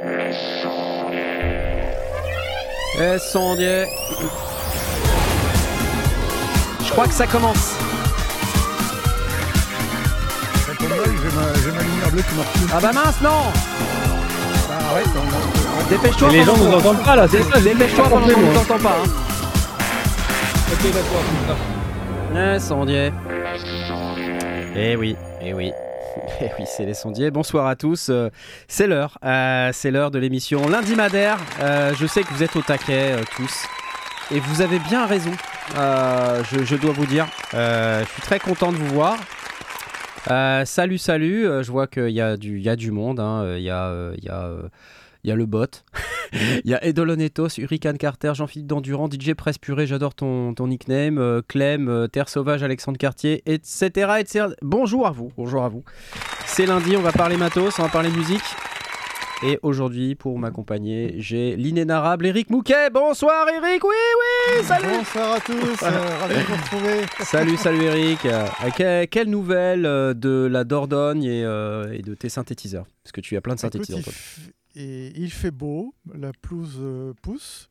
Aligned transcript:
Eh, 0.00 0.32
sondier. 3.18 3.86
Je 6.84 6.90
crois 6.92 7.06
que 7.06 7.12
ça 7.14 7.26
commence. 7.26 7.74
Ça 10.66 10.72
tombe 10.78 10.90
mal, 10.90 10.98
j'ai 11.04 11.30
ma, 11.72 11.82
lumière 11.82 12.10
bleue 12.12 12.22
qui 12.22 12.34
marche 12.36 12.52
plus. 12.52 12.66
Ah 12.72 12.78
bah 12.80 12.92
mince, 12.92 13.20
non 13.20 13.50
Ah 14.70 14.94
ouais, 14.94 15.02
Dépêche-toi. 15.90 16.28
Et 16.28 16.32
les 16.32 16.44
gens 16.44 16.56
nous 16.56 16.72
entendent 16.72 17.02
pas 17.04 17.16
là, 17.16 17.26
c'est 17.28 17.42
ça. 17.42 17.60
Dépêche-toi 17.60 18.08
pendant 18.08 18.28
qu'on 18.28 18.40
ne 18.40 18.54
t'entend 18.54 18.78
pas. 18.78 18.98
hein. 19.04 19.08
Ok, 20.72 20.92
d'accord, 20.92 21.24
ça. 21.48 21.56
Eh, 22.54 22.60
sondier. 22.60 23.10
Eh 24.76 24.94
oui, 24.94 25.16
eh 25.42 25.52
oui. 25.54 25.72
Eh 26.40 26.50
oui, 26.58 26.64
c'est 26.66 26.84
les 26.86 26.94
sondiers. 26.94 27.30
Bonsoir 27.30 27.66
à 27.66 27.74
tous. 27.74 28.08
Euh, 28.10 28.30
c'est 28.68 28.86
l'heure. 28.86 29.18
Euh, 29.24 29.70
c'est 29.72 29.90
l'heure 29.90 30.10
de 30.10 30.18
l'émission 30.18 30.68
Lundi 30.68 30.94
Madère. 30.94 31.38
Euh, 31.60 31.92
je 31.98 32.06
sais 32.06 32.22
que 32.22 32.32
vous 32.32 32.42
êtes 32.42 32.54
au 32.54 32.62
taquet 32.62 33.16
tous. 33.36 33.64
Et 34.30 34.38
vous 34.40 34.60
avez 34.62 34.78
bien 34.78 35.06
raison. 35.06 35.32
Je, 35.74 36.64
je 36.64 36.76
dois 36.76 36.92
vous 36.92 37.06
dire. 37.06 37.26
Je 37.52 38.04
suis 38.12 38.22
très 38.22 38.38
content 38.38 38.70
de 38.72 38.76
vous 38.76 38.94
voir. 38.94 39.16
Salut, 40.66 40.98
salut. 40.98 41.44
Je 41.62 41.70
vois 41.72 41.86
qu'il 41.86 42.10
y, 42.10 42.20
a 42.20 42.36
du- 42.36 42.60
y 42.60 42.68
a 42.68 42.76
du 42.76 42.90
monde. 42.92 43.20
hein. 43.20 43.54
Il 43.56 43.62
y, 43.62 43.70
a, 43.70 44.10
il 44.16 44.22
y, 44.24 44.28
a, 44.28 44.50
il 45.24 45.28
y 45.30 45.32
a 45.32 45.34
le 45.36 45.46
bot. 45.46 45.66
Il 46.30 46.70
y 46.70 46.74
a 46.74 46.84
Edolonetos, 46.84 47.56
Hurricane 47.58 47.96
Carter, 47.96 48.32
Jean-Philippe 48.34 48.66
Dandurand, 48.66 49.08
DJ 49.08 49.32
Presse 49.32 49.56
Purée, 49.56 49.86
j'adore 49.86 50.14
ton, 50.14 50.52
ton 50.52 50.66
nickname, 50.66 51.16
euh, 51.16 51.40
Clem, 51.48 51.88
euh, 51.88 52.06
Terre 52.06 52.28
Sauvage, 52.28 52.62
Alexandre 52.62 52.98
Cartier, 52.98 53.42
etc., 53.46 53.88
etc. 54.18 54.44
Bonjour 54.60 55.06
à 55.06 55.10
vous, 55.10 55.32
bonjour 55.38 55.64
à 55.64 55.70
vous. 55.70 55.84
C'est 56.58 56.66
lundi, 56.66 56.96
on 56.96 57.02
va 57.02 57.12
parler 57.12 57.36
matos, 57.36 57.78
on 57.78 57.82
va 57.82 57.88
parler 57.88 58.10
musique. 58.10 58.42
Et 59.44 59.60
aujourd'hui, 59.62 60.16
pour 60.16 60.36
m'accompagner, 60.40 61.14
j'ai 61.18 61.54
l'inénarrable 61.54 62.26
Eric 62.26 62.50
Mouquet. 62.50 62.90
Bonsoir 62.90 63.46
Eric, 63.48 63.84
oui, 63.84 63.94
oui, 64.58 64.64
salut 64.64 64.88
Bonsoir 64.98 65.34
à 65.34 65.40
tous, 65.40 65.54
euh, 65.84 66.18
ravi 66.18 66.34
de 66.34 66.40
vous 66.40 66.54
retrouver. 66.56 67.06
Salut, 67.20 67.56
salut 67.56 67.82
Eric. 67.84 68.24
Euh, 68.24 68.44
que- 68.76 69.04
quelle 69.04 69.30
nouvelle 69.30 69.86
euh, 69.86 70.14
de 70.14 70.48
la 70.50 70.64
Dordogne 70.64 71.22
et, 71.22 71.44
euh, 71.44 71.92
et 71.92 72.02
de 72.02 72.16
tes 72.16 72.28
synthétiseurs? 72.28 72.86
Parce 73.04 73.12
que 73.12 73.20
tu 73.20 73.36
as 73.36 73.40
plein 73.40 73.54
de 73.54 73.60
Écoute, 73.60 73.72
synthétiseurs. 73.84 74.00
il, 74.00 74.02
toi. 74.02 74.12
f- 74.12 74.50
et 74.74 75.12
il 75.14 75.30
fait 75.30 75.52
beau, 75.52 75.94
la 76.12 76.32
pelouse 76.42 76.82
pousse, 77.22 77.70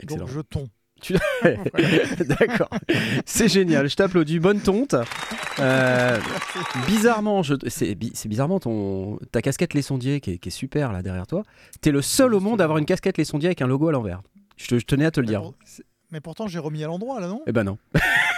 Excellent. 0.00 0.24
donc 0.24 0.34
je 0.34 0.40
tombe. 0.40 0.66
D'accord. 2.38 2.68
C'est 3.26 3.48
génial. 3.48 3.88
Je 3.88 3.96
t'applaudis. 3.96 4.38
Bonne 4.40 4.60
tonte. 4.60 4.94
Euh, 5.60 6.18
bizarrement, 6.86 7.42
je... 7.42 7.54
c'est 7.68 7.94
bi- 7.94 8.12
c'est 8.14 8.28
bizarrement 8.28 8.60
ton... 8.60 9.18
ta 9.32 9.42
casquette 9.42 9.74
Les 9.74 9.82
Sondiers 9.82 10.20
qui 10.20 10.32
est, 10.32 10.38
qui 10.38 10.48
est 10.48 10.52
super 10.52 10.92
là 10.92 11.02
derrière 11.02 11.26
toi. 11.26 11.42
T'es 11.80 11.90
le 11.90 12.02
seul 12.02 12.34
au 12.34 12.40
monde 12.40 12.60
à 12.60 12.64
avoir 12.64 12.78
une 12.78 12.86
casquette 12.86 13.18
Les 13.18 13.24
Sondiers 13.24 13.48
avec 13.48 13.62
un 13.62 13.66
logo 13.66 13.88
à 13.88 13.92
l'envers. 13.92 14.20
Je, 14.56 14.66
te- 14.68 14.78
je 14.78 14.84
tenais 14.84 15.04
à 15.04 15.10
te 15.10 15.20
le 15.20 15.26
dire. 15.26 15.42
mais 16.10 16.20
pourtant, 16.20 16.46
j'ai 16.48 16.58
remis 16.58 16.82
à 16.84 16.86
l'endroit 16.86 17.20
là, 17.20 17.26
non? 17.28 17.42
Eh 17.46 17.52
ben 17.52 17.64
non. 17.64 17.78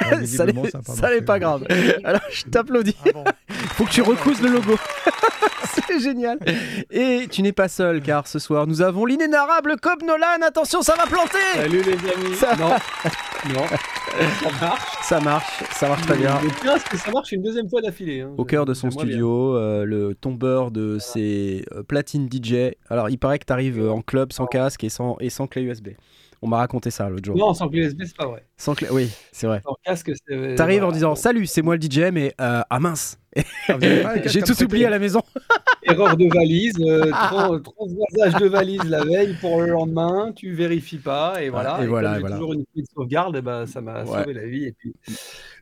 Ah, 0.00 0.24
ça 0.26 0.44
n'est 0.46 0.52
pas 0.52 1.20
pas 1.24 1.38
grave. 1.38 1.66
Alors 2.04 2.20
je 2.30 2.44
t'applaudis. 2.44 2.96
Ah 3.06 3.10
bon. 3.12 3.24
Faut 3.48 3.84
que 3.84 3.90
tu 3.90 4.02
recouses 4.02 4.40
le 4.42 4.48
logo. 4.50 4.76
C'est 5.88 6.00
génial. 6.00 6.38
Et 6.90 7.26
tu 7.30 7.42
n'es 7.42 7.52
pas 7.52 7.68
seul 7.68 8.00
car 8.02 8.26
ce 8.26 8.38
soir 8.38 8.66
nous 8.66 8.82
avons 8.82 9.04
l'inénarrable 9.04 9.76
Cobb 9.80 10.02
Nolan. 10.02 10.42
Attention, 10.46 10.82
ça 10.82 10.94
va 10.96 11.06
planter. 11.06 11.38
Salut 11.54 11.82
les 11.82 11.92
amis. 11.92 12.34
Ça- 12.36 12.56
Non. 12.56 12.70
Non. 13.54 13.62
Ça 14.40 14.50
marche. 14.60 14.82
Ça 15.02 15.20
marche, 15.20 15.62
ça 15.72 15.88
marche 15.88 16.02
très 16.02 16.16
bien. 16.16 16.40
C'est 16.62 16.88
que 16.88 16.96
ça 16.96 17.10
marche 17.12 17.30
une 17.30 17.42
deuxième 17.42 17.68
fois 17.68 17.80
d'affilée. 17.80 18.22
hein. 18.22 18.32
Au 18.38 18.44
cœur 18.44 18.64
de 18.64 18.74
son 18.74 18.88
bien. 18.88 18.98
studio, 18.98 19.54
euh, 19.56 19.84
le 19.84 20.14
tombeur 20.16 20.72
de 20.72 20.98
ses 20.98 21.64
euh, 21.72 21.84
platines 21.84 22.28
DJ. 22.28 22.72
Alors, 22.88 23.08
il 23.08 23.18
paraît 23.18 23.38
que 23.38 23.44
tu 23.44 23.52
arrives 23.52 23.88
en 23.88 24.00
club 24.00 24.32
sans 24.32 24.46
casque 24.46 24.82
et 24.82 24.88
sans, 24.88 25.16
et 25.20 25.30
sans 25.30 25.46
clé 25.46 25.62
USB. 25.62 25.90
On 26.42 26.48
m'a 26.48 26.56
raconté 26.56 26.90
ça 26.90 27.08
l'autre 27.08 27.24
jour. 27.26 27.36
Non, 27.36 27.54
sans 27.54 27.68
clé 27.68 27.82
USB, 27.86 28.02
c'est 28.04 28.16
pas 28.16 28.26
vrai. 28.26 28.44
Sans 28.56 28.74
clé... 28.74 28.88
Oui, 28.90 29.10
c'est 29.30 29.46
vrai. 29.46 29.60
Sans 29.64 29.76
casque, 29.84 30.10
c'est. 30.26 30.54
T'arrives 30.56 30.78
en 30.78 30.86
voilà. 30.86 30.94
disant 30.94 31.14
Salut, 31.14 31.46
c'est 31.46 31.62
moi 31.62 31.76
le 31.76 31.80
DJ, 31.82 32.10
mais 32.12 32.34
euh, 32.40 32.62
ah 32.68 32.80
mince, 32.80 33.18
Ah, 33.68 33.74
j'ai 34.26 34.42
tout 34.42 34.62
oublié 34.62 34.86
à 34.86 34.90
la 34.90 34.98
maison. 34.98 35.22
Erreur 35.82 36.16
de 36.16 36.26
valise, 36.32 36.74
euh, 36.80 37.10
transvasage 37.62 38.40
de 38.40 38.46
valise 38.48 38.82
la 38.84 39.04
veille 39.04 39.36
pour 39.40 39.60
le 39.60 39.68
lendemain, 39.68 40.32
tu 40.34 40.52
vérifies 40.52 40.98
pas 40.98 41.40
et 41.42 41.48
voilà. 41.48 41.78
et 41.82 41.86
voilà, 41.86 42.08
comme 42.08 42.14
et 42.14 42.16
j'ai 42.16 42.20
voilà. 42.22 42.36
toujours 42.36 42.52
une 42.54 42.64
de 42.74 42.84
sauvegarde, 42.92 43.36
eh 43.38 43.42
ben, 43.42 43.66
ça 43.66 43.80
m'a 43.80 44.04
Ouais. 44.04 44.20
sauvé 44.22 44.32
la 44.34 44.46
vie. 44.46 44.64
Et 44.64 44.72
puis 44.72 44.94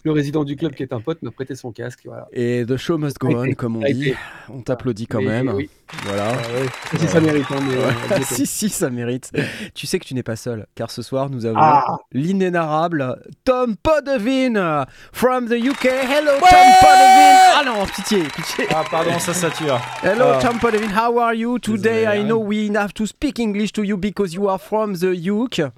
le 0.05 0.13
résident 0.13 0.45
du 0.45 0.55
club 0.57 0.75
qui 0.75 0.83
est 0.83 0.93
un 0.93 1.01
pote 1.01 1.23
m'a 1.23 1.31
prêté 1.31 1.55
son 1.57 1.73
casque. 1.73 2.01
Voilà. 2.05 2.29
Et 2.33 2.65
the 2.67 2.77
show 2.77 2.99
must 2.99 3.19
go 3.19 3.29
on, 3.35 3.53
comme 3.55 3.77
on 3.77 3.81
dit. 3.81 4.15
On 4.53 4.61
t'applaudit 4.61 5.07
quand 5.07 5.19
Mais 5.21 5.43
même. 5.43 5.49
oui. 5.55 5.69
Voilà. 6.05 6.33
Ah 6.33 6.61
ouais. 6.61 6.99
Si 6.99 7.07
ça 7.09 7.21
mérite. 7.21 7.45
hein, 7.51 7.57
mais, 7.67 7.77
Ouais. 7.77 7.85
euh, 8.13 8.19
si, 8.23 8.47
si, 8.47 8.69
ça 8.69 8.91
mérite. 8.91 9.31
Tu 9.75 9.87
sais 9.87 9.99
que 9.99 10.05
tu 10.05 10.15
n'es 10.15 10.23
pas 10.23 10.37
seul, 10.37 10.67
car 10.75 10.91
ce 10.91 11.03
soir 11.03 11.31
nous 11.31 11.47
avons 11.47 11.59
Ah. 11.59 11.97
l'inénarrable 12.13 13.17
Tom 13.45 13.77
Podevin 13.77 14.85
from 15.13 15.47
the 15.49 15.53
UK. 15.55 15.85
Hello, 15.87 16.33
Tom 16.39 16.49
Podevin. 16.81 17.37
Ah 17.57 17.63
non, 17.65 17.87
pitié, 17.87 18.23
pitié. 18.25 18.67
Ah 18.71 18.85
pardon, 18.91 19.19
ça 19.19 19.33
sature. 19.35 19.81
Hello, 20.03 20.25
Ah. 20.35 20.39
Tom 20.43 20.59
Podevin. 20.59 20.89
How 20.95 21.19
are 21.19 21.35
you? 21.35 21.59
Today? 21.59 22.05
Désolé, 22.05 22.19
I 22.19 22.21
hein. 22.21 22.25
know 22.27 22.39
we 22.43 22.71
have 22.75 22.93
to 22.95 23.07
speak 23.07 23.39
English 23.39 23.73
to 23.73 23.83
you 23.85 23.97
because 23.97 24.35
you 24.35 24.49
are 24.49 24.59
from 24.59 24.97
the 24.97 25.15
UK. 25.31 25.71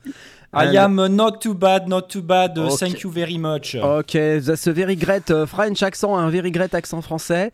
I 0.58 0.68
And- 0.68 0.76
am 1.00 1.06
not 1.14 1.32
too 1.40 1.54
bad, 1.54 1.86
not 1.86 2.08
too 2.08 2.22
bad. 2.22 2.56
uh. 2.58 2.70
Thank 2.76 3.02
you 3.02 3.10
very 3.10 3.36
much. 3.38 3.74
Ok, 3.76 4.16
that's 4.44 4.66
a 4.66 4.72
very 4.72 4.96
great 4.96 5.30
uh, 5.30 5.44
French 5.46 5.82
accent, 5.82 6.14
un 6.16 6.30
very 6.30 6.50
great 6.50 6.74
accent 6.74 7.02
français. 7.02 7.52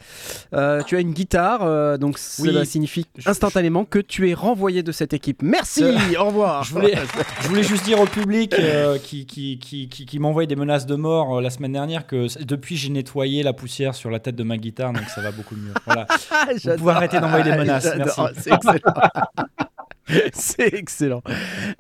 Euh, 0.54 0.82
tu 0.84 0.96
as 0.96 1.00
une 1.00 1.12
guitare, 1.12 1.62
euh, 1.62 1.96
donc 1.98 2.18
cela 2.18 2.60
Oui. 2.60 2.66
signifie 2.66 3.06
instantanément 3.26 3.84
que 3.84 3.98
tu 3.98 4.30
es 4.30 4.34
renvoyé 4.34 4.82
de 4.82 4.92
cette 4.92 5.12
équipe. 5.12 5.42
Merci, 5.42 5.84
au 6.18 6.24
revoir. 6.26 6.62
Je 6.64 6.72
voulais, 6.74 6.94
je 7.42 7.48
voulais 7.48 7.62
juste 7.64 7.84
dire 7.84 8.00
au 8.00 8.06
public 8.06 8.54
euh, 8.58 8.98
qui, 8.98 9.26
qui, 9.26 9.58
qui, 9.58 9.88
qui, 9.88 10.06
qui 10.06 10.18
m'envoie 10.18 10.46
des 10.46 10.56
menaces 10.56 10.86
de 10.86 10.94
mort 10.94 11.38
euh, 11.38 11.40
la 11.40 11.50
semaine 11.50 11.72
dernière 11.72 12.06
que 12.06 12.26
depuis 12.44 12.76
j'ai 12.76 12.90
nettoyé 12.90 13.42
la 13.42 13.52
poussière 13.52 13.94
sur 13.94 14.10
la 14.10 14.20
tête 14.20 14.36
de 14.36 14.44
ma 14.44 14.56
guitare, 14.58 14.92
donc 14.92 15.04
ça 15.14 15.20
va 15.20 15.32
beaucoup 15.32 15.56
mieux. 15.56 15.74
Voilà. 15.86 16.06
Vous 16.64 16.76
pouvez 16.76 16.92
arrêter 16.92 17.18
d'envoyer 17.20 17.44
des 17.44 17.56
menaces. 17.56 17.88
Merci. 17.96 18.20
C'est 18.38 18.52
excellent. 18.52 18.78
C'est 20.32 20.74
excellent. 20.74 21.22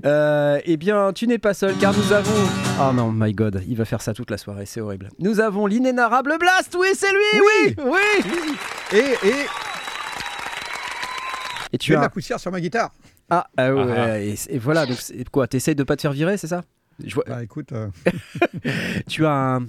Euh, 0.06 0.60
eh 0.64 0.76
bien, 0.76 1.12
tu 1.12 1.26
n'es 1.26 1.38
pas 1.38 1.54
seul 1.54 1.74
car 1.80 1.92
nous 1.96 2.12
avons. 2.12 2.48
Oh 2.80 2.92
non, 2.92 3.10
my 3.12 3.32
god, 3.34 3.62
il 3.68 3.76
va 3.76 3.84
faire 3.84 4.00
ça 4.02 4.14
toute 4.14 4.30
la 4.30 4.38
soirée, 4.38 4.66
c'est 4.66 4.80
horrible. 4.80 5.08
Nous 5.18 5.40
avons 5.40 5.66
l'inénarrable 5.66 6.36
Blast, 6.38 6.76
oui, 6.78 6.88
c'est 6.94 7.10
lui, 7.12 7.40
oui, 7.40 7.74
oui. 7.84 8.98
Et, 8.98 9.28
et 9.28 9.34
Et 11.72 11.78
tu 11.78 11.94
as 11.94 11.96
de 11.98 12.02
la 12.02 12.10
poussière 12.10 12.38
sur 12.38 12.50
ma 12.52 12.60
guitare. 12.60 12.90
Ah, 13.30 13.46
ah 13.56 13.72
ouais, 13.74 13.94
Ah. 13.96 14.20
et, 14.20 14.34
et 14.48 14.58
voilà, 14.58 14.84
donc 14.86 14.96
c'est 15.00 15.28
quoi 15.30 15.46
T'essayes 15.46 15.74
de 15.74 15.84
pas 15.84 15.96
te 15.96 16.02
faire 16.02 16.12
virer, 16.12 16.36
c'est 16.36 16.46
ça? 16.48 16.62
Je 17.04 17.14
vois- 17.14 17.24
Bah 17.26 17.42
écoute, 17.42 17.72
euh, 17.72 17.88
Tu 19.08 19.24
as 19.26 19.32
un, 19.32 19.66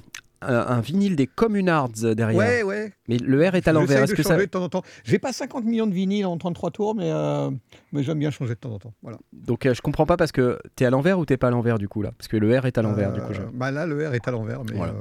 un, 0.47 0.81
vinyle 0.81 1.15
des 1.15 1.27
Communards 1.27 1.89
derrière. 2.15 2.37
ouais, 2.37 2.63
ouais. 2.63 2.93
Mais 3.07 3.17
le 3.17 3.47
R 3.49 3.55
est 3.55 3.67
à 3.67 3.73
l'envers. 3.73 4.03
Est-ce 4.03 4.13
que 4.15 4.23
ça. 4.23 4.37
de 4.37 4.45
temps 4.45 4.63
en 4.63 4.69
temps. 4.69 4.81
J'ai 5.03 5.19
pas 5.19 5.33
50 5.33 5.65
millions 5.65 5.87
de 5.87 5.93
vinyles 5.93 6.25
en 6.25 6.37
33 6.37 6.71
tours, 6.71 6.95
mais, 6.95 7.11
euh, 7.11 7.49
mais 7.91 8.03
j'aime 8.03 8.19
bien 8.19 8.31
changer 8.31 8.53
de 8.55 8.59
temps 8.59 8.71
en 8.71 8.79
temps. 8.79 8.93
Voilà. 9.01 9.17
Donc 9.33 9.65
euh, 9.65 9.73
je 9.73 9.81
comprends 9.81 10.05
pas 10.05 10.17
parce 10.17 10.31
que 10.31 10.59
t'es 10.75 10.85
à 10.85 10.89
l'envers 10.89 11.19
ou 11.19 11.25
t'es 11.25 11.37
pas 11.37 11.47
à 11.47 11.51
l'envers 11.51 11.77
du 11.77 11.87
coup 11.87 12.01
là? 12.01 12.11
Parce 12.17 12.27
que 12.27 12.37
le 12.37 12.57
R 12.59 12.65
est 12.65 12.77
à 12.77 12.81
l'envers 12.81 13.11
du 13.13 13.19
coup. 13.21 13.33
je- 13.33 13.41
Euh, 13.41 13.45
Bah 13.53 13.71
là, 13.71 13.85
le 13.85 14.07
R 14.07 14.13
est 14.13 14.27
à 14.27 14.31
l'envers, 14.31 14.61
mais. 14.63 14.75
Voilà. 14.77 14.93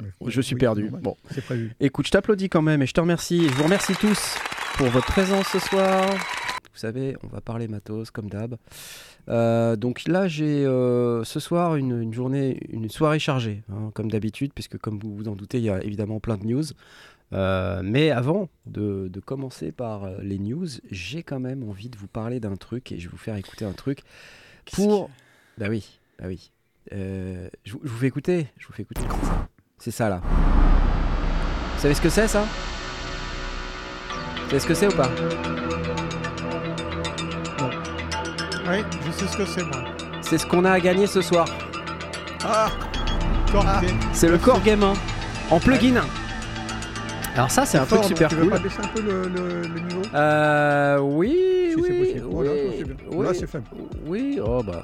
mais- 0.00 0.06
Je 0.30 0.40
suis 0.40 0.54
oui, 0.54 0.60
perdu. 0.60 0.90
Bon. 1.02 1.16
C'est 1.32 1.44
prévu. 1.44 1.72
Écoute, 1.80 2.06
je 2.06 2.10
t'applaudis 2.12 2.48
quand 2.48 2.62
même 2.62 2.82
et 2.82 2.86
je 2.86 2.92
te 2.94 3.00
remercie. 3.00 3.48
Je 3.48 3.54
vous 3.54 3.64
remercie 3.64 3.94
tous 3.94 4.36
pour 4.76 4.86
votre 4.88 5.06
présence 5.06 5.46
ce 5.48 5.58
soir. 5.58 6.04
Vous 6.78 6.82
savez, 6.82 7.16
on 7.24 7.26
va 7.26 7.40
parler 7.40 7.66
matos 7.66 8.12
comme 8.12 8.30
d'hab. 8.30 8.54
Euh, 9.28 9.74
donc 9.74 10.06
là, 10.06 10.28
j'ai 10.28 10.64
euh, 10.64 11.24
ce 11.24 11.40
soir 11.40 11.74
une, 11.74 12.00
une 12.00 12.14
journée, 12.14 12.60
une 12.68 12.88
soirée 12.88 13.18
chargée, 13.18 13.64
hein, 13.68 13.90
comme 13.94 14.08
d'habitude, 14.08 14.52
puisque 14.54 14.78
comme 14.78 15.00
vous 15.00 15.12
vous 15.16 15.26
en 15.26 15.34
doutez, 15.34 15.58
il 15.58 15.64
y 15.64 15.70
a 15.70 15.82
évidemment 15.82 16.20
plein 16.20 16.36
de 16.36 16.44
news. 16.46 16.62
Euh, 17.32 17.80
mais 17.82 18.12
avant 18.12 18.48
de, 18.66 19.08
de 19.12 19.18
commencer 19.18 19.72
par 19.72 20.08
les 20.22 20.38
news, 20.38 20.68
j'ai 20.88 21.24
quand 21.24 21.40
même 21.40 21.68
envie 21.68 21.88
de 21.88 21.98
vous 21.98 22.06
parler 22.06 22.38
d'un 22.38 22.54
truc 22.54 22.92
et 22.92 23.00
je 23.00 23.08
vais 23.08 23.10
vous 23.10 23.18
faire 23.18 23.34
écouter 23.34 23.64
un 23.64 23.72
truc 23.72 24.02
pour. 24.72 25.10
Bah 25.58 25.66
oui, 25.68 25.98
bah 26.20 26.26
oui. 26.28 26.52
Je, 26.92 27.72
vous- 27.72 27.80
je 27.82 27.88
vous 27.88 27.98
fais 27.98 28.06
écouter, 28.06 28.46
je 28.56 28.68
vous 28.68 28.72
fais 28.72 28.82
écouter. 28.84 29.02
C'est 29.78 29.90
ça 29.90 30.08
là. 30.08 30.22
Vous 31.74 31.82
savez 31.82 31.94
ce 31.94 32.00
que 32.00 32.08
c'est 32.08 32.28
ça? 32.28 32.44
Vous 34.44 34.50
savez 34.50 34.60
ce 34.60 34.66
que 34.68 34.74
c'est 34.74 34.86
ou 34.86 34.96
pas? 34.96 35.10
Oui, 38.70 38.84
je 39.06 39.12
sais 39.12 39.26
ce 39.26 39.36
que 39.36 39.44
c'est, 39.46 39.62
moi. 39.64 39.78
C'est 40.20 40.38
ce 40.38 40.46
qu'on 40.46 40.64
a 40.64 40.72
à 40.72 40.80
gagner 40.80 41.06
ce 41.06 41.20
soir. 41.22 41.46
Ah 42.44 42.68
Ah. 43.54 43.80
game. 43.82 43.96
C'est 44.12 44.28
le 44.28 44.36
Core 44.38 44.60
Game 44.62 44.82
1 44.82 44.92
en 45.50 45.58
plugin. 45.60 46.02
Alors 47.34 47.50
ça, 47.50 47.64
c'est 47.64 47.78
un 47.78 47.84
truc 47.86 48.00
Fort, 48.00 48.08
super 48.08 48.28
tu 48.28 48.34
cool. 48.36 48.44
veux 48.44 48.50
pas 48.50 48.58
baisser 48.58 48.80
un 48.82 48.88
peu 48.88 49.00
le, 49.00 49.22
le- 49.28 49.62
le 49.62 49.80
niveau? 49.80 50.02
Euh, 50.14 50.98
oui, 50.98 51.34
Si 51.70 51.76
oui, 51.76 51.84
c'est 51.86 51.98
possible. 51.98 52.24
oui, 52.26 52.34
Voilà, 52.34 52.50
oui, 53.12 53.24
Là, 53.26 53.34
c'est 53.34 53.46
faible. 53.46 53.64
oui, 54.06 54.40
oh 54.44 54.62
bah, 54.62 54.82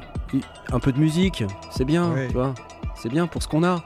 un 0.72 0.78
peu 0.78 0.92
de 0.92 0.98
musique, 0.98 1.44
c'est 1.72 1.84
bien, 1.84 2.10
Ouais. 2.12 2.28
tu 2.28 2.32
vois, 2.34 2.54
c'est 2.94 3.08
bien 3.08 3.26
pour 3.26 3.42
ce 3.42 3.48
qu'on 3.48 3.64
a. 3.64 3.82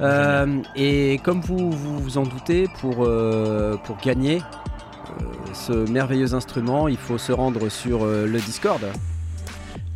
Euh, 0.00 0.58
et 0.74 1.20
comme 1.24 1.40
vous, 1.40 1.70
vous 1.70 1.98
vous 2.00 2.18
en 2.18 2.24
doutez, 2.24 2.66
pour, 2.80 3.04
euh, 3.04 3.76
pour 3.84 3.96
gagner, 3.98 4.42
ce 5.52 5.72
merveilleux 5.72 6.34
instrument, 6.34 6.88
il 6.88 6.96
faut 6.96 7.16
se 7.16 7.30
rendre 7.32 7.68
sur 7.68 8.04
euh, 8.04 8.26
le 8.26 8.40
Discord. 8.40 8.80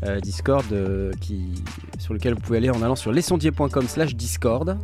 Euh, 0.04 0.20
Discord 0.20 0.64
euh, 0.72 1.10
qui, 1.20 1.54
sur 1.98 2.14
lequel 2.14 2.34
vous 2.34 2.40
pouvez 2.40 2.58
aller 2.58 2.70
en 2.70 2.82
allant 2.82 2.94
sur 2.96 3.10
lesondiers.com 3.10 3.88
slash 3.88 4.14
Discord. 4.14 4.78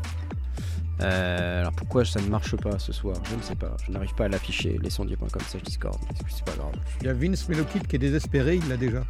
Euh, 1.01 1.61
alors 1.61 1.73
pourquoi 1.73 2.05
ça 2.05 2.21
ne 2.21 2.29
marche 2.29 2.57
pas 2.57 2.79
ce 2.79 2.93
soir 2.93 3.17
Je 3.31 3.37
ne 3.37 3.43
sais 3.43 3.55
pas. 3.55 3.77
Je 3.87 3.93
n'arrive 3.93 4.15
pas 4.15 4.25
à 4.25 4.29
l'afficher. 4.29 4.79
Lesondiers.com 4.83 5.41
slash 5.47 5.63
Discord. 5.63 5.97
C'est 6.29 6.45
pas 6.45 6.53
grave. 6.53 6.73
Il 7.01 7.07
y 7.07 7.11
a 7.11 7.13
Vince 7.13 7.49
Melokit 7.49 7.81
qui 7.81 7.97
est 7.97 7.99
désespéré, 7.99 8.57
il 8.57 8.69
l'a 8.69 8.77
déjà. 8.77 9.03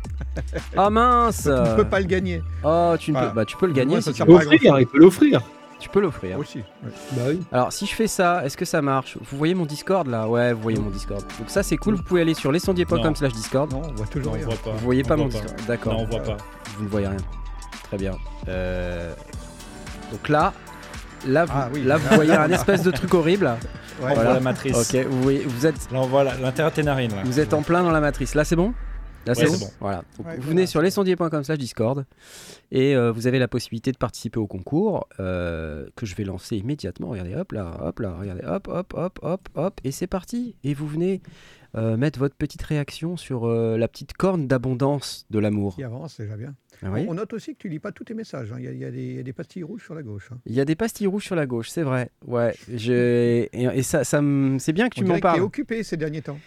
Ah 0.76 0.90
mince 0.90 1.42
Tu 1.44 1.48
ne 1.48 1.76
peux 1.76 1.88
pas 1.88 2.00
le 2.00 2.06
gagner. 2.06 2.42
Oh, 2.64 2.94
tu, 2.98 3.10
ne 3.10 3.16
Voilà. 3.16 3.30
peux, 3.30 3.36
bah, 3.36 3.44
tu 3.44 3.56
peux 3.56 3.66
le 3.66 3.72
gagner 3.72 3.92
Moi, 3.92 4.02
si 4.02 4.12
tu 4.12 4.22
veux. 4.24 4.80
il 4.80 4.86
peut 4.86 4.98
l'offrir. 4.98 5.40
Tu 5.84 5.90
peux 5.90 6.00
l'offrir. 6.00 6.38
Aussi. 6.38 6.60
ouais. 6.60 6.90
Bah 7.12 7.22
oui. 7.28 7.42
Alors 7.52 7.70
si 7.70 7.84
je 7.84 7.94
fais 7.94 8.06
ça, 8.06 8.42
est-ce 8.46 8.56
que 8.56 8.64
ça 8.64 8.80
marche? 8.80 9.18
Vous 9.20 9.36
voyez 9.36 9.54
mon 9.54 9.66
Discord 9.66 10.06
là? 10.06 10.26
Ouais, 10.26 10.54
vous 10.54 10.62
voyez 10.62 10.78
mon 10.80 10.88
Discord. 10.88 11.22
Donc 11.38 11.50
ça 11.50 11.62
c'est 11.62 11.76
cool, 11.76 11.94
vous 11.96 12.02
pouvez 12.02 12.22
aller 12.22 12.32
sur 12.32 12.50
lesondiers.com 12.50 12.98
Non. 13.04 13.14
slash 13.14 13.32
Discord. 13.34 13.70
Non, 13.70 13.82
on 13.84 13.92
voit 13.92 14.06
Non, 14.06 14.10
toujours 14.10 14.32
on 14.32 14.36
rien. 14.36 14.44
voit 14.46 14.54
pas. 14.56 14.70
Vous 14.70 14.78
voyez 14.78 15.02
On 15.04 15.08
pas 15.08 15.16
voit 15.16 15.24
mon 15.24 15.28
Discord 15.30 15.50
Non, 15.60 15.64
D'accord. 15.68 15.98
on 16.00 16.06
voit 16.06 16.22
pas. 16.22 16.36
Vous 16.78 16.84
ne 16.84 16.88
voyez 16.88 17.06
rien. 17.08 17.18
Très 17.82 17.98
bien. 17.98 18.12
Euh, 18.48 19.12
Donc 20.10 20.28
là, 20.30 20.54
là, 21.26 21.44
vous, 21.44 21.52
Ah 21.54 21.68
oui. 21.74 21.82
là, 21.84 21.98
vous 21.98 22.14
voyez 22.14 22.32
un 22.32 22.50
espèce 22.50 22.82
de 22.82 22.90
truc 22.90 23.12
horrible. 23.12 23.44
Ouais, 23.44 23.52
On 24.00 24.06
Voilà. 24.06 24.22
voit 24.22 24.32
la 24.34 24.40
matrice. 24.40 24.90
Ok, 24.94 25.04
vous, 25.06 25.22
voyez, 25.22 25.44
vous 25.46 25.66
êtes, 25.66 25.76
Là, 25.92 25.98
on 26.00 26.06
voit 26.06 26.24
la- 26.24 26.34
l'intérieur 26.38 26.70
de 26.70 26.76
tes 26.76 26.82
narines. 26.82 27.10
Là. 27.14 27.22
vous 27.26 27.38
êtes 27.40 27.52
en 27.52 27.60
plein 27.60 27.82
dans 27.82 27.90
la 27.92 28.00
matrice. 28.00 28.34
Là, 28.34 28.44
c'est 28.44 28.56
bon? 28.56 28.72
Là, 29.26 29.34
c'est 29.34 29.42
Ouais, 29.44 29.48
bon, 29.48 29.54
c'est 29.54 29.64
bon. 29.64 29.70
Voilà. 29.80 30.04
Donc, 30.18 30.26
Ouais, 30.26 30.36
vous 30.36 30.42
venez 30.48 30.66
sur 30.66 30.82
lescendier.com 30.82 31.44
slash 31.44 31.58
Discord 31.58 32.04
et 32.70 32.94
euh, 32.94 33.10
vous 33.12 33.26
avez 33.26 33.38
la 33.38 33.48
possibilité 33.48 33.90
de 33.92 33.96
participer 33.96 34.38
au 34.38 34.46
concours 34.46 35.06
euh, 35.20 35.86
que 35.96 36.06
je 36.06 36.14
vais 36.14 36.24
lancer 36.24 36.56
immédiatement. 36.56 37.08
Regardez, 37.10 37.34
hop 37.34 37.52
là, 37.52 37.78
hop 37.82 38.00
là, 38.00 38.14
regardez, 38.18 38.42
hop, 38.44 38.68
hop, 38.68 38.94
hop, 38.96 39.18
hop, 39.22 39.48
hop, 39.54 39.80
et 39.84 39.92
c'est 39.92 40.06
parti. 40.06 40.56
Et 40.64 40.74
vous 40.74 40.86
venez 40.86 41.22
euh, 41.76 41.96
mettre 41.96 42.18
votre 42.18 42.36
petite 42.36 42.62
réaction 42.62 43.16
sur 43.16 43.46
euh, 43.46 43.76
la 43.76 43.88
petite 43.88 44.12
corne 44.12 44.46
d'abondance 44.46 45.26
de 45.30 45.38
l'amour. 45.38 45.74
Qui 45.76 45.84
avance, 45.84 46.20
déjà 46.20 46.36
bien. 46.36 46.54
Ah 46.82 46.90
oui 46.92 47.06
On 47.08 47.14
note 47.14 47.32
aussi 47.32 47.54
que 47.54 47.58
tu 47.58 47.68
lis 47.68 47.78
pas 47.78 47.92
tous 47.92 48.04
tes 48.04 48.14
messages. 48.14 48.52
hein. 48.52 48.56
Il 48.58 48.64
y 48.64 48.68
a- 48.68 48.72
il 48.72 48.78
y, 48.78 48.84
a 48.84 48.90
des- 48.90 49.02
il 49.04 49.16
y 49.16 49.20
a 49.20 49.22
des 49.22 49.32
pastilles 49.32 49.62
rouges 49.62 49.82
sur 49.84 49.94
la 49.94 50.02
gauche. 50.02 50.28
hein. 50.32 50.38
Il 50.44 50.52
y 50.54 50.60
a 50.60 50.64
des 50.64 50.74
pastilles 50.74 51.06
rouges 51.06 51.24
sur 51.24 51.34
la 51.36 51.46
gauche, 51.46 51.70
c'est 51.70 51.82
vrai. 51.82 52.10
Ouais, 52.26 52.54
et, 52.70 53.48
et 53.52 53.82
ça, 53.82 54.04
c'est 54.04 54.72
bien 54.72 54.88
que 54.88 55.00
On 55.00 55.02
tu 55.02 55.04
m'en 55.04 55.18
parles. 55.18 55.40
occupé 55.40 55.82
ces 55.82 55.96
derniers 55.96 56.22
temps. 56.22 56.38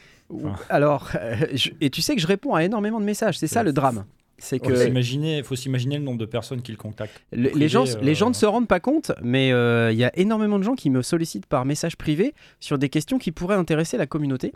Alors, 0.69 1.09
euh, 1.15 1.35
je- 1.53 1.69
et 1.81 1.89
tu 1.89 2.01
sais 2.01 2.15
que 2.15 2.21
je 2.21 2.27
réponds 2.27 2.53
à 2.55 2.63
énormément 2.63 2.99
de 2.99 3.05
messages. 3.05 3.37
C'est 3.37 3.47
ça 3.47 3.63
le 3.63 3.73
drame. 3.73 4.05
C'est 4.39 4.59
Faut 4.59 4.65
que 4.65 4.73
s'imaginer- 4.85 5.41
faut 5.41 5.55
s'imaginer 5.55 5.97
le 5.97 6.03
nombre 6.03 6.19
de 6.19 6.25
personnes 6.25 6.61
qui 6.61 6.71
le 6.71 6.77
contactent. 6.77 7.19
le- 7.31 7.49
les 7.55 7.67
gens, 7.69 7.87
euh, 7.87 7.99
les 8.01 8.13
gens 8.13 8.29
ne 8.29 8.35
se 8.35 8.45
rendent 8.45 8.67
pas 8.67 8.79
compte, 8.79 9.11
mais 9.23 9.51
euh, 9.51 9.91
il 9.91 9.97
y 9.97 10.03
a 10.03 10.11
énormément 10.15 10.59
de 10.59 10.63
gens 10.63 10.75
qui 10.75 10.91
me 10.91 11.01
sollicitent 11.01 11.47
par 11.47 11.65
message 11.65 11.95
privé 11.95 12.35
sur 12.59 12.77
des 12.77 12.89
questions 12.89 13.17
qui 13.17 13.31
pourraient 13.31 13.55
intéresser 13.55 13.97
la 13.97 14.05
communauté. 14.05 14.53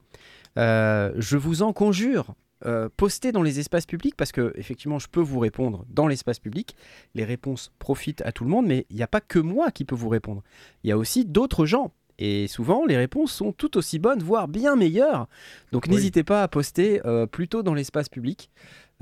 Euh, 0.57 1.11
je 1.17 1.37
vous 1.37 1.61
en 1.63 1.73
conjure. 1.73 2.33
euh, 2.67 2.89
postez 2.95 3.31
dans 3.31 3.41
les 3.41 3.59
espaces 3.59 3.87
publics 3.87 4.13
parce 4.15 4.31
que 4.31 4.53
effectivement 4.55 4.99
je 4.99 5.07
peux 5.07 5.19
vous 5.19 5.39
répondre 5.39 5.83
dans 5.89 6.05
l'espace 6.05 6.37
public. 6.37 6.75
Les 7.15 7.23
réponses 7.25 7.71
profitent 7.79 8.21
à 8.21 8.31
tout 8.31 8.43
le 8.43 8.51
monde, 8.51 8.67
mais 8.67 8.85
il 8.91 8.97
n'y 8.97 9.01
a 9.01 9.07
pas 9.07 9.19
que 9.19 9.39
moi 9.39 9.71
qui 9.71 9.83
peux 9.83 9.95
vous 9.95 10.09
répondre. 10.09 10.43
Il 10.83 10.89
y 10.91 10.91
a 10.93 10.97
aussi 10.99 11.25
d'autres 11.25 11.65
gens. 11.65 11.91
Et 12.23 12.47
souvent, 12.47 12.85
les 12.85 12.97
réponses 12.97 13.31
sont 13.31 13.51
tout 13.51 13.77
aussi 13.77 13.97
bonnes, 13.97 14.21
voire 14.21 14.47
bien 14.47 14.75
meilleures. 14.75 15.27
Donc 15.71 15.85
Oui. 15.87 15.95
n'hésitez 15.95 16.23
pas 16.23 16.43
à 16.43 16.47
poster 16.47 17.01
euh, 17.05 17.25
plutôt 17.25 17.63
dans 17.63 17.73
l'espace 17.73 18.09
public, 18.09 18.51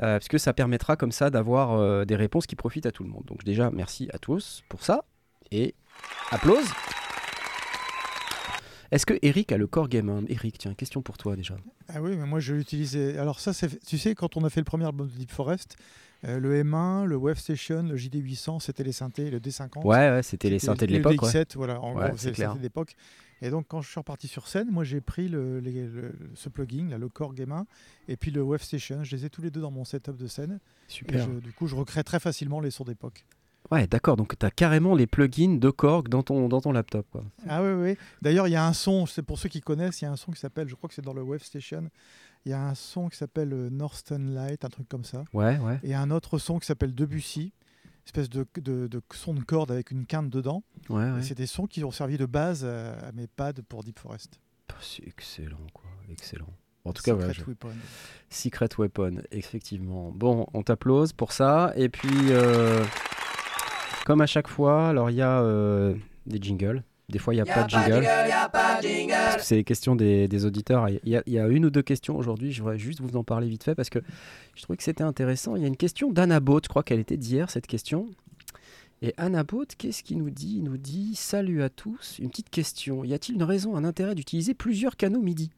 euh, 0.02 0.16
parce 0.20 0.30
que 0.30 0.38
ça 0.38 0.54
permettra 0.54 0.96
comme 0.96 1.12
ça 1.12 1.30
d'avoir 1.30 1.74
euh, 1.74 2.06
des 2.06 2.16
réponses 2.16 2.48
qui 2.48 2.56
profitent 2.56 2.86
à 2.86 2.92
tout 2.94 3.04
le 3.04 3.10
monde. 3.10 3.26
Donc 3.26 3.44
déjà, 3.44 3.72
merci 3.72 4.08
à 4.14 4.20
tous 4.20 4.64
pour 4.70 4.84
ça. 4.86 5.04
Et 5.52 5.76
applause. 6.32 6.66
Est-ce 8.92 9.06
que 9.06 9.20
Eric 9.22 9.52
a 9.52 9.58
le 9.58 9.68
corps 9.68 9.88
game 9.90 10.10
hein 10.10 10.24
Eric, 10.30 10.58
tiens, 10.58 10.74
question 10.74 11.02
pour 11.02 11.18
toi 11.18 11.36
déjà. 11.36 11.56
Ah 11.90 12.02
oui, 12.02 12.16
mais 12.16 12.26
moi 12.26 12.40
je 12.40 12.56
l'utilisais. 12.56 13.18
Alors 13.20 13.40
ça, 13.40 13.54
c'est- 13.54 13.86
tu 13.86 13.98
sais, 13.98 14.16
quand 14.16 14.36
on 14.38 14.44
a 14.46 14.50
fait 14.50 14.62
le 14.62 14.66
premier 14.66 14.86
album 14.86 15.08
de 15.08 15.14
Deep 15.14 15.32
Forest, 15.32 15.76
euh, 16.26 16.40
le 16.40 16.64
M1, 16.64 17.06
le 17.06 17.16
Wave 17.16 17.38
Station, 17.38 17.84
le 17.84 17.96
JD800, 17.96 18.60
c'était 18.60 18.84
les 18.84 18.92
synthés, 18.92 19.30
le 19.32 19.40
D50. 19.40 19.86
Ouais, 19.86 19.96
ouais, 20.10 20.24
c'était 20.24 20.50
les 20.50 20.60
synthés 20.60 20.86
de 20.88 20.92
le 20.92 20.98
l'époque. 20.98 21.22
ouais. 21.22 21.30
DX7, 21.30 21.56
voilà, 21.56 21.80
en 21.82 21.96
Ouais, 21.96 22.08
gros, 22.10 22.18
c'est 22.18 22.30
les 22.30 22.36
synthés 22.36 22.58
de 22.58 22.64
l'époque. 22.64 22.96
Et 23.42 23.50
donc 23.52 23.68
quand 23.70 23.82
je 23.82 23.90
suis 23.90 24.00
reparti 24.00 24.28
sur 24.28 24.48
scène, 24.50 24.68
moi 24.70 24.84
j'ai 24.84 25.00
pris 25.00 25.30
le, 25.30 25.60
les- 25.62 25.86
le- 25.88 26.14
ce 26.36 26.50
plugin, 26.50 26.90
là, 26.90 26.98
le 26.98 27.08
Core 27.08 27.34
Game 27.34 27.54
1, 27.54 27.66
et 28.10 28.18
puis 28.18 28.32
le 28.32 28.42
Wave 28.42 28.62
Station. 28.62 29.04
Je 29.06 29.16
les 29.16 29.24
ai 29.26 29.30
tous 29.30 29.42
les 29.42 29.50
deux 29.50 29.62
dans 29.62 29.72
mon 29.72 29.86
setup 29.86 30.18
de 30.18 30.28
scène. 30.28 30.60
Et 30.90 30.92
Super. 30.92 31.26
je- 31.26 31.40
du 31.40 31.54
coup, 31.54 31.68
je 31.68 31.76
recrée 31.76 32.04
très 32.04 32.20
facilement 32.20 32.60
les 32.60 32.70
sons 32.72 32.84
d'époque. 32.84 33.24
Ouais, 33.72 33.88
d'accord. 33.88 34.18
Donc 34.18 34.38
tu 34.38 34.46
as 34.46 34.52
carrément 34.52 34.96
les 34.96 35.06
plugins 35.08 35.58
de 35.58 35.70
Korg 35.70 36.10
dans 36.10 36.24
ton, 36.24 36.50
dans 36.50 36.60
ton 36.60 36.72
laptop. 36.72 37.06
Quoi. 37.12 37.24
Ah 37.48 37.62
oui, 37.64 37.72
oui. 37.72 37.98
D'ailleurs, 38.22 38.48
il 38.48 38.52
y 38.52 38.56
a 38.56 38.66
un 38.66 38.74
son, 38.74 39.06
c'est 39.06 39.22
pour 39.22 39.38
ceux 39.38 39.48
qui 39.48 39.62
connaissent, 39.62 40.02
il 40.02 40.06
y 40.06 40.08
a 40.08 40.12
un 40.12 40.16
son 40.18 40.32
qui 40.32 40.40
s'appelle, 40.40 40.68
je 40.68 40.76
crois 40.76 40.88
que 40.90 40.96
c'est 40.96 41.02
dans 41.06 41.14
le 41.14 41.22
Wave 41.22 41.44
Station, 41.44 41.88
il 42.46 42.52
y 42.52 42.54
a 42.54 42.62
un 42.62 42.76
son 42.76 43.10
qui 43.10 43.18
s'appelle 43.18 43.54
euh, 43.54 43.70
Northern 43.70 44.34
Light, 44.34 44.64
un 44.66 44.70
truc 44.70 44.88
comme 44.90 45.04
ça. 45.04 45.24
Ouais, 45.34 45.58
ouais. 45.60 45.80
Et 45.84 45.94
un 45.96 46.10
autre 46.12 46.38
son 46.38 46.60
qui 46.60 46.66
s'appelle 46.66 46.96
Debussy, 46.96 47.54
espèce 48.06 48.30
de, 48.30 48.46
de, 48.56 48.88
de 48.88 49.02
son 49.14 49.34
de 49.34 49.42
corde 49.44 49.72
avec 49.72 49.92
une 49.92 50.06
quinte 50.06 50.30
dedans. 50.30 50.64
ouais, 50.90 51.12
ouais. 51.12 51.22
C'est 51.22 51.36
des 51.38 51.46
sons 51.46 51.68
qui 51.68 51.84
ont 51.84 51.92
servi 51.92 52.18
de 52.18 52.26
base 52.26 52.66
à, 52.66 52.94
à 53.00 53.12
mes 53.12 53.28
pads 53.28 53.54
pour 53.68 53.84
Deep 53.84 54.00
Forest. 54.00 54.40
Oh, 54.72 54.76
C'est 54.82 55.08
excellent, 55.08 55.58
quoi. 55.74 55.86
Excellent. 56.10 56.54
En 56.86 56.94
tout 56.94 57.04
cas, 57.04 57.14
voilà, 57.14 57.34
Secret 57.34 57.44
je- 57.46 57.50
Weapon. 57.50 57.76
Secret 58.30 58.70
Weapon, 58.80 59.22
effectivement. 59.32 60.12
Bon, 60.12 60.48
on 60.54 60.64
t'applause 60.64 61.12
pour 61.14 61.34
ça. 61.34 61.74
Et 61.76 61.90
puis, 61.90 62.10
euh, 62.32 62.84
comme 64.06 64.22
à 64.22 64.26
chaque 64.28 64.48
fois, 64.48 64.88
alors 64.90 65.10
il 65.12 65.18
y 65.18 65.22
a 65.22 65.42
euh, 65.42 65.94
des 66.26 66.42
jingles. 66.42 66.84
Des 67.10 67.18
fois, 67.18 67.34
il 67.34 67.38
n'y 67.38 67.50
a, 67.50 67.54
pas 67.54 67.64
de 67.64 67.70
jingle. 67.70 68.06
Que 69.36 69.42
c'est 69.42 69.56
les 69.56 69.64
questions 69.64 69.96
des, 69.96 70.28
des 70.28 70.46
auditeurs. 70.46 70.88
Il 70.90 71.00
y, 71.06 71.16
a, 71.16 71.24
il 71.26 71.34
y 71.34 71.40
a 71.40 71.48
une 71.48 71.66
ou 71.66 71.70
deux 71.72 71.82
questions 71.82 72.16
aujourd'hui. 72.16 72.52
Je 72.52 72.62
voudrais 72.62 72.78
juste 72.78 73.02
vous 73.02 73.18
en 73.18 73.24
parler 73.24 73.48
vite 73.48 73.64
fait 73.64 73.74
parce 73.74 73.90
que 73.90 74.00
je 74.56 74.62
trouvais 74.62 74.78
que 74.78 74.84
c'était 74.84 75.04
intéressant. 75.04 75.56
Il 75.56 75.64
y 75.64 75.66
a 75.66 75.68
une 75.68 75.78
question 75.78 76.12
d'Anna 76.12 76.40
Boat. 76.40 76.62
Je 76.64 76.70
crois 76.70 76.84
qu'elle 76.84 77.00
était 77.00 77.18
d'hier, 77.18 77.50
cette 77.50 77.66
question. 77.66 78.08
Et 79.02 79.14
Anna 79.18 79.44
Boat, 79.44 79.66
qu'est-ce 79.78 80.04
qu'il 80.04 80.18
nous 80.18 80.30
dit? 80.30 80.58
Il 80.58 80.66
nous 80.66 80.78
dit 80.78 81.16
Salut 81.16 81.64
à 81.64 81.70
tous. 81.70 82.20
Une 82.20 82.30
petite 82.30 82.50
question. 82.50 83.04
Y 83.04 83.14
a-t-il 83.14 83.36
une 83.36 83.44
raison, 83.44 83.76
un 83.76 83.86
intérêt 83.86 84.14
d'utiliser 84.14 84.54
plusieurs 84.54 84.96
canaux 84.96 85.22
MIDI? 85.22 85.52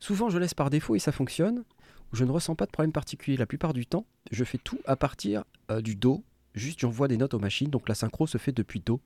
Souvent, 0.00 0.28
je 0.28 0.38
laisse 0.38 0.54
par 0.54 0.70
défaut 0.70 0.96
et 0.96 0.98
ça 0.98 1.12
fonctionne. 1.12 1.64
Je 2.12 2.24
ne 2.24 2.32
ressens 2.32 2.56
pas 2.56 2.66
de 2.66 2.72
problème 2.72 2.92
particulier. 2.92 3.36
La 3.36 3.46
plupart 3.46 3.72
du 3.72 3.86
temps, 3.86 4.06
je 4.32 4.44
fais 4.44 4.58
tout 4.58 4.80
à 4.86 4.96
partir 4.96 5.44
euh, 5.70 5.80
du 5.80 5.94
Do. 5.94 6.24
Juste, 6.54 6.80
j'envoie 6.80 7.06
des 7.06 7.16
notes 7.16 7.34
aux 7.34 7.38
machines. 7.38 7.70
Donc 7.70 7.88
la 7.88 7.94
synchro 7.94 8.26
se 8.26 8.38
fait 8.38 8.52
depuis 8.52 8.80
Do. 8.80 9.00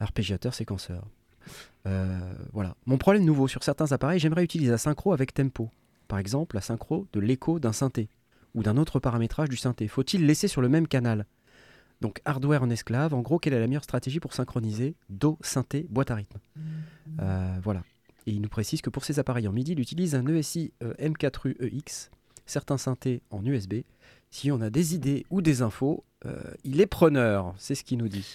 Arpégiateur, 0.00 0.54
séquenceur. 0.54 1.06
Euh, 1.86 2.18
voilà. 2.52 2.74
Mon 2.86 2.98
problème 2.98 3.24
nouveau 3.24 3.48
sur 3.48 3.62
certains 3.62 3.92
appareils, 3.92 4.18
j'aimerais 4.18 4.44
utiliser 4.44 4.70
la 4.70 4.78
synchro 4.78 5.12
avec 5.12 5.32
tempo. 5.34 5.70
Par 6.08 6.18
exemple, 6.18 6.56
la 6.56 6.62
synchro 6.62 7.06
de 7.12 7.20
l'écho 7.20 7.58
d'un 7.58 7.72
synthé 7.72 8.08
ou 8.54 8.62
d'un 8.62 8.76
autre 8.76 8.98
paramétrage 8.98 9.48
du 9.48 9.56
synthé. 9.56 9.86
Faut-il 9.88 10.26
laisser 10.26 10.48
sur 10.48 10.60
le 10.60 10.68
même 10.68 10.88
canal? 10.88 11.26
Donc 12.00 12.20
hardware 12.24 12.62
en 12.62 12.70
esclave. 12.70 13.14
En 13.14 13.20
gros, 13.20 13.38
quelle 13.38 13.52
est 13.52 13.60
la 13.60 13.66
meilleure 13.66 13.84
stratégie 13.84 14.20
pour 14.20 14.32
synchroniser 14.32 14.96
Do, 15.08 15.38
synthé, 15.42 15.86
boîte 15.90 16.10
à 16.10 16.14
rythme? 16.16 16.38
Euh, 17.20 17.58
Voilà. 17.62 17.84
Et 18.26 18.32
il 18.32 18.40
nous 18.42 18.48
précise 18.48 18.82
que 18.82 18.90
pour 18.90 19.04
ces 19.04 19.18
appareils 19.18 19.48
en 19.48 19.52
MIDI, 19.52 19.72
il 19.72 19.80
utilise 19.80 20.14
un 20.14 20.26
ESI 20.26 20.72
euh, 20.82 20.92
M4U 20.94 21.56
EX, 21.60 22.10
certains 22.44 22.76
synthés 22.76 23.22
en 23.30 23.44
USB. 23.44 23.74
Si 24.30 24.50
on 24.52 24.60
a 24.60 24.70
des 24.70 24.94
idées 24.94 25.24
ou 25.30 25.42
des 25.42 25.62
infos, 25.62 26.04
il 26.64 26.80
est 26.80 26.86
preneur. 26.86 27.54
C'est 27.56 27.74
ce 27.74 27.82
qu'il 27.82 27.98
nous 27.98 28.08
dit. 28.08 28.26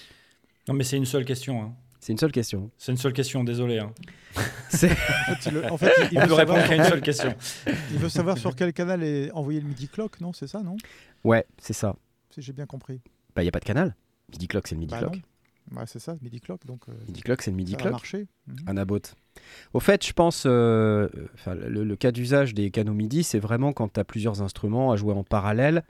Non, 0.68 0.74
mais 0.74 0.84
c'est 0.84 0.98
une 0.98 1.06
seule 1.06 1.26
question. 1.26 1.62
hein. 1.62 1.74
C'est 2.00 2.12
une 2.12 2.18
seule 2.20 2.32
question. 2.32 2.70
C'est 2.78 2.92
une 2.92 2.98
seule 2.98 3.14
question, 3.14 3.44
désolé. 3.44 3.80
hein. 3.80 3.92
En 4.36 4.38
fait, 4.78 5.50
il, 5.50 5.66
en 5.72 5.78
fait, 5.78 5.92
il- 6.12 6.18
il 6.18 6.20
Il 6.22 6.28
veut 6.28 6.34
répondre 6.34 6.64
qu'à 6.68 6.76
une 6.76 6.84
seule 6.84 7.02
question. 7.02 7.34
il 7.92 7.98
veut 7.98 8.10
savoir 8.10 8.38
sur 8.38 8.56
quel 8.56 8.74
canal 8.74 9.02
est 9.04 9.32
envoyé 9.32 9.60
le 9.60 9.68
MIDI 9.68 9.88
clock, 9.88 10.20
non 10.22 10.34
C'est 10.34 10.48
ça, 10.48 10.62
non? 10.62 10.76
Ouais, 11.24 11.46
c'est 11.60 11.74
ça. 11.74 11.96
Si 12.30 12.42
j'ai 12.42 12.54
bien 12.54 12.66
compris. 12.66 13.02
Bah, 13.36 13.42
il 13.42 13.46
n'y 13.46 13.50
a 13.50 13.52
pas 13.52 13.60
de 13.60 13.66
canal. 13.66 13.96
MIDI 14.32 14.48
clock, 14.48 14.68
c'est 14.68 14.76
le 14.76 14.80
MIDI 14.82 14.92
Bah 14.92 15.00
clock. 15.00 15.16
non. 15.16 15.78
Ouais, 15.80 15.86
c'est 15.88 15.98
ça, 16.00 16.16
MIDI 16.22 16.40
clock. 16.42 16.64
Donc, 16.66 16.84
euh, 16.90 16.94
MIDI 17.08 17.22
clock, 17.22 17.42
c'est 17.42 17.50
le 17.52 17.58
MIDI 17.58 17.72
ça 17.72 17.78
a 17.78 17.82
clock. 17.82 17.92
marché. 17.94 18.28
Mhm. 18.48 18.56
Anabot. 18.68 19.00
Au 19.74 19.80
fait, 19.80 20.06
je 20.06 20.14
pense, 20.14 20.44
euh, 20.46 21.10
enfin, 21.34 21.56
le, 21.56 21.84
le 21.84 21.96
cas 21.96 22.12
d'usage 22.12 22.54
des 22.54 22.70
canaux 22.70 22.94
MIDI, 22.94 23.24
c'est 23.24 23.40
vraiment 23.40 23.74
quand 23.74 23.94
tu 23.94 24.00
as 24.00 24.04
plusieurs 24.04 24.42
instruments 24.44 24.92
à 24.92 24.96
jouer 24.96 25.14
en 25.14 25.24
parallèle 25.24 25.84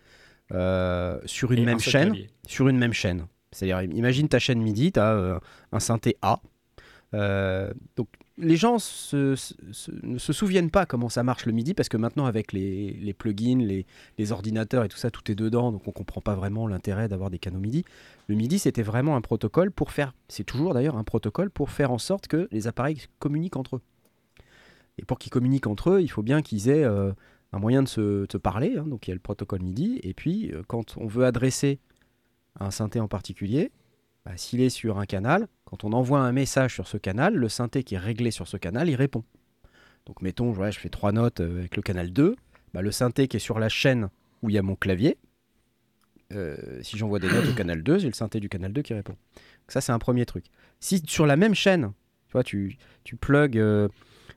euh, 0.54 1.20
sur 1.26 1.52
une 1.52 1.60
Et 1.60 1.66
même 1.66 1.76
un 1.76 1.80
chaîne. 1.80 2.16
Sur 2.48 2.70
une 2.70 2.78
même 2.78 2.94
chaîne. 2.94 3.26
C'est-à-dire, 3.56 3.82
imagine 3.96 4.28
ta 4.28 4.40
chaîne 4.40 4.62
MIDI, 4.62 4.92
tu 4.92 5.00
as 5.00 5.40
un 5.72 5.80
synthé 5.80 6.18
A. 6.22 6.42
Euh, 7.14 7.72
donc, 7.96 8.08
les 8.38 8.58
gens 8.58 8.74
ne 9.14 9.36
se 9.36 10.34
souviennent 10.34 10.70
pas 10.70 10.86
comment 10.86 11.08
ça 11.08 11.24
marche 11.24 11.46
le 11.46 11.54
MIDI 11.54 11.74
parce 11.74 11.88
que 11.88 11.96
maintenant, 11.96 12.26
avec 12.26 12.52
les, 12.52 13.16
plugins, 13.18 13.60
les, 14.18 14.32
ordinateurs 14.32 14.84
et 14.84 14.90
tout 14.90 14.98
ça, 14.98 15.10
tout 15.10 15.32
est 15.32 15.36
dedans, 15.36 15.72
donc 15.72 15.88
on 15.88 15.92
comprend 15.92 16.20
pas 16.20 16.36
vraiment 16.36 16.68
l'intérêt 16.68 17.08
d'avoir 17.08 17.30
des 17.30 17.40
canaux 17.40 17.60
MIDI. 17.60 17.86
Le 18.28 18.36
MIDI, 18.36 18.60
c'était 18.60 18.84
vraiment 18.84 19.16
un 19.16 19.22
protocole 19.22 19.72
pour 19.72 19.92
faire, 19.92 20.14
c'est 20.28 20.44
toujours 20.44 20.74
d'ailleurs 20.74 20.98
un 20.98 21.06
protocole 21.06 21.50
pour 21.50 21.70
faire 21.70 21.92
en 21.92 21.98
sorte 21.98 22.28
que 22.28 22.50
les 22.52 22.68
appareils 22.68 23.04
communiquent 23.20 23.56
entre 23.56 23.78
eux. 23.78 23.82
Et 24.98 25.06
pour 25.06 25.18
qu'ils 25.18 25.32
communiquent 25.32 25.68
entre 25.68 25.92
eux, 25.92 26.02
il 26.02 26.10
faut 26.10 26.24
bien 26.24 26.42
qu'ils 26.42 26.68
aient 26.68 26.84
euh, 26.84 27.14
un 27.54 27.60
moyen 27.60 27.84
de 27.84 27.88
se, 27.88 28.38
parler. 28.38 28.76
hein. 28.78 28.86
donc 28.86 29.08
il 29.08 29.12
y 29.12 29.14
a 29.14 29.16
le 29.16 29.22
protocole 29.22 29.62
MIDI. 29.62 30.00
Et 30.04 30.14
puis, 30.14 30.52
euh, 30.52 30.62
quand 30.68 30.98
on 30.98 31.08
veut 31.08 31.26
adresser 31.26 31.80
un 32.60 32.72
synthé 32.72 33.00
en 33.00 33.08
particulier, 33.08 33.72
bah, 34.26 34.34
s'il 34.36 34.62
est 34.62 34.70
sur 34.70 34.98
un 34.98 35.06
canal, 35.06 35.48
quand 35.66 35.84
on 35.84 35.94
envoie 35.94 36.20
un 36.20 36.32
message 36.32 36.74
sur 36.74 36.88
ce 36.88 36.98
canal, 36.98 37.36
le 37.36 37.50
synthé 37.50 37.84
qui 37.84 37.96
est 37.96 38.00
réglé 38.00 38.32
sur 38.32 38.48
ce 38.48 38.58
canal, 38.58 38.90
il 38.90 38.96
répond. 38.96 39.24
Donc 40.06 40.22
mettons, 40.22 40.54
je 40.54 40.80
fais 40.80 40.90
trois 40.90 41.12
notes 41.12 41.40
euh, 41.40 41.60
avec 41.60 41.76
le 41.76 41.82
canal 41.82 42.12
2. 42.12 42.36
Bah, 42.74 42.82
le 42.82 42.92
synthé 42.92 43.28
qui 43.28 43.38
est 43.38 43.40
sur 43.40 43.60
la 43.60 43.70
chaîne 43.70 44.10
où 44.42 44.50
il 44.50 44.54
y 44.56 44.58
a 44.58 44.62
mon 44.62 44.76
clavier, 44.76 45.18
euh, 46.34 46.82
si 46.82 46.98
j'envoie 46.98 47.20
des 47.20 47.28
notes 47.28 47.48
au 47.48 47.54
canal 47.54 47.84
2, 47.84 48.00
j'ai 48.00 48.08
le 48.08 48.14
synthé 48.14 48.40
du 48.40 48.50
canal 48.50 48.74
2 48.74 48.82
qui 48.82 48.94
répond. 48.94 49.16
Ça, 49.68 49.82
c'est 49.82 49.92
un 49.92 50.00
premier 50.00 50.26
truc. 50.26 50.46
Si 50.80 51.02
sur 51.08 51.26
la 51.26 51.36
même 51.36 51.56
chaîne, 51.56 51.94
tu 52.44 52.44
tu, 52.44 52.78
tu 53.04 53.16
plugs 53.16 53.58
euh, 53.58 53.88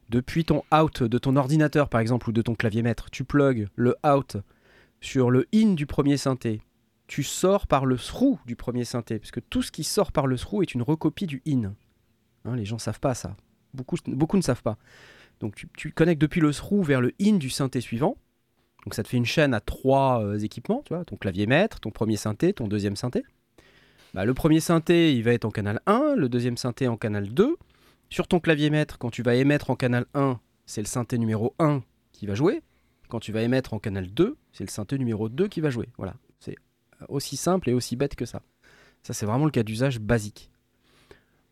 depuis 0.08 0.44
ton 0.44 0.62
out 0.72 1.02
de 1.02 1.18
ton 1.18 1.36
ordinateur, 1.36 1.88
par 1.88 2.00
exemple, 2.00 2.28
ou 2.28 2.32
de 2.32 2.42
ton 2.42 2.54
clavier 2.54 2.82
maître, 2.82 3.10
tu 3.10 3.24
plugs 3.24 3.68
le 3.74 3.96
out 4.06 4.36
sur 5.00 5.30
le 5.30 5.46
in 5.54 5.74
du 5.74 5.86
premier 5.86 6.16
synthé, 6.16 6.60
tu 7.08 7.22
sors 7.22 7.66
par 7.66 7.86
le 7.86 7.96
through 7.96 8.38
du 8.46 8.54
premier 8.54 8.84
synthé, 8.84 9.18
parce 9.18 9.30
que 9.30 9.40
tout 9.40 9.62
ce 9.62 9.72
qui 9.72 9.82
sort 9.82 10.12
par 10.12 10.26
le 10.26 10.36
through 10.36 10.62
est 10.62 10.74
une 10.74 10.82
recopie 10.82 11.26
du 11.26 11.42
in. 11.48 11.72
Hein, 12.44 12.54
les 12.54 12.66
gens 12.66 12.78
savent 12.78 13.00
pas 13.00 13.14
ça. 13.14 13.36
Beaucoup, 13.74 13.96
ne 14.36 14.42
savent 14.42 14.62
pas. 14.62 14.76
Donc 15.40 15.54
tu, 15.76 15.90
connectes 15.90 16.20
depuis 16.20 16.40
le 16.40 16.52
through 16.52 16.84
vers 16.84 17.00
le 17.00 17.12
in 17.20 17.36
du 17.36 17.50
synthé 17.50 17.80
suivant. 17.80 18.16
Donc 18.84 18.94
ça 18.94 19.02
te 19.02 19.08
fait 19.08 19.16
une 19.16 19.26
chaîne 19.26 19.54
à 19.54 19.60
trois 19.60 20.22
euh, 20.22 20.38
équipements, 20.38 20.82
tu 20.84 20.94
vois, 20.94 21.04
ton 21.04 21.16
clavier 21.16 21.46
maître, 21.46 21.80
ton 21.80 21.90
premier 21.90 22.16
synthé, 22.16 22.52
ton 22.52 22.68
deuxième 22.68 22.96
synthé. 22.96 23.24
Bah, 24.14 24.24
le 24.24 24.34
premier 24.34 24.60
synthé, 24.60 25.14
il 25.14 25.22
va 25.22 25.32
être 25.32 25.44
en 25.44 25.50
canal 25.50 25.80
1, 25.86 26.14
le 26.16 26.28
deuxième 26.28 26.56
synthé 26.56 26.88
en 26.88 26.96
canal 26.96 27.28
2. 27.28 27.56
Sur 28.10 28.26
ton 28.28 28.40
clavier 28.40 28.70
maître, 28.70 28.98
quand 28.98 29.10
tu 29.10 29.22
vas 29.22 29.34
émettre 29.34 29.70
en 29.70 29.76
canal 29.76 30.06
1, 30.14 30.38
c'est 30.66 30.80
le 30.80 30.86
synthé 30.86 31.18
numéro 31.18 31.54
1 31.58 31.82
qui 32.12 32.26
va 32.26 32.34
jouer. 32.34 32.62
Quand 33.08 33.20
tu 33.20 33.32
vas 33.32 33.42
émettre 33.42 33.74
en 33.74 33.78
canal 33.78 34.08
2, 34.08 34.36
c'est 34.52 34.64
le 34.64 34.70
synthé 34.70 34.98
numéro 34.98 35.28
2 35.28 35.48
qui 35.48 35.60
va 35.60 35.70
jouer. 35.70 35.88
Voilà, 35.96 36.14
aussi 37.08 37.36
simple 37.36 37.70
et 37.70 37.74
aussi 37.74 37.96
bête 37.96 38.14
que 38.14 38.26
ça. 38.26 38.42
Ça, 39.02 39.14
c'est 39.14 39.26
vraiment 39.26 39.44
le 39.44 39.50
cas 39.50 39.62
d'usage 39.62 40.00
basique. 40.00 40.50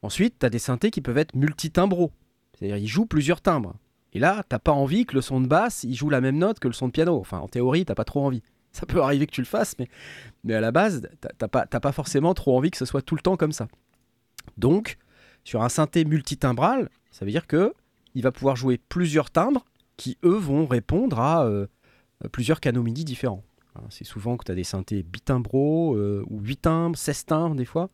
Ensuite, 0.02 0.38
tu 0.38 0.46
as 0.46 0.50
des 0.50 0.58
synthés 0.58 0.90
qui 0.90 1.00
peuvent 1.00 1.18
être 1.18 1.34
multitimbraux. 1.34 2.12
C'est-à-dire, 2.52 2.76
ils 2.76 2.88
jouent 2.88 3.06
plusieurs 3.06 3.40
timbres. 3.40 3.74
Et 4.12 4.18
là, 4.18 4.44
t'as 4.48 4.58
pas 4.58 4.72
envie 4.72 5.04
que 5.04 5.14
le 5.14 5.20
son 5.20 5.40
de 5.40 5.46
basse, 5.46 5.84
il 5.84 5.94
joue 5.94 6.10
la 6.10 6.20
même 6.20 6.38
note 6.38 6.58
que 6.58 6.68
le 6.68 6.74
son 6.74 6.86
de 6.86 6.92
piano. 6.92 7.18
Enfin, 7.18 7.38
en 7.38 7.48
théorie, 7.48 7.84
t'as 7.84 7.94
pas 7.94 8.04
trop 8.04 8.24
envie. 8.24 8.42
Ça 8.72 8.86
peut 8.86 9.00
arriver 9.00 9.26
que 9.26 9.32
tu 9.32 9.40
le 9.40 9.46
fasses, 9.46 9.74
mais, 9.78 9.88
mais 10.44 10.54
à 10.54 10.60
la 10.60 10.70
base, 10.70 11.08
t'as 11.20 11.48
pas, 11.48 11.66
pas 11.66 11.92
forcément 11.92 12.34
trop 12.34 12.56
envie 12.56 12.70
que 12.70 12.76
ce 12.76 12.84
soit 12.84 13.00
tout 13.00 13.14
le 13.14 13.22
temps 13.22 13.36
comme 13.36 13.52
ça. 13.52 13.68
Donc, 14.58 14.98
sur 15.44 15.62
un 15.62 15.70
synthé 15.70 16.04
multitimbral, 16.04 16.90
ça 17.10 17.24
veut 17.24 17.30
dire 17.30 17.46
que 17.46 17.72
il 18.14 18.22
va 18.22 18.32
pouvoir 18.32 18.56
jouer 18.56 18.78
plusieurs 18.78 19.30
timbres 19.30 19.64
qui, 19.96 20.18
eux, 20.24 20.36
vont 20.36 20.66
répondre 20.66 21.20
à 21.20 21.46
euh, 21.46 21.66
plusieurs 22.32 22.60
canaux 22.60 22.82
MIDI 22.82 23.04
différents. 23.04 23.44
C'est 23.90 24.04
souvent 24.04 24.37
que 24.37 24.45
tu 24.45 24.52
as 24.52 24.54
des 24.54 24.64
synthés 24.64 25.02
bitimbraux, 25.02 25.97
euh, 25.97 26.25
ou 26.28 26.40
8 26.40 26.56
timbres, 26.62 26.97
16 26.97 27.26
timbres 27.26 27.56
des 27.56 27.64
fois. 27.64 27.90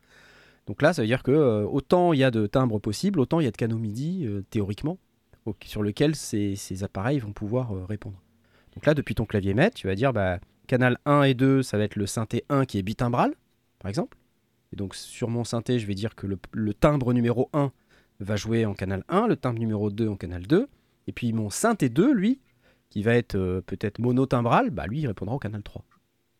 Donc 0.67 0.83
là, 0.83 0.93
ça 0.93 1.03
veut 1.03 1.09
dire 1.09 1.23
que 1.23 1.31
euh, 1.33 1.65
autant 1.65 2.13
il 2.13 2.21
y 2.21 2.25
a 2.25 2.31
de 2.31 2.47
timbres 2.47 2.79
possibles, 2.79 3.19
autant 3.21 3.41
il 3.41 3.45
y 3.45 3.49
a 3.49 3.51
de 3.51 3.57
canaux 3.57 3.79
MIDI, 3.79 4.27
euh, 4.27 4.43
théoriquement, 4.51 4.99
au- 5.47 5.57
sur 5.65 5.83
lesquels 5.83 6.15
ces, 6.15 6.55
ces 6.57 6.85
appareils 6.85 7.19
vont 7.19 7.33
pouvoir 7.33 7.73
euh, 7.75 7.85
répondre. 7.85 8.17
Donc 8.75 8.87
là, 8.87 8.95
depuis 8.95 9.15
ton 9.15 9.25
clavier 9.27 9.55
maître, 9.55 9.77
tu 9.77 9.87
vas 9.89 9.95
dire 9.95 10.13
bah, 10.13 10.39
canal 10.69 10.99
1 11.05 11.25
et 11.25 11.35
2, 11.35 11.63
ça 11.63 11.79
va 11.79 11.85
être 11.85 11.97
le 11.97 12.07
synthé 12.07 12.45
1 12.49 12.65
qui 12.65 12.79
est 12.79 12.83
bitimbral, 12.83 13.35
par 13.81 13.89
exemple. 13.89 14.17
Et 14.73 14.77
donc 14.77 14.95
sur 14.95 15.29
mon 15.29 15.45
synthé, 15.45 15.79
je 15.79 15.87
vais 15.87 15.95
dire 15.95 16.15
que 16.15 16.27
le, 16.27 16.39
le 16.53 16.73
timbre 16.75 17.13
numéro 17.13 17.51
1 17.53 17.73
va 18.21 18.37
jouer 18.37 18.65
en 18.65 18.75
canal 18.75 19.05
1, 19.09 19.27
le 19.27 19.37
timbre 19.37 19.59
numéro 19.59 19.91
2 19.91 20.09
en 20.09 20.17
canal 20.17 20.47
2. 20.47 20.69
Et 21.09 21.13
puis 21.13 21.33
mon 21.33 21.51
synthé 21.51 21.89
2, 21.89 22.13
lui, 22.15 22.41
qui 22.93 23.03
va 23.03 23.15
être 23.15 23.37
euh, 23.37 23.63
peut-être 23.63 23.99
monotimbral, 24.01 24.69
bah, 24.69 24.87
lui, 24.87 25.01
il 25.01 25.07
répondra 25.07 25.35
au 25.35 25.39
canal 25.39 25.63
3. 25.63 25.83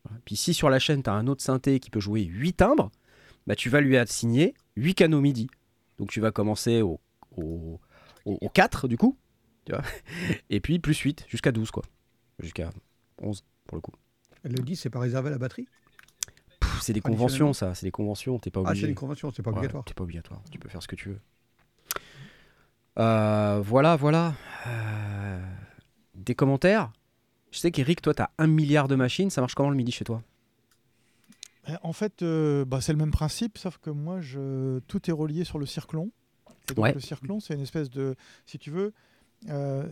Voilà. 0.05 0.21
Puis 0.27 0.37
si 0.37 0.53
sur 0.53 0.69
la 0.69 0.79
chaîne, 0.79 1.03
tu 1.03 1.09
as 1.09 1.15
un 1.15 1.27
autre 1.27 1.43
synthé 1.43 1.81
qui 1.81 1.89
peut 1.89 1.99
jouer 1.99 2.23
8 2.25 2.53
timbres, 2.59 2.91
bah, 3.47 3.55
tu 3.57 3.71
vas 3.71 3.81
lui 3.81 3.97
assigner 3.97 4.53
8 4.77 4.95
canaux 4.95 5.23
MIDI. 5.23 5.49
Donc 5.99 6.11
tu 6.11 6.21
vas 6.21 6.31
commencer 6.31 6.83
au, 6.83 7.01
au, 7.39 7.81
au- 8.27 8.39
au 8.41 8.49
4 8.51 8.87
du 8.87 8.99
coup, 8.99 9.17
tu 9.65 9.73
vois 9.73 9.83
et 10.51 10.61
puis 10.61 10.79
plus 10.79 10.99
8 10.99 11.25
jusqu'à 11.27 11.53
12 11.53 11.71
quoi. 11.71 11.85
Jusqu'à 12.39 12.71
11 13.23 13.43
pour 13.67 13.77
le 13.77 13.81
coup. 13.81 13.93
Elle 14.45 14.53
le 14.53 14.63
dit, 14.63 14.77
c'est 14.77 14.91
pas 14.91 14.99
réservé 15.01 15.29
à 15.29 15.33
la 15.33 15.39
batterie? 15.39 15.67
C'est 16.83 16.93
des 16.93 17.01
conventions 17.01 17.53
ça, 17.55 17.75
c'est 17.75 17.87
des 17.87 17.91
conventions, 17.93 18.39
t'es 18.39 18.51
pas 18.51 18.61
Ah, 18.65 18.69
obligé. 18.71 18.87
c'est 18.87 18.91
une 18.91 18.95
convention, 18.97 19.31
c'est 19.35 19.43
pas 19.43 19.51
Ouais, 19.53 19.57
obligatoire. 19.57 19.85
t'es 19.85 19.95
pas 19.95 20.03
obligatoire, 20.05 20.43
tu 20.51 20.59
peux 20.59 20.69
faire 20.69 20.83
ce 20.83 20.89
que 20.89 20.97
tu 20.97 21.09
veux. 21.09 21.21
Euh, 22.99 23.61
voilà, 23.65 23.97
voilà. 23.97 24.35
Euh, 24.67 25.41
des 26.15 26.35
commentaires 26.35 26.93
Je 27.51 27.59
sais 27.59 27.71
qu'Eric, 27.71 28.01
toi, 28.03 28.15
t'as 28.15 28.29
un 28.39 28.47
milliard 28.47 28.89
de 28.89 28.95
machines, 28.95 29.31
ça 29.31 29.41
marche 29.41 29.55
comment 29.55 29.71
le 29.71 29.77
midi 29.77 29.93
chez 29.93 30.05
toi? 30.05 30.23
Euh, 31.69 31.77
En 31.83 31.93
fait, 31.93 32.23
euh, 32.23 32.65
bah, 32.65 32.81
c'est 32.81 32.93
le 32.93 32.99
même 32.99 33.11
principe, 33.11 33.59
sauf 33.59 33.79
que 33.79 33.91
moi, 33.91 34.21
je... 34.21 34.79
tout 34.89 35.09
est 35.09 35.13
relié 35.13 35.45
sur 35.45 35.59
le 35.59 35.67
circlon. 35.67 36.11
Et 36.71 36.75
donc, 36.75 36.85
Ouais. 36.85 36.93
le 36.95 37.01
circlon, 37.01 37.41
c'est 37.41 37.55
une 37.55 37.61
espèce 37.61 37.91
de. 37.91 38.15
Si 38.47 38.59
tu 38.59 38.71
veux. 38.71 38.93
euh, 39.49 39.87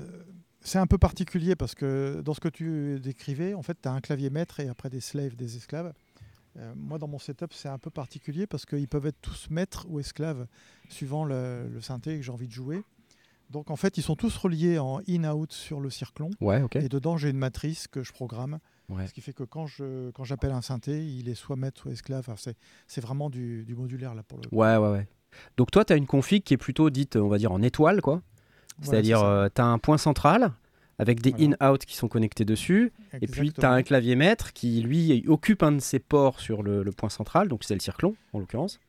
c'est 0.62 0.78
un 0.78 0.86
peu 0.86 0.98
particulier 0.98 1.56
parce 1.56 1.74
que 1.74 2.20
dans 2.22 2.34
ce 2.34 2.40
que 2.40 2.48
tu 2.48 3.00
décrivais, 3.00 3.54
en 3.54 3.62
fait, 3.62 3.78
tu 3.80 3.88
as 3.88 3.92
un 3.92 4.00
clavier 4.02 4.28
maître 4.28 4.60
et 4.60 4.68
après 4.68 4.90
des 4.90 5.00
slaves, 5.00 5.34
des 5.34 5.56
esclaves. 5.56 5.92
Euh, 6.58 6.74
moi, 6.76 6.98
dans 6.98 7.08
mon 7.08 7.18
setup, 7.18 7.52
c'est 7.54 7.68
un 7.68 7.78
peu 7.78 7.88
particulier 7.90 8.46
parce 8.46 8.66
qu'ils 8.66 8.86
peuvent 8.88 9.06
être 9.06 9.20
tous 9.22 9.48
maîtres 9.48 9.86
ou 9.88 10.00
esclaves 10.00 10.46
suivant 10.90 11.24
le, 11.24 11.66
le 11.72 11.80
synthé 11.80 12.16
que 12.18 12.22
j'ai 12.22 12.30
envie 12.32 12.46
de 12.48 12.52
jouer. 12.52 12.82
Donc, 13.50 13.70
en 13.70 13.76
fait, 13.76 13.98
ils 13.98 14.02
sont 14.02 14.14
tous 14.16 14.36
reliés 14.36 14.78
en 14.78 15.00
in-out 15.08 15.52
sur 15.52 15.80
le 15.80 15.90
circlon. 15.90 16.30
Ouais. 16.40 16.62
Et 16.76 16.88
dedans, 16.88 17.16
j'ai 17.16 17.30
une 17.30 17.36
matrice 17.38 17.88
que 17.88 18.02
je 18.02 18.12
programme. 18.12 18.58
Ouais. 18.88 19.06
Ce 19.06 19.12
qui 19.12 19.20
fait 19.20 19.32
que 19.32 19.42
quand 19.44 19.66
je 19.66 20.10
quand 20.12 20.24
j'appelle 20.24 20.52
un 20.52 20.62
synthé, 20.62 21.04
il 21.04 21.28
est 21.28 21.34
soit 21.34 21.56
maître 21.56 21.80
soit 21.82 21.92
esclave. 21.92 22.20
Enfin, 22.20 22.34
c'est, 22.36 22.56
c'est 22.86 23.00
vraiment 23.00 23.28
du, 23.30 23.64
du 23.64 23.74
modulaire 23.74 24.14
là 24.14 24.22
pour 24.22 24.38
le. 24.38 24.44
Ouais, 24.56 24.76
ouais, 24.76 24.90
ouais. 24.90 25.08
Donc 25.56 25.70
toi, 25.70 25.84
tu 25.84 25.92
as 25.92 25.96
une 25.96 26.06
config 26.06 26.42
qui 26.42 26.54
est 26.54 26.58
plutôt 26.58 26.90
dite, 26.90 27.16
on 27.16 27.28
va 27.28 27.38
dire, 27.38 27.52
en 27.52 27.62
étoile, 27.62 28.00
quoi. 28.02 28.22
Voilà, 28.78 28.90
C'est-à-dire, 28.90 29.18
c'est 29.18 29.24
ça. 29.24 29.50
tu 29.54 29.60
as 29.60 29.66
un 29.66 29.78
point 29.78 29.98
central 29.98 30.52
avec 30.98 31.20
des 31.22 31.30
Voilà. 31.30 31.56
in-out 31.60 31.84
qui 31.84 31.96
sont 31.96 32.08
connectés 32.08 32.44
dessus. 32.44 32.92
Et 33.20 33.26
puis, 33.26 33.52
tu 33.52 33.64
as 33.64 33.70
un 33.72 33.82
clavier 33.82 34.16
maître 34.16 34.52
qui, 34.52 34.80
lui, 34.82 35.24
occupe 35.28 35.62
un 35.62 35.72
de 35.72 35.78
ses 35.80 35.98
ports 35.98 36.40
sur 36.40 36.62
le, 36.62 36.82
le 36.82 36.92
point 36.92 37.08
central, 37.10 37.48
donc 37.48 37.64
c'est 37.64 37.74
le 37.74 37.80
circlon, 37.80 38.14
en 38.32 38.38
l'occurrence. 38.40 38.80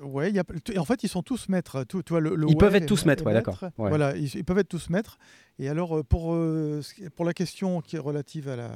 Ouais, 0.00 0.32
y 0.32 0.38
a, 0.38 0.44
en 0.78 0.84
fait, 0.84 1.02
ils 1.02 1.08
sont 1.08 1.22
tous 1.22 1.48
maîtres. 1.48 1.84
Tout, 1.84 2.02
tu 2.02 2.12
vois, 2.12 2.20
le, 2.20 2.34
le 2.34 2.48
Ils 2.48 2.56
peuvent 2.56 2.74
être 2.74 2.86
tous 2.86 3.04
maîtres, 3.04 3.24
ouais, 3.26 3.34
d'accord. 3.34 3.58
Ouais. 3.62 3.88
Voilà, 3.90 4.16
ils, 4.16 4.34
ils 4.34 4.44
peuvent 4.44 4.58
être 4.58 4.68
tous 4.68 4.88
maîtres. 4.88 5.18
Et 5.58 5.68
alors, 5.68 5.98
euh, 5.98 6.02
pour, 6.02 6.32
euh, 6.32 6.80
pour 7.16 7.24
la 7.26 7.34
question 7.34 7.82
qui 7.82 7.96
est 7.96 7.98
relative 7.98 8.48
à 8.48 8.56
la, 8.56 8.70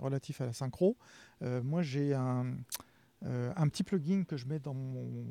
relative 0.00 0.36
à 0.40 0.46
la 0.46 0.52
synchro, 0.52 0.96
euh, 1.42 1.62
moi, 1.62 1.80
j'ai 1.82 2.12
un, 2.12 2.56
euh, 3.24 3.52
un 3.56 3.68
petit 3.68 3.84
plugin 3.84 4.24
que 4.24 4.36
je 4.36 4.46
mets 4.46 4.58
dans 4.58 4.74
mon, 4.74 5.24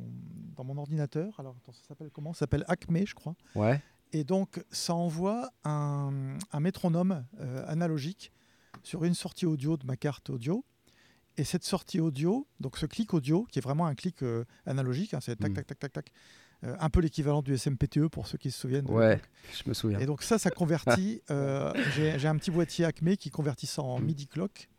dans 0.55 0.63
mon 0.63 0.77
ordinateur. 0.77 1.39
Alors, 1.39 1.55
attends, 1.61 1.73
ça 1.73 1.83
s'appelle 1.87 2.09
comment? 2.11 2.33
Ça 2.33 2.39
s'appelle 2.39 2.65
Acme, 2.67 3.05
je 3.05 3.13
crois. 3.13 3.35
Ouais. 3.53 3.79
Et 4.13 4.23
donc, 4.23 4.63
ça 4.71 4.95
envoie 4.95 5.51
un, 5.63 6.37
un 6.51 6.59
métronome 6.59 7.23
analogique 7.67 8.31
sur 8.81 9.03
une 9.03 9.13
sortie 9.13 9.45
audio 9.45 9.77
de 9.77 9.85
ma 9.85 9.97
carte 9.97 10.29
audio. 10.29 10.63
Et 11.37 11.43
cette 11.43 11.63
sortie 11.65 11.99
audio, 11.99 12.47
donc 12.61 12.77
ce 12.77 12.85
clic 12.85 13.13
audio, 13.13 13.45
qui 13.51 13.59
est 13.59 13.61
vraiment 13.61 13.85
un 13.87 13.95
clic 13.95 14.23
euh, 14.23 14.45
analogique, 14.65 15.13
hein, 15.13 15.19
c'est 15.21 15.35
tac, 15.35 15.51
Mm. 15.51 15.55
tac, 15.55 15.67
tac, 15.67 15.79
tac, 15.79 15.91
tac, 15.93 16.11
euh, 16.63 16.75
un 16.79 16.89
peu 16.89 17.01
l'équivalent 17.01 17.41
du 17.41 17.57
SMPTE 17.57 18.07
pour 18.07 18.27
ceux 18.27 18.37
qui 18.37 18.51
se 18.51 18.59
souviennent. 18.59 18.89
Ouais, 18.89 19.19
je 19.51 19.67
me 19.69 19.73
souviens. 19.73 19.99
Et 19.99 20.05
donc 20.05 20.23
ça, 20.23 20.37
ça 20.37 20.49
convertit. 20.49 21.21
euh, 21.31 21.73
J'ai 21.95 22.27
un 22.27 22.37
petit 22.37 22.51
boîtier 22.51 22.85
Acme 22.85 23.15
qui 23.17 23.29
convertit 23.29 23.67
ça 23.67 23.81
en 23.81 23.99
MIDI 23.99 24.27
clock 24.27 24.69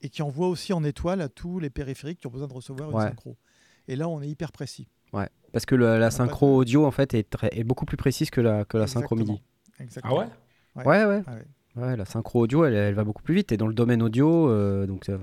et 0.00 0.08
qui 0.08 0.22
envoie 0.22 0.46
aussi 0.48 0.72
en 0.72 0.84
étoile 0.84 1.20
à 1.20 1.28
tous 1.28 1.58
les 1.58 1.70
périphériques 1.70 2.20
qui 2.20 2.28
ont 2.28 2.30
besoin 2.30 2.46
de 2.46 2.52
recevoir 2.52 2.90
une 2.90 2.96
Ouais. 2.96 3.02
synchro. 3.08 3.36
Et 3.88 3.96
là, 3.96 4.08
on 4.08 4.22
est 4.22 4.28
hyper 4.28 4.52
précis. 4.52 4.86
Ouais. 5.12 5.28
Parce 5.52 5.66
que 5.66 5.74
le- 5.74 5.98
la 5.98 6.10
synchro 6.12 6.54
audio, 6.58 6.86
en 6.86 6.90
fait, 6.92 7.14
est, 7.14 7.28
très- 7.28 7.50
est 7.58 7.64
beaucoup 7.64 7.86
plus 7.86 7.96
précise 7.96 8.30
que 8.30 8.40
la, 8.40 8.64
que 8.64 8.76
la 8.78 8.86
synchro. 8.86 9.16
MIDI. 9.16 9.42
Exactement. 9.80 10.20
Ah 10.20 10.20
ouais? 10.20 10.84
Ouais. 10.84 10.86
Ouais, 10.86 11.04
ouais. 11.16 11.22
Ah 11.26 11.34
ouais. 11.34 11.82
Ouais, 11.82 11.96
la 11.96 12.04
synchro 12.04 12.40
audio, 12.40 12.64
elle, 12.64 12.74
elle 12.74 12.94
va 12.94 13.04
beaucoup 13.04 13.22
plus 13.22 13.34
vite. 13.34 13.50
Et 13.52 13.56
dans 13.56 13.66
le 13.66 13.74
domaine 13.74 14.02
audio, 14.02 14.48
euh, 14.48 14.86
donc, 14.86 15.08
euh, 15.08 15.18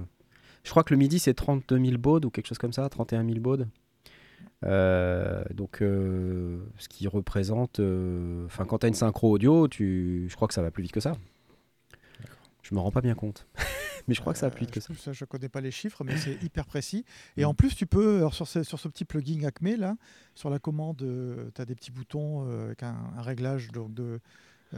je 0.65 0.69
crois 0.71 0.83
que 0.83 0.93
le 0.93 0.97
MIDI, 0.97 1.19
c'est 1.19 1.33
32 1.33 1.79
000 1.79 1.97
bauds 1.97 2.19
ou 2.25 2.29
quelque 2.29 2.47
chose 2.47 2.57
comme 2.57 2.73
ça, 2.73 2.89
31 2.89 3.23
000 3.25 3.39
bauds. 3.39 3.65
Euh, 4.65 5.43
donc, 5.53 5.81
euh, 5.81 6.59
ce 6.77 6.89
qui 6.89 7.07
représente. 7.07 7.79
euh, 7.79 8.45
Enfin, 8.45 8.65
quand 8.65 8.79
tu 8.79 8.85
as 8.85 8.89
une 8.89 8.95
synchro 8.95 9.29
audio, 9.31 9.67
tu, 9.67 10.25
je 10.29 10.35
crois 10.35 10.47
que 10.47 10.53
ça 10.53 10.61
va 10.61 10.71
plus 10.71 10.83
vite 10.83 10.91
que 10.91 10.99
ça. 10.99 11.13
Je 12.63 12.73
me 12.73 12.79
rends 12.79 12.91
pas 12.91 13.01
bien 13.01 13.13
compte. 13.15 13.47
Mais 14.07 14.13
je 14.13 14.21
crois 14.21 14.33
que 14.33 14.39
ça 14.39 14.47
va 14.49 14.55
plus 14.55 14.65
vite 14.65 14.71
que 14.73 14.79
ça. 14.79 14.91
Euh, 15.07 15.13
je 15.13 15.23
ne 15.23 15.27
connais 15.27 15.49
pas 15.49 15.61
les 15.61 15.71
chiffres, 15.71 16.03
mais 16.03 16.15
c'est 16.15 16.37
hyper 16.43 16.65
précis. 16.67 17.05
Et 17.37 17.43
Mm. 17.43 17.47
en 17.47 17.53
plus, 17.55 17.75
tu 17.75 17.87
peux, 17.87 18.17
alors 18.17 18.35
sur, 18.35 18.47
ce, 18.47 18.61
sur 18.61 18.79
ce 18.79 18.87
petit 18.87 19.03
plugin 19.05 19.43
Acme, 19.47 19.75
là, 19.77 19.95
sur 20.35 20.51
la 20.51 20.59
commande, 20.59 20.97
tu 21.55 21.61
as 21.61 21.65
des 21.65 21.73
petits 21.75 21.91
boutons 21.91 22.43
avec 22.65 22.83
un, 22.83 22.95
un 23.17 23.21
réglage 23.23 23.71
donc 23.71 23.93
de, 23.95 24.19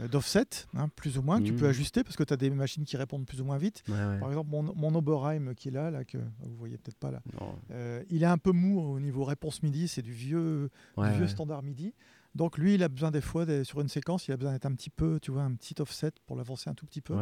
d'offset, 0.06 0.46
hein, 0.74 0.88
plus 0.94 1.18
ou 1.18 1.22
moins, 1.22 1.40
que 1.40 1.46
tu 1.46 1.54
peux 1.54 1.66
ajuster 1.66 2.04
parce 2.04 2.14
que 2.16 2.22
tu 2.22 2.32
as 2.32 2.36
des 2.36 2.50
machines 2.50 2.84
qui 2.84 2.96
répondent 2.96 3.26
plus 3.26 3.40
ou 3.40 3.44
moins 3.44 3.58
vite. 3.58 3.82
Ouais, 3.88 3.94
ouais. 3.94 4.20
Par 4.20 4.28
exemple, 4.28 4.50
mon, 4.50 4.62
mon 4.74 4.94
Oberheim 4.94 5.54
qui 5.54 5.68
est 5.68 5.72
là, 5.72 5.90
là, 5.90 6.04
que 6.04 6.18
vous 6.18 6.54
voyez 6.56 6.78
peut-être 6.78 6.98
pas 6.98 7.10
là, 7.10 7.22
euh, 7.72 8.04
il 8.10 8.22
est 8.22 8.26
un 8.26 8.38
peu 8.38 8.52
mou 8.52 8.78
au 8.80 9.00
niveau 9.00 9.24
réponse 9.24 9.62
MIDI, 9.64 9.88
c'est 9.88 10.02
du 10.02 10.12
vieux, 10.12 10.70
du 10.98 11.02
vieux 11.16 11.26
standard 11.26 11.62
MIDI. 11.62 11.94
Donc 12.34 12.58
lui, 12.58 12.74
il 12.74 12.82
a 12.84 12.88
besoin 12.88 13.10
des 13.10 13.22
fois, 13.22 13.46
des- 13.46 13.64
sur 13.64 13.80
une 13.80 13.88
séquence, 13.88 14.28
il 14.28 14.32
a 14.32 14.36
besoin 14.36 14.52
d'être 14.52 14.66
un 14.66 14.74
petit 14.74 14.90
peu, 14.90 15.18
tu 15.20 15.30
vois, 15.32 15.42
un 15.42 15.54
petit 15.54 15.74
offset 15.80 16.12
pour 16.26 16.36
l'avancer 16.36 16.68
un 16.70 16.74
tout 16.74 16.86
petit 16.86 17.00
peu. 17.00 17.14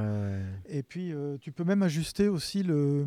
Et 0.67 0.83
puis, 0.83 1.13
euh, 1.13 1.39
tu 1.39 1.53
peux 1.53 1.65
même 1.65 1.83
ajuster 1.83 2.29
aussi 2.29 2.63
le. 2.63 3.07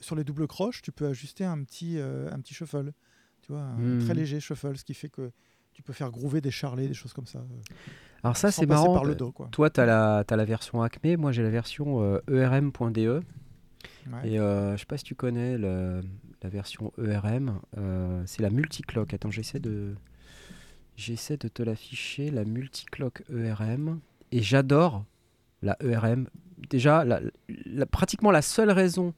Sur 0.00 0.16
les 0.16 0.24
doubles 0.24 0.48
croches, 0.48 0.82
tu 0.82 0.90
peux 0.92 1.06
ajuster 1.06 1.44
un 1.44 1.62
petit, 1.62 1.98
euh, 1.98 2.28
un 2.32 2.40
petit 2.40 2.52
shuffle. 2.52 2.92
Tu 3.42 3.52
vois, 3.52 3.62
un 3.62 3.78
Mhm. 3.78 3.98
très 4.00 4.14
léger 4.14 4.40
shuffle, 4.40 4.76
ce 4.76 4.84
qui 4.84 4.92
fait 4.92 5.08
que 5.08 5.30
tu 5.72 5.82
peux 5.82 5.92
faire 5.92 6.10
groover 6.10 6.40
des 6.40 6.50
charlets, 6.50 6.88
des 6.88 6.94
choses 6.94 7.12
comme 7.14 7.26
ça. 7.28 7.46
Alors 8.22 8.36
ça, 8.36 8.50
c'est 8.50 8.66
marrant. 8.66 8.92
par 8.94 9.04
le 9.04 9.14
dos. 9.14 9.32
Quoi. 9.32 9.48
Toi, 9.50 9.70
tu 9.70 9.80
as, 9.80 9.86
la 9.86 10.24
t'as 10.26 10.36
la 10.36 10.44
version 10.44 10.82
Acme, 10.82 11.16
moi 11.16 11.32
j'ai 11.32 11.42
la 11.42 11.50
version 11.50 12.02
euh, 12.02 12.20
erm.de. 12.30 13.22
Ouais. 14.12 14.30
Et 14.30 14.38
euh, 14.38 14.72
je 14.76 14.80
sais 14.80 14.86
pas 14.86 14.96
si 14.98 15.04
tu 15.04 15.14
connais 15.14 15.56
le- 15.56 16.02
la 16.42 16.48
version 16.48 16.92
ERM, 16.98 17.60
euh, 17.78 18.22
c'est 18.26 18.42
la 18.42 18.50
multiclock. 18.50 19.12
Attends, 19.14 19.30
j'essaie 19.30 19.60
de, 19.60 19.94
j'essaie 20.96 21.36
de 21.36 21.48
te 21.48 21.62
l'afficher, 21.62 22.30
la 22.30 22.44
multiclock 22.44 23.22
ERM. 23.32 24.00
Et 24.32 24.42
j'adore 24.42 25.04
la 25.62 25.76
ERM. 25.82 26.28
Déjà, 26.70 27.04
la- 27.04 27.20
la- 27.66 27.86
pratiquement 27.86 28.30
la 28.30 28.42
seule 28.42 28.70
raison 28.70 29.14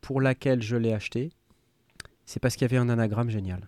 pour 0.00 0.20
laquelle 0.20 0.62
je 0.62 0.76
l'ai 0.76 0.92
acheté, 0.92 1.30
c'est 2.24 2.38
parce 2.40 2.54
qu'il 2.56 2.62
y 2.62 2.70
avait 2.72 2.76
un 2.82 2.88
anagramme 2.88 3.30
génial. 3.30 3.66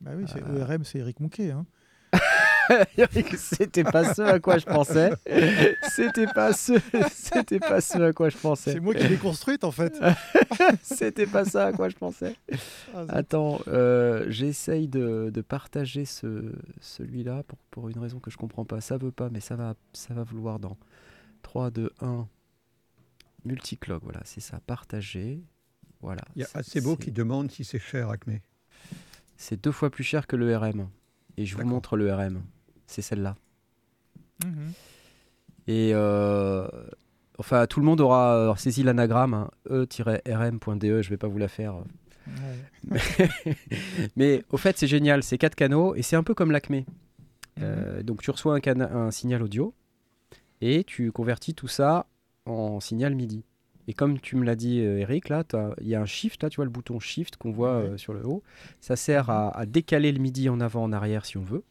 Bah 0.00 0.12
oui, 0.16 0.24
c'est 0.28 0.42
Euh. 0.42 0.60
ERM, 0.66 0.84
c'est 0.84 0.98
Eric 1.00 1.18
Mouquet. 1.20 1.50
Hein. 1.50 1.66
C'était 3.36 3.84
pas 3.84 4.12
ce 4.14 4.22
à 4.22 4.40
quoi 4.40 4.58
je 4.58 4.64
pensais. 4.66 5.12
C'était 5.90 6.26
pas 6.26 6.52
ce, 6.52 6.72
c'était 7.12 7.60
pas 7.60 7.80
ce 7.80 7.98
à 7.98 8.12
quoi 8.12 8.28
je 8.28 8.36
pensais. 8.36 8.72
C'est 8.72 8.80
moi 8.80 8.94
qui 8.94 9.06
l'ai 9.08 9.16
construite 9.16 9.64
en 9.64 9.70
fait. 9.72 9.98
C'était 10.82 11.26
pas 11.26 11.44
ça 11.44 11.66
à 11.66 11.72
quoi 11.72 11.88
je 11.88 11.96
pensais. 11.96 12.34
Ah. 12.94 13.04
Attends, 13.08 13.60
euh, 13.68 14.26
j'essaye 14.28 14.88
de, 14.88 15.30
de 15.32 15.40
partager 15.40 16.04
ce, 16.04 16.52
celui-là 16.80 17.42
pour, 17.44 17.58
pour 17.70 17.88
une 17.88 17.98
raison 17.98 18.18
que 18.18 18.30
je 18.30 18.36
comprends 18.36 18.64
pas. 18.64 18.80
Ça 18.80 18.96
veut 18.96 19.12
pas, 19.12 19.28
mais 19.30 19.40
ça 19.40 19.56
va, 19.56 19.74
ça 19.92 20.14
va 20.14 20.22
vouloir 20.22 20.58
dans 20.58 20.76
3, 21.42 21.70
2, 21.70 21.90
1. 22.00 22.26
Multiclock, 23.44 24.02
voilà, 24.02 24.20
c'est 24.24 24.40
ça. 24.40 24.60
Partager. 24.66 25.40
Voilà. 26.00 26.22
Il 26.36 26.40
y 26.40 26.44
a 26.44 26.48
C'est- 26.48 26.58
assez 26.58 26.80
beau 26.80 26.96
qui 26.96 27.12
demande 27.12 27.50
si 27.50 27.64
c'est 27.64 27.78
cher, 27.78 28.10
Acme. 28.10 28.38
C'est 29.36 29.62
deux 29.62 29.72
fois 29.72 29.90
plus 29.90 30.04
cher 30.04 30.26
que 30.26 30.36
le 30.36 30.56
RM. 30.56 30.88
Et 31.36 31.46
je 31.46 31.56
vous 31.56 31.64
montre 31.64 31.96
le 31.96 32.12
RM. 32.12 32.42
C'est 32.88 33.02
celle-là. 33.02 33.36
Mhm. 34.44 34.72
Et 35.68 35.90
euh, 35.94 36.66
enfin, 37.38 37.66
tout 37.66 37.78
le 37.80 37.86
monde 37.86 38.00
aura 38.00 38.34
euh, 38.34 38.54
saisi 38.56 38.82
l'anagramme 38.82 39.34
hein, 39.34 39.50
e-rm.de. 39.70 41.02
Je 41.02 41.10
vais 41.10 41.16
pas 41.18 41.28
vous 41.28 41.38
la 41.38 41.48
faire. 41.48 41.76
Ouais. 42.90 42.98
Mais 44.16 44.42
au 44.50 44.56
fait, 44.56 44.76
c'est 44.78 44.86
génial. 44.86 45.22
C'est 45.22 45.38
quatre 45.38 45.54
canaux 45.54 45.94
et 45.94 46.02
c'est 46.02 46.16
un 46.16 46.22
peu 46.22 46.34
comme 46.34 46.50
l'Acme. 46.50 46.76
Mhm. 46.76 46.84
Euh, 47.60 48.02
donc 48.02 48.22
tu 48.22 48.30
reçois 48.30 48.58
un, 48.66 48.80
un 48.80 49.10
signal 49.10 49.42
audio 49.42 49.74
et 50.60 50.84
tu 50.84 51.12
convertis 51.12 51.54
tout 51.54 51.68
ça 51.68 52.06
en 52.46 52.80
signal 52.80 53.14
MIDI. 53.14 53.44
Et 53.88 53.94
comme 53.94 54.20
tu 54.20 54.36
me 54.36 54.44
l'as 54.44 54.54
dit, 54.56 54.80
Eric, 54.80 55.28
là, 55.30 55.44
il 55.80 55.88
y 55.88 55.94
a 55.94 56.00
un 56.00 56.04
shift, 56.06 56.42
là, 56.42 56.50
tu 56.50 56.56
vois 56.56 56.66
le 56.66 56.70
bouton 56.70 57.00
shift 57.00 57.36
qu'on 57.38 57.50
voit 57.52 57.78
Ouais. 57.78 57.84
euh, 57.86 57.96
sur 57.96 58.12
le 58.12 58.26
haut. 58.26 58.42
Ça 58.80 58.96
sert 58.96 59.30
à, 59.30 59.48
à 59.56 59.64
décaler 59.64 60.12
le 60.12 60.18
MIDI 60.18 60.48
en 60.50 60.60
avant, 60.60 60.82
en 60.84 60.92
arrière 60.92 61.24
si 61.24 61.38
on 61.38 61.42
veut. 61.42 61.64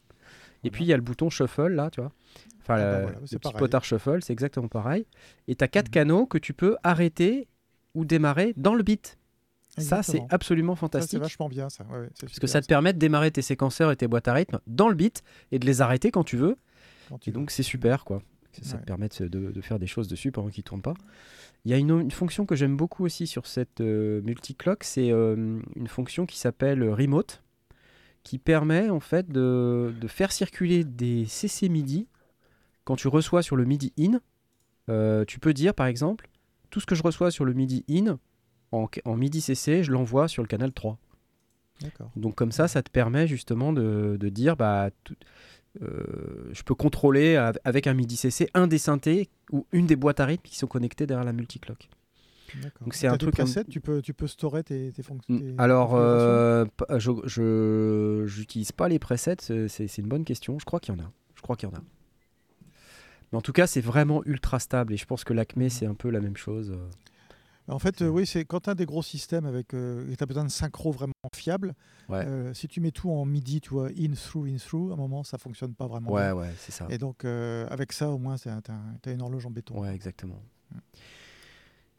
Et 0.64 0.70
puis 0.70 0.84
il 0.84 0.88
y 0.88 0.92
a 0.92 0.96
le 0.96 1.02
bouton 1.02 1.30
shuffle, 1.30 1.68
là, 1.68 1.90
tu 1.90 2.00
vois. 2.00 2.12
Enfin, 2.60 2.74
Ah 2.74 2.90
bah 2.90 2.96
le, 2.98 3.02
voilà, 3.02 3.18
le 3.20 3.26
c'est 3.26 3.38
petit 3.38 3.52
pareil. 3.52 3.58
potard 3.58 3.84
shuffle, 3.84 4.22
c'est 4.22 4.32
exactement 4.32 4.68
pareil. 4.68 5.06
Et 5.46 5.54
tu 5.54 5.64
as 5.64 5.68
quatre 5.68 5.86
Mhm. 5.88 5.92
canaux 5.92 6.26
que 6.26 6.38
tu 6.38 6.52
peux 6.54 6.76
arrêter 6.82 7.48
ou 7.94 8.04
démarrer 8.04 8.52
dans 8.56 8.74
le 8.74 8.82
beat. 8.82 9.18
Ça, 9.78 10.02
c'est 10.02 10.22
absolument 10.30 10.74
Ça, 10.74 10.80
c'est 10.80 10.80
fantastique. 10.80 11.20
vachement 11.20 11.48
bien 11.48 11.68
ça. 11.68 11.84
Ouais, 11.84 12.00
ouais, 12.00 12.08
c'est 12.14 12.26
Parce 12.26 12.40
que 12.40 12.46
ça 12.48 12.60
te 12.60 12.66
permet 12.66 12.92
de 12.92 12.98
démarrer 12.98 13.30
tes 13.30 13.42
séquenceurs 13.42 13.92
et 13.92 13.96
tes 13.96 14.08
boîtes 14.08 14.26
à 14.26 14.32
rythme 14.32 14.58
dans 14.66 14.88
le 14.88 14.94
beat 14.96 15.22
et 15.52 15.58
de 15.60 15.66
les 15.66 15.80
arrêter 15.80 16.10
quand 16.10 16.24
tu 16.24 16.36
veux. 16.36 16.56
quand 17.08 17.18
tu 17.18 17.30
Et 17.30 17.32
veux. 17.32 17.38
donc 17.38 17.50
c'est 17.52 17.62
super 17.62 18.04
quoi. 18.04 18.20
Ça 18.60 18.74
Ouais. 18.74 18.80
te 18.80 18.86
permet 18.86 19.08
de, 19.20 19.60
faire 19.60 19.78
des 19.78 19.86
choses 19.86 20.08
dessus 20.08 20.32
pendant 20.32 20.48
qu'ils 20.48 20.64
tournent 20.64 20.82
pas. 20.82 20.94
Il 21.64 21.70
y 21.70 21.74
a 21.74 21.76
une, 21.76 21.90
une 22.00 22.10
fonction 22.10 22.44
que 22.44 22.56
j'aime 22.56 22.76
beaucoup 22.76 23.04
aussi 23.04 23.28
sur 23.28 23.46
cette 23.46 23.80
euh, 23.80 24.20
multiclock, 24.22 24.82
c'est 24.82 25.12
euh, 25.12 25.60
une 25.76 25.86
fonction 25.86 26.26
qui 26.26 26.38
s'appelle 26.38 26.82
remote, 26.82 27.42
qui 28.28 28.36
permet 28.36 28.90
en 28.90 29.00
fait 29.00 29.30
de, 29.30 29.94
de 29.98 30.06
faire 30.06 30.32
circuler 30.32 30.84
des 30.84 31.24
CC 31.24 31.70
MIDI. 31.70 32.06
Quand 32.84 32.94
tu 32.96 33.08
reçois 33.08 33.42
sur 33.42 33.56
le 33.56 33.64
MIDI 33.64 33.90
in, 33.98 34.20
euh, 34.90 35.24
tu 35.24 35.38
peux 35.38 35.54
dire 35.54 35.72
par 35.72 35.86
exemple, 35.86 36.28
tout 36.68 36.78
ce 36.78 36.84
que 36.84 36.94
je 36.94 37.02
reçois 37.02 37.30
sur 37.30 37.46
le 37.46 37.54
MIDI 37.54 37.86
in, 37.90 38.18
en, 38.70 38.86
en 39.06 39.16
MIDI 39.16 39.40
CC, 39.40 39.82
je 39.82 39.92
l'envoie 39.92 40.28
sur 40.28 40.42
le 40.42 40.46
canal 40.46 40.72
3. 40.72 40.98
D'accord. 41.80 42.10
Donc 42.16 42.34
comme 42.34 42.52
ça, 42.52 42.68
ça 42.68 42.82
te 42.82 42.90
permet 42.90 43.26
justement 43.26 43.72
de, 43.72 44.18
de 44.20 44.28
dire, 44.28 44.56
bah, 44.56 44.90
tout- 45.04 45.16
euh, 45.80 46.50
je 46.52 46.62
peux 46.64 46.74
contrôler 46.74 47.36
av- 47.36 47.58
avec 47.64 47.86
un 47.86 47.94
MIDI 47.94 48.16
CC 48.16 48.50
un 48.52 48.66
des 48.66 48.78
synthés 48.78 49.30
ou 49.52 49.64
une 49.72 49.86
des 49.86 49.96
boîtes 49.96 50.20
à 50.20 50.26
rythme 50.26 50.42
qui 50.44 50.58
sont 50.58 50.66
connectées 50.66 51.06
derrière 51.06 51.24
la 51.24 51.32
multiclock. 51.32 51.88
Donc 52.80 52.94
c'est 52.94 53.06
un 53.06 53.12
des 53.12 53.18
truc 53.18 53.38
un- 53.40 53.44
presets, 53.44 53.64
tu 53.64 53.80
peux 53.80 54.00
tu 54.02 54.14
peux 54.14 54.26
storer 54.26 54.62
tes, 54.64 54.92
tes 54.92 55.02
fonctions. 55.02 55.34
Mm, 55.34 55.54
Alors, 55.58 55.94
euh, 55.94 56.64
p- 56.64 56.84
je 56.98 57.10
je- 57.24 58.24
j'utilise 58.26 58.72
pas 58.72 58.88
les 58.88 58.98
presets, 58.98 59.36
c'est 59.40 59.68
c'est 59.68 59.98
une 59.98 60.08
bonne 60.08 60.24
question. 60.24 60.58
Je 60.58 60.64
crois 60.64 60.80
qu'il 60.80 60.94
y 60.94 60.98
en 61.00 61.04
a. 61.04 61.10
Je 61.34 61.42
crois 61.42 61.56
qu'il 61.56 61.68
y 61.68 61.72
en 61.72 61.76
a. 61.76 61.82
Mais 63.32 63.38
en 63.38 63.42
tout 63.42 63.52
cas, 63.52 63.66
c'est 63.66 63.80
vraiment 63.82 64.22
ultra 64.24 64.58
stable 64.58 64.94
et 64.94 64.96
je 64.96 65.04
pense 65.04 65.22
que 65.24 65.34
l'Acme, 65.34 65.68
c'est 65.68 65.86
un 65.86 65.94
peu 65.94 66.08
la 66.10 66.20
même 66.20 66.36
chose. 66.36 66.70
euh. 66.70 66.88
En 67.70 67.78
fait, 67.78 68.00
euh, 68.00 68.08
oui, 68.08 68.24
c'est 68.26 68.46
quand 68.46 68.60
tu 68.60 68.70
as 68.70 68.74
des 68.74 68.86
gros 68.86 69.02
systèmes 69.02 69.44
avec 69.44 69.74
euh, 69.74 70.10
et 70.10 70.16
tu 70.16 70.22
as 70.22 70.26
besoin 70.26 70.44
de 70.44 70.48
synchro 70.48 70.90
vraiment 70.90 71.12
fiable. 71.34 71.74
Ouais. 72.08 72.24
euh, 72.26 72.54
si 72.54 72.66
tu 72.66 72.80
mets 72.80 72.92
tout 72.92 73.10
en 73.10 73.26
MIDI, 73.26 73.60
tu 73.60 73.68
vois, 73.68 73.88
in 73.88 74.14
through 74.14 74.46
in 74.48 74.56
through, 74.56 74.90
à 74.90 74.94
un 74.94 74.96
moment 74.96 75.22
ça 75.22 75.36
fonctionne 75.36 75.74
pas 75.74 75.86
vraiment. 75.86 76.10
Ouais, 76.10 76.22
bien. 76.32 76.34
ouais, 76.34 76.50
c'est 76.56 76.72
ça. 76.72 76.86
Et 76.88 76.96
donc 76.96 77.26
euh, 77.26 77.66
avec 77.68 77.92
ça, 77.92 78.08
au 78.08 78.16
moins, 78.16 78.36
tu 78.36 78.48
as, 78.48 79.12
une 79.12 79.20
horloge 79.20 79.44
en 79.44 79.50
béton. 79.50 79.78
Ouais, 79.78 79.94
exactement. 79.94 80.40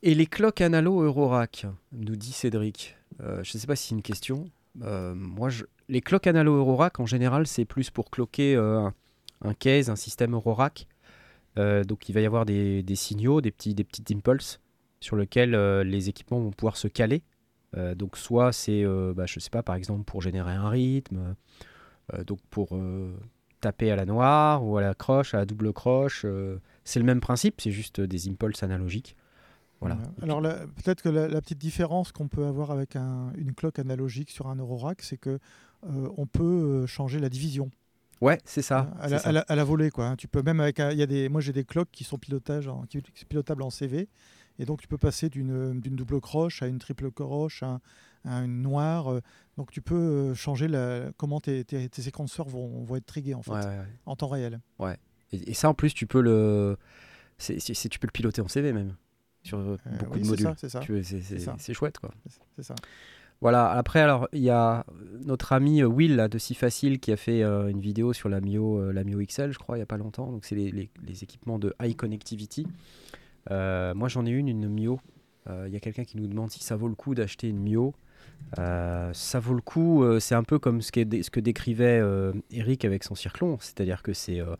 Et 0.01 0.15
les 0.15 0.27
cloques 0.27 0.61
analo 0.61 1.01
Eurorack, 1.01 1.65
nous 1.91 2.15
dit 2.15 2.31
Cédric. 2.31 2.95
Euh, 3.21 3.43
je 3.43 3.57
ne 3.57 3.59
sais 3.59 3.67
pas 3.67 3.75
si 3.75 3.89
c'est 3.89 3.95
une 3.95 4.01
question. 4.01 4.49
Euh, 4.81 5.13
moi, 5.13 5.49
les 5.89 5.99
cloques 5.99 6.27
analo 6.27 6.55
Eurorack, 6.55 7.01
en 7.01 7.05
général, 7.05 7.47
c'est 7.47 7.65
plus 7.65 7.89
pour 7.89 8.09
cloquer 8.09 8.55
euh, 8.55 8.89
un, 9.41 9.53
case, 9.53 9.89
un 9.89 9.97
système 9.97 10.35
Eurorack. 10.35 10.87
Donc, 11.57 12.07
il 12.07 12.13
va 12.13 12.21
y 12.21 12.25
avoir 12.25 12.45
des, 12.45 12.85
signaux, 12.95 13.41
des 13.41 13.51
petits, 13.51 13.75
des 13.75 13.85
impulses 14.13 14.61
sur 15.01 15.17
lesquels 15.17 15.51
les 15.81 16.07
équipements 16.07 16.39
vont 16.39 16.51
pouvoir 16.51 16.77
se 16.77 16.87
caler. 16.87 17.21
Donc, 17.97 18.15
soit 18.15 18.53
c'est, 18.53 18.85
bah, 19.13 19.25
je 19.25 19.41
sais 19.41 19.49
pas, 19.49 19.61
par 19.61 19.75
exemple, 19.75 20.05
pour 20.05 20.21
générer 20.21 20.53
un 20.53 20.69
rythme, 20.69 21.35
donc 22.25 22.39
pour 22.49 22.79
taper 23.59 23.91
à 23.91 23.97
la 23.97 24.05
noire 24.05 24.65
ou 24.65 24.77
à 24.77 24.81
la 24.81 24.93
croche, 24.93 25.33
à 25.33 25.39
la 25.39 25.45
double 25.45 25.73
croche. 25.73 26.25
c'est 26.85 26.99
le 26.99 27.05
même 27.05 27.19
principe, 27.19 27.59
c'est 27.59 27.71
juste 27.71 27.99
des 27.99 28.29
impulses 28.29 28.63
analogiques. 28.63 29.17
Voilà. 29.81 29.97
Alors 30.21 30.41
peut-être 30.41 31.01
que 31.01 31.09
la, 31.09 31.27
la 31.27 31.41
petite 31.41 31.57
différence 31.57 32.11
qu'on 32.11 32.27
peut 32.27 32.45
avoir 32.45 32.71
avec 32.71 32.95
un- 32.95 33.31
une 33.37 33.53
cloque 33.53 33.79
analogique 33.79 34.29
sur 34.29 34.47
un 34.47 34.55
Eurorack, 34.55 35.01
c'est 35.01 35.17
que 35.17 35.39
euh, 35.87 36.09
on 36.17 36.25
peut 36.25 36.43
euh, 36.43 36.87
changer 36.87 37.19
la 37.19 37.29
division 37.29 37.71
Ouais, 38.21 38.37
c'est 38.43 38.61
ça. 38.61 38.79
hein, 38.79 38.97
à, 38.99 39.07
la, 39.07 39.19
ça. 39.19 39.29
à 39.29 39.31
la- 39.31 39.45
à 39.47 39.55
la 39.55 39.63
volée. 39.63 39.89
Quoi, 39.91 40.07
hein. 40.07 40.15
Tu 40.17 40.27
peux 40.27 40.41
même 40.41 40.59
avec 40.59 40.81
un- 40.81 40.91
il 40.91 40.97
y 40.97 41.01
a 41.01 41.05
des, 41.05 41.29
moi 41.29 41.39
j'ai 41.39 41.53
des 41.53 41.63
cloques 41.63 41.87
qui 41.91 42.03
sont 42.03 42.17
pilotages 42.17 42.67
en- 42.67 42.81
qui- 42.83 42.97
sont 42.99 43.25
pilotables 43.29 43.61
en 43.61 43.69
CV, 43.69 44.09
et 44.59 44.65
donc 44.65 44.81
tu 44.81 44.89
peux 44.89 44.97
passer 44.97 45.29
d'une 45.29 45.79
double 45.79 46.19
croche 46.19 46.61
à 46.61 46.67
une 46.67 46.79
triple 46.79 47.09
croche, 47.11 47.63
à, 47.63 47.79
à 48.25 48.41
une 48.43 48.61
noire. 48.61 49.09
euh, 49.13 49.21
donc 49.55 49.71
tu 49.71 49.81
peux 49.81 49.95
euh, 49.95 50.33
changer 50.35 50.67
la, 50.67 51.13
comment 51.15 51.39
tes, 51.39 51.63
tes, 51.63 51.87
tes 51.87 52.01
séquenceurs 52.01 52.49
vont, 52.49 52.83
vont 52.83 52.97
être 52.97 53.05
trigués 53.05 53.35
en 53.35 53.41
fait, 53.41 53.51
Ouais, 53.51 53.59
ouais, 53.65 53.77
ouais. 53.77 53.85
en 54.05 54.17
temps 54.17 54.27
réel. 54.27 54.59
Et, 55.31 55.51
et 55.51 55.53
ça, 55.53 55.69
en 55.69 55.73
plus, 55.73 55.93
tu 55.93 56.05
peux 56.05 56.19
le, 56.21 56.77
tu 57.37 57.99
peux 57.99 58.07
le 58.07 58.11
piloter 58.11 58.41
en 58.41 58.49
CV 58.49 58.73
même 58.73 58.95
sur 59.43 59.57
euh, 59.59 59.77
Euh, 59.87 59.97
beaucoup 59.99 60.13
oui, 60.15 60.19
de 60.19 60.25
c'est 60.25 60.43
modules. 60.43 61.55
c'est 61.59 61.73
chouette, 61.73 61.97
quoi. 61.99 62.11
C'est- 62.27 62.41
C'est 62.57 62.63
ça. 62.63 62.75
Voilà. 63.41 63.69
Après, 63.71 64.01
alors, 64.01 64.27
il 64.33 64.41
y 64.41 64.49
a 64.49 64.85
notre 65.25 65.53
ami 65.53 65.81
euh, 65.81 65.85
Will 65.87 66.17
là, 66.17 66.27
de 66.27 66.37
Si 66.37 66.55
Facile 66.55 66.99
qui 66.99 67.11
a 67.13 67.17
fait 67.17 67.41
euh, 67.41 67.69
une 67.69 67.79
vidéo 67.79 68.11
sur 68.11 68.27
la 68.27 68.41
Mio, 68.41 68.79
euh, 68.81 68.91
la 68.91 69.03
Mio 69.05 69.19
XL, 69.21 69.51
je 69.53 69.57
crois, 69.59 69.77
il 69.77 69.79
y 69.79 69.83
a 69.83 69.85
pas 69.85 69.95
longtemps. 69.97 70.29
Donc, 70.31 70.43
c'est 70.43 70.55
les, 70.55 70.71
les- 70.71 70.89
les 71.07 71.23
équipements 71.23 71.57
de 71.57 71.73
high 71.81 71.95
connectivity. 71.95 72.67
Euh, 73.51 73.93
moi, 73.93 74.09
j'en 74.09 74.25
ai 74.25 74.31
une, 74.31 74.49
une 74.49 74.67
Mio. 74.67 74.99
Euh, 75.49 75.65
Il 75.67 75.73
y 75.73 75.77
a 75.77 75.79
quelqu'un 75.79 76.03
qui 76.03 76.17
nous 76.17 76.27
demande 76.27 76.51
si 76.51 76.61
ça 76.63 76.75
vaut 76.75 76.89
le 76.89 76.95
coup 76.95 77.15
d'acheter 77.15 77.47
une 77.47 77.59
Mio. 77.59 77.93
Euh, 78.59 79.11
ça 79.13 79.39
vaut 79.39 79.53
le 79.53 79.61
coup. 79.61 80.03
euh, 80.03 80.19
c'est 80.19 80.35
un 80.35 80.43
peu 80.43 80.59
comme 80.59 80.81
ce, 80.81 80.89
ce 80.93 81.29
que 81.29 81.39
décrivait 81.39 81.99
euh, 81.99 82.33
Eric 82.51 82.83
avec 82.85 83.03
son 83.05 83.15
circlon, 83.15 83.57
c'est-à-dire 83.61 84.01
que 84.03 84.13
c'est 84.13 84.39
euh, 84.41 84.55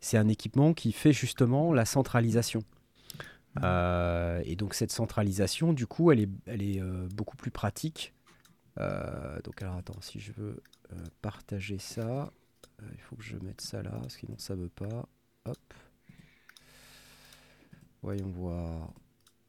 c'est 0.00 0.18
un 0.18 0.28
équipement 0.28 0.72
qui 0.74 0.92
fait 0.92 1.12
justement 1.12 1.72
la 1.72 1.84
centralisation. 1.84 2.62
Euh, 3.62 4.42
et 4.44 4.56
donc 4.56 4.74
cette 4.74 4.90
centralisation, 4.90 5.72
du 5.72 5.86
coup, 5.86 6.10
elle 6.10 6.20
est, 6.20 6.28
elle 6.46 6.62
est 6.62 6.80
euh, 6.80 7.08
beaucoup 7.14 7.36
plus 7.36 7.50
pratique. 7.50 8.14
Euh, 8.78 9.40
donc 9.42 9.62
alors 9.62 9.76
attends, 9.76 10.00
si 10.00 10.18
je 10.20 10.32
veux 10.32 10.62
partager 11.22 11.78
ça, 11.78 12.32
il 12.92 13.00
faut 13.00 13.16
que 13.16 13.22
je 13.22 13.36
mette 13.36 13.60
ça 13.60 13.82
là, 13.82 14.00
sinon 14.08 14.36
ça 14.38 14.54
veut 14.54 14.68
pas. 14.68 15.08
Hop. 15.44 15.74
Voyons 18.02 18.28
voir. 18.28 18.92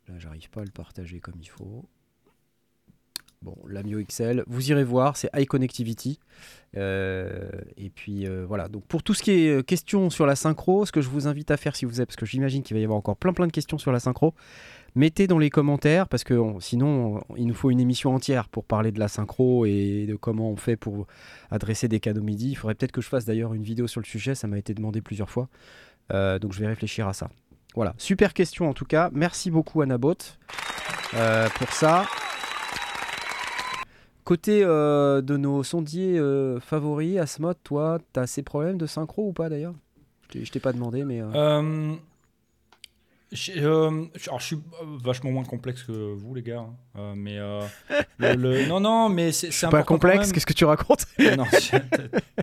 Là, 0.08 0.20
j'arrive 0.20 0.50
pas 0.50 0.62
à 0.62 0.66
le 0.66 0.72
partager 0.72 1.20
comme 1.20 1.40
il 1.40 1.50
faut. 1.50 1.90
Bon, 3.46 3.56
la 3.70 3.84
Mio 3.84 4.00
XL, 4.04 4.44
vous 4.48 4.72
irez 4.72 4.84
voir, 4.84 5.18
c'est 5.18 5.30
High. 5.36 5.48
Euh, 6.78 7.48
et 7.78 7.92
puis 7.92 8.26
euh, 8.28 8.44
voilà, 8.48 8.68
donc 8.68 8.84
pour 8.88 9.04
tout 9.04 9.14
ce 9.14 9.22
qui 9.22 9.30
est 9.32 9.50
euh, 9.50 9.62
questions 9.62 10.10
sur 10.10 10.26
la 10.26 10.36
synchro, 10.36 10.84
ce 10.88 10.92
que 10.92 11.00
je 11.00 11.10
vous 11.10 11.28
invite 11.28 11.52
à 11.52 11.58
faire 11.58 11.76
si 11.76 11.86
vous 11.86 12.02
êtes, 12.02 12.08
parce 12.08 12.16
que 12.16 12.26
j'imagine 12.26 12.64
qu'il 12.64 12.76
va 12.76 12.82
y 12.82 12.84
avoir 12.84 12.98
encore 12.98 13.16
plein 13.18 13.34
plein 13.34 13.46
de 13.46 13.52
questions 13.52 13.78
sur 13.78 13.92
la 13.92 14.00
synchro, 14.00 14.34
mettez 14.96 15.28
dans 15.28 15.38
les 15.38 15.52
commentaires, 15.52 16.08
parce 16.10 16.24
que 16.24 16.34
on- 16.34 16.60
sinon 16.60 17.22
on- 17.30 17.36
il 17.36 17.46
nous 17.46 17.54
faut 17.54 17.70
une 17.70 17.80
émission 17.80 18.16
entière 18.16 18.50
pour 18.50 18.66
parler 18.66 18.92
de 18.92 18.98
la 19.00 19.08
synchro 19.08 19.68
et 19.68 20.08
de 20.08 20.16
comment 20.16 20.50
on 20.50 20.56
fait 20.58 20.76
pour 20.76 21.06
adresser 21.52 21.88
des 21.88 22.00
canaux 22.00 22.24
MIDI. 22.24 22.50
Il 22.50 22.56
faudrait 22.56 22.74
peut-être 22.74 22.92
que 22.92 23.02
je 23.02 23.10
fasse 23.10 23.26
d'ailleurs 23.26 23.54
une 23.54 23.62
vidéo 23.64 23.86
sur 23.86 24.02
le 24.02 24.06
sujet, 24.08 24.34
ça 24.34 24.48
m'a 24.48 24.58
été 24.58 24.74
demandé 24.74 25.02
plusieurs 25.02 25.30
fois. 25.30 25.48
Donc 26.10 26.52
je 26.52 26.60
vais 26.60 26.68
réfléchir 26.68 27.08
à 27.08 27.14
ça. 27.14 27.30
Voilà, 27.76 27.94
super 28.00 28.34
question 28.34 28.68
en 28.68 28.74
tout 28.74 28.86
cas. 28.86 29.12
Merci 29.14 29.52
beaucoup 29.52 29.84
Anabot 29.84 30.16
pour 31.60 31.72
ça. 31.74 32.06
Côté 34.26 34.64
euh, 34.64 35.22
de 35.22 35.38
nos 35.38 35.62
sondiers 35.64 36.18
euh, 36.18 36.60
favoris, 36.60 37.18
Asmod, 37.20 37.58
toi, 37.64 38.00
t'as 38.12 38.26
ces 38.26 38.42
problèmes 38.42 38.78
de 38.78 38.88
synchro 38.88 39.28
ou 39.30 39.34
pas 39.34 39.50
d'ailleurs? 39.50 39.76
Je 40.34 40.50
t'ai- 40.52 40.60
pas 40.60 40.74
demandé, 40.74 41.04
mais. 41.06 41.22
euh, 41.22 41.94
Euh, 43.58 44.06
alors, 44.28 44.40
je 44.40 44.46
suis 44.46 44.58
vachement 45.04 45.30
moins 45.32 45.44
complexe 45.44 45.84
que 45.84 45.92
vous, 45.92 46.34
les 46.34 46.42
gars. 46.42 46.60
hein. 46.62 46.74
Euh, 46.98 47.14
mais 47.16 47.38
euh, 47.38 47.62
le- 48.18 48.34
le- 48.36 48.66
non, 48.68 48.80
non, 48.80 49.10
mais 49.10 49.32
c'est 49.32 49.52
pas 49.70 49.84
complexe, 49.84 50.32
qu'est-ce 50.32 50.46
que 50.48 50.54
tu 50.54 50.66
racontes? 50.66 51.06
Non, 51.38 51.46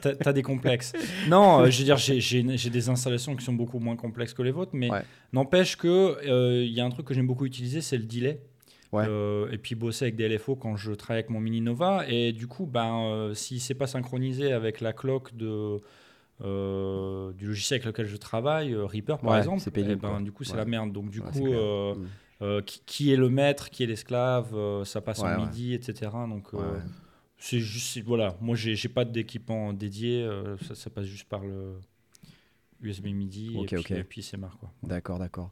t'as- 0.00 0.32
des 0.32 0.42
complexes. 0.42 0.92
Non, 1.28 1.64
je 1.68 1.78
veux 1.78 1.84
dire, 1.84 1.96
j'ai- 1.96 2.42
des 2.70 2.88
installations 2.90 3.34
qui 3.34 3.44
sont 3.44 3.54
beaucoup 3.54 3.80
moins 3.80 3.96
complexes 3.96 4.34
que 4.34 4.42
les 4.42 4.52
vôtres, 4.52 4.72
mais 4.74 4.90
Ouais. 4.90 5.02
n'empêche 5.32 5.76
que 5.76 6.18
il 6.64 6.72
y 6.72 6.80
a 6.80 6.84
un 6.84 6.90
truc 6.90 7.06
que 7.06 7.14
j'aime 7.14 7.26
beaucoup 7.26 7.46
utiliser, 7.46 7.80
c'est 7.80 7.96
le 7.96 8.04
delay. 8.04 8.40
Ouais. 8.92 9.06
Euh, 9.08 9.50
et 9.50 9.56
puis 9.58 9.74
bosser 9.74 10.04
avec 10.04 10.16
des 10.16 10.28
LFO 10.28 10.54
quand 10.54 10.76
je 10.76 10.92
travaille 10.92 11.20
avec 11.20 11.30
mon 11.30 11.40
Mini 11.40 11.60
Nova. 11.62 12.04
Et 12.08 12.32
du 12.32 12.46
coup, 12.46 12.66
ben, 12.66 13.04
euh, 13.06 13.34
si 13.34 13.58
c'est 13.58 13.74
pas 13.74 13.86
synchronisé 13.86 14.52
avec 14.52 14.80
la 14.82 14.92
clock 14.92 15.34
de, 15.34 15.80
euh, 16.42 17.32
du 17.32 17.46
logiciel 17.46 17.76
avec 17.76 17.86
lequel 17.86 18.06
je 18.06 18.16
travaille, 18.16 18.72
euh, 18.74 18.84
Reaper 18.84 19.18
par 19.18 19.30
Ouais, 19.32 19.38
exemple, 19.38 19.62
pénible, 19.70 19.92
eh 19.92 19.96
ben, 19.96 20.20
du 20.20 20.32
coup 20.32 20.44
c'est 20.44 20.52
Ouais. 20.52 20.58
la 20.58 20.64
merde. 20.66 20.92
Donc 20.92 21.10
du 21.10 21.20
coup, 21.22 21.48
Mm. 22.40 22.60
qui, 22.66 22.82
qui 22.86 23.12
est 23.12 23.16
le 23.16 23.30
maître, 23.30 23.70
qui 23.70 23.84
est 23.84 23.86
l'esclave, 23.86 24.54
ça 24.84 25.00
passe 25.00 25.20
en. 25.20 25.38
MIDI, 25.38 25.74
etc. 25.74 26.10
Donc 26.28 26.48
c'est 27.38 27.60
juste, 27.60 27.98
voilà, 28.04 28.36
moi 28.40 28.56
j'ai 28.56 28.88
pas 28.88 29.04
d'équipement 29.04 29.72
dédié, 29.72 30.28
ça, 30.66 30.74
ça 30.74 30.90
passe 30.90 31.06
juste 31.06 31.28
par 31.28 31.44
le 31.44 31.74
USB 32.82 33.06
MIDI 33.06 33.56
et, 33.62 33.64
puis, 33.66 34.04
puis 34.04 34.22
c'est 34.22 34.36
marre. 34.36 34.58
D'accord, 34.82 35.18
d'accord. 35.20 35.50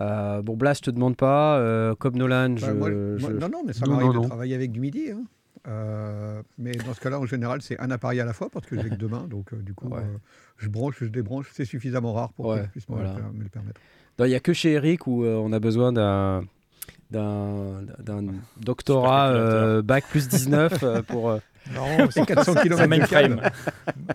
Euh, 0.00 0.42
bon, 0.42 0.56
Blast, 0.56 0.84
je 0.84 0.90
te 0.90 0.94
demande 0.94 1.16
pas. 1.16 1.58
Euh, 1.58 1.94
comme 1.94 2.16
Nolan, 2.16 2.50
Bah, 2.50 2.56
je. 2.58 2.70
moi- 2.72 2.90
je- 2.90 3.20
moi- 3.20 3.32
non, 3.32 3.48
non, 3.48 3.62
mais 3.66 3.72
ça 3.72 3.86
m'arrive 3.86 4.12
de 4.20 4.26
travailler 4.26 4.54
avec 4.54 4.72
du 4.72 4.80
midi. 4.80 5.10
hein. 5.10 5.22
Euh, 5.68 6.42
mais 6.58 6.72
dans 6.72 6.94
ce 6.94 7.00
cas-là, 7.00 7.18
en 7.18 7.26
général, 7.26 7.60
c'est 7.60 7.78
un 7.80 7.90
appareil 7.90 8.20
à 8.20 8.24
la 8.24 8.32
fois 8.32 8.48
parce 8.50 8.66
que 8.66 8.80
j'ai 8.80 8.88
que 8.88 8.94
deux 8.94 9.08
mains. 9.08 9.26
Donc, 9.28 9.52
euh, 9.52 9.56
du 9.56 9.74
coup, 9.74 9.88
Ouais. 9.88 9.98
euh, 9.98 10.16
je 10.58 10.68
branche, 10.68 10.96
je 11.00 11.06
débranche. 11.06 11.50
C'est 11.52 11.64
suffisamment 11.64 12.12
rare 12.12 12.32
pour 12.34 12.46
Ouais, 12.46 12.58
que 12.60 12.64
je 12.66 12.70
puisse 12.70 12.88
me, 12.88 12.94
voilà. 12.94 13.14
le, 13.14 13.20
per- 13.22 13.28
me 13.36 13.42
le 13.42 13.48
permettre. 13.48 13.80
Non, 14.18 14.26
Il 14.26 14.28
n'y 14.28 14.34
a 14.36 14.40
que 14.40 14.52
chez 14.52 14.72
Eric 14.72 15.06
où 15.08 15.24
euh, 15.24 15.34
on 15.34 15.52
a 15.52 15.58
besoin 15.58 15.92
d'un 15.92 16.44
d'un 17.10 17.82
d'un 18.00 18.24
doctorat 18.60 19.28
euh, 19.30 19.82
bac 19.82 20.04
plus 20.08 20.28
19 20.28 20.82
euh, 20.82 21.02
pour 21.02 21.30
Non, 21.74 22.08
c'est 22.10 22.24
400 22.26 22.52
C'est 22.54 22.62
km 22.62 23.08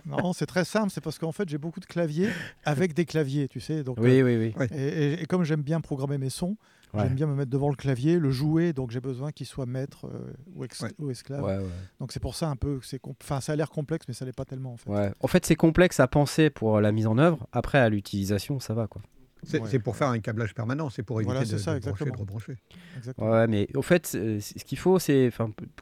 non, 0.06 0.34
très 0.48 0.66
simple. 0.66 0.90
C'est 0.92 1.02
parce 1.02 1.18
qu'en 1.20 1.32
fait, 1.32 1.48
j'ai 1.50 1.58
beaucoup 1.58 1.80
de 1.80 1.86
claviers 1.86 2.30
avec 2.64 2.94
des 2.94 3.06
claviers, 3.06 3.48
tu 3.48 3.60
sais. 3.60 3.84
Donc, 3.84 3.98
oui 4.00 4.20
euh, 4.22 4.24
oui 4.26 4.54
oui 4.58 4.66
et, 4.72 4.84
et- 4.88 5.22
et 5.22 5.26
comme 5.26 5.44
j'aime 5.44 5.62
bien 5.62 5.82
programmer 5.82 6.18
mes 6.18 6.30
sons, 6.30 6.58
Ouais. 6.94 7.04
j'aime 7.04 7.16
bien 7.16 7.26
me 7.28 7.36
mettre 7.36 7.50
devant 7.50 7.70
le 7.70 7.76
clavier, 7.78 8.20
le 8.20 8.32
jouer. 8.32 8.74
Donc, 8.74 8.92
j'ai 8.92 9.00
besoin 9.00 9.32
qu'il 9.32 9.46
soit 9.46 9.66
maître 9.66 10.08
euh, 10.08 10.34
ou, 10.56 10.66
ex- 10.66 10.82
Ouais. 10.82 10.92
ou 11.00 11.10
esclave. 11.10 11.42
ouais, 11.42 11.58
ouais. 11.58 11.64
Donc, 12.02 12.12
c'est 12.12 12.20
pour 12.20 12.36
ça 12.36 12.50
un 12.50 12.58
peu. 12.58 12.80
que 12.80 12.86
c'est 12.86 13.00
com- 13.00 13.14
Enfin, 13.24 13.40
ça 13.40 13.54
a 13.54 13.56
l'air 13.56 13.70
complexe, 13.70 14.06
mais 14.10 14.14
ça 14.14 14.26
l'est 14.26 14.34
pas 14.36 14.44
tellement 14.44 14.74
en 14.74 14.78
fait. 14.78 14.90
Ouais. 14.90 15.12
En 15.22 15.28
fait, 15.28 15.46
c'est 15.46 15.56
complexe 15.56 16.02
à 16.02 16.08
penser 16.10 16.50
pour 16.50 16.82
la 16.82 16.92
mise 16.92 17.08
en 17.08 17.18
œuvre. 17.18 17.48
Après, 17.54 17.78
à 17.78 17.88
l'utilisation, 17.88 18.60
ça 18.60 18.74
va 18.74 18.88
quoi. 18.88 19.02
C'est 19.44 19.60
Ouais. 19.60 19.80
pour 19.80 19.96
faire 19.96 20.10
un 20.10 20.20
câblage 20.20 20.54
permanent. 20.54 20.90
C'est 20.90 21.04
pour 21.04 21.20
éviter 21.20 21.34
Voilà, 21.34 21.48
de, 21.50 21.58
ça, 21.58 21.80
de 21.80 21.80
brancher, 21.86 22.06
de 22.06 22.12
rebrancher. 22.18 22.58
Exactement. 22.98 23.32
Ouais, 23.32 23.48
mais 23.48 23.68
au 23.76 23.82
fait, 23.82 24.06
ce 24.06 24.64
qu'il 24.64 24.78
faut, 24.78 25.00
c'est, 25.00 25.32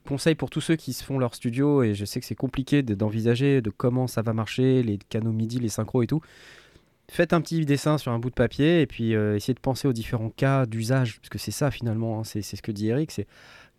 conseil 0.08 0.36
pour 0.36 0.50
tous 0.50 0.62
ceux 0.62 0.76
qui 0.78 0.94
se 0.94 1.04
font 1.04 1.20
leur 1.20 1.36
studio, 1.36 1.84
et 1.84 1.94
je 1.94 2.06
sais 2.06 2.20
que 2.20 2.26
c'est 2.26 2.36
compliqué 2.36 2.84
de- 2.84 2.94
d'envisager 2.96 3.62
de 3.62 3.70
comment 3.70 4.08
ça 4.08 4.22
va 4.22 4.32
marcher, 4.34 4.82
les 4.84 4.98
canaux 4.98 5.32
MIDI, 5.34 5.60
les 5.60 5.70
synchros 5.70 6.04
et 6.04 6.08
tout. 6.08 6.22
Faites 7.12 7.34
un 7.34 7.42
petit 7.42 7.66
dessin 7.66 7.98
sur 7.98 8.12
un 8.12 8.20
bout 8.20 8.30
de 8.30 8.36
papier 8.36 8.82
et 8.82 8.86
puis 8.88 9.16
euh, 9.16 9.36
essayez 9.36 9.56
de 9.56 9.60
penser 9.60 9.88
aux 9.88 9.94
différents 9.94 10.30
cas 10.30 10.66
d'usage, 10.68 11.18
parce 11.20 11.30
que 11.30 11.40
c'est 11.40 11.50
ça 11.52 11.72
finalement, 11.72 12.20
hein, 12.20 12.24
c'est 12.24 12.44
c'est 12.44 12.56
ce 12.56 12.62
que 12.62 12.72
dit 12.72 12.88
Eric, 12.88 13.12
c'est 13.12 13.26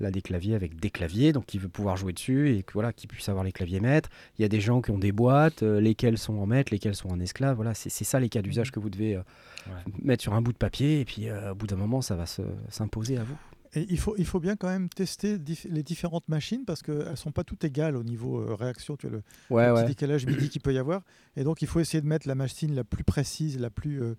là 0.01 0.11
des 0.11 0.23
claviers 0.23 0.55
avec 0.55 0.79
des 0.81 0.91
claviers, 0.91 1.33
donc 1.33 1.53
il 1.55 1.61
veut 1.61 1.69
pouvoir 1.69 1.97
jouer 1.97 2.13
dessus 2.13 2.51
et 2.57 2.63
que 2.63 2.73
voilà, 2.73 2.93
qu'il 2.93 3.09
puisse 3.09 3.29
avoir 3.29 3.45
les 3.45 3.53
claviers 3.53 3.81
maîtres. 3.81 4.09
Il 4.39 4.43
y 4.43 4.45
a 4.45 4.49
des 4.49 4.61
gens 4.61 4.81
qui 4.83 4.91
ont 4.91 4.99
des 4.99 5.13
boîtes, 5.13 5.63
euh, 5.63 5.81
lesquels 5.81 6.19
sont 6.19 6.35
en 6.39 6.47
maître, 6.47 6.73
lesquels 6.73 6.95
sont 6.97 7.09
en 7.11 7.21
esclave. 7.21 7.57
Voilà, 7.57 7.75
c'est 7.75 7.91
c'est 7.91 8.05
ça 8.05 8.19
les 8.21 8.29
cas 8.29 8.43
d'usage 8.43 8.71
que 8.73 8.81
vous 8.81 8.91
devez 8.91 9.17
euh, 9.17 9.23
Ouais. 9.67 9.93
mettre 10.03 10.23
sur 10.23 10.33
un 10.33 10.41
bout 10.41 10.53
de 10.53 10.57
papier 10.59 11.01
et 11.01 11.05
puis 11.05 11.29
euh, 11.29 11.53
au 11.53 11.55
bout 11.55 11.67
d'un 11.67 11.77
moment, 11.77 12.01
ça 12.01 12.17
va 12.17 12.25
se- 12.25 12.41
s'imposer 12.71 13.19
à 13.19 13.25
vous. 13.25 13.37
Et 13.75 13.87
il 13.91 13.99
faut, 13.99 14.15
il 14.19 14.25
faut 14.25 14.41
bien 14.41 14.57
quand 14.57 14.69
même 14.69 14.89
tester 14.89 15.37
dif- 15.39 15.69
les 15.71 15.83
différentes 15.83 16.27
machines 16.29 16.65
parce 16.65 16.83
qu'elles 16.83 17.11
ne 17.11 17.15
sont 17.15 17.31
pas 17.31 17.45
toutes 17.45 17.63
égales 17.63 17.95
au 17.95 18.03
niveau 18.03 18.41
euh, 18.41 18.55
réaction. 18.55 18.97
Tu 18.97 19.07
vois, 19.07 19.19
le, 19.19 19.23
Ouais, 19.55 19.67
le 19.67 19.75
ouais. 19.75 19.81
petit 19.83 19.89
décalage 19.91 20.27
MIDI 20.27 20.49
qu'il 20.49 20.61
peut 20.63 20.73
y 20.73 20.79
avoir. 20.79 21.03
Et 21.37 21.45
donc, 21.45 21.61
il 21.63 21.69
faut 21.69 21.79
essayer 21.79 22.01
de 22.01 22.07
mettre 22.07 22.27
la 22.27 22.35
machine 22.35 22.75
la 22.75 22.83
plus 22.85 23.05
précise, 23.05 23.61
la 23.61 23.71
plus, 23.71 24.03
euh, 24.03 24.15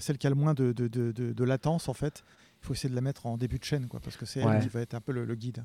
celle 0.00 0.16
qui 0.16 0.26
a 0.26 0.30
le 0.30 0.36
moins 0.36 0.54
de, 0.54 0.72
de, 0.72 0.86
de- 0.88 1.12
de- 1.12 1.32
de 1.32 1.44
latence, 1.44 1.88
en 1.88 1.94
fait. 1.94 2.22
Il 2.62 2.66
faut 2.66 2.72
essayer 2.74 2.90
de 2.90 2.94
la 2.94 3.00
mettre 3.00 3.26
en 3.26 3.36
début 3.38 3.58
de 3.58 3.64
chaîne, 3.64 3.86
quoi, 3.88 4.00
parce 4.00 4.16
que 4.16 4.26
c'est 4.26 4.44
Ouais. 4.44 4.56
elle 4.56 4.62
qui 4.62 4.68
va 4.68 4.80
être 4.80 4.94
un 4.94 5.00
peu 5.00 5.12
le, 5.12 5.24
le 5.24 5.34
guide. 5.34 5.64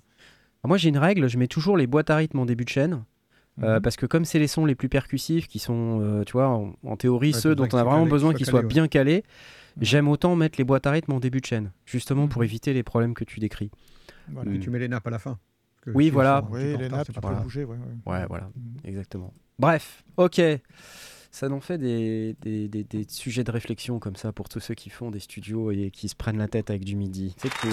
Moi, 0.63 0.77
j'ai 0.77 0.89
une 0.89 0.97
règle, 0.97 1.27
je 1.27 1.37
mets 1.37 1.47
toujours 1.47 1.75
les 1.75 1.87
boîtes 1.87 2.09
à 2.09 2.15
rythme 2.15 2.39
en 2.39 2.45
début 2.45 2.63
de 2.65 2.69
chaîne. 2.69 3.03
euh, 3.61 3.75
Mhm. 3.75 3.81
parce 3.83 3.97
que 3.97 4.07
comme 4.07 4.25
c'est 4.25 4.39
les 4.39 4.47
sons 4.47 4.65
les 4.65 4.73
plus 4.73 4.89
percussifs, 4.89 5.47
qui 5.47 5.59
sont, 5.59 5.99
euh, 6.01 6.23
tu 6.23 6.31
vois, 6.33 6.47
en, 6.47 6.73
en 6.83 6.97
théorie, 6.97 7.33
Ouais, 7.33 7.39
ceux 7.39 7.53
dont 7.53 7.67
on 7.71 7.77
a 7.77 7.83
vraiment 7.83 8.07
besoin 8.07 8.33
qu'ils 8.33 8.47
soient 8.47 8.61
ouais. 8.61 8.65
bien 8.65 8.87
calés, 8.87 9.17
Ouais. 9.77 9.85
j'aime 9.85 10.07
autant 10.07 10.35
mettre 10.35 10.55
les 10.57 10.63
boîtes 10.63 10.87
à 10.87 10.91
rythme 10.91 11.11
en 11.13 11.19
début 11.19 11.39
de 11.39 11.45
chaîne, 11.45 11.71
justement 11.85 12.27
pour 12.27 12.41
Mhm. 12.41 12.45
éviter 12.45 12.73
les 12.73 12.81
problèmes 12.81 13.13
que 13.13 13.23
tu 13.23 13.39
décris. 13.39 13.69
Voilà. 14.29 14.49
Mm. 14.49 14.55
Et 14.55 14.59
tu 14.59 14.71
mets 14.71 14.79
les 14.79 14.87
nappes 14.87 15.05
à 15.05 15.11
la 15.11 15.19
fin. 15.19 15.37
Oui, 15.85 16.09
voilà. 16.09 16.43
Oui, 16.49 16.61
les 16.77 16.89
nappes, 16.89 17.05
c'est 17.05 17.13
tu 17.13 17.19
pas 17.19 17.27
peux 17.27 17.33
grave. 17.33 17.43
bouger. 17.43 17.63
Ouais, 17.63 17.77
ouais. 17.77 18.11
Ouais, 18.11 18.25
voilà, 18.25 18.49
Mhm. 18.55 18.77
exactement. 18.85 19.31
Bref, 19.59 20.03
ok. 20.17 20.41
Ça 21.35 21.49
en 21.49 21.59
fait 21.59 21.79
des, 21.79 22.35
des, 22.41 22.67
des- 22.67 22.83
des 22.83 23.05
sujets 23.09 23.43
de 23.43 23.49
réflexion 23.49 23.97
comme 23.97 24.15
ça 24.15 24.31
pour 24.31 24.49
tous 24.49 24.59
ceux 24.59 24.75
qui 24.75 24.91
font 24.91 25.09
des 25.09 25.19
studios 25.19 25.71
et 25.71 25.89
qui 25.89 26.07
se 26.07 26.15
prennent 26.15 26.37
la 26.37 26.47
tête 26.47 26.69
avec 26.69 26.85
du 26.85 26.95
midi. 26.95 27.33
C'est 27.39 27.51
cool. 27.55 27.71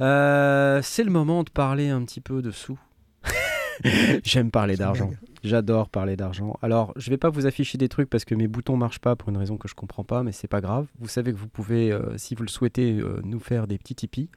Euh, 0.00 0.80
c'est 0.82 1.04
le 1.04 1.10
moment 1.10 1.42
de 1.44 1.50
parler 1.50 1.88
un 1.90 2.04
petit 2.04 2.20
peu 2.20 2.42
de 2.42 2.50
sous. 2.50 2.78
J'aime 4.24 4.50
parler 4.50 4.76
d'argent. 4.76 5.10
J'adore 5.44 5.88
parler 5.88 6.16
d'argent. 6.16 6.56
Alors, 6.62 6.92
je 6.96 7.10
vais 7.10 7.16
pas 7.18 7.30
vous 7.30 7.46
afficher 7.46 7.78
des 7.78 7.88
trucs 7.88 8.10
parce 8.10 8.24
que 8.24 8.34
mes 8.34 8.48
boutons 8.48 8.76
marchent 8.76 8.98
pas 8.98 9.14
pour 9.14 9.28
une 9.28 9.36
raison 9.36 9.56
que 9.56 9.68
je 9.68 9.74
comprends 9.76 10.02
pas, 10.04 10.24
mais 10.24 10.32
c'est 10.32 10.48
pas 10.48 10.60
grave. 10.60 10.86
Vous 10.98 11.06
savez 11.08 11.32
que 11.32 11.38
vous 11.38 11.46
pouvez, 11.48 11.92
euh, 11.92 12.16
si 12.16 12.34
vous 12.34 12.42
le 12.42 12.48
souhaitez, 12.48 12.94
euh, 12.98 13.20
nous 13.22 13.38
faire 13.38 13.68
des 13.68 13.78
petits 13.78 13.94
Tipeee. 13.94 14.28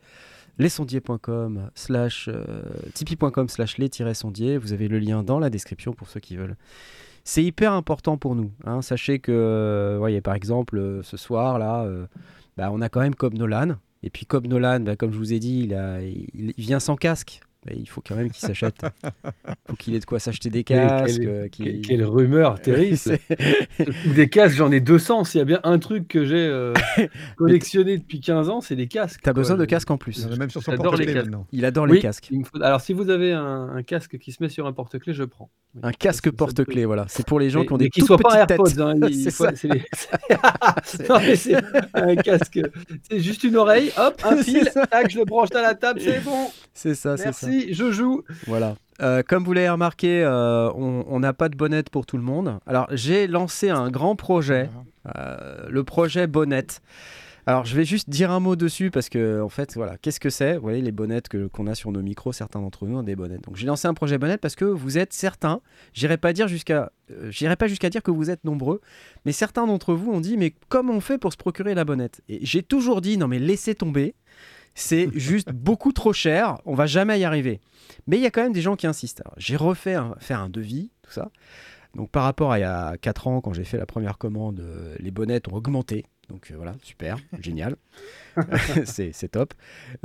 Lesondiers.com 0.57 1.69
slash 1.75 2.27
euh, 2.27 2.63
tipeee.com 2.93 3.49
slash 3.49 3.77
les-sondiers. 3.77 4.57
Vous 4.57 4.73
avez 4.73 4.87
le 4.87 4.99
lien 4.99 5.23
dans 5.23 5.39
la 5.39 5.49
description 5.49 5.93
pour 5.93 6.09
ceux 6.09 6.19
qui 6.19 6.35
veulent. 6.35 6.55
C'est 7.23 7.43
hyper 7.43 7.73
important 7.73 8.17
pour 8.17 8.35
nous. 8.35 8.51
hein. 8.65 8.81
Sachez 8.81 9.19
que, 9.19 9.31
euh, 9.31 9.95
voyez, 9.99 10.21
par 10.21 10.33
exemple, 10.33 10.77
euh, 10.77 11.03
ce 11.03 11.17
soir, 11.17 11.59
là, 11.59 11.83
euh, 11.83 12.07
bah, 12.57 12.69
on 12.71 12.81
a 12.81 12.89
quand 12.89 13.01
même 13.01 13.15
Cobb 13.15 13.35
Nolan. 13.35 13.75
Et 14.03 14.09
puis 14.09 14.25
Cobb 14.25 14.47
Nolan, 14.47 14.79
bah, 14.79 14.95
comme 14.95 15.11
je 15.11 15.17
vous 15.17 15.33
ai 15.33 15.39
dit, 15.39 15.69
il 16.33 16.53
vient 16.57 16.79
sans 16.79 16.95
casque. 16.95 17.41
Bah, 17.63 17.73
il 17.77 17.87
faut 17.87 18.01
quand 18.01 18.15
même 18.15 18.31
qu'il 18.31 18.39
s'achète. 18.43 18.73
Il 19.03 19.09
faut 19.69 19.75
qu'il 19.75 19.93
ait 19.93 19.99
de 19.99 20.05
quoi 20.05 20.17
s'acheter 20.19 20.49
des 20.49 20.63
casques. 20.63 21.19
quelle- 21.19 21.27
euh, 21.29 21.47
Quelle, 21.51 21.81
quelle 21.81 22.03
rumeur 22.03 22.59
terrible. 22.61 22.97
Des 24.15 24.29
casques, 24.29 24.55
j'en 24.55 24.71
ai 24.71 24.79
200. 24.79 25.25
S'il 25.25 25.37
y 25.37 25.41
a 25.41 25.45
bien 25.45 25.59
un 25.63 25.77
truc 25.77 26.07
que 26.07 26.25
j'ai 26.25 26.47
euh, 26.47 26.73
collectionné 27.37 27.99
depuis 27.99 28.19
15 28.19 28.49
ans, 28.49 28.61
c'est 28.61 28.75
des 28.75 28.87
casques. 28.87 29.19
T'as 29.23 29.33
besoin 29.33 29.57
quoi. 29.57 29.65
de 29.65 29.69
casque 29.69 29.91
en 29.91 29.97
plus. 29.97 30.17
Il 30.17 30.23
y 30.23 30.25
en 30.29 30.31
a 30.33 30.37
même 30.37 30.49
sur 30.49 30.63
son 30.63 30.71
J'adore 30.71 30.95
les 30.95 31.05
porte-clés 31.05 31.13
casques. 31.31 31.45
Il 31.51 31.65
adore 31.65 31.85
Oui, 31.85 31.93
les 31.93 31.99
casques. 31.99 32.27
il 32.31 32.39
me 32.39 32.45
faut- 32.45 32.61
Alors, 32.63 32.81
si 32.81 32.93
vous 32.93 33.11
avez 33.11 33.31
un, 33.33 33.69
un 33.75 33.83
casque 33.83 34.17
qui 34.17 34.31
se 34.31 34.41
met 34.41 34.49
sur 34.49 34.65
un 34.65 34.73
porte-clés, 34.73 35.13
je 35.13 35.23
prends. 35.23 35.51
Oui. 35.75 35.81
Un 35.83 35.91
casque 35.91 36.31
porte-clés, 36.31 36.85
voilà. 36.85 37.05
C'est 37.09 37.25
pour 37.27 37.39
les 37.39 37.51
gens 37.51 37.59
Mais- 37.59 37.65
qui 37.67 37.73
ont 37.73 37.77
mais 37.77 37.83
des 37.85 37.89
qui 37.91 37.99
toutes 37.99 38.07
soit 38.07 38.17
pas 38.17 38.43
petites 38.45 38.47
têtes. 38.47 38.59
AirPods. 38.59 38.81
hein, 38.81 39.53
C'est 39.55 39.67
les- 39.67 41.07
non, 41.09 41.19
mais 41.19 41.35
c'est 41.35 41.55
un 41.93 42.15
casque. 42.15 42.59
C'est 43.09 43.19
juste 43.19 43.43
une 43.43 43.55
oreille, 43.55 43.91
hop, 43.97 44.19
un 44.25 44.37
fil, 44.41 44.67
tac, 44.89 45.09
je 45.11 45.19
le 45.19 45.25
branche 45.25 45.49
à 45.55 45.61
la 45.61 45.75
table, 45.75 45.99
c'est 46.01 46.23
bon. 46.23 46.49
C'est 46.73 46.95
ça, 46.95 47.17
c'est 47.17 47.31
ça. 47.33 47.47
Merci, 47.51 47.73
je 47.73 47.91
joue. 47.91 48.23
Voilà. 48.47 48.75
Euh, 49.01 49.23
comme 49.27 49.43
vous 49.43 49.53
l'avez 49.53 49.69
remarqué, 49.69 50.23
euh, 50.23 50.69
on 50.73 51.19
n'a 51.19 51.33
pas 51.33 51.49
de 51.49 51.55
bonnette 51.55 51.89
pour 51.89 52.05
tout 52.05 52.17
le 52.17 52.23
monde. 52.23 52.59
Alors, 52.67 52.87
j'ai 52.91 53.27
lancé 53.27 53.69
un 53.69 53.89
grand 53.89 54.15
projet, 54.15 54.69
euh, 55.15 55.67
le 55.69 55.83
projet 55.83 56.27
bonnette. 56.27 56.81
Alors, 57.47 57.65
je 57.65 57.75
vais 57.75 57.85
juste 57.85 58.07
dire 58.07 58.29
un 58.29 58.39
mot 58.39 58.55
dessus 58.55 58.91
parce 58.91 59.09
que, 59.09 59.41
en 59.41 59.49
fait, 59.49 59.73
voilà, 59.73 59.97
qu'est-ce 59.97 60.19
que 60.19 60.29
c'est? 60.29 60.53
Vous 60.57 60.61
voyez 60.61 60.83
les 60.83 60.91
bonnettes 60.91 61.27
que- 61.27 61.47
qu'on 61.47 61.65
a 61.65 61.73
sur 61.73 61.91
nos 61.91 62.03
micros, 62.03 62.31
certains 62.33 62.61
d'entre 62.61 62.85
nous 62.85 62.99
ont 62.99 63.03
des 63.03 63.15
bonnettes. 63.15 63.41
Donc, 63.45 63.55
j'ai 63.55 63.65
lancé 63.65 63.87
un 63.87 63.95
projet 63.95 64.19
bonnette 64.19 64.41
parce 64.41 64.55
que 64.55 64.65
vous 64.65 64.99
êtes 64.99 65.11
certains. 65.11 65.61
J'irai 65.93 66.17
pas 66.17 66.33
dire 66.33 66.47
jusqu'à, 66.47 66.91
euh, 67.09 67.31
j'irai 67.31 67.55
pas 67.55 67.65
jusqu'à 67.65 67.89
dire 67.89 68.03
que 68.03 68.11
vous 68.11 68.29
êtes 68.29 68.43
nombreux, 68.43 68.79
mais 69.25 69.31
certains 69.31 69.65
d'entre 69.65 69.95
vous 69.95 70.11
ont 70.11 70.21
dit, 70.21 70.37
mais 70.37 70.53
comment 70.69 70.93
on 70.93 71.01
fait 71.01 71.17
pour 71.17 71.31
se 71.33 71.37
procurer 71.37 71.73
la 71.73 71.83
bonnette? 71.83 72.21
Et 72.29 72.45
j'ai 72.45 72.61
toujours 72.61 73.01
dit, 73.01 73.17
non 73.17 73.27
mais 73.27 73.39
laissez 73.39 73.73
tomber. 73.73 74.13
C'est 74.75 75.09
juste 75.17 75.51
beaucoup 75.51 75.91
trop 75.91 76.13
cher. 76.13 76.59
On 76.65 76.75
va 76.75 76.85
jamais 76.85 77.19
y 77.19 77.23
arriver. 77.23 77.59
Mais 78.07 78.17
il 78.17 78.23
y 78.23 78.25
a 78.25 78.31
quand 78.31 78.43
même 78.43 78.53
des 78.53 78.61
gens 78.61 78.75
qui 78.75 78.87
insistent. 78.87 79.23
J'ai 79.37 79.55
refait 79.55 79.95
un, 79.95 80.15
faire 80.19 80.39
un 80.39 80.49
devis, 80.49 80.91
tout 81.01 81.11
ça. 81.11 81.29
Donc 81.95 82.09
par 82.09 82.23
rapport 82.23 82.51
à 82.51 82.59
il 82.59 82.61
y 82.61 82.65
a 82.65 82.95
4 82.97 83.27
ans, 83.27 83.41
quand 83.41 83.53
j'ai 83.53 83.65
fait 83.65 83.77
la 83.77 83.85
première 83.85 84.17
commande, 84.17 84.61
euh, 84.61 84.95
les 84.99 85.11
bonnettes 85.11 85.49
ont 85.49 85.55
augmenté. 85.55 86.05
Donc 86.31 86.49
euh, 86.49 86.55
voilà, 86.55 86.75
super, 86.81 87.17
génial. 87.41 87.75
c'est 88.85 89.31
top. 89.31 89.53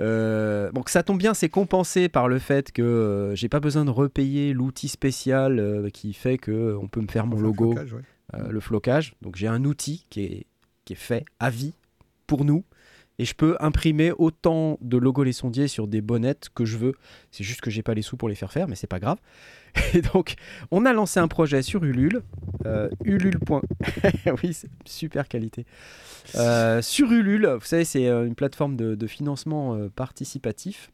Euh, 0.00 0.70
que 0.72 0.90
ça 0.90 1.02
tombe 1.02 1.18
bien, 1.18 1.34
c'est 1.34 1.48
compensé 1.48 2.08
par 2.08 2.28
le 2.28 2.38
fait 2.38 2.72
que 2.72 2.82
euh, 2.82 3.34
j'ai 3.34 3.48
pas 3.48 3.60
besoin 3.60 3.84
de 3.84 3.90
repayer 3.90 4.52
l'outil 4.52 4.88
spécial 4.88 5.90
qui 5.92 6.12
fait 6.12 6.38
que 6.38 6.76
on 6.80 6.88
peut 6.88 7.00
me 7.00 7.08
faire 7.08 7.26
mon 7.26 7.36
le 7.36 7.42
logo, 7.42 7.72
flocage, 7.72 7.92
ouais. 7.92 8.50
le 8.50 8.60
flocage. 8.60 9.14
Donc 9.22 9.36
j'ai 9.36 9.46
un 9.46 9.64
outil 9.64 10.06
qui 10.10 10.22
est, 10.22 10.46
qui 10.84 10.94
est 10.94 10.96
fait 10.96 11.24
à 11.38 11.50
vie 11.50 11.74
pour 12.26 12.44
nous. 12.44 12.64
Et 13.18 13.24
je 13.24 13.34
peux 13.34 13.56
imprimer 13.60 14.12
autant 14.12 14.78
de 14.82 14.98
logos 14.98 15.24
les 15.24 15.32
sondiers 15.32 15.68
sur 15.68 15.86
des 15.88 16.02
bonnettes 16.02 16.48
que 16.54 16.64
je 16.64 16.76
veux. 16.76 16.94
C'est 17.30 17.44
juste 17.44 17.62
que 17.62 17.70
j'ai 17.70 17.82
pas 17.82 17.94
les 17.94 18.02
sous 18.02 18.16
pour 18.16 18.28
les 18.28 18.34
faire 18.34 18.52
faire, 18.52 18.68
mais 18.68 18.76
c'est 18.76 18.86
pas 18.86 19.00
grave. 19.00 19.18
Et 19.94 20.02
donc, 20.02 20.34
on 20.70 20.84
a 20.84 20.92
lancé 20.92 21.18
un 21.18 21.28
projet 21.28 21.62
sur 21.62 21.84
Ulule. 21.84 22.22
Euh, 22.66 22.88
Ulule. 23.04 23.38
oui, 24.42 24.52
c'est 24.52 24.68
super 24.84 25.28
qualité. 25.28 25.64
Euh, 26.34 26.82
sur 26.82 27.10
Ulule, 27.10 27.46
vous 27.46 27.66
savez, 27.66 27.84
c'est 27.84 28.06
euh, 28.08 28.26
une 28.26 28.34
plateforme 28.34 28.76
de, 28.76 28.94
de 28.94 29.06
financement 29.06 29.74
euh, 29.74 29.88
participatif 29.88 30.90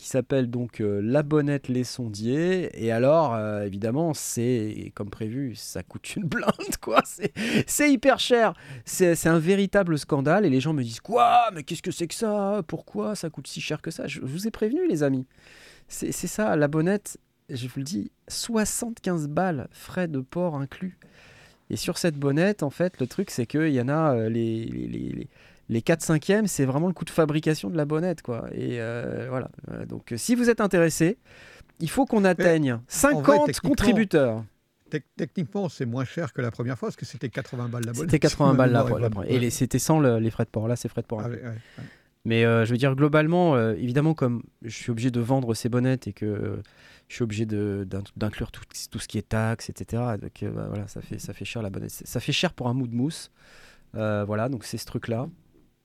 qui 0.00 0.06
s'appelle 0.06 0.48
donc 0.48 0.80
euh, 0.80 1.02
La 1.02 1.22
Bonnette 1.22 1.68
Les 1.68 1.84
Sondiers. 1.84 2.70
Et 2.72 2.90
alors, 2.90 3.34
euh, 3.34 3.66
évidemment, 3.66 4.14
c'est 4.14 4.92
comme 4.94 5.10
prévu, 5.10 5.54
ça 5.54 5.82
coûte 5.82 6.16
une 6.16 6.24
blinde, 6.24 6.76
quoi. 6.80 7.02
C'est- 7.66 7.92
hyper 7.92 8.18
cher. 8.18 8.54
C'est 8.86 9.26
un 9.26 9.38
véritable 9.38 9.98
scandale. 9.98 10.46
Et 10.46 10.50
les 10.50 10.60
gens 10.60 10.72
me 10.72 10.82
disent 10.82 11.00
Quoi? 11.00 11.50
Mais 11.52 11.64
qu'est-ce 11.64 11.82
que 11.82 11.90
c'est 11.90 12.06
que 12.06 12.14
ça? 12.14 12.62
Pourquoi 12.66 13.14
ça 13.14 13.28
coûte 13.28 13.46
si 13.46 13.60
cher 13.60 13.82
que 13.82 13.90
ça? 13.90 14.06
Je, 14.06 14.20
vous 14.22 14.48
ai 14.48 14.50
prévenu, 14.50 14.88
les 14.88 15.02
amis. 15.02 15.26
C'est 15.88 16.12
ça, 16.12 16.56
La 16.56 16.68
Bonnette, 16.68 17.18
je 17.50 17.66
vous 17.68 17.80
le 17.80 17.84
dis, 17.84 18.10
75 18.28 19.28
balles, 19.28 19.68
frais 19.70 20.08
de 20.08 20.20
port 20.20 20.54
inclus. 20.54 20.98
Et 21.68 21.76
sur 21.76 21.98
cette 21.98 22.16
bonnette, 22.16 22.62
en 22.62 22.70
fait, 22.70 22.98
le 23.00 23.06
truc, 23.06 23.30
c'est 23.30 23.44
qu'il 23.44 23.68
y 23.68 23.80
en 23.80 23.88
a 23.88 24.14
euh, 24.14 24.28
les, 24.30 25.28
les- 25.70 25.74
les 25.74 25.82
4 25.82 26.02
5e, 26.02 26.46
c'est 26.46 26.64
vraiment 26.64 26.88
le 26.88 26.92
coût 26.92 27.04
de 27.04 27.10
fabrication 27.10 27.70
de 27.70 27.76
la 27.76 27.84
bonnette. 27.84 28.22
Quoi. 28.22 28.48
Et 28.52 28.80
euh, 28.80 29.26
voilà. 29.30 29.50
Euh, 29.70 29.86
Donc, 29.86 30.12
euh, 30.12 30.16
si 30.16 30.34
vous 30.34 30.50
êtes 30.50 30.60
intéressé, 30.60 31.18
il 31.80 31.88
faut 31.88 32.04
qu'on 32.06 32.24
atteigne 32.24 32.78
50 32.88 33.46
techniquement, 33.46 33.70
contributeurs. 33.70 34.44
Tec- 34.90 35.04
Techniquement, 35.16 35.68
c'est 35.68 35.86
moins 35.86 36.04
cher 36.04 36.32
que 36.32 36.42
la 36.42 36.50
première 36.50 36.76
fois 36.78 36.88
parce 36.88 36.96
que 36.96 37.06
c'était 37.06 37.28
80 37.28 37.68
balles 37.68 37.84
la 37.86 37.92
bonne. 37.92 38.00
C'était 38.02 38.18
80 38.18 38.54
balles 38.54 38.72
la 38.72 38.84
ouais. 39.16 39.32
Et 39.32 39.50
c'était 39.50 39.78
sans 39.78 40.00
le- 40.00 40.18
les 40.18 40.30
frais 40.30 40.44
de 40.44 40.50
port. 40.50 40.66
Là, 40.68 40.76
c'est 40.76 40.88
frais 40.88 41.02
de 41.02 41.06
port. 41.06 41.20
Ah, 41.22 41.26
inclus. 41.26 41.36
ouais, 41.38 41.42
ouais, 41.44 41.48
ouais. 41.78 41.84
Mais 42.26 42.44
euh, 42.44 42.66
je 42.66 42.72
veux 42.72 42.76
dire, 42.76 42.94
globalement, 42.96 43.54
euh, 43.56 43.72
évidemment, 43.78 44.12
comme 44.12 44.42
je 44.62 44.74
suis 44.76 44.90
obligé 44.90 45.10
de 45.10 45.20
vendre 45.20 45.54
ces 45.54 45.68
bonnettes 45.70 46.06
et 46.06 46.12
que 46.12 46.26
euh, 46.26 46.56
je 47.08 47.14
suis 47.14 47.22
obligé 47.22 47.46
d'inclure 47.46 48.50
tout, 48.52 48.62
tout 48.90 48.98
ce 48.98 49.08
qui 49.08 49.16
est 49.16 49.26
taxes, 49.28 49.70
etc. 49.70 50.02
Donc 50.20 50.44
bah, 50.52 50.66
voilà, 50.68 50.86
ça 50.86 51.00
fait, 51.00 51.18
ça 51.18 51.32
fait 51.32 51.46
cher 51.46 51.62
la 51.62 51.70
bonnette. 51.70 51.90
Ça 52.04 52.20
fait 52.20 52.32
cher 52.32 52.52
pour 52.52 52.68
un 52.68 52.74
mou 52.74 52.86
de 52.88 52.94
mousse. 52.94 53.30
Voilà, 53.94 54.48
donc 54.50 54.64
c'est 54.64 54.76
ce 54.76 54.84
truc-là. 54.86 55.28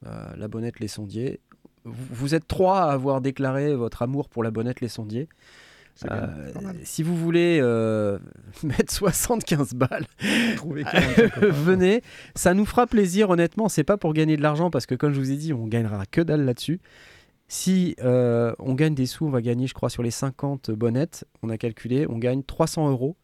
Euh, 0.05 0.35
la 0.35 0.47
bonnette, 0.47 0.79
les 0.79 0.87
sondiers. 0.87 1.39
Vous, 1.83 2.05
vous 2.11 2.35
êtes 2.35 2.47
trois 2.47 2.81
à 2.81 2.91
avoir 2.91 3.21
déclaré 3.21 3.75
votre 3.75 4.01
amour 4.01 4.29
pour 4.29 4.43
la 4.43 4.51
bonnette, 4.51 4.81
les 4.81 4.87
sondiers. 4.87 5.27
Euh, 6.11 6.51
si 6.83 7.03
vous 7.03 7.15
voulez 7.15 7.59
euh, 7.61 8.19
mettre 8.63 8.91
75 8.91 9.73
balles, 9.75 10.05
Trouver 10.57 10.83
40 10.83 11.15
quelque 11.15 11.39
part. 11.39 11.49
venez. 11.51 12.01
Ça 12.35 12.53
nous 12.53 12.65
fera 12.65 12.85
plaisir, 12.85 13.29
honnêtement. 13.29 13.69
C'est 13.69 13.83
pas 13.83 13.97
pour 13.97 14.13
gagner 14.13 14.35
de 14.37 14.41
l'argent 14.41 14.69
parce 14.69 14.85
que, 14.85 14.95
comme 14.95 15.13
je 15.13 15.19
vous 15.19 15.31
ai 15.31 15.37
dit, 15.37 15.53
on 15.53 15.67
gagnera 15.67 16.05
que 16.05 16.21
dalle 16.21 16.43
là-dessus. 16.45 16.79
Si 17.47 17.95
euh, 18.03 18.53
on 18.59 18.73
gagne 18.73 18.95
des 18.95 19.05
sous, 19.05 19.25
on 19.27 19.29
va 19.29 19.41
gagner, 19.41 19.67
je 19.67 19.73
crois, 19.73 19.89
sur 19.89 20.03
les 20.03 20.11
50 20.11 20.71
bonnettes. 20.71 21.25
On 21.43 21.49
a 21.49 21.57
calculé, 21.57 22.07
on 22.09 22.17
gagne 22.17 22.43
300 22.43 22.89
euros. 22.89 23.15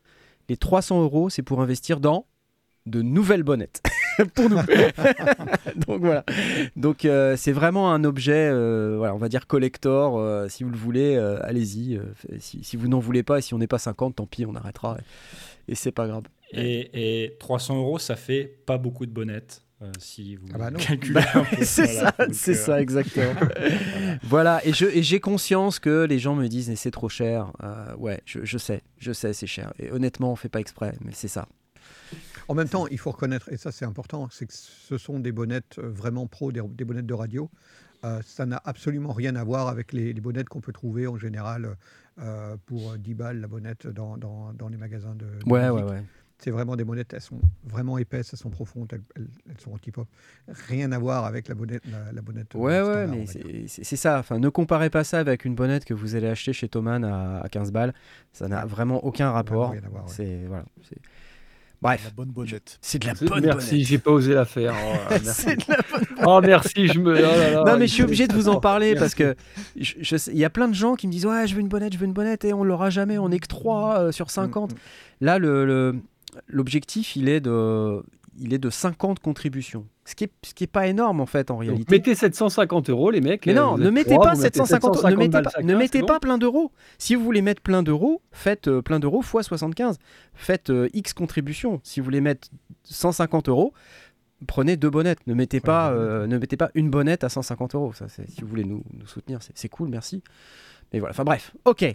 Les 0.47 0.57
300 0.57 1.01
euros, 1.01 1.29
c'est 1.29 1.43
pour 1.43 1.61
investir 1.61 1.99
dans 1.99 2.25
de 2.85 3.01
nouvelles 3.01 3.43
bonnettes 3.43 3.83
pour 4.33 4.49
nous. 4.49 4.57
Donc 5.87 6.01
voilà. 6.01 6.23
Donc 6.75 7.05
euh, 7.05 7.35
c'est 7.37 7.51
vraiment 7.51 7.93
un 7.93 8.03
objet, 8.03 8.49
euh, 8.51 8.95
voilà, 8.97 9.13
on 9.15 9.17
va 9.17 9.29
dire 9.29 9.47
collector. 9.47 10.17
euh, 10.19 10.47
si 10.49 10.63
vous 10.63 10.69
le 10.69 10.77
voulez, 10.77 11.15
euh, 11.15 11.39
allez-y. 11.43 11.97
euh, 11.97 12.03
si, 12.39 12.63
si 12.63 12.77
vous 12.77 12.87
n'en 12.87 12.99
voulez 12.99 13.23
pas, 13.23 13.39
et 13.39 13.41
si 13.41 13.53
on 13.53 13.57
n'est 13.57 13.67
pas 13.67 13.79
50, 13.79 14.15
tant 14.15 14.25
pis, 14.25 14.45
on 14.45 14.55
arrêtera. 14.55 14.97
Et, 15.67 15.71
et 15.73 15.75
c'est 15.75 15.91
pas 15.91 16.07
grave. 16.07 16.23
Et, 16.53 17.23
et 17.25 17.37
300 17.39 17.77
euros, 17.77 17.97
ça 17.99 18.15
fait 18.15 18.43
pas 18.65 18.77
beaucoup 18.77 19.05
de 19.05 19.11
bonnettes. 19.11 19.61
euh, 19.81 19.91
si 19.99 20.35
vous 20.35 20.47
Ah 20.53 20.57
bah 20.57 20.71
calculez 20.71 21.21
un 21.33 21.43
peu, 21.55 21.63
c'est 21.63 21.85
voilà. 21.93 22.11
ça, 22.17 22.25
c'est 22.33 22.51
euh, 22.51 22.55
ça 22.55 22.81
exactement. 22.81 23.33
voilà, 24.23 24.59
et 24.65 24.73
je 24.73 24.85
et 24.85 25.01
j'ai 25.01 25.19
conscience 25.19 25.79
que 25.79 26.03
les 26.05 26.19
gens 26.19 26.35
me 26.35 26.47
disent 26.47 26.69
mais 26.69 26.75
c'est 26.75 26.91
trop 26.91 27.09
cher. 27.09 27.51
Euh, 27.63 27.95
ouais, 27.95 28.19
je, 28.25 28.39
je 28.43 28.57
sais, 28.57 28.81
je 28.97 29.11
sais, 29.13 29.33
c'est 29.33 29.47
cher. 29.47 29.73
Et 29.79 29.91
honnêtement, 29.91 30.31
on 30.33 30.35
fait 30.35 30.49
pas 30.49 30.59
exprès, 30.59 30.93
mais 31.03 31.13
c'est 31.15 31.29
ça. 31.29 31.47
En 32.47 32.53
même 32.55 32.67
temps, 32.69 32.87
il 32.87 32.97
faut 32.97 33.11
reconnaître, 33.11 33.51
et 33.51 33.57
ça 33.57 33.71
c'est 33.71 33.85
important, 33.85 34.27
c'est 34.31 34.45
que 34.45 34.53
ce 34.53 34.97
sont 34.97 35.19
des 35.19 35.31
bonnettes 35.31 35.77
euh, 35.79 35.89
vraiment 35.89 36.27
pro, 36.27 36.51
des, 36.51 36.61
des 36.61 36.85
bonnettes 36.85 37.05
de 37.05 37.13
radio. 37.13 37.49
Euh, 38.03 38.19
ça 38.25 38.45
n'a 38.47 38.59
absolument 38.65 39.13
rien 39.13 39.35
à 39.35 39.43
voir 39.43 39.67
avec 39.67 39.93
les, 39.93 40.11
les 40.13 40.21
bonnettes 40.21 40.49
qu'on 40.49 40.59
peut 40.61 40.71
trouver 40.73 41.05
en 41.07 41.17
général 41.17 41.75
euh, 42.19 42.57
pour 42.65 42.97
10 42.97 43.13
balles 43.13 43.39
la 43.41 43.47
bonnette 43.47 43.85
dans, 43.87 44.17
dans- 44.17 44.53
dans 44.53 44.69
les 44.69 44.77
magasins 44.77 45.13
de, 45.15 45.25
de 45.25 45.49
Ouais, 45.51 45.69
musique. 45.69 45.85
ouais, 45.85 45.91
ouais. 45.91 46.03
C'est 46.39 46.49
vraiment 46.49 46.75
des 46.75 46.83
bonnettes, 46.83 47.13
elles 47.13 47.21
sont 47.21 47.39
vraiment 47.63 47.99
épaisses, 47.99 48.33
elles 48.33 48.39
sont 48.39 48.49
profondes, 48.49 48.91
elles, 48.91 49.27
elles- 49.47 49.59
sont 49.61 49.73
anti-pop. 49.73 50.07
Rien 50.67 50.91
à 50.91 50.97
voir 50.97 51.25
avec 51.25 51.47
la 51.47 51.53
bonnette. 51.53 51.83
La, 51.91 52.11
la 52.11 52.21
bonnette 52.23 52.55
Ouais, 52.55 52.81
ouais, 52.81 53.05
mais 53.05 53.27
c'est- 53.67 53.95
ça. 53.95 54.17
Enfin, 54.17 54.39
ne 54.39 54.49
comparez 54.49 54.89
pas 54.89 55.03
ça 55.03 55.19
avec 55.19 55.45
une 55.45 55.53
bonnette 55.53 55.85
que 55.85 55.93
vous 55.93 56.15
allez 56.15 56.27
acheter 56.27 56.51
chez 56.53 56.67
Thomann 56.67 57.03
à, 57.05 57.41
à 57.41 57.47
15 57.49 57.71
balles. 57.71 57.93
Ça 58.33 58.47
n'a 58.47 58.65
vraiment 58.65 59.05
aucun 59.05 59.29
rapport. 59.29 59.69
rien 59.69 59.83
à 59.83 59.89
voir, 59.89 60.05
ouais. 60.05 60.11
C'est 60.11 60.45
voilà. 60.47 60.65
C'est- 61.81 61.87
Bref, 61.87 62.01
La 62.05 62.11
bonne 62.11 62.29
bonnette. 62.31 62.77
c'est 62.81 62.99
de 62.99 63.07
la 63.07 63.13
bonne 63.15 63.43
Merci, 63.43 63.71
bonnette. 63.71 63.87
j'ai 63.87 63.97
pas 63.97 64.11
osé 64.11 64.33
la 64.35 64.45
faire. 64.45 64.73
Oh, 64.83 64.97
merci. 65.09 65.31
C'est 65.41 65.55
de 65.55 65.63
la 65.67 65.77
bonne 65.91 66.25
Oh, 66.27 66.39
merci, 66.43 66.87
je 66.87 66.99
me. 66.99 67.11
oh 67.17 67.21
là 67.21 67.51
là, 67.51 67.63
non 67.65 67.77
mais 67.79 67.87
je 67.87 67.93
suis 67.93 68.03
obligé 68.03 68.27
de 68.27 68.33
vous 68.33 68.49
en 68.49 68.59
parler 68.59 68.93
parce 68.95 69.17
Merci. 69.17 69.35
que 69.35 69.35
je- 69.83 69.93
je 69.99 70.15
sais- 70.17 70.31
il 70.31 70.37
y 70.37 70.45
a 70.45 70.49
plein 70.51 70.67
de 70.67 70.75
gens 70.75 70.95
qui 70.95 71.07
me 71.07 71.11
disent 71.11 71.25
ouais 71.25 71.47
je 71.47 71.55
veux 71.55 71.61
une 71.61 71.67
bonnette 71.67 71.93
je 71.93 71.97
veux 71.97 72.05
une 72.05 72.13
bonnette 72.13 72.45
et 72.45 72.53
on 72.53 72.63
l'aura 72.63 72.89
jamais 72.91 73.17
on 73.17 73.29
est 73.31 73.39
que 73.39 73.47
3 73.47 74.11
sur 74.11 74.29
50 74.29 74.71
Mm, 74.71 74.75
mm. 74.75 74.77
là 75.25 75.39
le 75.39 75.65
le- 75.65 75.95
l'objectif 76.47 77.15
il 77.15 77.27
est 77.29 77.41
de 77.41 78.01
il 78.39 78.53
est 78.53 78.57
de 78.57 78.69
50 78.69 79.19
contributions 79.19 79.85
ce 80.05 80.15
qui 80.15 80.25
est 80.25 80.31
ce 80.43 80.53
qui 80.53 80.63
est 80.63 80.67
pas 80.67 80.87
énorme 80.87 81.21
en 81.21 81.25
fait 81.25 81.51
en 81.51 81.55
Donc, 81.55 81.63
réalité 81.63 81.91
mettez 81.91 82.15
750 82.15 82.89
euros, 82.89 83.11
les 83.11 83.21
mecs. 83.21 83.45
mais 83.45 83.53
non 83.53 83.77
ne 83.77 83.89
mettez 83.89 84.15
pas 84.15 84.33
vous 84.33 84.41
mettez 84.41 84.59
750 84.59 85.03
ne 85.03 85.15
mettez 85.15 85.29
pas 85.29 85.49
chacun, 85.49 85.65
ne 85.65 85.75
mettez 85.75 86.01
pas 86.01 86.13
bon 86.13 86.19
plein 86.19 86.37
d'euros 86.37 86.71
si 86.97 87.15
vous 87.15 87.23
voulez 87.23 87.41
mettre 87.41 87.61
plein 87.61 87.83
d'euros 87.83 88.21
faites 88.31 88.67
euh, 88.67 88.81
plein 88.81 88.99
d'euros 88.99 89.21
fois 89.21 89.43
75 89.43 89.97
faites 90.33 90.69
euh, 90.69 90.89
x 90.93 91.13
contributions 91.13 91.79
si 91.83 91.99
vous 91.99 92.05
voulez 92.05 92.21
mettre 92.21 92.49
150 92.83 93.49
euros 93.49 93.73
prenez 94.47 94.77
deux 94.77 94.89
bonnettes. 94.89 95.25
Ne 95.27 95.33
mettez, 95.33 95.59
pas, 95.59 95.91
euh, 95.91 96.27
ne 96.27 96.37
mettez 96.37 96.57
pas 96.57 96.71
une 96.73 96.89
bonnette 96.89 97.23
à 97.23 97.29
150 97.29 97.75
euros. 97.75 97.93
Ça, 97.93 98.07
si 98.09 98.41
vous 98.41 98.47
voulez 98.47 98.63
nous, 98.63 98.83
nous 98.93 99.07
soutenir, 99.07 99.41
c'est 99.41 99.57
c'est 99.57 99.69
cool, 99.69 99.89
merci. 99.89 100.23
Mais 100.93 100.99
voilà, 100.99 101.11
enfin 101.11 101.23
bref, 101.23 101.53
ok. 101.65 101.85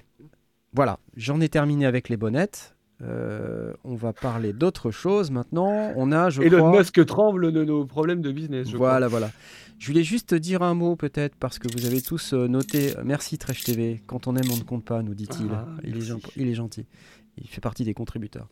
Voilà, 0.72 0.98
j'en 1.16 1.40
ai 1.40 1.48
terminé 1.48 1.86
avec 1.86 2.08
les 2.08 2.16
bonnettes. 2.16 2.75
Euh, 3.02 3.74
on 3.84 3.94
va 3.94 4.12
parler 4.12 4.52
d'autre 4.52 4.90
chose 4.90 5.30
maintenant. 5.30 5.92
On 5.96 6.12
a, 6.12 6.30
je 6.30 6.42
Elon 6.42 6.58
crois... 6.58 6.78
Musk 6.78 7.04
tremble 7.04 7.52
de 7.52 7.64
nos 7.64 7.84
problèmes 7.84 8.22
de 8.22 8.32
business. 8.32 8.68
je 8.68 8.76
Voilà, 8.76 9.08
voilà. 9.08 9.30
Je 9.78 9.88
voulais 9.88 10.04
juste 10.04 10.34
dire 10.34 10.62
un 10.62 10.72
mot 10.72 10.96
peut-être 10.96 11.36
parce 11.36 11.58
que 11.58 11.68
vous 11.76 11.84
avez 11.84 12.00
tous 12.00 12.32
euh, 12.32 12.48
noté. 12.48 12.94
Merci 13.04 13.36
Trèche 13.36 13.64
TV. 13.64 14.02
Quand 14.06 14.26
on 14.26 14.36
aime, 14.36 14.50
on 14.50 14.56
ne 14.56 14.62
compte 14.62 14.84
pas, 14.84 15.02
nous 15.02 15.14
dit-il. 15.14 15.50
Ah, 15.52 15.66
est 15.84 15.90
il 16.36 16.48
est 16.48 16.54
gentil. 16.54 16.86
Il 17.36 17.48
fait 17.48 17.60
partie 17.60 17.84
des 17.84 17.92
contributeurs 17.92 18.48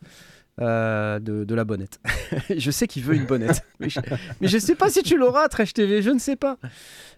euh, 0.61 1.19
de, 1.19 1.43
de 1.45 1.55
la 1.55 1.65
bonnette. 1.65 2.01
je 2.57 2.71
sais 2.71 2.87
qu'il 2.87 3.03
veut 3.03 3.17
une 3.17 3.27
bonnette, 3.27 3.67
mais 3.81 3.89
je, 3.89 3.99
je 4.41 4.59
sais 4.59 4.77
pas 4.77 4.89
si 4.89 5.03
tu 5.03 5.17
l'auras 5.19 5.49
Trèche 5.49 5.75
TV. 5.75 6.01
Je 6.01 6.11
ne 6.11 6.19
sais 6.21 6.37
pas. 6.37 6.59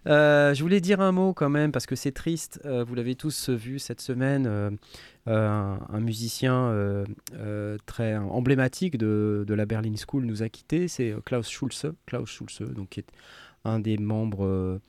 Euh, 0.07 0.55
je 0.55 0.62
voulais 0.62 0.81
dire 0.81 1.01
un 1.01 1.12
mot 1.12 1.35
quand 1.35 1.51
même 1.51 1.70
parce 1.70 1.85
que 1.85 1.96
c'est 1.96 2.12
triste. 2.12 2.61
Euh, 2.64 2.83
vous 2.83 2.94
l'avez 2.94 3.14
tous 3.14 3.51
vu 3.51 3.79
cette 3.79 4.01
semaine. 4.01 4.79
un, 5.27 5.81
un 5.92 6.01
musicien 6.01 7.05
très 7.85 8.16
emblématique 8.16 8.96
de, 8.96 9.44
de 9.46 9.55
la 9.55 9.66
Berlin 9.66 9.94
School 9.96 10.25
nous 10.25 10.42
a 10.42 10.49
quittés. 10.49 10.88
C'est 10.88 11.14
Klaus 11.27 11.49
Schulze, 11.51 11.92
Klaus 12.07 12.31
Schulze, 12.31 12.61
donc 12.75 12.88
qui 12.90 13.01
est 13.01 13.09
un 13.64 13.81
des 13.81 13.99
membres 13.99 14.81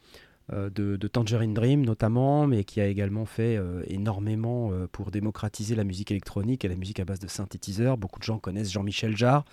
de, 0.53 0.95
de 0.95 1.07
Tangerine 1.07 1.53
Dream 1.53 1.85
notamment, 1.85 2.47
mais 2.47 2.63
qui 2.63 2.79
a 2.81 2.87
également 2.87 3.25
fait 3.25 3.57
euh, 3.57 3.83
énormément 3.87 4.69
euh, 4.71 4.87
pour 4.91 5.11
démocratiser 5.11 5.75
la 5.75 5.83
musique 5.83 6.11
électronique 6.11 6.63
et 6.63 6.67
la 6.67 6.75
musique 6.75 6.99
à 6.99 7.05
base 7.05 7.19
de 7.19 7.27
synthétiseurs. 7.27 7.97
Beaucoup 7.97 8.19
de 8.19 8.23
gens 8.23 8.39
connaissent 8.39 8.71
Jean-Michel 8.71 9.15
Jarre. 9.17 9.43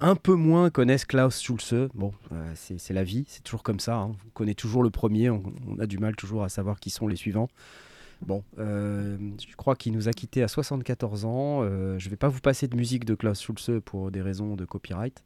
Un 0.00 0.16
peu 0.16 0.34
moins 0.34 0.70
connaissent 0.70 1.04
Klaus 1.04 1.40
Schulze. 1.40 1.88
Bon, 1.94 2.12
euh, 2.32 2.52
c'est 2.56 2.92
la 2.92 3.04
vie, 3.04 3.24
c'est 3.28 3.44
toujours 3.44 3.62
comme 3.62 3.78
ça. 3.78 3.96
hein. 3.96 4.12
On 4.26 4.30
connaît 4.30 4.54
toujours 4.54 4.82
le 4.82 4.90
premier, 4.90 5.30
on, 5.30 5.42
on 5.68 5.78
a 5.78 5.86
du 5.86 5.98
mal 5.98 6.16
toujours 6.16 6.42
à 6.42 6.48
savoir 6.48 6.80
qui 6.80 6.90
sont 6.90 7.06
les 7.06 7.14
suivants. 7.16 7.48
Bon, 8.20 8.44
euh, 8.58 9.16
je 9.48 9.56
crois 9.56 9.74
qu'il 9.74 9.92
nous 9.92 10.08
a 10.08 10.12
quittés 10.12 10.42
à 10.44 10.48
74 10.48 11.24
ans. 11.24 11.60
Euh, 11.62 11.98
je 11.98 12.06
ne 12.06 12.10
vais 12.10 12.16
pas 12.16 12.28
vous 12.28 12.40
passer 12.40 12.68
de 12.68 12.76
musique 12.76 13.04
de 13.04 13.14
Klaus 13.14 13.40
Schulze 13.42 13.80
pour 13.84 14.10
des 14.10 14.22
raisons 14.22 14.54
de 14.54 14.64
copyright. 14.64 15.24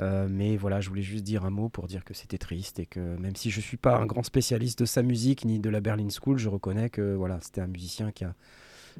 Euh, 0.00 0.26
mais 0.28 0.56
voilà, 0.56 0.80
je 0.80 0.88
voulais 0.88 1.02
juste 1.02 1.22
dire 1.24 1.44
un 1.44 1.50
mot 1.50 1.68
pour 1.68 1.86
dire 1.86 2.04
que 2.04 2.14
c'était 2.14 2.38
triste 2.38 2.80
et 2.80 2.86
que 2.86 3.16
même 3.16 3.36
si 3.36 3.50
je 3.50 3.60
suis 3.60 3.76
pas 3.76 3.96
un 3.96 4.06
grand 4.06 4.24
spécialiste 4.24 4.80
de 4.80 4.84
sa 4.86 5.02
musique 5.02 5.44
ni 5.44 5.60
de 5.60 5.70
la 5.70 5.80
Berlin 5.80 6.08
School, 6.10 6.36
je 6.38 6.48
reconnais 6.48 6.90
que 6.90 7.14
voilà, 7.14 7.38
c'était 7.40 7.60
un 7.60 7.68
musicien 7.68 8.10
qui 8.10 8.24
a, 8.24 8.34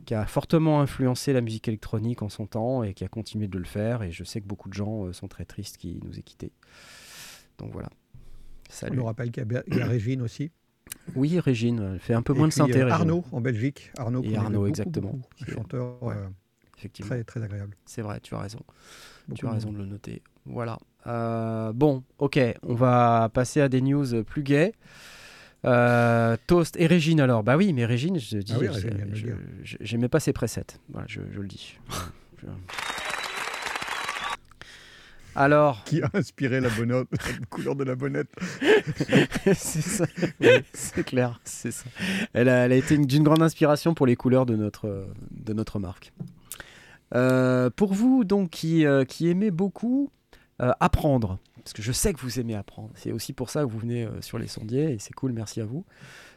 qui 0.07 0.15
a 0.15 0.25
fortement 0.25 0.81
influencé 0.81 1.33
la 1.33 1.41
musique 1.41 1.67
électronique 1.67 2.23
en 2.23 2.29
son 2.29 2.47
temps 2.47 2.85
et 2.85 2.95
qui 2.95 3.03
a 3.05 3.09
continué 3.09 3.49
de 3.49 3.59
le 3.59 3.65
faire. 3.65 4.05
Et 4.05 4.13
je 4.13 4.23
sais 4.23 4.41
que 4.41 4.47
beaucoup 4.47 4.69
de 4.69 4.75
gens 4.75 5.07
euh, 5.07 5.13
sont 5.13 5.27
très 5.27 5.45
tristes 5.45 5.79
qu'il 5.79 5.99
nous 6.05 6.17
ait 6.17 6.23
quittés. 6.23 6.53
Donc 7.59 7.73
voilà. 7.73 7.89
On 8.17 8.73
Salut. 8.73 8.97
nous 8.97 9.05
rappelle 9.05 9.31
qu'il 9.33 9.45
y 9.51 9.57
a 9.57 9.63
y 9.77 9.83
Régine 9.83 10.23
aussi. 10.23 10.53
Oui, 11.17 11.39
Régine, 11.41 11.91
elle 11.95 11.99
fait 11.99 12.15
un 12.15 12.23
peu 12.23 12.35
Et 12.35 12.39
moins 12.39 12.49
de 12.49 12.53
synthé. 12.53 12.81
euh. 12.83 12.91
Arnaud 12.91 13.25
en 13.33 13.41
Belgique. 13.41 13.91
Arnaud, 13.99 14.23
Et 14.23 14.37
Arnaud, 14.37 14.59
beaucoup, 14.59 14.69
exactement. 14.69 15.11
beaucoup. 15.11 15.29
Qui 15.37 15.45
chanteur 15.51 16.03
ouais. 16.03 16.15
euh, 16.15 16.29
Effectivement. 16.79 17.11
très, 17.11 17.25
très 17.25 17.43
agréable. 17.43 17.77
C'est 17.87 18.03
vrai, 18.03 18.21
tu 18.21 18.35
as 18.35 18.39
raison. 18.41 18.61
Beaucoup 19.29 19.39
Tu 19.39 19.47
as 19.47 19.51
raison 19.53 19.73
de 19.73 19.79
le 19.79 19.87
noter. 19.87 20.23
Voilà. 20.47 20.79
Euh, 21.07 21.73
bon, 21.73 22.03
ok, 22.19 22.39
on 22.63 22.75
va 22.75 23.31
passer 23.33 23.61
à 23.61 23.69
des 23.69 23.81
news 23.81 24.23
plus 24.25 24.43
gaies. 24.43 24.73
Euh, 25.65 26.37
Toast 26.47 26.77
et 26.79 26.87
Régine 26.87 27.21
alors. 27.21 27.43
Bah 27.43 27.57
oui, 27.57 27.73
mais 27.73 27.87
Régine, 27.87 28.19
je 28.19 28.37
dis, 28.39 28.53
Ah 28.55 28.59
oui, 28.61 28.69
j'aimais 29.81 30.09
pas 30.09 30.21
ses 30.21 30.33
presets. 30.35 30.65
Voilà, 30.91 31.07
je, 31.09 31.21
je 31.33 31.41
le 31.41 31.49
dis. 31.49 31.79
Je- 32.43 32.47
Alors, 35.37 35.83
Qui 35.85 36.01
a 36.01 36.09
inspiré 36.15 36.61
la, 36.61 36.69
bonne... 36.71 36.91
la 36.91 37.05
couleur 37.51 37.75
de 37.75 37.83
la 37.83 37.97
bonnette? 37.97 38.29
C'est 39.47 39.83
ça. 39.83 40.07
C'est 40.73 41.05
clair, 41.05 41.41
c'est 41.45 41.73
ça. 41.73 41.85
Elle 42.35 42.49
a, 42.49 42.67
elle 42.67 42.73
a 42.73 42.77
été 42.77 42.95
une- 42.95 43.07
d'une 43.07 43.25
grande 43.25 43.43
inspiration 43.43 43.95
pour 43.95 44.07
les 44.07 44.15
couleurs 44.15 44.47
de 44.47 44.55
notre, 44.55 45.09
de 45.33 45.53
notre 45.53 45.81
marque. 45.81 46.13
Euh, 47.15 47.71
pour 47.71 47.93
vous, 47.93 48.25
donc, 48.25 48.51
qui, 48.51 48.87
euh, 48.87 49.05
qui 49.05 49.29
aimez 49.29 49.51
beaucoup 49.51 50.11
euh, 50.63 50.73
apprendre, 50.81 51.39
parce 51.57 51.73
que 51.73 51.83
je 51.83 51.93
sais 51.93 52.13
que 52.13 52.21
vous 52.21 52.41
aimez 52.41 52.55
apprendre, 52.55 52.91
c'est 52.95 53.13
aussi 53.13 53.33
pour 53.33 53.51
ça 53.51 53.63
que 53.63 53.67
vous 53.67 53.79
venez 53.79 54.09
sur 54.21 54.39
les 54.39 54.47
sondiers, 54.47 54.93
et 54.93 54.99
c'est 54.99 55.15
cool, 55.15 55.33
merci 55.33 55.61
à 55.61 55.65
vous. 55.65 55.85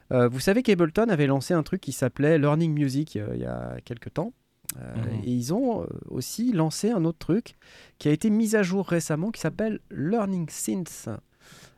Vous 0.10 0.40
savez 0.40 0.64
qu'Ableton 0.64 1.10
avait 1.10 1.28
lancé 1.28 1.54
un 1.54 1.64
truc 1.64 1.82
qui 1.82 1.92
s'appelait 1.92 2.38
Learning 2.40 2.74
Music 2.74 3.16
il 3.16 3.40
y 3.40 3.46
a 3.46 3.76
quelques 3.84 4.14
temps. 4.14 4.32
Mhm. 4.76 5.24
Et 5.26 5.32
ils 5.32 5.54
ont 5.54 5.86
aussi 6.10 6.54
lancé 6.54 6.92
un 6.92 7.04
autre 7.04 7.20
truc 7.20 7.56
qui 8.00 8.08
a 8.08 8.12
été 8.12 8.30
mis 8.30 8.56
à 8.56 8.64
jour 8.64 8.88
récemment 8.88 9.32
qui 9.32 9.42
s'appelle 9.42 9.80
Learning 9.92 10.48
Synth. 10.50 11.10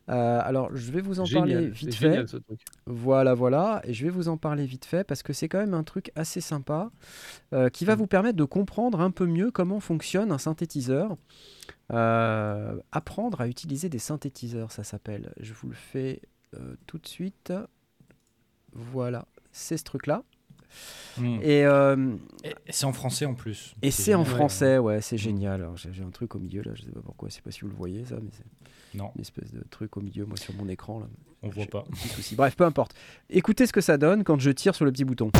Euh, 0.09 0.39
alors, 0.43 0.75
je 0.75 0.91
vais 0.91 1.01
vous 1.01 1.19
en 1.19 1.27
parler 1.27 1.67
vite 1.67 1.91
c'est 1.91 1.97
fait. 1.97 2.09
génial 2.11 2.27
ce 2.27 2.37
truc. 2.37 2.59
Voilà, 2.85 3.33
voilà. 3.33 3.81
Et 3.85 3.93
je 3.93 4.03
vais 4.03 4.09
vous 4.09 4.27
en 4.27 4.37
parler 4.37 4.65
vite 4.65 4.85
fait 4.85 5.03
parce 5.03 5.23
que 5.23 5.33
c'est 5.33 5.47
quand 5.47 5.59
même 5.59 5.73
un 5.73 5.83
truc 5.83 6.11
assez 6.15 6.41
sympa 6.41 6.91
euh, 7.53 7.69
qui 7.69 7.85
va 7.85 7.95
vous 7.95 8.07
permettre 8.07 8.37
de 8.37 8.43
comprendre 8.43 9.01
un 9.01 9.11
peu 9.11 9.25
mieux 9.25 9.51
comment 9.51 9.79
fonctionne 9.79 10.31
un 10.31 10.37
synthétiseur. 10.39 11.15
Euh, 11.91 12.79
apprendre 12.91 13.41
à 13.41 13.47
utiliser 13.47 13.89
des 13.89 13.99
synthétiseurs, 13.99 14.71
ça 14.71 14.83
s'appelle. 14.83 15.33
Je 15.39 15.53
vous 15.53 15.69
le 15.69 15.75
fais 15.75 16.21
euh, 16.55 16.75
tout 16.85 16.97
de 16.97 17.07
suite. 17.07 17.53
Voilà, 18.73 19.27
c'est 19.51 19.77
ce 19.77 19.83
truc-là. 19.83 20.23
Mm. 21.17 21.39
Et, 21.41 21.65
euh, 21.65 22.15
c'est 22.69 22.85
en 22.85 22.93
français 22.93 23.25
en 23.25 23.33
plus. 23.33 23.75
et 23.81 23.89
c'est 23.89 24.13
en 24.13 24.25
français, 24.25 24.77
ouais, 24.77 25.01
c'est 25.01 25.17
génial. 25.17 25.61
Alors, 25.61 25.77
J'ai 25.77 26.03
un 26.03 26.11
truc 26.11 26.35
au 26.35 26.39
milieu 26.39 26.61
là, 26.61 26.71
je 26.75 26.83
sais 26.83 26.91
pas 26.91 27.01
pourquoi, 27.01 27.29
je 27.29 27.35
sais 27.35 27.41
pas 27.41 27.51
si 27.51 27.61
vous 27.61 27.69
le 27.69 27.75
voyez 27.75 28.05
ça, 28.05 28.17
mais 28.21 28.29
c'est 28.31 28.45
Non, 28.93 29.11
une 29.15 29.21
espèce 29.21 29.51
de 29.51 29.63
truc 29.69 29.97
au 29.97 30.01
milieu, 30.01 30.25
moi 30.25 30.37
sur 30.37 30.53
mon 30.55 30.67
écran 30.67 30.99
là. 30.99 31.05
on 31.43 31.49
voit 31.49 31.65
pas. 31.65 31.83
Petit 31.91 32.07
souci. 32.09 32.35
Bref, 32.35 32.55
peu 32.55 32.63
importe. 32.63 32.93
Écoutez 33.29 33.67
ce 33.67 33.73
que 33.73 33.81
ça 33.81 33.97
donne 33.97 34.23
quand 34.23 34.39
je 34.39 34.51
tire 34.51 34.75
sur 34.75 34.85
le 34.85 34.91
petit 34.91 35.05
bouton. 35.05 35.31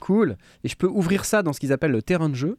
Cool. 0.00 0.36
Et 0.64 0.68
je 0.68 0.76
peux 0.76 0.86
ouvrir 0.86 1.24
ça 1.24 1.42
dans 1.42 1.52
ce 1.52 1.60
qu'ils 1.60 1.72
appellent 1.72 1.92
le 1.92 2.02
terrain 2.02 2.28
de 2.28 2.34
jeu. 2.34 2.58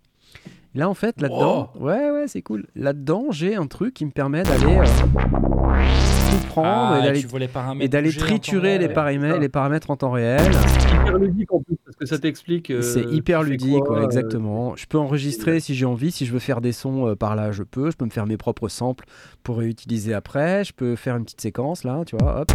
Là, 0.79 0.87
en 0.87 0.93
fait, 0.93 1.19
là-dedans, 1.21 1.71
ouais, 1.77 2.09
ouais, 2.09 2.23
c'est 2.27 2.41
cool. 2.41 2.65
Là-dedans, 2.73 3.25
j'ai 3.31 3.53
un 3.57 3.67
truc 3.67 3.93
qui 3.93 4.05
me 4.05 4.11
permet 4.11 4.43
d'aller 4.43 4.77
euh, 4.77 4.85
tout 4.85 6.47
prendre 6.47 6.67
Ah, 6.93 6.99
et 7.01 7.03
d'aller 7.03 7.21
les 7.37 7.47
paramètres 7.49 8.17
triturer 8.17 8.77
les 8.77 8.85
réel. 8.85 8.93
paramètres, 8.93 9.39
les 9.39 9.49
paramètres 9.49 9.91
en 9.91 9.97
temps 9.97 10.11
réel. 10.11 10.39
hyper 10.39 11.17
ludique 11.17 11.51
en 11.53 11.59
plus 11.59 11.75
parce 11.83 11.97
que 11.97 12.05
ça 12.05 12.17
t'explique. 12.17 12.71
euh, 12.71 12.81
C'est 12.81 13.03
hyper 13.11 13.43
ludique, 13.43 13.83
quoi, 13.83 13.97
ouais, 13.97 14.03
euh, 14.03 14.05
exactement. 14.05 14.73
Je 14.77 14.85
peux 14.85 14.97
enregistrer 14.97 15.59
si 15.59 15.75
j'ai 15.75 15.85
envie, 15.85 16.11
si 16.11 16.25
je 16.25 16.31
veux 16.31 16.39
faire 16.39 16.61
des 16.61 16.71
sons 16.71 17.09
euh, 17.09 17.15
par 17.15 17.35
là, 17.35 17.51
je 17.51 17.63
peux. 17.63 17.91
Je 17.91 17.97
peux 17.97 18.05
me 18.05 18.09
faire 18.11 18.25
mes 18.25 18.37
propres 18.37 18.69
samples 18.69 19.03
pour 19.43 19.57
réutiliser 19.57 20.13
après. 20.13 20.63
Je 20.63 20.71
peux 20.71 20.95
faire 20.95 21.17
une 21.17 21.25
petite 21.25 21.41
séquence 21.41 21.83
là, 21.83 22.03
tu 22.05 22.15
vois, 22.15 22.39
hop. 22.39 22.51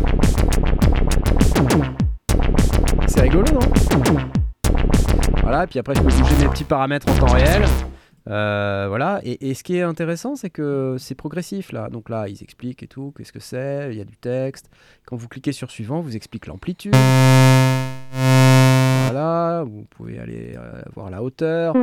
C'est 3.07 3.21
rigolo, 3.21 3.45
non? 3.53 3.61
Voilà, 5.43 5.67
puis 5.67 5.79
après 5.79 5.95
je 5.95 6.01
peux 6.01 6.09
bouger 6.09 6.37
mes 6.43 6.49
petits 6.49 6.65
paramètres 6.65 7.07
en 7.11 7.15
temps 7.27 7.35
réel. 7.35 7.65
Euh, 8.29 8.87
voilà, 8.89 9.21
et, 9.23 9.53
ce 9.53 9.63
qui 9.63 9.77
est 9.77 9.83
intéressant, 9.83 10.35
c'est 10.35 10.51
que 10.51 10.97
c'est 10.99 11.15
progressif 11.15 11.73
là. 11.73 11.89
Donc 11.91 12.09
là, 12.09 12.27
ils 12.29 12.43
expliquent 12.43 12.83
et 12.83 12.87
tout, 12.87 13.13
qu'est-ce 13.17 13.33
que 13.33 13.41
c'est, 13.41 13.89
il 13.91 13.99
y 13.99 14.01
a 14.01 14.05
du 14.05 14.17
texte. 14.17 14.71
Quand 15.05 15.17
vous 15.17 15.29
cliquez 15.29 15.53
sur 15.53 15.71
suivant, 15.71 16.01
vous 16.01 16.17
explique 16.17 16.47
l'amplitude. 16.47 16.95
Voilà, 18.13 19.65
vous 19.67 19.85
pouvez 19.91 20.19
aller 20.19 20.55
euh, 20.57 20.81
voir 20.95 21.11
la 21.11 21.23
hauteur. 21.23 21.77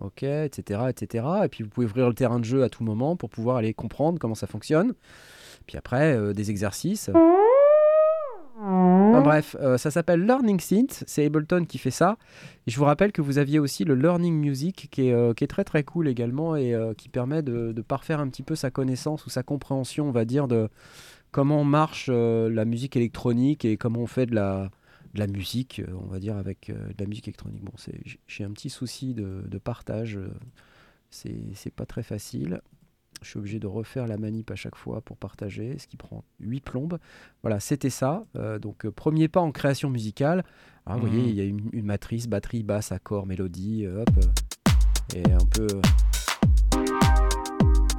Ok, 0.00 0.22
etc., 0.22 0.80
etc. 0.88 1.24
Et 1.44 1.48
puis 1.48 1.62
vous 1.62 1.68
pouvez 1.68 1.86
ouvrir 1.86 2.08
le 2.08 2.14
terrain 2.14 2.38
de 2.38 2.44
jeu 2.44 2.62
à 2.62 2.70
tout 2.70 2.82
moment 2.82 3.16
pour 3.16 3.28
pouvoir 3.28 3.56
aller 3.56 3.74
comprendre 3.74 4.18
comment 4.18 4.34
ça 4.34 4.46
fonctionne. 4.46 4.94
Puis 5.66 5.76
après, 5.76 6.16
euh, 6.16 6.32
des 6.32 6.50
exercices. 6.50 7.10
Enfin, 9.20 9.28
bref, 9.28 9.56
euh, 9.60 9.76
ça 9.76 9.90
s'appelle 9.90 10.24
Learning 10.24 10.60
Synth. 10.60 11.04
C'est 11.06 11.26
Ableton 11.26 11.64
qui 11.64 11.78
fait 11.78 11.90
ça. 11.90 12.16
Je 12.66 12.76
vous 12.78 12.84
rappelle 12.84 13.12
que 13.12 13.20
vous 13.20 13.38
aviez 13.38 13.58
aussi 13.58 13.84
le 13.84 13.94
Learning 13.94 14.34
Music 14.34 14.88
qui 14.90 15.08
est, 15.08 15.12
euh, 15.12 15.34
très 15.34 15.64
très 15.64 15.84
cool 15.84 16.08
également 16.08 16.56
et 16.56 16.74
euh, 16.74 16.94
qui 16.94 17.08
permet 17.08 17.42
de, 17.42 17.72
parfaire 17.82 18.20
un 18.20 18.28
petit 18.28 18.42
peu 18.42 18.54
sa 18.54 18.70
connaissance 18.70 19.26
ou 19.26 19.30
sa 19.30 19.42
compréhension, 19.42 20.08
on 20.08 20.12
va 20.12 20.24
dire, 20.24 20.48
de 20.48 20.68
comment 21.32 21.64
marche 21.64 22.08
la 22.08 22.64
musique 22.64 22.96
électronique 22.96 23.64
et 23.64 23.76
comment 23.76 24.00
on 24.00 24.06
fait 24.06 24.26
de 24.26 24.34
la, 24.34 24.70
musique, 25.28 25.82
on 25.92 26.06
va 26.06 26.18
dire, 26.18 26.36
avec 26.36 26.70
de 26.70 26.94
la 26.98 27.06
musique 27.06 27.28
électronique. 27.28 27.64
Bon, 27.64 27.72
j'ai- 28.26 28.44
un 28.44 28.50
petit 28.50 28.70
souci 28.70 29.14
de, 29.14 29.58
partage. 29.58 30.18
c'est 31.10 31.74
pas 31.74 31.86
très 31.86 32.02
facile. 32.02 32.60
Je 33.22 33.28
suis 33.28 33.38
obligé 33.38 33.58
de 33.58 33.66
refaire 33.66 34.06
la 34.06 34.16
manip 34.16 34.50
à 34.50 34.56
chaque 34.56 34.76
fois 34.76 35.00
pour 35.00 35.16
partager, 35.16 35.76
ce 35.78 35.86
qui 35.86 35.96
prend 35.96 36.24
8 36.40 36.60
plombes. 36.60 36.98
Voilà, 37.42 37.60
c'était 37.60 37.90
ça. 37.90 38.24
Euh, 38.36 38.58
donc, 38.58 38.86
euh, 38.86 38.90
premier 38.90 39.28
pas 39.28 39.40
en 39.40 39.52
création 39.52 39.90
musicale. 39.90 40.44
Alors, 40.86 41.00
Vous 41.00 41.06
voyez, 41.08 41.28
il 41.28 41.34
y 41.34 41.40
a 41.40 41.44
une, 41.44 41.68
une 41.72 41.84
matrice, 41.84 42.26
batterie, 42.26 42.62
basse, 42.62 42.92
accord, 42.92 43.26
mélodie, 43.26 43.84
euh, 43.84 44.02
hop. 44.02 44.10
et 45.14 45.22
peut 45.50 45.66
euh, 45.74 45.80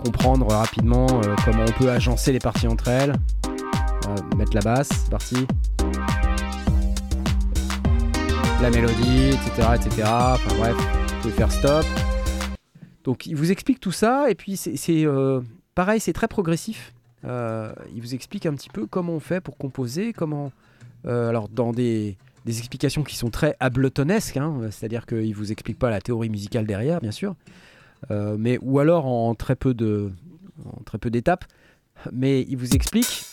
comprendre 0.03 0.47
rapidement 0.47 1.07
euh, 1.09 1.35
comment 1.45 1.65
on 1.67 1.71
peut 1.71 1.89
agencer 1.91 2.31
les 2.31 2.39
parties 2.39 2.67
entre 2.67 2.87
elles. 2.87 3.13
Euh, 4.07 4.35
mettre 4.37 4.55
la 4.55 4.61
basse, 4.61 4.89
c'est 4.89 5.09
parti. 5.09 5.47
La 8.61 8.69
mélodie, 8.69 9.29
etc. 9.29 9.69
etc. 9.75 10.03
Enfin 10.05 10.55
bref, 10.57 10.75
vous 10.75 11.21
pouvez 11.21 11.33
faire 11.33 11.51
stop. 11.51 11.85
Donc 13.03 13.25
il 13.25 13.35
vous 13.35 13.51
explique 13.51 13.79
tout 13.79 13.91
ça 13.91 14.29
et 14.29 14.35
puis 14.35 14.57
c'est 14.57 15.05
euh, 15.05 15.41
pareil, 15.75 15.99
c'est 15.99 16.13
très 16.13 16.27
progressif. 16.27 16.93
Euh, 17.23 17.73
il 17.93 18.01
vous 18.01 18.15
explique 18.15 18.45
un 18.45 18.53
petit 18.53 18.69
peu 18.69 18.87
comment 18.87 19.13
on 19.13 19.19
fait 19.19 19.41
pour 19.41 19.57
composer, 19.57 20.13
comment 20.13 20.51
euh, 21.05 21.29
alors 21.29 21.49
dans 21.49 21.71
des, 21.71 22.17
explications 22.47 23.03
qui 23.03 23.15
sont 23.15 23.29
très 23.29 23.55
abletonesques, 23.59 24.37
hein, 24.37 24.55
c'est-à-dire 24.71 25.05
qu'il 25.05 25.35
vous 25.35 25.51
explique 25.51 25.77
pas 25.77 25.89
la 25.89 26.01
théorie 26.01 26.29
musicale 26.29 26.65
derrière, 26.65 26.99
bien 26.99 27.11
sûr, 27.11 27.35
mais 28.09 28.57
ou 28.63 28.79
alors 28.79 29.05
en 29.05 29.35
très 29.35 29.55
peu 29.55 29.73
d'étapes, 29.75 31.45
mais 32.11 32.41
il 32.49 32.57
vous 32.57 32.71
explique 32.71 33.25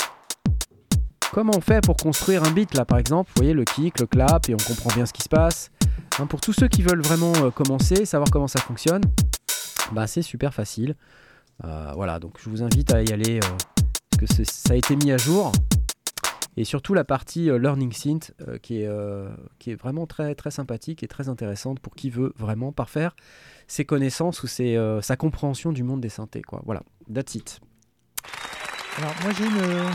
comment 1.32 1.52
on 1.56 1.62
fait 1.62 1.82
pour 1.82 1.96
construire 1.96 2.44
un 2.44 2.50
beat 2.50 2.74
là 2.74 2.84
par 2.84 2.98
exemple, 2.98 3.30
vous 3.34 3.40
voyez 3.40 3.54
le 3.54 3.64
kick, 3.64 3.98
le 3.98 4.06
clap 4.06 4.50
et 4.50 4.54
on 4.54 4.58
comprend 4.58 4.90
bien 4.94 5.06
ce 5.06 5.14
qui 5.14 5.22
se 5.22 5.30
passe. 5.30 5.70
Hein, 6.18 6.26
pour 6.26 6.42
tous 6.42 6.52
ceux 6.52 6.68
qui 6.68 6.82
veulent 6.82 7.00
vraiment 7.00 7.50
commencer, 7.50 8.04
savoir 8.04 8.28
comment 8.30 8.48
ça 8.48 8.60
fonctionne, 8.60 9.02
bah 9.92 10.06
c'est 10.06 10.22
super 10.22 10.52
facile. 10.54 10.94
Euh, 11.64 11.92
voilà, 11.94 12.18
donc 12.18 12.38
je 12.42 12.48
vous 12.50 12.62
invite 12.62 12.92
à 12.92 13.02
y 13.02 13.12
aller 13.12 13.36
euh, 13.42 13.56
parce 14.18 14.36
que 14.36 14.44
ça 14.44 14.74
a 14.74 14.76
été 14.76 14.96
mis 14.96 15.10
à 15.12 15.16
jour. 15.16 15.52
Et 16.56 16.64
surtout 16.64 16.92
la 16.92 17.04
partie 17.04 17.50
euh, 17.50 17.58
Learning 17.58 17.92
Synth 17.92 18.32
qui, 18.62 18.82
est, 18.82 18.90
qui 19.58 19.70
est 19.70 19.74
vraiment 19.76 20.06
très, 20.06 20.34
très 20.34 20.50
sympathique 20.50 21.02
et 21.02 21.08
très 21.08 21.28
intéressante 21.28 21.78
pour 21.80 21.94
qui 21.94 22.10
veut 22.10 22.32
vraiment 22.36 22.72
parfaire 22.72 23.14
ses 23.68 23.84
connaissances 23.84 24.42
ou 24.42 24.46
ses, 24.46 24.76
sa 25.02 25.16
compréhension 25.16 25.72
du 25.72 25.82
monde 25.84 26.00
des 26.00 26.08
synthés. 26.08 26.42
Quoi. 26.42 26.62
Voilà, 26.64 26.82
that's 27.12 27.34
it. 27.36 27.60
Alors 28.98 29.12
moi 29.22 29.30
j'ai 29.32 29.44
une, 29.44 29.90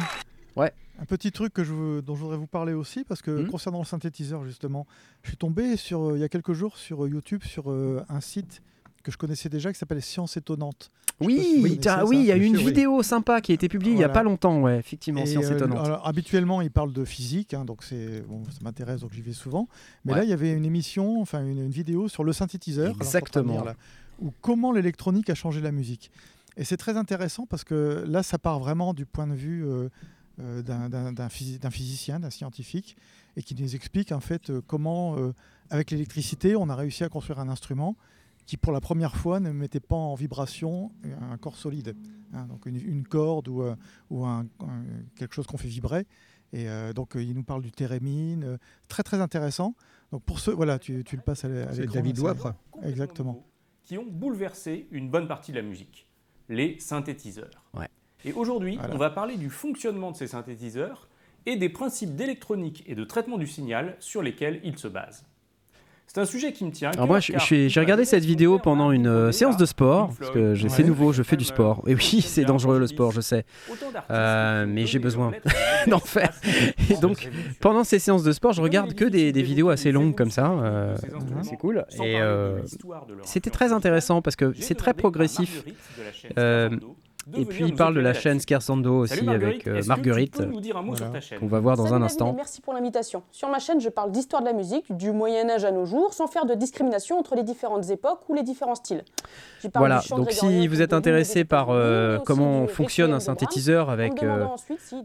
Ouais. 0.56 0.72
un 1.00 1.06
petit 1.06 1.32
truc 1.34 1.52
que 1.54 1.64
je, 1.66 1.74
veux- 1.74 2.02
dont 2.02 2.16
je 2.16 2.22
voudrais 2.22 2.38
vous 2.38 2.48
parler 2.48 2.74
aussi 2.74 3.04
parce 3.04 3.22
que 3.22 3.32
Mhm. 3.32 3.48
concernant 3.50 3.80
le 3.80 3.86
synthétiseur 3.86 4.46
justement, 4.46 4.88
je 5.24 5.30
suis 5.30 5.38
tombé 5.38 5.76
sur 5.76 6.16
il 6.16 6.22
y 6.22 6.24
a 6.24 6.30
quelques 6.30 6.54
jours 6.54 6.78
sur 6.78 7.06
YouTube 7.08 7.44
sur 7.44 7.72
euh, 7.72 8.06
un 8.08 8.22
site 8.22 8.62
que 9.04 9.12
je 9.12 9.18
connaissais 9.18 9.50
déjà 9.50 9.72
qui 9.72 9.78
s'appelle 9.78 10.02
Science 10.02 10.38
étonnante. 10.38 10.90
Je 11.22 11.26
si 11.26 11.32
Oui, 11.62 11.62
il 11.62 12.26
y 12.26 12.32
a 12.32 12.36
Bien 12.36 12.48
une 12.48 12.58
oui. 12.58 12.64
vidéo 12.66 13.04
sympa 13.04 13.42
qui 13.42 13.52
a 13.52 13.56
été 13.56 13.68
publiée 13.70 13.94
il 13.94 14.00
y 14.00 14.04
a 14.04 14.10
pas 14.10 14.24
longtemps, 14.24 14.62
ouais, 14.62 14.78
effectivement, 14.80 15.22
Et, 15.22 15.26
science 15.28 15.46
euh, 15.46 15.56
étonnante. 15.56 15.86
alors, 15.86 16.08
habituellement, 16.08 16.62
il 16.62 16.72
parle 16.72 16.92
de 16.94 17.06
physique, 17.06 17.54
hein, 17.54 17.66
donc 17.66 17.84
c'est 17.84 18.22
bon, 18.22 18.44
ça 18.46 18.60
m'intéresse, 18.62 19.02
donc 19.02 19.12
j'y 19.14 19.22
vais 19.22 19.34
souvent. 19.34 19.68
Mais 20.06 20.14
Ouais. 20.14 20.20
là, 20.20 20.24
il 20.24 20.30
y 20.30 20.34
avait 20.34 20.54
une 20.54 20.66
émission, 20.66 21.22
enfin 21.22 21.46
une, 21.46 21.60
une 21.60 21.70
vidéo 21.70 22.08
sur 22.08 22.24
le 22.24 22.34
synthétiseur. 22.34 22.96
Exactement. 22.96 23.54
lire, 23.54 23.66
là, 23.66 23.76
ou 24.20 24.32
comment 24.42 24.72
l'électronique 24.72 25.30
a 25.30 25.36
changé 25.36 25.60
la 25.62 25.72
musique. 25.72 26.10
Et 26.56 26.64
c'est 26.64 26.78
très 26.78 26.98
intéressant 26.98 27.46
parce 27.46 27.64
que 27.64 28.04
là, 28.08 28.24
ça 28.24 28.38
part 28.40 28.60
vraiment 28.60 28.94
du 28.94 29.06
point 29.06 29.28
de 29.28 29.34
vue 29.34 29.66
euh, 29.68 29.90
euh, 30.40 30.62
d'un- 30.62 30.88
d'un 30.90 31.12
d'un 31.12 31.28
physi- 31.28 31.60
d'un 31.60 31.70
physicien, 31.72 32.20
d'un 32.20 32.30
scientifique, 32.30 32.96
et 33.38 33.44
qui 33.44 33.54
nous 33.56 33.76
explique 33.76 34.12
en 34.12 34.20
fait 34.20 34.52
comment, 34.68 35.18
euh, 35.18 35.34
avec 35.70 35.92
l'électricité, 35.92 36.56
on 36.56 36.70
a 36.70 36.76
réussi 36.76 37.04
à 37.04 37.10
construire 37.10 37.40
un 37.40 37.50
instrument 37.50 37.96
qui, 38.46 38.58
pour 38.58 38.72
la 38.74 38.82
première 38.82 39.16
fois, 39.16 39.40
ne 39.40 39.52
mettait 39.52 39.80
pas 39.80 39.96
en 39.96 40.16
vibration 40.16 40.92
un 41.32 41.38
corps 41.38 41.56
solide, 41.58 41.96
hein, 42.34 42.46
donc 42.48 42.66
une, 42.66 42.76
une 42.76 43.08
corde 43.08 43.48
ou, 43.48 43.62
euh, 43.62 43.76
ou 44.10 44.26
un- 44.26 44.46
un- 44.62 44.84
quelque 45.16 45.34
chose 45.34 45.48
qu'on 45.48 45.58
fait 45.58 45.68
vibrer. 45.68 46.06
Et 46.52 46.70
euh, 46.70 46.94
donc, 46.94 47.16
euh, 47.16 47.24
il 47.24 47.34
nous 47.34 47.44
parle 47.44 47.62
du 47.64 47.72
térémine, 47.72 48.44
euh, 48.44 48.58
très 48.88 49.02
très 49.04 49.20
intéressant. 49.22 49.76
Donc 50.12 50.24
pour 50.24 50.40
ceux, 50.40 50.54
voilà, 50.54 50.78
tu, 50.78 51.04
tu 51.04 51.16
le 51.16 51.22
passes 51.24 51.46
à 51.46 51.48
à 51.48 51.74
C'est 51.74 51.82
l'écran. 51.82 51.96
David 51.96 52.20
Wapre. 52.20 52.54
Exactement. 52.84 53.44
qui 53.86 53.98
ont 53.98 54.06
bouleversé 54.06 54.88
une 54.92 55.10
bonne 55.10 55.28
partie 55.28 55.52
de 55.52 55.58
la 55.58 55.64
musique, 55.64 56.08
les 56.48 56.80
synthétiseurs. 56.80 57.66
Ouais. 57.74 57.88
Et 58.24 58.32
aujourd'hui, 58.32 58.78
Voilà. 58.78 58.94
on 58.96 58.98
va 58.98 59.10
parler 59.10 59.36
du 59.36 59.50
fonctionnement 59.50 60.12
de 60.12 60.16
ces 60.16 60.28
synthétiseurs 60.28 61.10
et 61.46 61.58
des 61.58 61.68
principes 61.68 62.16
d'électronique 62.16 62.84
et 62.88 62.96
de 62.96 63.04
traitement 63.04 63.38
du 63.38 63.48
signal 63.48 63.98
sur 64.00 64.22
lesquels 64.22 64.62
ils 64.64 64.78
se 64.78 64.88
basent. 64.88 65.26
C'est 66.14 66.22
un 66.22 66.26
sujet 66.26 66.54
qui 66.54 66.64
me 66.64 66.72
tient. 66.72 66.92
à 66.92 66.94
Alors 66.94 67.08
moi, 67.08 67.20
j'ai 67.20 67.80
regardé 67.80 68.06
cette 68.06 68.24
vidéo 68.24 68.60
pendant 68.60 68.90
un 68.90 68.92
une 68.92 69.08
euh, 69.08 69.32
séance 69.32 69.58
de 69.58 69.66
sport, 69.66 70.12
parce 70.20 70.30
que 70.30 70.54
Ouais. 70.54 70.70
c'est 70.70 70.84
nouveau, 70.84 71.12
je 71.12 71.24
fais 71.24 71.38
du 71.38 71.44
sport. 71.44 71.82
Et 71.88 71.96
oui, 71.96 72.22
c'est 72.22 72.46
dangereux 72.46 72.78
le 72.78 72.86
sport, 72.86 73.12
je 73.12 73.22
sais. 73.22 73.46
Euh, 74.12 74.66
mais 74.68 74.86
j'ai 74.86 75.00
besoin 75.00 75.32
d'en 75.88 75.98
faire. 75.98 76.32
Et 76.92 76.98
donc. 76.98 77.30
Pendant 77.60 77.84
ces 77.84 77.98
séances 77.98 78.24
de 78.24 78.32
sport, 78.32 78.54
je 78.54 78.62
regarde 78.62 78.94
que 78.94 79.06
des, 79.06 79.32
vidéos 79.32 79.70
assez 79.70 79.92
longues 79.92 80.16
comme 80.16 80.30
ça. 80.30 80.52
euh, 80.52 80.96
c'est 81.42 81.58
cool. 81.58 81.84
Et 82.04 82.22
euh, 82.22 82.60
c'était 83.24 83.50
très 83.50 83.74
intéressant 83.74 84.22
parce 84.22 84.36
que 84.36 84.54
c'est 84.60 84.76
très 84.76 84.94
progressif. 84.94 85.64
Et 87.36 87.46
puis 87.46 87.64
il 87.66 87.76
parle 87.76 87.96
de 87.96 88.02
la 88.02 88.14
chaîne. 88.14 88.40
Scherzando 88.42 89.00
aussi 89.00 89.16
Salut 89.16 89.26
Marguerite, 89.28 89.66
avec 89.66 89.68
euh, 89.68 89.82
que 89.82 89.88
Marguerite, 89.88 90.34
Tu 90.34 90.40
peux 90.40 90.46
nous 90.46 90.60
dire 90.60 90.76
un 90.78 90.82
mot 90.82 90.90
Voilà. 90.92 91.06
sur 91.06 91.12
ta 91.14 91.22
chaîne 91.22 91.40
qu'on 91.40 91.48
va 91.48 91.60
voir 91.62 91.78
dans 91.78 91.84
Salut 91.86 91.96
un 91.96 92.00
David 92.00 92.12
instant. 92.12 92.34
merci 92.36 92.60
pour 92.62 92.74
l'invitation. 92.74 93.24
Sur 93.32 93.50
ma 93.50 93.60
chaîne, 93.60 93.80
je 93.80 93.88
parle 93.90 94.12
d'histoire 94.12 94.42
de 94.42 94.48
la 94.48 94.54
musique, 94.54 94.96
du 94.96 95.12
Moyen 95.12 95.50
Âge 95.50 95.64
à 95.64 95.72
nos 95.72 95.86
jours, 95.86 96.14
sans 96.14 96.28
faire 96.28 96.46
de 96.46 96.54
discrimination 96.54 97.18
entre 97.18 97.36
les 97.36 97.44
différentes 97.44 97.90
époques 97.90 98.20
ou 98.28 98.34
les 98.34 98.44
différents 98.44 98.76
styles. 98.76 99.04
Voilà, 99.76 100.02
donc 100.10 100.32
si 100.32 100.68
vous 100.68 100.82
êtes 100.82 100.92
intéressé 100.92 101.46
par 101.46 101.70
euh, 101.70 102.18
comment 102.26 102.68
fonctionne 102.68 103.14
un 103.14 103.22
synthétiseur 103.22 103.90
avec 103.90 104.22
euh, 104.22 104.46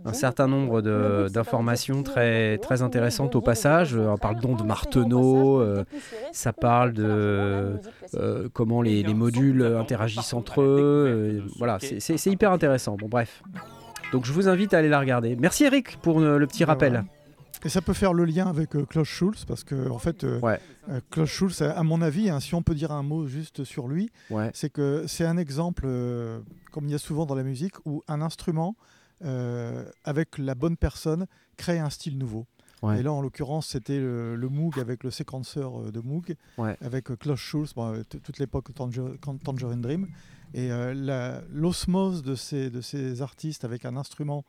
un 0.04 0.12
certain 0.12 0.48
nombre 0.48 0.80
d'informations 1.28 2.02
très, 2.02 2.58
très 2.58 2.82
intéressantes 2.82 3.36
au 3.36 3.40
passage. 3.40 3.96
On 3.96 4.16
parle 4.16 4.40
donc 4.40 4.58
de 4.58 4.64
Marteneau, 4.64 5.62
ça 6.32 6.52
parle 6.52 6.92
de, 6.92 7.74
comment 8.52 8.82
les, 8.82 8.98
Eh 9.00 9.02
les 9.04 9.14
modules 9.14 9.62
interagissent 9.78 10.34
entre 10.34 10.62
eux. 10.62 11.44
voilà, 11.58 11.78
c'est- 11.80 12.07
c'est 12.16 12.30
hyper 12.30 12.52
intéressant. 12.52 12.96
Bon, 12.96 13.09
bref. 13.09 13.42
Donc 14.12 14.24
je 14.24 14.32
vous 14.32 14.48
invite 14.48 14.72
à 14.72 14.78
aller 14.78 14.88
la 14.88 15.00
regarder. 15.00 15.36
Merci 15.36 15.64
Eric 15.64 15.98
pour 16.00 16.20
euh, 16.20 16.38
le 16.38 16.46
petit 16.46 16.64
Bah, 16.64 16.72
rappel. 16.72 16.92
voilà. 16.92 17.04
Et 17.64 17.68
ça 17.68 17.80
peut 17.82 17.92
faire 17.92 18.12
le 18.14 18.24
lien 18.24 18.46
avec 18.46 18.76
euh, 18.76 18.84
Klaus 18.86 19.09
Schulz, 19.09 19.44
parce 19.44 19.64
que 19.64 19.90
en 19.90 19.98
fait, 19.98 20.22
euh, 20.22 20.38
Ouais. 20.40 20.61
euh, 20.88 21.00
Klaus 21.11 21.28
Schulz, 21.28 21.61
à 21.61 21.82
mon 21.82 22.00
avis, 22.00 22.30
hein, 22.30 22.38
si 22.38 22.54
on 22.54 22.62
peut 22.62 22.74
dire 22.76 22.92
un 22.92 23.02
mot 23.02 23.26
juste 23.26 23.64
sur 23.64 23.88
lui, 23.88 24.11
Ouais. 24.30 24.50
c'est 24.54 24.70
que 24.70 25.04
c'est 25.09 25.24
un 25.26 25.36
exemple, 25.36 25.88
comme 26.70 26.84
il 26.86 26.92
y 26.92 26.94
a 26.94 26.98
souvent 26.98 27.26
dans 27.26 27.34
la 27.34 27.42
musique, 27.42 27.74
où 27.84 28.02
un 28.06 28.22
instrument, 28.22 28.76
avec 30.04 30.38
la 30.38 30.54
bonne 30.54 30.76
personne, 30.76 31.26
crée 31.56 31.78
un 31.80 31.90
style 31.90 32.16
nouveau. 32.16 32.46
Ouais. 32.82 33.00
Et 33.00 33.02
là, 33.02 33.12
en 33.12 33.20
l'occurrence, 33.20 33.66
c'était 33.66 33.98
le, 33.98 34.36
le 34.36 34.48
Moog 34.48 34.78
avec 34.78 35.02
le 35.02 35.11
séquenceur 35.11 35.90
de 35.90 36.00
Moog, 36.00 36.36
avec 36.80 37.06
Klaus 37.18 37.40
Schulz, 37.40 37.72
bon, 37.74 38.02
toute 38.09 38.38
l'époque 38.38 38.66
Tangerine 38.74 39.80
Dream. 39.80 40.06
Et 40.55 40.70
euh, 40.72 41.42
l'osmose 41.51 42.22
de 42.22 42.34
ces, 42.34 42.70
ces 42.82 43.22
artistes 43.22 43.64
avec 43.64 43.84
un 43.84 43.96
instrument 43.96 44.44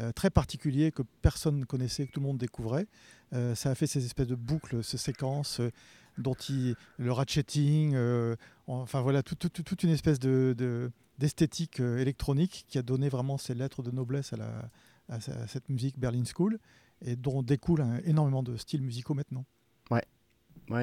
euh, 0.00 0.10
très 0.12 0.30
particulier 0.30 0.90
que 0.90 1.02
personne 1.22 1.58
ne 1.58 1.64
connaissait, 1.64 2.06
que 2.06 2.12
tout 2.12 2.20
le 2.20 2.26
monde 2.26 2.38
découvrait, 2.38 2.86
euh, 3.32 3.54
ça 3.54 3.70
a 3.70 3.74
fait 3.74 3.86
ces 3.86 4.04
espèces 4.04 4.26
de 4.26 4.34
boucles, 4.34 4.82
ces 4.82 4.98
séquences 4.98 5.60
euh, 5.60 5.70
dont 6.18 6.34
le 6.98 7.10
ratcheting, 7.12 7.96
enfin 8.68 9.00
voilà, 9.00 9.24
tout- 9.24 9.34
tout- 9.34 9.48
tout- 9.48 9.64
toute 9.64 9.82
une 9.82 9.90
espèce 9.90 10.20
de, 10.20 10.54
de- 10.56 10.92
d'esthétique 11.18 11.80
électronique 11.80 12.66
qui 12.68 12.78
a 12.78 12.82
donné 12.82 13.08
vraiment 13.08 13.36
ses 13.36 13.52
lettres 13.54 13.82
de 13.82 13.90
noblesse 13.90 14.32
à, 14.32 15.18
cette 15.48 15.68
musique 15.68 15.98
Berlin 15.98 16.22
School 16.24 16.58
et 17.04 17.16
dont 17.16 17.42
découle 17.42 17.84
énormément 18.04 18.44
de 18.44 18.56
styles 18.56 18.82
musicaux 18.82 19.14
maintenant. 19.14 19.44
Ouais, 19.90 20.04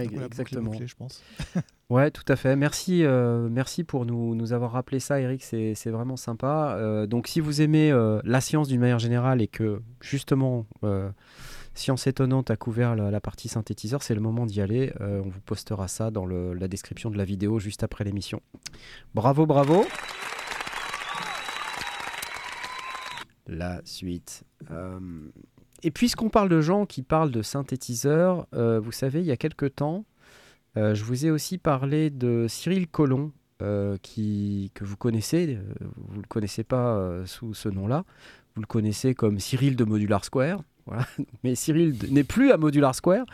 Donc 0.05 0.21
est 0.21 0.25
exactement. 0.25 0.69
bouclée, 0.71 0.87
je 0.87 0.95
pense. 0.95 1.23
Ouais, 1.89 2.09
tout 2.09 2.23
à 2.29 2.37
fait. 2.37 2.55
Merci, 2.55 3.03
euh, 3.03 3.49
merci 3.51 3.83
pour 3.83 4.05
nous, 4.05 4.33
nous 4.33 4.53
avoir 4.53 4.71
rappelé 4.71 5.01
ça, 5.01 5.19
Eric. 5.19 5.43
C'est 5.43 5.89
vraiment 5.89 6.15
sympa. 6.15 6.75
Euh, 6.77 7.05
donc, 7.05 7.27
si 7.27 7.41
vous 7.41 7.61
aimez 7.61 7.91
euh, 7.91 8.21
la 8.23 8.39
science 8.39 8.69
d'une 8.69 8.79
manière 8.79 8.99
générale 8.99 9.41
et 9.41 9.49
que 9.49 9.81
justement 9.99 10.65
Science 11.73 12.07
étonnante 12.07 12.49
a 12.49 12.55
couvert 12.55 12.95
la, 12.95 13.11
la 13.11 13.19
partie 13.19 13.49
synthétiseur, 13.49 14.03
c'est 14.03 14.15
le 14.15 14.21
moment 14.21 14.45
d'y 14.45 14.61
aller. 14.61 14.93
On 15.01 15.21
vous 15.29 15.41
postera 15.41 15.89
ça 15.89 16.11
dans 16.11 16.25
le- 16.25 16.53
la 16.53 16.69
description 16.69 17.09
de 17.11 17.17
la 17.17 17.25
vidéo 17.25 17.59
juste 17.59 17.83
après 17.83 18.05
l'émission. 18.05 18.41
Bravo, 19.13 19.45
bravo. 19.45 19.85
La 23.47 23.81
suite. 23.83 24.43
Et 25.83 25.91
puisqu'on 25.91 26.29
parle 26.29 26.49
de 26.49 26.61
gens 26.61 26.85
qui 26.85 27.01
parlent 27.01 27.31
de 27.31 27.41
synthétiseurs, 27.41 28.47
euh, 28.53 28.79
vous 28.79 28.91
savez, 28.91 29.21
il 29.21 29.25
y 29.25 29.31
a 29.31 29.37
quelque 29.37 29.65
temps, 29.65 30.05
euh, 30.77 30.93
je 30.93 31.03
vous 31.03 31.25
ai 31.25 31.31
aussi 31.31 31.57
parlé 31.57 32.09
de 32.09 32.45
Cyril 32.47 32.87
Collomb, 32.87 33.31
euh, 33.61 33.97
qui, 34.01 34.71
que 34.73 34.83
vous 34.83 34.97
connaissez. 34.97 35.57
vous 35.79 36.17
ne 36.17 36.21
le 36.21 36.27
connaissez 36.27 36.63
pas 36.63 37.25
sous 37.25 37.53
ce 37.53 37.69
nom-là. 37.69 38.05
Vous 38.55 38.61
le 38.61 38.67
connaissez 38.67 39.15
comme 39.15 39.39
Cyril 39.39 39.75
de 39.75 39.83
Modular 39.83 40.25
Square. 40.25 40.63
Mais 41.43 41.55
Cyril 41.55 41.95
n'est 42.09 42.23
plus 42.23 42.51
à 42.51 42.57
Modular 42.57 42.93
Square. 42.93 43.25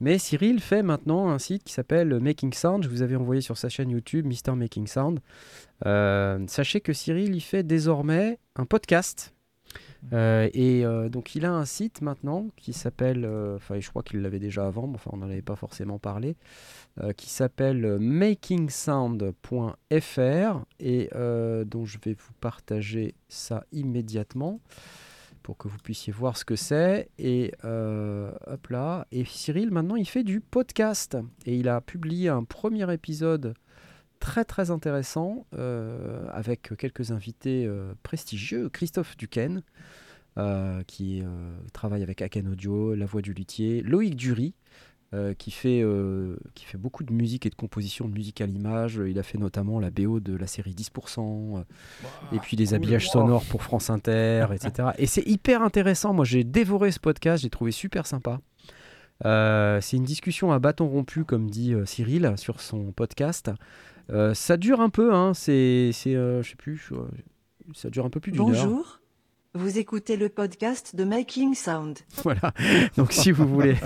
Mais 0.00 0.18
Cyril 0.18 0.60
fait 0.60 0.82
maintenant 0.82 1.30
un 1.30 1.38
site 1.38 1.64
qui 1.64 1.72
s'appelle 1.72 2.20
Making 2.20 2.52
Sound. 2.52 2.84
Je 2.84 2.88
vous 2.88 3.02
avais 3.02 3.16
envoyé 3.16 3.40
sur 3.40 3.56
sa 3.56 3.68
chaîne 3.68 3.90
YouTube 3.90 4.26
Mister 4.26 4.52
Making 4.52 4.86
Sound. 4.86 5.20
Sachez 6.48 6.80
que 6.80 6.92
Cyril, 6.92 7.34
il 7.34 7.40
fait 7.40 7.62
désormais 7.62 8.38
un 8.56 8.66
podcast. 8.66 9.32
Euh, 10.12 10.48
et 10.52 10.84
euh, 10.84 11.08
donc 11.08 11.34
il 11.34 11.44
a 11.44 11.52
un 11.52 11.64
site 11.64 12.02
maintenant 12.02 12.48
qui 12.56 12.72
s'appelle, 12.72 13.24
euh, 13.24 13.56
enfin 13.56 13.80
je 13.80 13.90
crois 13.90 14.02
qu'il 14.02 14.22
l'avait 14.22 14.38
déjà 14.38 14.66
avant, 14.66 14.86
mais 14.86 14.94
enfin 14.94 15.10
on 15.12 15.18
n'en 15.18 15.28
avait 15.28 15.42
pas 15.42 15.56
forcément 15.56 15.98
parlé, 15.98 16.36
qui 17.16 17.30
s'appelle 17.30 17.98
makingsound.fr 18.00 20.64
et 20.80 21.10
dont 21.66 21.84
je 21.84 21.98
vais 22.04 22.14
vous 22.14 22.32
partager 22.40 23.14
ça 23.28 23.62
immédiatement 23.70 24.60
pour 25.44 25.56
que 25.56 25.68
vous 25.68 25.78
puissiez 25.78 26.12
voir 26.12 26.36
ce 26.36 26.44
que 26.44 26.56
c'est. 26.56 27.08
Et 27.18 27.52
hop 27.62 28.66
là. 28.68 29.06
Et 29.12 29.24
Cyril 29.24 29.70
maintenant 29.70 29.94
il 29.94 30.08
fait 30.08 30.24
du 30.24 30.40
podcast 30.40 31.16
et 31.46 31.54
il 31.54 31.68
a 31.68 31.80
publié 31.80 32.30
un 32.30 32.42
premier 32.42 32.92
épisode 32.92 33.54
très 34.18 34.44
très 34.44 34.70
intéressant 34.70 35.46
euh, 35.54 36.26
avec 36.32 36.76
quelques 36.76 37.10
invités 37.10 37.66
euh, 37.66 37.92
prestigieux. 38.02 38.68
Christophe 38.68 39.16
Duquesne, 39.16 39.62
euh, 40.38 40.82
qui 40.86 41.22
travaille 41.72 42.02
avec 42.02 42.22
Aken 42.22 42.48
Audio, 42.48 42.94
La 42.94 43.06
Voix 43.06 43.22
du 43.22 43.34
Luthier, 43.34 43.82
Loïc 43.82 44.16
Dury, 44.16 44.54
euh, 45.14 45.32
qui, 45.32 45.50
fait, 45.50 45.80
euh, 45.80 46.36
qui 46.54 46.66
fait 46.66 46.76
beaucoup 46.76 47.02
de 47.02 47.14
musique 47.14 47.46
et 47.46 47.48
de 47.48 47.54
composition 47.54 48.06
de 48.06 48.12
musique 48.12 48.42
à 48.42 48.46
l'image. 48.46 49.00
Il 49.08 49.18
a 49.18 49.22
fait 49.22 49.38
notamment 49.38 49.80
la 49.80 49.90
BO 49.90 50.20
de 50.20 50.36
la 50.36 50.46
série 50.46 50.74
10%, 50.74 51.56
euh, 51.56 51.62
et 52.30 52.38
puis 52.38 52.58
des 52.58 52.74
habillages 52.74 53.08
sonores 53.08 53.46
pour 53.46 53.62
France 53.62 53.88
Inter, 53.88 54.48
etc. 54.52 54.90
Et 54.98 55.06
c'est 55.06 55.26
hyper 55.26 55.62
intéressant. 55.62 56.12
Moi, 56.12 56.26
j'ai 56.26 56.44
dévoré 56.44 56.92
ce 56.92 57.00
podcast, 57.00 57.42
j'ai 57.42 57.48
trouvé 57.48 57.70
super 57.70 58.06
sympa. 58.06 58.38
C'est 59.24 59.96
une 59.96 60.04
discussion 60.04 60.52
à 60.52 60.58
bâton 60.58 60.86
rompu, 60.86 61.24
comme 61.24 61.48
dit 61.48 61.72
Cyril 61.86 62.34
sur 62.36 62.60
son 62.60 62.92
podcast. 62.92 63.50
Euh, 64.10 64.34
ça 64.34 64.56
dure 64.56 64.80
un 64.80 64.90
peu, 64.90 65.14
hein, 65.14 65.34
c'est, 65.34 65.90
c'est 65.92 66.14
euh, 66.14 66.42
je 66.42 66.50
sais 66.50 66.56
plus, 66.56 66.90
euh, 66.92 67.02
ça 67.74 67.90
dure 67.90 68.06
un 68.06 68.10
peu 68.10 68.20
plus 68.20 68.32
d'une 68.32 68.40
heure. 68.40 68.48
Bonjour. 68.48 69.00
Vous 69.54 69.78
écoutez 69.78 70.16
le 70.16 70.28
podcast 70.28 70.94
de 70.94 71.04
Making 71.04 71.54
Sound. 71.54 71.98
Voilà. 72.22 72.52
Donc 72.96 73.12
si 73.12 73.32
vous 73.32 73.48
voulez, 73.48 73.76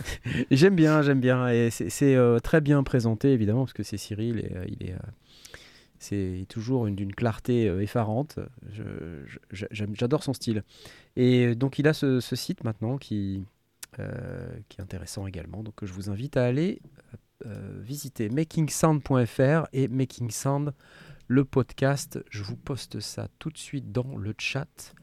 j'aime 0.50 0.74
bien, 0.74 1.02
j'aime 1.02 1.20
bien, 1.20 1.48
et 1.48 1.70
c'est, 1.70 2.16
euh, 2.16 2.38
très 2.38 2.60
bien 2.60 2.82
présenté 2.82 3.32
évidemment 3.32 3.60
parce 3.60 3.74
que 3.74 3.82
c'est 3.82 3.98
Cyril 3.98 4.40
et 4.40 4.56
euh, 4.56 4.64
il 4.66 4.88
est, 4.88 4.92
euh, 4.92 5.58
c'est 5.98 6.46
toujours 6.48 6.86
une, 6.86 6.96
d'une 6.96 7.14
clarté 7.14 7.66
effarante. 7.66 8.38
J'adore 9.52 10.24
son 10.24 10.32
style. 10.32 10.64
Et 11.16 11.54
donc 11.54 11.78
il 11.78 11.86
a 11.86 11.92
ce, 11.92 12.20
ce 12.20 12.34
site 12.34 12.64
maintenant 12.64 12.96
qui, 12.96 13.44
qui 14.70 14.78
est 14.78 14.82
intéressant 14.82 15.26
également. 15.26 15.62
Donc 15.62 15.84
je 15.84 15.92
vous 15.92 16.08
invite 16.08 16.38
à 16.38 16.44
aller 16.44 16.80
visiter 17.44 18.28
makingsound.fr 18.28 19.66
et 19.72 19.88
Making 19.88 20.30
Sound, 20.30 20.74
le 21.28 21.44
podcast. 21.44 22.18
Je 22.30 22.42
vous 22.42 22.56
poste 22.56 23.00
ça 23.00 23.28
tout 23.38 23.50
de 23.50 23.58
suite 23.58 23.92
dans 23.92 24.16
le 24.16 24.34
chat. 24.38 24.94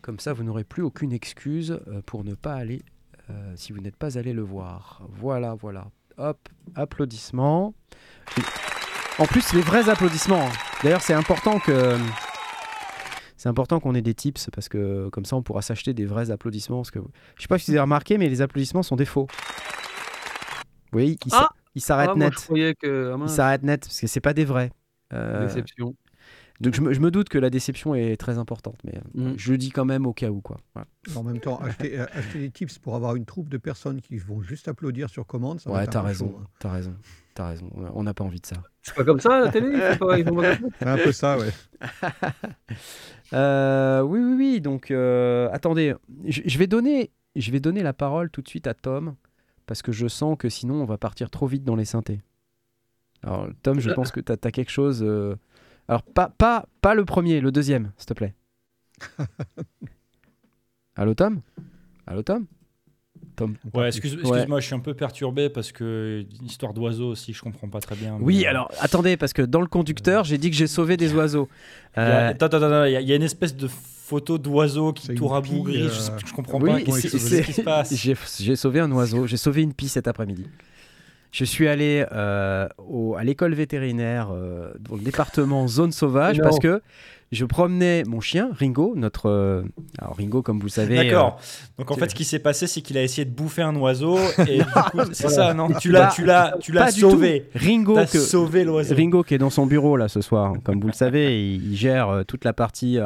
Comme 0.00 0.18
ça, 0.18 0.32
vous 0.32 0.42
n'aurez 0.42 0.64
plus 0.64 0.82
aucune 0.82 1.12
excuse 1.12 1.78
euh, 1.88 2.00
pour 2.06 2.24
ne 2.24 2.34
pas 2.34 2.54
aller, 2.54 2.82
euh, 3.30 3.52
si 3.56 3.72
vous 3.72 3.80
n'êtes 3.80 3.96
pas 3.96 4.18
allé 4.18 4.32
le 4.32 4.42
voir. 4.42 5.02
Voilà, 5.10 5.54
voilà. 5.54 5.88
Hop, 6.16 6.48
applaudissements. 6.74 7.74
En 9.18 9.26
plus, 9.26 9.52
les 9.52 9.60
vrais 9.60 9.88
applaudissements. 9.88 10.46
hein. 10.46 10.52
D'ailleurs, 10.82 11.02
c'est 11.02 11.14
important 11.14 11.58
que. 11.58 11.98
C'est 13.36 13.48
important 13.50 13.78
qu'on 13.78 13.94
ait 13.94 14.00
des 14.00 14.14
tips 14.14 14.48
parce 14.54 14.70
que 14.70 15.10
comme 15.10 15.26
ça 15.26 15.36
on 15.36 15.42
pourra 15.42 15.60
s'acheter 15.60 15.92
des 15.92 16.06
vrais 16.06 16.30
applaudissements. 16.30 16.78
Parce 16.78 16.90
que 16.90 17.00
je 17.36 17.42
sais 17.42 17.48
pas 17.48 17.58
si 17.58 17.66
vous 17.70 17.72
avez 17.72 17.80
remarqué, 17.82 18.16
mais 18.16 18.30
les 18.30 18.40
applaudissements 18.40 18.82
sont 18.82 18.96
des 18.96 19.04
faux. 19.04 19.26
Oui, 20.94 21.18
ils 21.26 21.34
Ah 21.34 21.50
ils 21.74 21.80
s'arrêtent 21.80 22.10
Ah, 22.12 22.16
moi, 22.16 22.26
net. 22.26 22.34
je 22.38 22.44
croyais 22.44 22.74
que. 22.74 23.10
ah, 23.10 23.14
Ils 23.16 23.18
mince, 23.18 23.34
s'arrêtent 23.34 23.62
net 23.62 23.80
parce 23.86 24.00
que 24.00 24.06
c'est 24.06 24.20
pas 24.20 24.34
des 24.34 24.44
vrais. 24.44 24.70
Euh, 25.12 25.46
déception. 25.46 25.94
donc 26.60 26.74
je 26.74 26.80
me, 26.80 26.92
je 26.92 27.00
me 27.00 27.10
doute 27.10 27.28
que 27.28 27.38
la 27.38 27.50
déception 27.50 27.94
est 27.94 28.16
très 28.16 28.38
importante, 28.38 28.78
mais 28.84 28.94
euh, 28.96 29.32
Mm. 29.32 29.34
je 29.36 29.52
le 29.52 29.58
dis 29.58 29.70
quand 29.70 29.84
même 29.84 30.06
au 30.06 30.12
cas 30.12 30.30
où 30.30 30.40
quoi. 30.40 30.56
Voilà. 30.74 30.88
En 31.16 31.22
même 31.22 31.38
temps, 31.40 31.58
acheter, 31.60 31.98
euh, 32.00 32.06
acheter 32.12 32.38
des 32.40 32.50
tips 32.50 32.78
pour 32.78 32.96
avoir 32.96 33.14
une 33.16 33.24
troupe 33.26 33.48
de 33.48 33.58
personnes 33.58 34.00
qui 34.00 34.16
vont 34.16 34.40
juste 34.42 34.66
applaudir 34.68 35.08
sur 35.10 35.26
commande, 35.26 35.60
ça 35.60 35.70
va 35.70 35.76
Ouais, 35.78 35.86
t'as 35.86 36.00
raison, 36.02 36.34
hein. 36.40 36.46
t'as 36.58 36.70
raison, 36.72 36.94
t'as 37.34 37.48
raison. 37.48 37.70
On 37.94 38.02
n'a 38.02 38.14
pas 38.14 38.24
envie 38.24 38.40
de 38.40 38.46
ça. 38.46 38.56
C'est 38.82 38.94
pas 38.94 39.04
comme 39.04 39.20
ça 39.20 39.36
à 39.36 39.40
la 39.40 39.48
télé 39.50 39.72
C'est 40.78 40.86
un 40.86 40.96
peu 40.96 41.12
ça, 41.12 41.38
ouais. 41.38 41.50
Euh, 43.32 44.00
oui, 44.02 44.20
oui, 44.20 44.34
oui. 44.36 44.60
Donc, 44.60 44.90
euh, 44.90 45.48
attendez, 45.52 45.94
je, 46.26 46.42
je 46.44 46.58
vais 46.58 46.66
donner, 46.66 47.10
je 47.36 47.50
vais 47.50 47.60
donner 47.60 47.82
la 47.82 47.92
parole 47.92 48.30
tout 48.30 48.42
de 48.42 48.48
suite 48.48 48.66
à 48.66 48.74
Tom 48.74 49.14
parce 49.66 49.82
que 49.82 49.92
je 49.92 50.06
sens 50.08 50.36
que 50.38 50.48
sinon 50.48 50.74
on 50.82 50.84
va 50.84 50.98
partir 50.98 51.30
trop 51.30 51.46
vite 51.46 51.64
dans 51.64 51.76
les 51.76 51.84
synthés. 51.84 52.20
Alors, 53.22 53.48
Tom, 53.62 53.80
je 53.80 53.90
pense 53.90 54.10
que 54.10 54.20
tu 54.20 54.32
as, 54.32 54.36
quelque 54.50 54.70
chose. 54.70 55.02
euh, 55.02 55.34
Alors, 55.88 56.02
pas, 56.02 56.28
pas, 56.28 56.66
pas 56.82 56.94
le 56.94 57.04
premier, 57.04 57.40
le 57.40 57.50
deuxième, 57.52 57.90
s'il 57.96 58.06
te 58.06 58.14
plaît. 58.14 58.34
Allô, 60.96 61.14
Tom? 61.14 61.40
Allô, 62.06 62.22
Tom? 62.22 62.46
Tom 63.36 63.54
Ouais, 63.72 63.88
excuse- 63.88 64.14
Ouais. 64.14 64.20
excuse-moi, 64.20 64.60
je 64.60 64.66
suis 64.66 64.74
un 64.74 64.80
peu 64.80 64.94
perturbé 64.94 65.48
parce 65.48 65.72
que 65.72 66.24
une 66.40 66.46
histoire 66.46 66.72
d'oiseaux 66.72 67.08
aussi, 67.08 67.32
je 67.32 67.42
comprends 67.42 67.68
pas 67.68 67.80
très 67.80 67.96
bien. 67.96 68.16
Oui, 68.20 68.38
mais, 68.40 68.46
euh, 68.46 68.50
alors 68.50 68.70
attendez, 68.80 69.16
parce 69.16 69.32
que 69.32 69.42
dans 69.42 69.60
le 69.60 69.66
conducteur, 69.66 70.24
j'ai 70.24 70.38
dit 70.38 70.50
que 70.50 70.56
j'ai 70.56 70.66
sauvé 70.68 70.96
des 70.96 71.12
oiseaux. 71.14 71.48
il 71.96 72.00
y 72.00 72.02
a- 72.02 72.28
Euh, 72.28 72.30
Attends, 72.30 72.46
attends, 72.46 72.56
attends, 72.62 72.84
il 72.84 72.92
y, 72.92 72.96
a- 72.96 73.00
il 73.00 73.08
y 73.08 73.12
a 73.12 73.16
une 73.16 73.22
espèce 73.22 73.56
de 73.56 73.68
photo 74.06 74.36
d'oiseau 74.38 74.92
qui 74.92 75.08
pie, 75.08 75.16
Je, 75.16 75.88
sais- 75.88 76.10
euh, 76.12 76.16
je 76.26 76.32
comprends 76.34 76.60
oui, 76.60 76.70
pas. 76.70 76.80
Qu'est-ce 76.82 77.08
c'est- 77.18 77.36
qu'est-ce 77.36 77.46
qui 77.46 77.52
se 77.54 77.62
passe? 77.62 77.94
J'ai 77.94 78.14
j'ai 78.40 78.56
sauvé 78.56 78.80
un 78.80 78.92
oiseau, 78.92 79.26
j'ai 79.26 79.36
sauvé 79.38 79.62
une 79.62 79.72
pie 79.72 79.88
cet 79.88 80.06
après-midi. 80.08 80.46
Je 81.32 81.44
suis 81.44 81.66
allé 81.66 82.04
euh, 82.12 82.68
au- 82.86 83.16
à 83.16 83.24
l'école 83.24 83.54
vétérinaire 83.54 84.28
euh, 84.32 84.72
dans 84.78 84.94
le 84.96 85.02
département 85.02 85.66
zone 85.78 85.90
sauvage 85.90 86.36
Non. 86.38 86.44
parce 86.44 86.58
que 86.60 86.80
je 87.32 87.44
promenais 87.44 88.04
mon 88.06 88.20
chien 88.20 88.50
Ringo, 88.56 88.92
notre 88.94 89.28
euh, 89.28 89.62
alors 89.98 90.16
Ringo 90.16 90.42
comme 90.42 90.58
vous 90.58 90.66
le 90.66 90.70
savez. 90.70 90.94
D'accord. 90.96 91.40
Donc 91.78 91.90
en 91.90 91.96
fait, 91.96 92.10
ce 92.10 92.14
qui 92.14 92.24
s'est 92.24 92.38
passé, 92.38 92.68
c'est 92.68 92.82
qu'il 92.82 92.96
a 92.98 93.02
essé 93.02 93.24
de 93.24 93.30
bouffer 93.30 93.62
un 93.62 93.74
oiseau 93.74 94.16
et 94.48 94.60
c'est 95.12 95.26
Voilà. 95.26 95.34
ça, 95.48 95.54
non? 95.54 95.68
Tu 95.80 95.90
l'as, 95.90 96.12
tu 96.14 96.24
l'as, 96.24 96.54
tu 96.60 96.70
l'as 96.70 96.92
sauvé. 96.92 97.48
tout. 97.52 97.58
Ringo 97.58 97.94
T'as 97.94 98.06
que 98.06 98.20
sauvé 98.20 98.62
l'oiseau. 98.62 98.94
Ringo 98.94 99.22
qui 99.24 99.34
est 99.34 99.38
dans 99.38 99.50
son 99.50 99.66
bureau 99.66 99.96
là 99.96 100.06
ce 100.08 100.20
soir, 100.20 100.52
comme 100.62 100.78
vous 100.80 100.86
le 100.88 100.92
savez, 100.92 101.54
il, 101.54 101.72
il 101.72 101.76
gère 101.76 102.10
euh, 102.10 102.22
toute 102.22 102.44
la 102.44 102.52
partie 102.52 102.98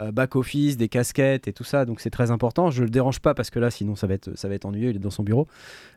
euh, 0.00 0.10
euh, 0.10 0.12
back 0.12 0.36
office, 0.36 0.76
des 0.76 0.88
casquettes 0.88 1.48
et 1.48 1.52
tout 1.52 1.64
ça, 1.64 1.84
donc 1.84 2.00
c'est 2.00 2.10
très 2.10 2.30
important. 2.30 2.70
Je 2.70 2.82
le 2.82 2.90
dérange 2.90 3.20
pas 3.20 3.34
parce 3.34 3.50
que 3.50 3.58
là, 3.58 3.70
sinon 3.70 3.96
ça 3.96 4.06
va 4.06 4.14
être 4.14 4.36
ça 4.36 4.48
va 4.48 4.54
être 4.54 4.64
ennuyeux. 4.64 4.90
Il 4.90 4.96
est 4.96 5.00
dans 5.00 5.10
son 5.10 5.22
bureau. 5.22 5.46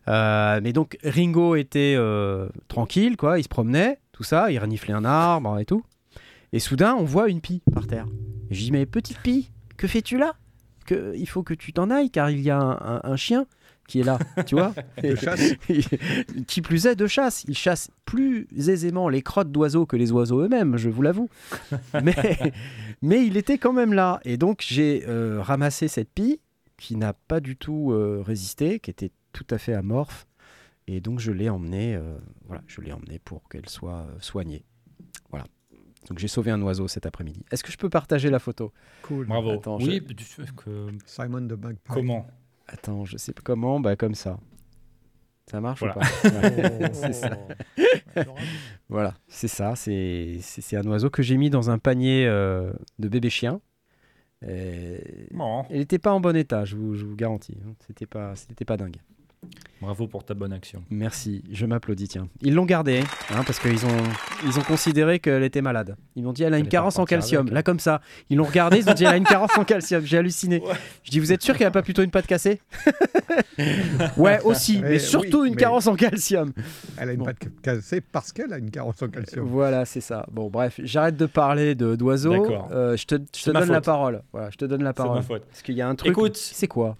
Euh, 0.08 0.60
mais 0.64 0.74
donc 0.74 0.97
Ringo 1.04 1.56
était 1.56 1.95
euh, 1.97 2.49
tranquille, 2.68 3.18
quoi. 3.18 3.39
Il 3.39 3.43
se 3.43 3.49
promenait, 3.49 3.99
tout 4.12 4.24
ça, 4.24 4.51
il 4.51 4.60
reniflait 4.60 4.93
un 4.93 5.06
arbre 5.06 5.60
et 5.60 5.66
tout. 5.66 5.84
Et 6.51 6.60
soudain, 6.60 6.95
on 6.95 7.04
voit 7.04 7.30
une 7.30 7.41
pie 7.41 7.62
par 7.74 7.88
terre. 7.88 8.06
Et 8.49 8.56
je 8.56 8.62
dis 8.62 8.72
mais 8.72 8.86
petite 8.86 9.20
pie, 9.20 9.51
que 9.78 9.88
fais-tu 9.88 10.18
là? 10.18 10.34
Que, 10.86 11.14
Il 11.16 11.28
faut 11.28 11.43
que 11.43 11.54
tu 11.54 11.74
t'en 11.74 11.89
ailles 11.89 12.10
car 12.10 12.30
il 12.30 12.41
y 12.41 12.49
a 12.49 13.01
un 13.04 13.16
chien 13.16 13.45
qui 13.88 13.99
est 13.99 14.03
là, 14.03 14.17
tu 14.45 14.55
vois 14.55 14.73
De 15.03 15.15
chasse. 15.15 15.53
qui 16.47 16.61
plus 16.61 16.86
est 16.86 16.95
de 16.95 17.07
chasse. 17.07 17.43
Il 17.47 17.55
chasse 17.57 17.91
plus 18.05 18.47
aisément 18.55 19.09
les 19.09 19.21
crottes 19.21 19.51
d'oiseaux 19.51 19.86
que 19.86 19.95
les 19.95 20.11
oiseaux 20.11 20.41
eux-mêmes, 20.41 20.77
je 20.77 20.89
vous 20.89 21.01
l'avoue. 21.01 21.29
mais, 22.03 22.15
mais 23.01 23.25
il 23.25 23.38
était 23.38 23.57
quand 23.57 23.73
même 23.73 23.93
là. 23.93 24.19
Et 24.23 24.38
donc 24.38 24.63
j'ai 24.65 25.03
euh, 25.07 25.41
ramassé 25.41 25.88
cette 25.88 26.09
pie 26.09 26.39
qui 26.77 26.95
n'a 26.95 27.13
pas 27.13 27.39
du 27.39 27.55
tout 27.55 27.91
euh, 27.91 28.23
résisté, 28.25 28.79
qui 28.79 28.89
était 28.89 29.11
tout 29.31 29.47
à 29.49 29.57
fait 29.57 29.73
amorphe. 29.73 30.27
Et 30.88 30.99
donc 30.99 31.19
je 31.19 31.31
l'ai 31.31 31.49
emmenée, 31.49 31.95
euh, 31.95 32.17
voilà, 32.45 32.61
je 32.67 32.81
l'ai 32.81 32.91
emmenée 32.91 33.19
pour 33.19 33.47
qu'elle 33.47 33.69
soit 33.69 34.05
soignée. 34.19 34.65
Voilà. 35.29 35.45
Donc 36.09 36.19
j'ai 36.19 36.27
sauvé 36.27 36.51
un 36.51 36.61
oiseau 36.61 36.88
cet 36.89 37.05
après-midi. 37.05 37.45
Est-ce 37.51 37.63
que 37.63 37.71
je 37.71 37.77
peux 37.77 37.89
partager 37.89 38.29
la 38.29 38.39
photo? 38.39 38.73
Cool. 39.03 39.25
Bravo. 39.25 39.51
Attends, 39.51 39.77
oui, 39.77 40.01
que- 40.57 40.88
Simon 41.05 41.41
de 41.41 41.55
Magpie. 41.55 41.79
comment? 41.93 42.27
Attends, 42.68 43.05
je 43.05 43.18
sais 43.18 43.34
pas 43.34 43.41
comment, 43.43 43.80
bah 43.80 43.95
comme 43.95 44.16
ça. 44.16 44.39
Ça 45.51 45.59
marche 45.59 45.80
Voilà. 45.80 45.95
ou 45.97 45.99
pas? 45.99 46.30
Ouais. 46.49 46.91
C'est 46.93 47.14
ça. 47.14 47.38
Voilà, 48.89 49.14
c'est 49.28 49.47
ça. 49.49 49.76
C'est 49.76 50.38
c'est- 50.41 50.61
c'est 50.61 50.78
un 50.78 50.86
oiseau 50.88 51.09
que 51.09 51.22
j'ai 51.22 51.36
mis 51.38 51.49
dans 51.49 51.70
un 51.70 51.78
panier 51.80 52.26
euh, 52.28 52.72
de 52.99 53.07
bébé 53.09 53.30
chien. 53.30 53.59
Et- 54.47 55.28
Bon, 55.32 55.66
Il 55.70 55.78
n'était 55.80 55.99
pas 55.99 56.11
en 56.14 56.20
bon 56.22 56.36
état, 56.36 56.66
je 56.66 56.76
vous, 56.76 56.95
je 56.95 57.05
vous 57.05 57.16
garantis. 57.16 57.57
hein. 57.66 57.74
C'était 57.88 58.05
pas, 58.05 58.36
c'était 58.36 58.66
pas 58.66 58.78
dingue. 58.78 58.97
Bravo 59.82 60.08
pour 60.08 60.24
ta 60.24 60.34
bonne 60.34 60.54
action. 60.54 60.84
Merci, 60.89 61.44
je 61.52 61.66
m'applaudis, 61.66 62.08
tiens. 62.08 62.28
Ils 62.41 62.54
l'ont 62.54 62.66
gardée, 62.66 63.02
hein, 63.32 63.44
parce 63.46 63.60
qu'ils 63.60 63.86
ont, 63.86 64.04
ils 64.46 64.58
ont 64.58 64.62
considéré 64.64 65.20
qu'elle 65.20 65.44
était 65.44 65.62
malade. 65.62 65.96
Ils 66.16 66.24
m'ont 66.24 66.32
dit, 66.34 66.44
elle 66.44 66.54
a 66.54 66.58
une 66.58 66.68
carence 66.70 66.98
en 67.00 67.06
calcium. 67.06 67.41
avec, 67.41 67.52
hein. 67.52 67.56
Là, 67.56 67.64
comme 67.64 67.80
ça. 67.80 68.02
Ils 68.30 68.38
l'ont 68.38 68.46
regardée, 68.46 68.78
ils 68.80 68.89
ont 68.89 68.94
dit, 68.94 69.04
elle 69.04 69.14
a 69.14 69.18
une 69.18 69.24
carence 69.26 69.58
en 69.58 69.66
calcium. 69.66 70.06
J'ai 70.06 70.18
halluciné. 70.18 70.60
Ouais. 70.62 70.74
Je 71.04 71.12
dis, 71.12 71.20
vous 71.20 71.32
êtes 71.34 71.41
sûr 71.41 71.58
qu'elle 71.58 71.68
a 71.68 71.72
pas 71.72 71.82
plutôt 71.82 72.02
une 72.04 72.12
patte 72.12 72.28
cassée? 72.28 72.62
Ouais, 74.18 74.41
aussi, 74.44 74.80
Mais 74.82 74.89
mais 74.91 75.00
surtout 75.00 75.41
oui, 75.41 75.48
une 75.50 75.54
mais- 75.56 75.60
carence 75.62 75.88
en 75.88 75.96
calcium. 75.96 76.54
Elle 76.98 77.10
a 77.10 77.12
une 77.14 77.20
Bon. 77.20 77.26
patte 77.26 77.38
cassée 77.62 78.02
parce 78.02 78.32
qu'elle 78.32 78.52
a 78.52 78.58
une 78.58 78.72
carence 78.72 79.02
en 79.02 79.08
calcium. 79.08 79.46
Voilà, 79.48 79.86
c'est 79.86 80.02
ça. 80.02 80.26
Bon, 80.32 80.50
bref, 80.50 80.80
j'arrête 80.84 81.18
de 81.18 81.26
parler 81.26 81.76
de 81.76 81.96
d'oiseaux. 81.96 82.32
D'accord. 82.32 82.70
Euh, 82.72 82.98
je 82.98 83.06
te, 83.06 83.16
je 83.36 83.52
donne 83.52 83.70
la 83.72 83.82
parole. 83.82 84.24
Voilà, 84.32 84.50
je 84.50 84.58
te 84.58 84.66
donne 84.66 84.84
la 84.84 84.91
C'est 84.96 85.02
ma 85.04 85.06
parole. 85.08 85.24
faute. 85.24 85.44
Parce 85.46 85.62
qu'il 85.62 85.76
y 85.76 85.82
a 85.82 85.88
un 85.88 85.96
truc. 85.96 86.12
Écoute. 86.12 86.36
c'est 86.38 86.68
quoi? 86.68 86.98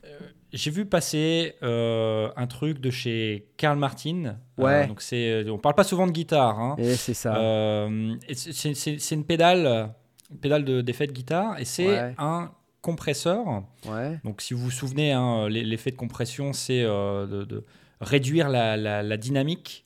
J'ai 0.54 0.70
vu 0.70 0.86
passer 0.86 1.56
euh, 1.64 2.30
un 2.36 2.46
truc 2.48 2.80
de 2.80 2.92
chez 2.92 3.48
Karl 3.58 3.78
Martin. 3.78 4.38
Ouais. 4.58 4.84
Euh, 4.84 4.88
donc 4.88 5.02
c'est, 5.02 5.50
on 5.50 5.58
parle 5.58 5.74
pas 5.76 5.84
souvent 5.84 6.06
de 6.06 6.12
guitare. 6.12 6.60
Hein. 6.60 6.76
Et 6.78 6.94
c'est 6.96 7.16
ça. 7.16 7.36
Euh, 7.38 8.16
c'est- 8.34 9.12
une 9.16 9.26
pédale, 9.26 9.90
une 10.32 10.38
pédale 10.38 10.64
de- 10.64 10.82
d'effet 10.82 11.08
de 11.08 11.12
guitare, 11.12 11.60
et 11.60 11.66
c'est 11.66 11.88
Ouais. 11.88 12.16
un 12.20 12.52
compresseur. 12.82 13.64
Ouais. 13.88 14.20
Donc, 14.24 14.42
si 14.42 14.54
vous 14.54 14.60
vous 14.62 14.72
souvenez, 14.72 15.12
hein, 15.12 15.48
l'e- 15.50 15.64
l'effet 15.64 15.90
de 15.90 15.96
compression, 15.96 16.54
c'est 16.54 16.84
euh, 16.84 17.26
de, 17.26 17.44
de 17.46 17.66
réduire 18.02 18.50
la, 18.50 18.78
la- 18.78 19.02
la 19.02 19.18
dynamique, 19.18 19.86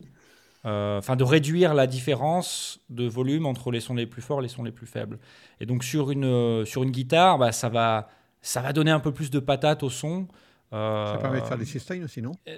euh, 0.65 0.97
enfin 0.97 1.15
de 1.15 1.23
réduire 1.23 1.75
la 1.75 1.87
différence 1.87 2.81
de 2.89 3.07
volume 3.07 3.45
entre 3.45 3.71
les 3.71 3.79
sons 3.79 3.93
les 3.95 4.07
plus 4.07 4.21
forts 4.21 4.39
et 4.39 4.43
les 4.43 4.47
sons 4.49 4.63
les 4.63 4.71
plus 4.71 4.87
faibles. 4.87 5.19
Et 5.61 5.65
donc, 5.65 5.83
sur 5.85 6.11
une, 6.11 6.25
euh, 6.25 6.65
sur 6.65 6.83
une 6.83 6.91
guitare, 6.91 7.37
bah, 7.37 7.51
ça, 7.53 7.69
va, 7.69 8.09
ça 8.41 8.61
va 8.61 8.73
donner 8.73 8.91
un 8.91 8.99
peu 8.99 9.13
plus 9.13 9.29
de 9.31 9.39
patate 9.39 9.83
au 9.83 9.89
son. 9.89 10.27
Euh, 10.73 11.13
Ça 11.13 11.17
permet 11.19 11.41
de 11.41 11.45
faire 11.45 11.57
des 11.57 11.65
sustains 11.65 12.03
aussi, 12.03 12.21
non 12.21 12.33
euh, 12.47 12.57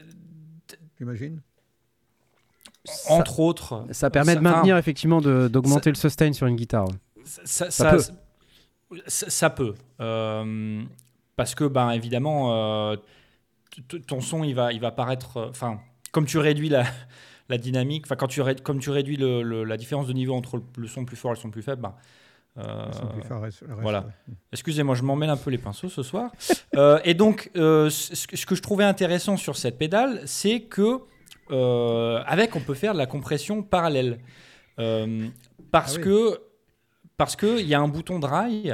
J'imagine. 0.97 1.41
Entre 3.09 3.39
autres. 3.39 3.85
Ça 3.91 4.09
permet 4.09 4.35
de 4.35 4.39
maintenir 4.41 4.77
effectivement 4.77 5.21
de- 5.21 5.47
d'augmenter 5.47 5.89
le 5.89 5.95
sustain 5.95 6.33
sur 6.33 6.47
une 6.47 6.55
guitare. 6.55 6.87
Ça, 7.23 7.69
Ça 7.69 7.91
peut. 7.91 7.99
ça- 9.07 9.29
ça 9.29 9.49
peut. 9.49 9.75
Euh, 9.99 10.83
parce 11.35 11.55
que, 11.55 11.65
ben, 11.65 11.91
évidemment, 11.91 12.53
euh, 12.91 12.95
ton 14.07 14.21
son, 14.21 14.43
il 14.43 14.55
va, 14.55 14.73
il 14.73 14.79
va 14.79 14.91
paraître. 14.91 15.37
euh, 15.37 15.49
Enfin, 15.49 15.79
comme 16.11 16.25
tu 16.25 16.37
réduis 16.39 16.69
la, 16.69 16.83
la 17.49 17.57
dynamique, 17.57 18.05
enfin, 18.07 18.15
quand 18.15 18.27
tu, 18.27 18.41
comme 18.63 18.79
tu 18.79 18.89
réduis 18.89 19.17
le- 19.17 19.43
le- 19.43 19.63
la 19.63 19.77
différence 19.77 20.07
de 20.07 20.13
niveau 20.13 20.33
entre 20.33 20.57
le, 20.57 20.63
le 20.77 20.87
son 20.87 21.05
plus 21.05 21.17
fort 21.17 21.31
et 21.31 21.35
le 21.35 21.39
son 21.39 21.51
plus 21.51 21.61
faible, 21.61 21.81
ben, 21.81 21.93
euh, 22.59 22.91
voilà. 23.81 24.05
Excusez-moi, 24.51 24.95
je 24.95 25.03
m'emmène 25.03 25.29
un 25.29 25.37
peu 25.37 25.49
les 25.49 25.57
pinceaux 25.57 25.89
ce 25.89 26.03
soir. 26.03 26.31
Euh, 26.75 26.99
et 27.03 27.13
donc, 27.13 27.49
euh, 27.55 27.89
ce, 27.89 28.27
que- 28.45 28.55
je 28.55 28.61
trouvais 28.61 28.83
intéressant 28.83 29.37
sur 29.37 29.55
cette 29.57 29.77
pédale, 29.77 30.21
c'est 30.25 30.61
que 30.61 30.99
euh, 31.51 32.21
avec, 32.25 32.55
on 32.55 32.59
peut 32.61 32.73
faire 32.75 32.93
de 32.93 32.97
la 32.99 33.05
compression 33.07 33.63
parallèle, 33.63 34.19
parce 35.71 35.93
Ah 35.95 35.97
oui. 35.97 36.03
que 36.03 36.41
parce 37.17 37.35
que 37.35 37.59
il 37.59 37.67
y 37.67 37.73
a 37.73 37.79
un 37.81 37.87
bouton 37.87 38.19
dry, 38.19 38.71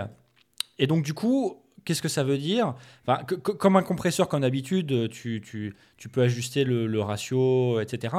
et 0.79 0.87
donc 0.87 1.03
du 1.03 1.13
coup. 1.13 1.61
Qu'est-ce 1.87 2.01
que 2.01 2.07
ça 2.07 2.23
veut 2.23 2.39
dire? 2.39 2.73
Enfin, 3.05 3.23
que- 3.25 3.35
que- 3.35 3.51
Comme 3.51 3.75
un 3.75 3.83
compresseur, 3.83 4.27
comme 4.27 4.41
d'habitude, 4.41 5.07
tu, 5.11 5.39
tu, 5.39 5.75
tu 5.97 6.09
peux 6.09 6.23
ajuster 6.23 6.63
le, 6.63 6.87
le 6.87 6.99
ratio, 6.99 7.79
etc. 7.79 8.15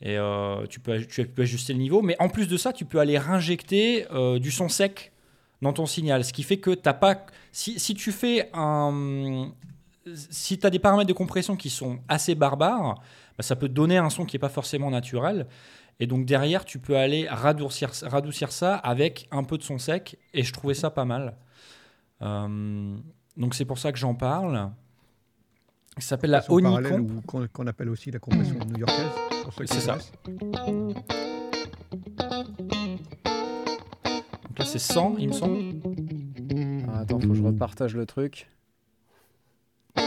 Et 0.00 0.16
euh, 0.16 0.66
tu, 0.66 0.78
peux, 0.80 1.04
tu 1.04 1.26
peux 1.26 1.42
ajuster 1.42 1.72
le 1.72 1.80
niveau. 1.80 2.02
Mais 2.02 2.16
en 2.20 2.28
plus 2.28 2.46
de 2.48 2.56
ça, 2.56 2.72
tu 2.72 2.84
peux 2.84 2.98
aller 2.98 3.18
réinjecter 3.18 4.06
euh, 4.12 4.38
du 4.38 4.50
son 4.50 4.68
sec 4.68 5.12
dans 5.60 5.72
ton 5.72 5.86
signal. 5.86 6.24
Ce 6.24 6.32
qui 6.32 6.42
fait 6.42 6.58
que 6.58 6.70
t'as 6.70 6.94
pas. 6.94 7.26
Si, 7.52 7.78
si 7.80 7.94
tu 7.94 8.12
fais 8.12 8.50
un. 8.54 9.52
si 10.14 10.58
tu 10.58 10.66
as 10.66 10.70
des 10.70 10.78
paramètres 10.78 11.08
de 11.08 11.14
compression 11.14 11.56
qui 11.56 11.70
sont 11.70 11.98
assez 12.08 12.34
barbares, 12.34 12.94
bah, 13.36 13.42
ça 13.42 13.56
peut 13.56 13.68
donner 13.68 13.96
un 13.96 14.10
son 14.10 14.24
qui 14.24 14.36
n'est 14.36 14.40
pas 14.40 14.48
forcément 14.48 14.90
naturel. 14.90 15.46
Et 16.00 16.06
donc 16.06 16.26
derrière, 16.26 16.64
tu 16.64 16.78
peux 16.78 16.96
aller 16.96 17.26
radoucir, 17.28 17.90
radoucir 18.02 18.52
ça 18.52 18.76
avec 18.76 19.26
un 19.32 19.42
peu 19.42 19.58
de 19.58 19.64
son 19.64 19.78
sec. 19.78 20.16
Et 20.32 20.44
je 20.44 20.52
trouvais 20.52 20.74
ça 20.74 20.90
pas 20.90 21.04
mal. 21.04 21.36
Euh, 22.22 22.96
donc 23.36 23.54
c'est 23.54 23.64
pour 23.64 23.78
ça 23.78 23.90
que 23.90 23.98
j'en 23.98 24.14
parle. 24.14 24.70
Ça 25.96 26.10
s'appelle 26.10 26.30
la 26.30 26.40
qu'on 26.40 27.48
qu'on 27.52 27.66
appelle 27.66 27.88
aussi 27.88 28.12
la 28.12 28.20
compression 28.20 28.58
new-yorkaise. 28.66 29.27
C'est 29.66 29.80
ça. 29.80 29.98
Donc 30.26 30.94
là, 34.58 34.64
c'est 34.64 34.78
100, 34.78 35.16
il 35.18 35.28
me 35.28 35.32
semble. 35.32 35.58
Ah, 36.88 37.00
attends, 37.00 37.18
faut 37.20 37.28
que 37.28 37.34
je 37.34 37.42
repartage 37.42 37.94
le 37.96 38.06
truc. 38.06 38.48
On 39.96 40.04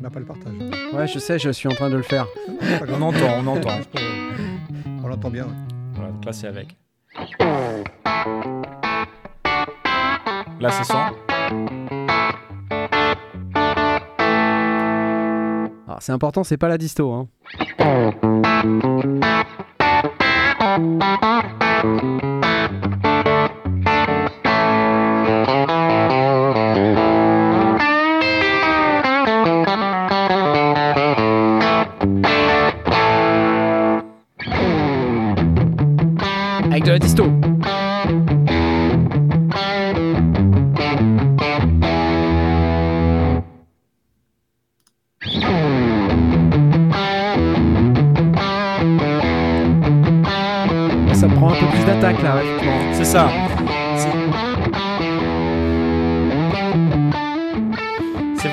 n'a 0.00 0.10
pas 0.10 0.20
le 0.20 0.26
partage. 0.26 0.54
Ouais, 0.92 1.06
je 1.06 1.18
sais, 1.18 1.38
je 1.38 1.50
suis 1.50 1.68
en 1.68 1.72
train 1.74 1.90
de 1.90 1.96
le 1.96 2.02
faire. 2.02 2.26
On 2.88 3.02
entend, 3.02 3.38
on 3.38 3.46
entend. 3.46 3.80
On 5.02 5.08
l'entend 5.08 5.30
bien. 5.30 5.44
ouais. 5.46 5.52
Voilà, 5.94 6.10
donc 6.12 6.24
là, 6.24 6.32
c'est 6.32 6.46
avec. 6.48 6.76
Là, 10.62 10.70
c'est 10.70 10.84
100. 10.84 10.94
Ah, 15.88 15.96
c'est 15.98 16.12
important, 16.12 16.44
c'est 16.44 16.56
pas 16.56 16.68
la 16.68 16.78
disto. 16.78 17.12
Hein. 17.12 17.26
Avec 36.70 36.84
de 36.84 36.90
la 36.92 36.98
disto. 37.00 37.31
Ça. 53.12 53.28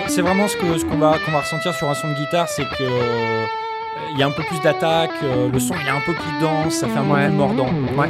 C'est- 0.10 0.22
vraiment 0.22 0.48
ce 0.50 0.58
qu'on 0.58 0.78
ce 0.78 0.86
va, 0.98 1.14
ressentir 1.40 1.74
sur 1.74 1.90
un 1.90 1.94
son 1.94 2.10
de 2.10 2.14
guitare, 2.16 2.48
c'est 2.50 2.64
que 2.66 2.84
euh, 2.84 3.46
il 4.14 4.20
y 4.20 4.24
a 4.24 4.28
un 4.28 4.32
peu 4.32 4.44
plus 4.44 4.60
d'attaque, 4.62 5.12
euh, 5.24 5.50
le 5.50 5.60
son 5.60 5.76
il 5.82 5.88
est 5.88 5.90
un 5.90 6.02
peu 6.06 6.14
plus 6.14 6.42
dense, 6.42 6.74
ça 6.74 6.88
fait 6.88 6.98
un 7.00 7.04
peu 7.06 7.12
Ouais. 7.14 7.28
plus 7.28 7.36
mordant. 7.38 7.68
Ouais. 7.68 8.10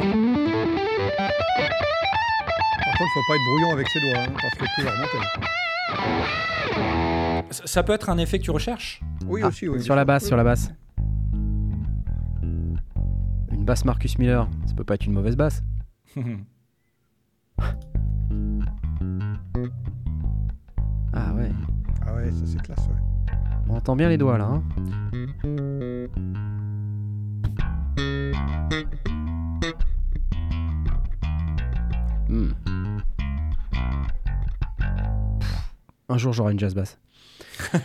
contre, 2.98 3.10
faut 3.14 3.26
pas 3.28 3.34
être 3.36 3.44
brouillon 3.46 3.72
avec 3.74 3.88
ses 3.88 4.00
doigts, 4.00 4.18
hein, 4.18 4.32
parce 4.42 4.54
que 4.56 4.64
tout 4.74 4.82
va 4.84 4.90
remonter. 4.90 5.18
Ça, 7.50 7.62
ça 7.66 7.82
peut 7.84 7.92
être 7.92 8.10
un 8.10 8.18
effet 8.18 8.38
que 8.40 8.44
tu 8.44 8.50
recherches? 8.50 9.00
Oui, 9.26 9.40
Ah, 9.44 9.48
aussi. 9.48 9.68
Oui, 9.68 9.80
Sur 9.82 9.94
la 9.94 10.04
basse, 10.04 10.26
sur 10.26 10.36
la 10.36 10.44
basse. 10.44 10.72
Une 12.42 13.64
basse 13.64 13.84
Marcus 13.84 14.18
Miller, 14.18 14.48
ça 14.66 14.74
peut 14.74 14.84
pas 14.84 14.94
être 14.94 15.06
une 15.06 15.12
mauvaise 15.12 15.36
basse. 15.36 15.62
Ah 21.12 21.32
ouais, 21.34 21.50
Ah 22.06 22.14
ouais, 22.14 22.30
ça 22.30 22.46
c'est 22.46 22.62
classe. 22.62 22.86
Ouais. 22.88 22.94
on 23.68 23.74
entend 23.76 23.96
bien 23.96 24.08
les 24.08 24.16
doigts 24.18 24.38
là. 24.38 24.44
hein. 24.46 24.62
Hmm. 32.28 32.50
Un 36.08 36.16
jour 36.18 36.32
j'aurai 36.32 36.52
une 36.52 36.58
jazz 36.60 36.74
basse. 36.74 36.98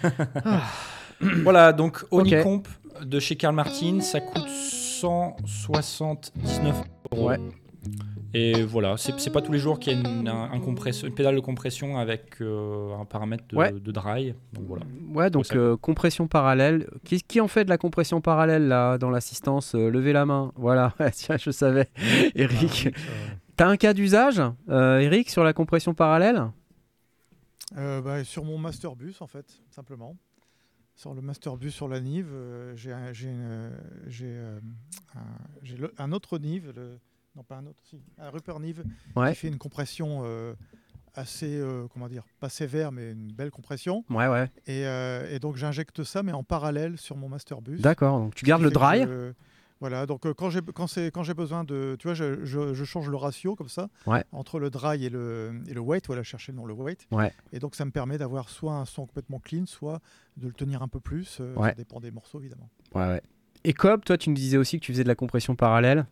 Voilà, 1.43 1.71
donc 1.71 2.03
Ok. 2.11 2.23
Honeycomb 2.27 2.61
de 3.01 3.19
chez 3.21 3.37
Karl 3.37 3.55
Martin, 3.55 4.01
ça 4.01 4.19
coûte 4.19 4.49
179 4.49 6.83
euros. 7.13 7.29
Ouais. 7.29 7.39
Et 8.37 8.63
voilà, 8.63 8.97
c'est 8.97 9.29
pas 9.31 9.41
tous 9.41 9.53
les 9.53 9.59
jours 9.59 9.79
qu'il 9.79 9.93
y 9.93 9.95
a 9.95 9.99
une, 10.09 10.27
un- 10.27 10.51
un 10.51 10.59
compresseur- 10.59 11.07
une 11.07 11.15
pédale 11.15 11.35
de 11.35 11.39
compression 11.39 11.97
avec 11.97 12.41
euh, 12.41 12.93
un 12.99 13.05
paramètre 13.05 13.45
de, 13.47 13.55
Ouais. 13.55 13.71
de 13.71 13.91
dry. 13.93 14.33
Donc 14.51 14.65
voilà. 14.67 14.83
Ouais, 15.13 15.29
donc 15.29 15.53
euh, 15.55 15.77
compression 15.77 16.27
parallèle. 16.27 16.89
Qui, 17.05 17.21
qui 17.21 17.39
en 17.39 17.47
fait 17.47 17.63
de 17.63 17.69
la 17.69 17.77
compression 17.77 18.19
parallèle 18.19 18.67
là 18.67 18.97
dans 18.97 19.09
l'assistance 19.09 19.73
Euh, 19.73 19.89
Levez 19.89 20.11
la 20.11 20.25
main. 20.25 20.51
Voilà, 20.57 20.93
tiens, 21.13 21.37
je 21.37 21.49
savais. 21.49 21.87
Eric, 22.35 22.89
t'as 23.55 23.67
un 23.69 23.77
cas 23.77 23.93
d'usage, 23.93 24.41
euh, 24.67 24.99
Eric, 24.99 25.29
sur 25.29 25.45
la 25.45 25.53
compression 25.53 25.93
parallèle? 25.93 26.43
Euh, 27.77 28.01
bah, 28.01 28.23
sur 28.25 28.43
mon 28.43 28.57
masterbus, 28.57 29.15
en 29.21 29.27
fait, 29.27 29.61
simplement. 29.69 30.17
Sur 30.97 31.13
le 31.13 31.21
masterbus 31.21 31.71
sur 31.71 31.87
la 31.87 32.01
Nive, 32.01 32.31
euh, 32.33 32.73
j'ai 32.75 32.91
un, 32.91 33.11
euh, 34.21 36.11
autre 36.11 36.37
Nive, 36.37 36.73
le- 36.75 36.99
non 37.35 37.43
pas 37.43 37.55
un 37.57 37.65
autre, 37.65 37.81
si, 37.89 37.97
un 38.17 38.29
Rupert 38.29 38.59
Nive, 38.59 38.83
Ouais. 39.15 39.31
qui 39.31 39.35
fait 39.39 39.47
une 39.47 39.57
compression 39.57 40.21
euh, 40.25 40.53
assez, 41.13 41.59
euh, 41.59 41.87
comment 41.93 42.07
dire, 42.07 42.23
pas 42.39 42.49
sévère, 42.49 42.91
mais 42.91 43.11
une 43.11 43.31
belle 43.31 43.51
compression. 43.51 44.03
Ouais, 44.09 44.27
ouais. 44.27 44.49
Et, 44.67 44.85
euh, 44.85 45.29
et 45.33 45.39
donc 45.39 45.55
j'injecte 45.55 46.03
ça, 46.03 46.23
mais 46.23 46.31
en 46.31 46.43
parallèle 46.43 46.97
sur 46.97 47.15
mon 47.17 47.29
masterbus. 47.29 47.77
D'accord, 47.79 48.19
donc 48.19 48.35
tu 48.35 48.45
gardes 48.45 48.61
le 48.61 48.69
que 48.69 48.73
dry. 48.73 49.05
voilà, 49.81 50.05
donc 50.05 50.31
quand 50.33 50.49
j'ai 50.49 50.61
quand 50.61 50.87
c'est 50.87 51.07
quand 51.11 51.23
j'ai 51.23 51.33
besoin 51.33 51.63
de, 51.65 51.95
tu 51.99 52.07
vois, 52.07 52.13
je, 52.15 52.43
je- 52.45 52.73
je 52.73 52.83
change 52.85 53.09
le 53.09 53.17
ratio 53.17 53.55
comme 53.55 53.67
ça 53.69 53.89
Ouais. 54.07 54.23
entre 54.31 54.59
le 54.59 54.69
dry 54.69 55.03
et 55.05 55.09
le 55.09 55.61
et 55.67 55.73
le 55.73 55.81
weight. 55.81 56.07
Voilà, 56.07 56.23
chercher 56.23 56.53
le 56.53 56.57
nom 56.57 56.65
le 56.65 56.73
weight. 56.73 57.05
Ouais. 57.11 57.33
Et 57.51 57.59
donc 57.59 57.75
ça 57.75 57.83
me 57.85 57.91
permet 57.91 58.17
d'avoir 58.17 58.49
soit 58.49 58.73
un 58.73 58.85
son 58.85 59.05
complètement 59.05 59.39
clean, 59.39 59.65
soit 59.65 59.99
de 60.37 60.47
le 60.47 60.53
tenir 60.53 60.81
un 60.81 60.87
peu 60.87 60.99
plus. 61.01 61.39
Ouais. 61.57 61.69
Ça 61.69 61.75
dépend 61.75 61.99
des 61.99 62.11
morceaux 62.11 62.39
évidemment. 62.39 62.69
Ouais, 62.93 63.07
ouais. 63.07 63.21
Et 63.67 63.73
Cobb, 63.73 64.05
toi, 64.05 64.15
tu 64.15 64.29
nous 64.29 64.35
disais 64.35 64.57
aussi 64.57 64.79
que 64.79 64.85
tu 64.85 64.91
faisais 64.91 65.01
de 65.03 65.07
la 65.07 65.15
compression 65.15 65.55
parallèle. 65.55 66.05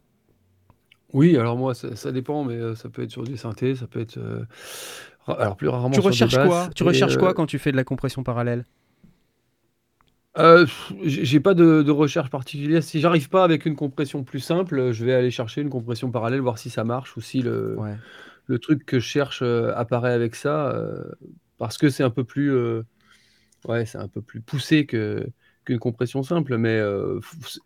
Oui, 1.14 1.38
alors 1.38 1.58
moi, 1.58 1.76
ça, 1.76 1.96
ça 1.96 2.12
dépend, 2.12 2.44
mais 2.44 2.56
euh, 2.56 2.76
ça 2.76 2.90
peut 2.90 3.04
être 3.04 3.12
sur 3.12 3.24
du 3.24 3.38
synthé, 3.38 3.76
ça 3.76 3.88
peut 3.88 4.00
être. 4.00 4.18
euh, 4.18 4.46
ra- 5.26 5.40
alors 5.40 5.56
plus 5.58 5.68
rarement 5.70 6.00
Tu 6.00 6.02
sur 6.02 6.18
des 6.18 6.28
recherches 6.28 6.38
quoi? 6.40 6.72
Tu 6.76 6.84
et, 6.84 6.84
recherches 6.84 7.16
euh, 7.16 7.18
quoi 7.18 7.34
quand 7.34 7.46
tu 7.46 7.58
fais 7.58 7.72
de 7.72 7.78
la 7.78 7.86
compression 7.86 8.22
parallèle? 8.22 8.66
Euh, 10.38 10.66
pff, 10.66 10.94
J'ai 11.04 11.26
j'ai 11.26 11.40
pas 11.40 11.54
de, 11.54 11.84
de 11.84 11.92
recherche 11.92 12.30
particulière. 12.32 12.84
Si 12.84 13.00
j'arrive 13.00 13.30
pas 13.30 13.44
avec 13.44 13.66
une 13.66 13.76
compression 13.76 14.24
plus 14.24 14.40
simple, 14.40 14.92
je 14.92 15.06
vais 15.06 15.14
aller 15.14 15.30
chercher 15.32 15.62
une 15.62 15.70
compression 15.70 16.10
parallèle, 16.12 16.40
voir 16.42 16.58
si 16.58 16.70
ça 16.72 16.84
marche 16.84 17.16
ou 17.18 17.22
si 17.22 17.42
le, 17.44 17.84
Ouais. 17.84 18.00
le 18.48 18.60
truc 18.60 18.86
que 18.86 19.00
je 19.00 19.06
cherche 19.08 19.42
euh, 19.44 19.74
apparaît 19.76 20.14
avec 20.14 20.36
ça, 20.36 20.70
euh, 20.72 21.04
parce 21.60 21.78
que 21.78 21.90
c'est 21.90 22.04
un 22.04 22.12
peu 22.12 22.24
plus, 22.26 22.52
euh, 22.52 22.84
ouais, 23.68 23.86
c'est 23.86 24.00
un 24.00 24.08
peu 24.10 24.22
plus 24.22 24.42
poussé 24.42 24.86
que 24.88 25.28
qu'une 25.64 25.80
compression 25.80 26.24
simple. 26.24 26.58
Mais 26.58 26.78
euh, 26.78 27.20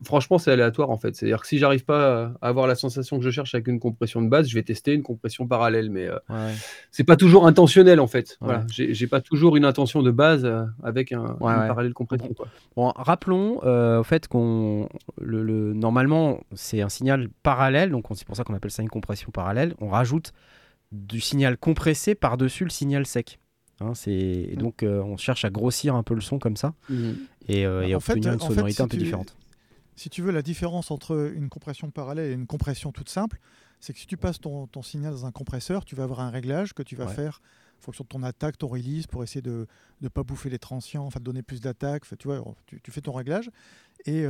franchement, 0.04 0.38
c'est 0.38 0.52
aléatoire 0.52 0.90
en 0.90 0.98
fait. 0.98 1.16
C'est-à-dire 1.16 1.42
que 1.42 1.48
si 1.48 1.58
j'arrive 1.58 1.86
pas 1.86 2.34
à 2.42 2.48
avoir 2.48 2.68
la 2.68 2.76
sensation 2.76 3.18
que 3.18 3.24
je 3.26 3.30
cherche 3.30 3.54
avec 3.56 3.68
une 3.68 3.80
compression 3.80 4.22
de 4.22 4.30
base, 4.30 4.48
je 4.48 4.54
vais 4.56 4.64
tester 4.64 4.94
une 4.94 5.04
compression 5.04 5.48
parallèle. 5.48 5.90
Mais 5.90 6.08
euh, 6.08 6.18
Ouais. 6.30 6.54
c'est 6.92 7.04
pas 7.04 7.16
toujours 7.16 7.46
intentionnel 7.48 8.00
en 8.00 8.08
fait. 8.08 8.38
Ouais. 8.42 8.48
Voilà, 8.48 8.66
j'ai 8.70 9.08
pas 9.08 9.22
toujours 9.22 9.56
une 9.58 9.66
intention 9.66 10.02
de 10.04 10.12
base 10.12 10.46
euh, 10.46 10.64
avec 10.84 11.12
un 11.12 11.24
Ouais, 11.40 11.68
parallèle 11.68 11.94
compression. 11.94 12.34
Quoi. 12.34 12.48
Bon, 12.76 12.92
rappelons 12.96 13.60
euh, 13.64 14.00
au 14.00 14.04
fait 14.04 14.28
qu'on 14.28 14.88
le, 15.20 15.44
le- 15.44 15.74
normalement 15.74 16.40
c'est 16.54 16.82
un 16.82 16.90
signal 16.90 17.30
parallèle, 17.44 17.92
donc 17.92 18.10
on- 18.12 18.14
c'est 18.14 18.26
pour 18.26 18.36
ça 18.36 18.44
qu'on 18.44 18.54
appelle 18.54 18.72
ça 18.72 18.82
une 18.84 18.90
compression 18.90 19.32
parallèle. 19.32 19.74
On 19.80 19.90
rajoute 19.90 20.34
du 20.92 21.20
signal 21.20 21.58
compressé 21.58 22.16
par-dessus 22.16 22.64
le 22.64 22.70
signal 22.70 23.06
sec. 23.06 23.40
Hein, 23.80 23.94
c'est 23.94 24.12
et 24.12 24.56
donc 24.56 24.82
euh, 24.82 25.02
on 25.04 25.18
cherche 25.18 25.46
à 25.46 25.50
grossir 25.52 25.94
un 25.96 26.02
peu 26.04 26.16
le 26.16 26.22
son 26.22 26.40
comme 26.40 26.58
ça 26.58 26.74
et, 27.48 27.66
euh, 27.66 27.84
et 27.88 27.94
En 27.96 28.00
fait, 28.00 28.14
obtenir 28.14 28.34
une 28.34 28.42
en 28.42 28.48
fait, 28.48 28.54
sonorité 28.56 28.76
si 28.78 28.82
un 28.82 28.88
peu 28.88 28.98
tu- 28.98 29.04
différente. 29.04 29.36
Si 29.96 30.10
tu 30.10 30.22
veux, 30.22 30.32
la 30.32 30.42
différence 30.42 30.92
entre 30.92 31.32
une 31.36 31.50
compression 31.50 31.90
parallèle 31.92 32.32
et 32.32 32.34
une 32.34 32.48
compression 32.48 32.92
toute 32.92 33.10
simple, 33.10 33.40
c'est 33.80 33.94
que 33.94 34.00
si 34.00 34.08
tu 34.08 34.18
passes 34.18 34.40
ton, 34.40 34.68
ton 34.68 34.82
signal 34.84 35.12
dans 35.14 35.26
un 35.26 35.32
compresseur, 35.32 35.86
tu 35.86 35.96
vas 35.96 36.04
avoir 36.04 36.20
un 36.22 36.30
réglage 36.30 36.74
que 36.74 36.84
tu 36.84 36.96
vas 36.96 37.06
Ouais. 37.06 37.14
faire 37.14 37.42
en 37.80 37.82
fonction 37.84 38.04
de 38.04 38.08
ton 38.08 38.24
attaque, 38.24 38.58
ton 38.58 38.68
release, 38.68 39.06
pour 39.06 39.24
essayer 39.24 39.42
de 39.44 39.68
ne 40.02 40.08
pas 40.08 40.24
bouffer 40.24 40.50
les 40.50 40.58
transients, 40.60 41.06
enfin 41.06 41.20
de 41.20 41.24
donner 41.26 41.44
plus 41.44 41.62
d'attaque. 41.62 42.04
Tu 42.18 42.28
vois, 42.28 42.44
tu, 42.66 42.82
tu 42.82 42.92
fais 42.92 43.02
ton 43.02 43.12
réglage 43.12 43.50
et 44.06 44.24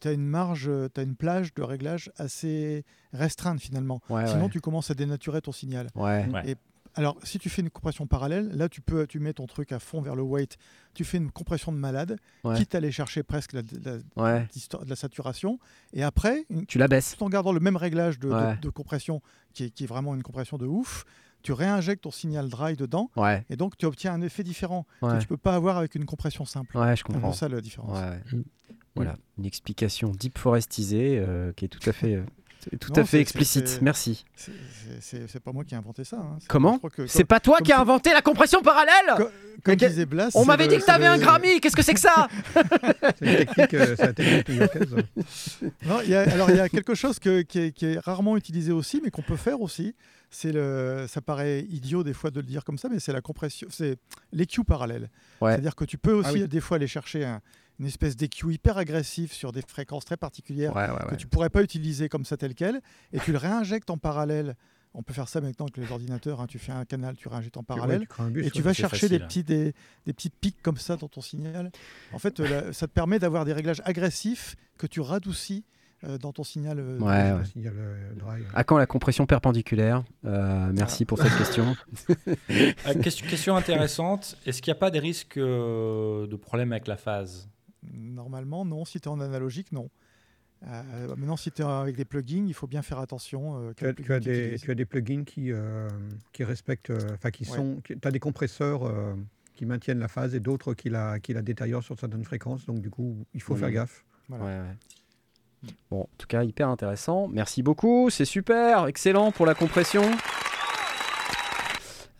tu 0.00 0.08
as 0.08 0.12
une 0.12 0.26
marge, 0.26 0.70
tu 0.94 1.00
as 1.00 1.04
une 1.04 1.16
plage 1.16 1.54
de 1.54 1.62
réglage 1.62 2.10
assez 2.16 2.84
restreinte 3.12 3.60
finalement. 3.60 4.00
Ouais, 4.10 4.26
Sinon, 4.26 4.44
ouais. 4.44 4.50
tu 4.50 4.60
commences 4.60 4.90
à 4.90 4.94
dénaturer 4.94 5.40
ton 5.40 5.52
signal. 5.52 5.88
Ouais. 5.94 6.26
Ouais. 6.32 6.50
Et 6.50 6.56
Alors, 6.98 7.16
si 7.22 7.38
tu 7.38 7.48
fais 7.48 7.62
une 7.62 7.70
compression 7.70 8.08
parallèle, 8.08 8.48
là, 8.56 8.68
tu 8.68 8.80
peux, 8.80 9.06
tu 9.06 9.20
mets 9.20 9.32
ton 9.32 9.46
truc 9.46 9.70
à 9.70 9.78
fond 9.78 10.00
vers 10.00 10.16
le 10.16 10.22
weight, 10.22 10.56
tu 10.94 11.04
fais 11.04 11.18
une 11.18 11.30
compression 11.30 11.70
de 11.70 11.76
malade, 11.78 12.16
Ouais. 12.42 12.56
quitte 12.56 12.74
à 12.74 12.78
aller 12.78 12.90
chercher 12.90 13.22
presque 13.22 13.52
la, 13.52 13.62
la- 13.84 14.22
Ouais. 14.22 14.48
saturation, 14.96 15.60
et 15.92 16.02
après, 16.02 16.44
une- 16.50 16.66
Tu 16.66 16.76
la 16.78 16.88
baisses. 16.88 17.16
tout 17.16 17.22
en 17.24 17.28
gardant 17.28 17.52
le 17.52 17.60
même 17.60 17.76
réglage 17.76 18.18
de, 18.18 18.28
de- 18.28 18.34
Ouais. 18.34 18.56
de 18.56 18.68
compression, 18.68 19.22
qui 19.54 19.64
est, 19.64 19.70
qui 19.70 19.84
est 19.84 19.86
vraiment 19.86 20.14
une 20.16 20.24
compression 20.24 20.58
de 20.58 20.66
ouf, 20.66 21.04
tu 21.42 21.52
réinjectes 21.52 22.02
ton 22.02 22.10
signal 22.10 22.48
dry 22.48 22.74
dedans, 22.74 23.10
Ouais. 23.16 23.44
et 23.48 23.54
donc 23.56 23.76
tu 23.76 23.86
obtiens 23.86 24.12
un 24.12 24.20
effet 24.22 24.42
différent 24.42 24.84
Ouais. 25.00 25.14
que 25.14 25.20
tu 25.22 25.28
peux 25.28 25.36
pas 25.36 25.54
avoir 25.54 25.76
avec 25.78 25.94
une 25.94 26.04
compression 26.04 26.44
simple. 26.44 26.76
Ouais, 26.76 26.90
je 26.90 26.96
C'est 26.96 27.02
comprends. 27.04 27.20
vraiment 27.20 27.32
ça 27.32 27.48
la 27.48 27.60
différence. 27.60 27.96
Mm. 28.32 28.42
Voilà, 28.96 29.16
une 29.38 29.44
explication 29.46 30.10
deep 30.10 30.36
forestisée 30.38 31.16
euh, 31.20 31.52
qui 31.52 31.64
est 31.66 31.68
tout 31.68 31.88
à 31.88 31.92
fait, 31.92 32.20
tout 32.80 32.92
Non, 32.92 33.02
à 33.02 33.04
fait 33.04 33.20
explicite. 33.20 33.78
Merci. 33.82 34.24
C'est- 35.00 35.40
pas 35.40 35.52
moi 35.52 35.64
qui 35.64 35.74
ai 35.74 35.76
inventé 35.78 36.04
ça. 36.04 36.16
hein. 36.16 36.38
Comment 36.48 36.80
C'est 37.06 37.24
pas 37.24 37.40
toi 37.40 37.58
qui 37.60 37.72
as 37.72 37.80
inventé 37.80 38.10
la 38.12 38.22
compression 38.22 38.60
parallèle 38.62 38.92
Co- 39.16 39.28
Comme 39.64 39.76
disait 39.76 40.06
Blas, 40.06 40.30
On 40.34 40.44
m'avait 40.44 40.66
dit 40.68 40.76
que 40.78 40.84
t'avais 40.84 41.06
un 41.06 41.18
Grammy. 41.18 41.60
Qu'est-ce 41.60 41.76
que 41.76 41.82
c'est 41.82 41.94
que 41.94 42.00
ça 42.00 42.28
C'est 43.20 43.46
technique, 43.46 43.74
euh, 43.74 43.96
la. 43.98 45.02
Non, 45.86 46.00
y 46.02 46.14
a- 46.14 46.30
alors 46.32 46.50
il 46.50 46.56
y 46.56 46.60
a 46.60 46.68
quelque 46.68 46.94
chose 46.94 47.18
que- 47.18 47.42
qui, 47.42 47.58
est, 47.60 47.72
qui 47.72 47.86
est 47.86 47.98
rarement 47.98 48.36
utilisé 48.36 48.72
aussi, 48.72 49.00
mais 49.02 49.10
qu'on 49.10 49.22
peut 49.22 49.36
faire 49.36 49.60
aussi. 49.60 49.94
C'est 50.30 50.52
le, 50.52 51.06
ça 51.08 51.20
paraît 51.22 51.60
idiot 51.70 52.02
des 52.04 52.12
fois 52.12 52.30
de 52.30 52.40
le 52.40 52.46
dire 52.46 52.62
comme 52.64 52.76
ça, 52.76 52.88
mais 52.90 52.98
c'est 53.00 53.12
la 53.14 53.22
compression, 53.22 53.66
c'est 53.70 53.96
l'EQ 54.32 54.62
parallèle. 54.64 55.08
Ouais. 55.40 55.52
C'est-à-dire 55.52 55.74
que 55.74 55.84
tu 55.86 55.96
peux 55.96 56.12
aussi 56.12 56.28
Ah 56.30 56.32
oui. 56.34 56.48
des 56.48 56.60
fois 56.60 56.76
aller 56.76 56.86
chercher 56.86 57.24
un- 57.24 57.40
une 57.78 57.86
espèce 57.86 58.16
d'EQ 58.16 58.52
hyper 58.52 58.76
agressif 58.78 59.32
sur 59.32 59.52
des 59.52 59.62
fréquences 59.62 60.04
très 60.04 60.16
particulières 60.16 60.74
Ouais, 60.74 60.90
ouais, 60.90 60.98
que 61.06 61.10
ouais. 61.12 61.16
tu 61.16 61.26
pourrais 61.26 61.50
pas 61.50 61.62
utiliser 61.62 62.08
comme 62.08 62.24
ça 62.24 62.36
tel 62.36 62.54
quel, 62.54 62.80
et 63.12 63.18
tu 63.20 63.32
le 63.32 63.38
réinjectes 63.38 63.90
en 63.90 63.98
parallèle. 63.98 64.56
On 64.94 65.02
peut 65.02 65.12
faire 65.12 65.28
ça 65.28 65.40
maintenant 65.40 65.66
avec 65.66 65.76
les 65.76 65.92
ordinateurs. 65.92 66.40
hein. 66.40 66.46
Tu 66.48 66.58
fais 66.58 66.72
un 66.72 66.84
canal, 66.86 67.14
tu 67.14 67.28
réinjectes 67.28 67.56
en 67.58 67.62
parallèle. 67.62 68.00
Ouais, 68.00 68.06
tu 68.26 68.30
bus, 68.32 68.46
Et 68.46 68.50
tu 68.50 68.62
vas 68.62 68.72
chercher 68.72 69.08
des, 69.08 69.18
facile. 69.20 69.26
petits, 69.28 69.44
des, 69.44 69.74
des 70.06 70.12
petites 70.12 70.34
pics 70.34 70.60
comme 70.62 70.78
ça 70.78 70.96
dans 70.96 71.08
ton 71.08 71.20
signal. 71.20 71.70
En 72.12 72.18
fait, 72.18 72.40
euh, 72.40 72.72
ça 72.72 72.86
te 72.88 72.92
permet 72.92 73.18
d'avoir 73.18 73.44
des 73.44 73.52
réglages 73.52 73.82
agressifs 73.84 74.56
que 74.78 74.86
tu 74.86 75.00
radoucis 75.00 75.64
euh, 76.04 76.16
dans 76.16 76.32
ton 76.32 76.42
signal. 76.42 76.78
euh, 76.80 76.98
Ouais, 76.98 77.30
Le 77.32 77.36
ouais. 77.36 77.44
signal, 77.44 77.74
euh, 77.76 78.12
dry. 78.14 78.42
À 78.54 78.64
quand 78.64 78.78
la 78.78 78.86
compression 78.86 79.26
perpendiculaire? 79.26 80.02
Euh, 80.24 80.72
Merci 80.74 81.04
pour 81.04 81.18
cette 81.18 81.36
question. 81.36 81.76
Euh, 82.86 82.94
question, 83.02 83.26
question 83.26 83.56
intéressante. 83.56 84.36
Est-ce 84.46 84.62
qu'il 84.62 84.72
n'y 84.72 84.76
a 84.78 84.80
pas 84.80 84.90
des 84.90 85.00
risques 85.00 85.36
euh, 85.36 86.26
de 86.26 86.36
problème 86.36 86.72
avec 86.72 86.86
la 86.88 86.96
phase? 86.96 87.48
Normalement, 87.92 88.64
non. 88.64 88.84
Si 88.84 89.00
tu 89.00 89.08
es 89.08 89.12
en 89.12 89.20
analogique, 89.20 89.72
non. 89.72 89.88
Euh, 90.66 91.08
maintenant, 91.16 91.36
si 91.36 91.52
tu 91.52 91.62
es 91.62 91.64
avec 91.64 91.96
des 91.96 92.04
plugins, 92.04 92.44
il 92.46 92.54
faut 92.54 92.66
bien 92.66 92.82
faire 92.82 92.98
attention. 92.98 93.60
euh, 93.60 93.72
Tu 93.76 93.86
as, 93.86 93.92
tu 93.94 94.12
as 94.12 94.18
des, 94.20 94.38
utilises. 94.40 94.60
tu 94.62 94.70
as 94.70 94.74
des 94.74 94.84
plugins 94.84 95.24
qui, 95.24 95.52
euh, 95.52 95.88
qui 96.32 96.42
respectent, 96.44 96.90
euh, 96.90 97.14
enfin 97.14 97.30
qui 97.30 97.48
Ouais. 97.48 97.56
sont, 97.56 97.80
tu 97.84 97.96
as 98.02 98.10
des 98.10 98.18
compresseurs 98.18 98.84
euh, 98.84 99.14
qui 99.54 99.66
maintiennent 99.66 100.00
la 100.00 100.08
phase 100.08 100.34
et 100.34 100.40
d'autres 100.40 100.74
qui 100.74 100.90
la, 100.90 101.20
qui 101.20 101.32
la 101.32 101.42
détériorent 101.42 101.84
sur 101.84 101.98
certaines 101.98 102.24
fréquences. 102.24 102.66
Donc 102.66 102.80
du 102.80 102.90
coup, 102.90 103.16
il 103.34 103.40
faut 103.42 103.54
faire 103.54 103.70
gaffe. 103.70 104.04
Voilà. 104.28 104.44
Ouais, 104.44 104.60
ouais. 104.60 105.72
Bon, 105.90 106.00
en 106.02 106.08
tout 106.18 106.26
cas, 106.26 106.42
hyper 106.44 106.68
intéressant. 106.68 107.28
Merci 107.28 107.62
beaucoup, 107.62 108.10
c'est 108.10 108.24
super, 108.24 108.86
excellent 108.86 109.30
pour 109.32 109.46
la 109.46 109.54
compression. 109.54 110.02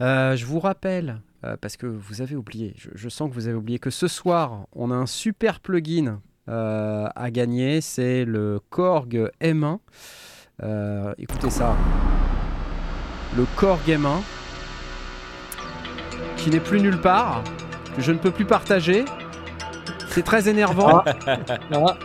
Euh, 0.01 0.37
je 0.37 0.45
vous 0.47 0.61
rappelle, 0.61 1.21
euh, 1.45 1.57
parce 1.61 1.77
que 1.77 1.87
vous 1.87 2.21
avez 2.21 2.35
oublié, 2.37 2.75
je, 2.77 2.91
je 2.95 3.09
sens 3.09 3.29
que 3.29 3.35
vous 3.35 3.47
avez 3.47 3.57
oublié, 3.57 3.79
que 3.79 3.91
ce 3.91 4.09
soir, 4.09 4.67
on 4.73 4.91
a 4.91 4.95
un 4.95 5.07
super 5.07 5.61
plugin 5.61 6.21
euh, 6.49 7.07
à 7.15 7.31
gagner. 7.31 7.81
C'est 7.81 8.25
le 8.25 8.61
Korg 8.71 9.31
M1. 9.41 9.79
Euh, 10.63 11.15
écoutez 11.19 11.51
ça. 11.51 11.77
Le 13.37 13.45
Korg 13.57 13.87
M1, 13.87 14.23
qui 16.37 16.51
n'est 16.51 16.61
plus 16.61 16.81
nulle 16.81 17.01
part, 17.01 17.45
que 17.95 18.03
je 18.03 18.13
ne 18.13 18.19
peux 18.19 18.31
plus 18.31 18.47
partager. 18.47 19.05
C'est 20.09 20.25
très 20.25 20.49
énervant. 20.49 21.03
Ah, 21.73 21.97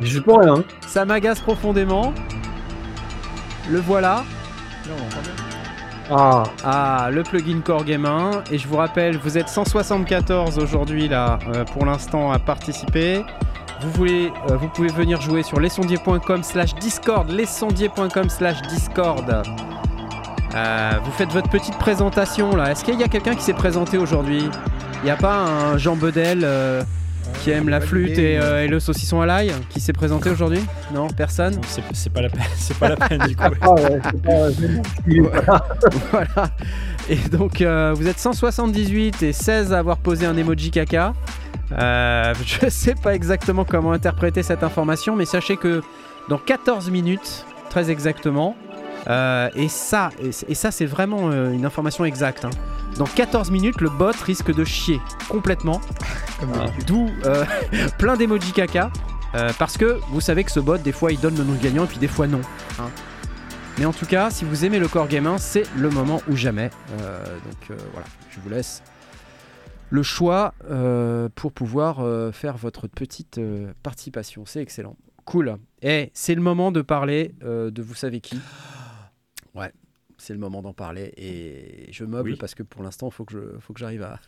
je 0.00 0.06
suis 0.06 0.20
pour 0.20 0.38
rien. 0.38 0.64
Ça 0.86 1.04
m'agace 1.04 1.40
profondément. 1.40 2.14
Le 3.70 3.78
voilà. 3.78 4.24
Ah, 6.14 6.42
Ah, 6.62 7.08
le 7.10 7.22
plugin 7.22 7.60
Core 7.64 7.84
Game 7.84 8.04
1. 8.04 8.44
Et 8.50 8.58
je 8.58 8.68
vous 8.68 8.76
rappelle, 8.76 9.16
vous 9.16 9.38
êtes 9.38 9.48
174 9.48 10.58
aujourd'hui 10.58 11.08
là, 11.08 11.38
euh, 11.54 11.64
pour 11.64 11.86
l'instant 11.86 12.30
à 12.30 12.38
participer. 12.38 13.24
Vous, 13.80 13.90
voulez, 13.92 14.30
euh, 14.50 14.56
vous 14.56 14.68
pouvez 14.68 14.88
venir 14.88 15.20
jouer 15.22 15.42
sur 15.42 15.58
lesondiers.com 15.58 16.42
slash 16.42 16.74
discord, 16.74 17.30
lesondiers.com 17.30 18.28
slash 18.28 18.60
discord. 18.62 19.42
Euh, 20.54 20.90
vous 21.02 21.12
faites 21.12 21.32
votre 21.32 21.48
petite 21.48 21.78
présentation 21.78 22.54
là. 22.54 22.70
Est-ce 22.70 22.84
qu'il 22.84 23.00
y 23.00 23.04
a 23.04 23.08
quelqu'un 23.08 23.34
qui 23.34 23.42
s'est 23.42 23.54
présenté 23.54 23.96
aujourd'hui? 23.96 24.50
Il 25.02 25.04
n'y 25.04 25.10
a 25.10 25.16
pas 25.16 25.38
un 25.38 25.78
Jean 25.78 25.96
Bedel 25.96 26.46
qui 27.42 27.50
aime 27.50 27.68
la 27.68 27.80
flûte 27.80 28.18
et, 28.18 28.38
euh, 28.38 28.64
et 28.64 28.68
le 28.68 28.78
saucisson 28.80 29.20
à 29.20 29.26
l'ail 29.26 29.52
qui 29.70 29.80
s'est 29.80 29.92
présenté 29.92 30.30
aujourd'hui 30.30 30.60
Non, 30.94 31.08
personne 31.08 31.58
C'est 31.92 32.12
pas 32.12 32.22
la 32.22 32.28
peine. 32.28 32.42
C'est 32.56 32.76
pas 32.76 32.88
la 32.88 32.96
peine 32.96 33.20
du 33.26 33.36
coup. 33.36 33.42
ah 33.60 33.72
ouais, 33.72 34.00
pas- 35.46 35.66
voilà. 36.10 36.50
Et 37.08 37.16
donc, 37.16 37.60
euh, 37.60 37.92
vous 37.96 38.06
êtes 38.06 38.18
178 38.18 39.22
et 39.22 39.32
16 39.32 39.72
à 39.72 39.78
avoir 39.78 39.98
posé 39.98 40.26
un 40.26 40.36
emoji 40.36 40.70
caca. 40.70 41.14
Euh, 41.78 42.34
je 42.44 42.68
sais 42.68 42.94
pas 42.94 43.14
exactement 43.14 43.64
comment 43.64 43.92
interpréter 43.92 44.42
cette 44.42 44.62
information, 44.62 45.16
mais 45.16 45.24
sachez 45.24 45.56
que 45.56 45.82
dans 46.28 46.38
14 46.38 46.90
minutes, 46.90 47.44
très 47.70 47.90
exactement, 47.90 48.54
euh, 49.08 49.50
et 49.54 49.68
ça, 49.68 50.10
et, 50.48 50.54
ça 50.54 50.70
c'est 50.70 50.86
vraiment 50.86 51.30
euh, 51.30 51.50
une 51.52 51.64
information 51.64 52.04
exacte. 52.04 52.44
hein. 52.44 52.50
Dans 52.96 53.04
14 53.06 53.50
minutes, 53.50 53.80
le 53.80 53.88
bot 53.88 54.12
risque 54.24 54.54
de 54.54 54.64
chier 54.64 55.00
complètement. 55.28 55.80
D'où 56.86 57.10
euh, 57.24 57.44
plein 57.98 58.16
d'emojis 58.16 58.52
caca. 58.52 58.90
parce 59.58 59.78
que 59.78 59.98
vous 60.10 60.20
savez 60.20 60.44
que 60.44 60.50
ce 60.52 60.60
bot, 60.60 60.78
des 60.78 60.92
fois, 60.92 61.10
il 61.12 61.18
donne 61.20 61.36
le 61.36 61.44
nom 61.44 61.54
de 61.54 61.62
gagnant 61.62 61.84
et 61.84 61.88
puis 61.88 61.98
des 61.98 62.08
fois 62.08 62.26
non. 62.26 62.40
hein. 62.78 62.90
Mais 63.78 63.86
en 63.86 63.92
tout 63.92 64.06
cas, 64.06 64.30
si 64.30 64.44
vous 64.44 64.64
aimez 64.66 64.78
le 64.78 64.86
Core 64.86 65.08
Game 65.08 65.26
1, 65.26 65.38
c'est 65.38 65.64
le 65.76 65.88
moment 65.88 66.20
ou 66.28 66.36
jamais. 66.36 66.68
Donc 66.90 67.78
voilà, 67.92 68.06
je 68.30 68.38
vous 68.40 68.50
laisse 68.50 68.82
le 69.88 70.02
choix 70.02 70.52
pour 71.34 71.52
pouvoir 71.52 72.04
faire 72.34 72.58
votre 72.58 72.86
petite 72.88 73.40
participation. 73.82 74.44
C'est 74.44 74.60
excellent. 74.60 74.96
Cool. 75.24 75.56
Et 75.80 76.10
c'est 76.12 76.34
le 76.34 76.42
moment 76.42 76.70
de 76.70 76.82
parler 76.82 77.34
de 77.40 77.82
vous 77.82 77.94
savez 77.94 78.20
qui. 78.20 78.38
Ouais, 79.54 79.70
c'est 80.18 80.32
le 80.32 80.38
moment 80.38 80.62
d'en 80.62 80.72
parler. 80.72 81.12
Et 81.16 81.92
je 81.92 82.04
meuble 82.04 82.30
Oui. 82.30 82.36
parce 82.38 82.54
que 82.54 82.62
pour 82.62 82.82
l'instant, 82.82 83.08
il 83.08 83.12
faut 83.12 83.24
que 83.24 83.60
j'arrive 83.76 84.02
à, 84.02 84.18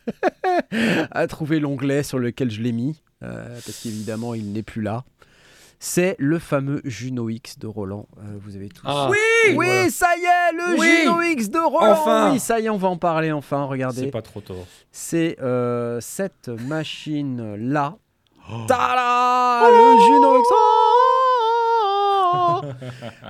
à 1.11 1.27
trouver 1.27 1.61
l'onglet 1.61 2.03
sur 2.03 2.19
lequel 2.19 2.51
je 2.51 2.61
l'ai 2.63 2.73
mis. 2.73 3.03
euh, 3.23 3.47
parce 3.65 3.83
qu'évidemment, 3.83 4.35
il 4.35 4.53
n'est 4.53 4.63
plus 4.63 4.83
là. 4.83 5.05
C'est 5.81 6.17
le 6.19 6.39
fameux 6.39 6.81
Juno 6.85 7.29
X 7.29 7.59
de 7.59 7.67
Roland. 7.67 8.07
Euh, 8.19 8.39
vous 8.41 8.57
avez 8.57 8.69
tous. 8.71 8.83
Ah, 8.87 9.09
oui, 9.11 9.55
voilà. 9.55 9.91
ça 9.91 10.09
y 10.17 10.21
est, 10.25 10.53
le 10.53 10.79
Oui. 10.81 10.89
Juno 11.03 11.21
X 11.21 11.51
de 11.51 11.59
Roland. 11.59 11.93
Enfin. 11.93 12.33
Oui, 12.33 12.39
ça 12.41 12.59
y 12.61 12.67
est, 12.67 12.71
on 12.71 12.79
va 12.79 12.89
en 12.89 12.97
parler 12.97 13.33
enfin. 13.33 13.65
Regardez. 13.65 14.03
C'est 14.03 14.11
pas 14.11 14.23
trop 14.23 14.41
tôt. 14.41 14.65
C'est 14.93 15.37
euh, 15.43 16.01
cette 16.01 16.49
machine-là. 16.49 17.97
Tada 18.69 19.69
Le 19.71 19.99
Juno 20.05 20.39
X. 20.39 20.49
Oh 20.53 21.34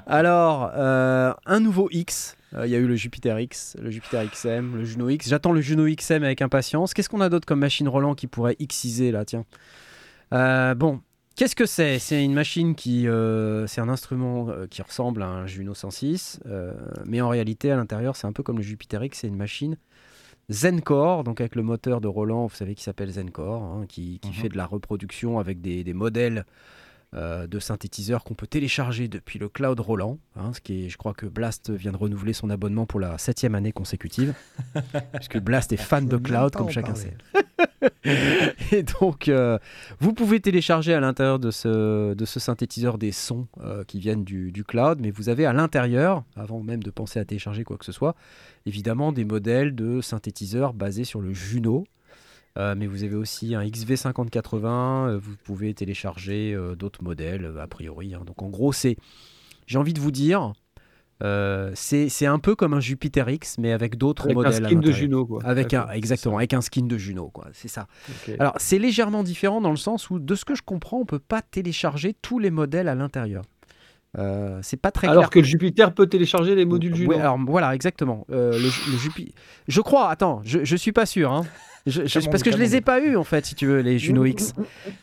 Alors, 0.07 0.70
euh, 0.75 1.33
un 1.47 1.61
nouveau 1.61 1.89
X. 1.91 2.37
Euh, 2.55 2.66
Il 2.66 2.70
y 2.72 2.75
a 2.75 2.79
eu 2.79 2.87
le 2.87 2.97
Jupiter 2.97 3.39
X, 3.41 3.77
le 3.81 3.91
Jupiter 3.91 4.25
XM, 4.29 4.77
le 4.77 4.85
Juno 4.85 5.09
X. 5.09 5.29
J'attends 5.29 5.53
le 5.53 5.61
Juno 5.61 5.87
XM 5.87 6.22
avec 6.25 6.43
impatience. 6.43 6.95
Qu'est-ce 6.95 7.09
qu'on 7.09 7.20
a 7.20 7.29
d'autre 7.29 7.47
comme 7.47 7.61
machine 7.61 7.89
Roland 7.89 8.14
qui 8.14 8.27
pourrait 8.27 8.57
Xiser 8.57 9.11
là 9.11 9.25
Tiens. 9.25 9.45
Euh, 10.33 10.75
bon, 10.75 11.01
qu'est-ce 11.37 11.57
que 11.57 11.66
c'est? 11.66 11.99
C'est 11.99 12.25
une 12.25 12.35
machine 12.35 12.75
qui. 12.75 13.09
euh, 13.09 13.66
c'est 13.66 13.81
un 13.81 13.89
instrument 13.89 14.49
qui 14.70 14.83
ressemble 14.83 15.22
à 15.22 15.29
un 15.29 15.47
Juno 15.47 15.75
106, 15.75 16.41
euh, 16.47 16.72
mais 17.05 17.20
en 17.20 17.29
réalité, 17.29 17.70
à 17.70 17.77
l'intérieur, 17.77 18.16
c'est 18.16 18.27
un 18.27 18.33
peu 18.33 18.43
comme 18.43 18.57
le 18.59 18.62
Jupiter 18.62 19.03
X. 19.05 19.18
C'est 19.20 19.29
une 19.29 19.37
machine 19.37 19.77
Zencore, 20.51 21.25
donc 21.25 21.41
avec 21.41 21.55
le 21.57 21.62
moteur 21.62 22.01
de 22.01 22.09
Roland, 22.09 22.47
vous 22.47 22.55
savez, 22.55 22.75
qui 22.75 22.83
s'appelle 22.85 23.11
Zencore, 23.11 23.62
hein, 23.62 23.87
qui, 23.89 24.18
qui 24.20 24.29
Mhm. 24.29 24.35
fait 24.35 24.49
de 24.51 24.57
la 24.57 24.66
reproduction 24.66 25.39
avec 25.39 25.61
des, 25.61 25.83
des 25.85 25.95
modèles 25.95 26.45
euh, 27.15 27.47
de 27.47 27.59
synthétiseurs 27.59 28.25
qu'on 28.25 28.35
peut 28.35 28.47
télécharger 28.47 29.09
depuis 29.09 29.39
le 29.39 29.49
cloud 29.49 29.79
Roland. 29.81 30.19
hein, 30.37 30.53
ce 30.53 30.61
qui 30.61 30.85
est, 30.87 30.89
je 30.89 30.97
crois 30.97 31.15
que 31.15 31.27
Blast 31.27 31.71
vient 31.71 31.93
de 31.93 31.97
renouveler 31.97 32.33
son 32.33 32.51
abonnement 32.51 32.87
pour 32.87 33.01
la 33.01 33.19
septième 33.19 33.55
année 33.55 33.73
consécutive, 33.73 34.35
puisque 35.15 35.39
Blast 35.39 35.73
est 35.73 35.77
fan 35.77 36.07
de 36.07 36.17
cloud, 36.17 36.55
comme 36.55 36.71
chacun 36.71 36.93
parler. 36.93 37.12
sait. 37.35 37.43
Et 38.73 38.83
donc, 38.83 39.29
euh, 39.29 39.59
vous 40.01 40.12
pouvez 40.12 40.41
télécharger 40.41 40.95
à 40.95 41.01
l'intérieur 41.01 41.39
de 41.39 41.51
ce, 41.51 42.15
de 42.15 42.25
ce 42.25 42.41
synthétiseur 42.41 42.99
des 42.99 43.12
sons 43.12 43.47
euh, 43.61 43.85
qui 43.85 43.99
viennent 44.01 44.25
du, 44.25 44.53
du 44.53 44.65
cloud, 44.65 44.99
mais 45.01 45.11
vous 45.11 45.29
avez 45.29 45.47
à 45.47 45.53
l'intérieur, 45.53 46.25
avant 46.37 46.62
même 46.62 46.83
de 46.83 46.91
penser 46.91 47.19
à 47.21 47.25
télécharger 47.25 47.65
quoi 47.65 47.77
que 47.77 47.85
ce 47.85 47.93
soit, 47.93 48.15
évidemment 48.67 49.12
des 49.12 49.25
modèles 49.25 49.75
de 49.75 50.01
synthétiseurs 50.01 50.75
basés 50.75 51.05
sur 51.05 51.21
le 51.21 51.33
Juno. 51.33 51.85
Euh, 52.57 52.75
mais 52.77 52.87
vous 52.87 53.03
avez 53.03 53.17
aussi 53.17 53.55
un 53.55 53.65
XV5080, 53.65 55.09
euh, 55.09 55.19
vous 55.21 55.35
pouvez 55.45 55.75
télécharger 55.75 56.55
euh, 56.55 56.75
d'autres 56.77 57.03
modèles, 57.03 57.53
a 57.61 57.67
priori. 57.67 58.15
hein. 58.15 58.23
Donc 58.27 58.43
en 58.43 58.49
gros, 58.49 58.73
c'est, 58.73 58.97
j'ai 59.67 59.79
envie 59.79 59.95
de 59.95 60.01
vous 60.01 60.13
dire, 60.13 60.53
Euh, 61.23 61.71
c'est 61.75 62.27
un 62.27 62.39
peu 62.41 62.55
comme 62.57 62.75
un 62.75 62.81
Jupiter 62.81 63.29
X, 63.31 63.57
mais 63.59 63.73
avec 63.73 63.97
d'autres 63.97 64.25
Avec 64.25 64.37
un 64.37 64.41
modèles. 64.43 64.65
à 64.67 64.69
skin 64.69 64.81
de. 64.81 64.91
Juno, 64.93 65.25
quoi. 65.25 65.41
Avec 65.45 65.73
un, 65.73 65.89
exactement, 65.91 66.39
avec 66.39 66.53
un 66.53 66.61
skin 66.61 66.87
de 66.87 66.99
Juno, 66.99 67.31
quoi. 67.31 67.47
C'est 67.53 67.69
ça. 67.69 67.87
Alors, 68.41 68.55
c'est 68.59 68.79
légèrement 68.81 69.23
différent 69.23 69.61
dans 69.61 69.71
le 69.71 69.77
sens 69.77 70.11
où, 70.11 70.19
de 70.19 70.35
ce 70.35 70.45
que 70.45 70.55
je 70.57 70.63
comprends, 70.63 70.99
on 70.99 71.07
peut 71.07 71.21
pas 71.21 71.41
télécharger 71.41 72.15
tous 72.21 72.41
les 72.41 72.51
modèles 72.51 72.89
à 72.89 72.95
l'intérieur. 72.97 73.45
Euh, 74.19 74.59
c'est 74.63 74.77
pas 74.77 74.91
très 74.91 75.07
Alors 75.09 75.23
clair. 75.25 75.31
que 75.31 75.39
le 75.39 75.45
Jupiter 75.45 75.95
peut 75.95 76.07
télécharger 76.09 76.55
les 76.57 76.65
modules 76.65 76.95
Juno. 76.95 77.11
Ouais, 77.11 77.21
alors, 77.21 77.39
voilà, 77.47 77.75
exactement. 77.77 78.27
Euh, 78.31 78.53
le, 78.53 78.65
le 78.65 78.99
Jupi- 78.99 79.33
Je 79.69 79.81
crois, 79.81 80.11
attends, 80.11 80.41
je, 80.45 80.65
je 80.65 80.77
suis 80.77 80.93
pas 80.93 81.07
sûr. 81.07 81.33
hein. 81.33 81.45
Je- 81.87 82.07
je- 82.07 82.30
parce 82.30 82.43
que 82.43 82.51
je 82.51 82.57
les 82.57 82.76
ai 82.76 82.80
pas 82.80 82.99
eu 83.05 83.14
en 83.16 83.24
fait, 83.24 83.45
si 83.45 83.55
tu 83.55 83.66
veux, 83.66 83.80
les 83.80 83.99
Juno 83.99 84.24
X. 84.24 84.55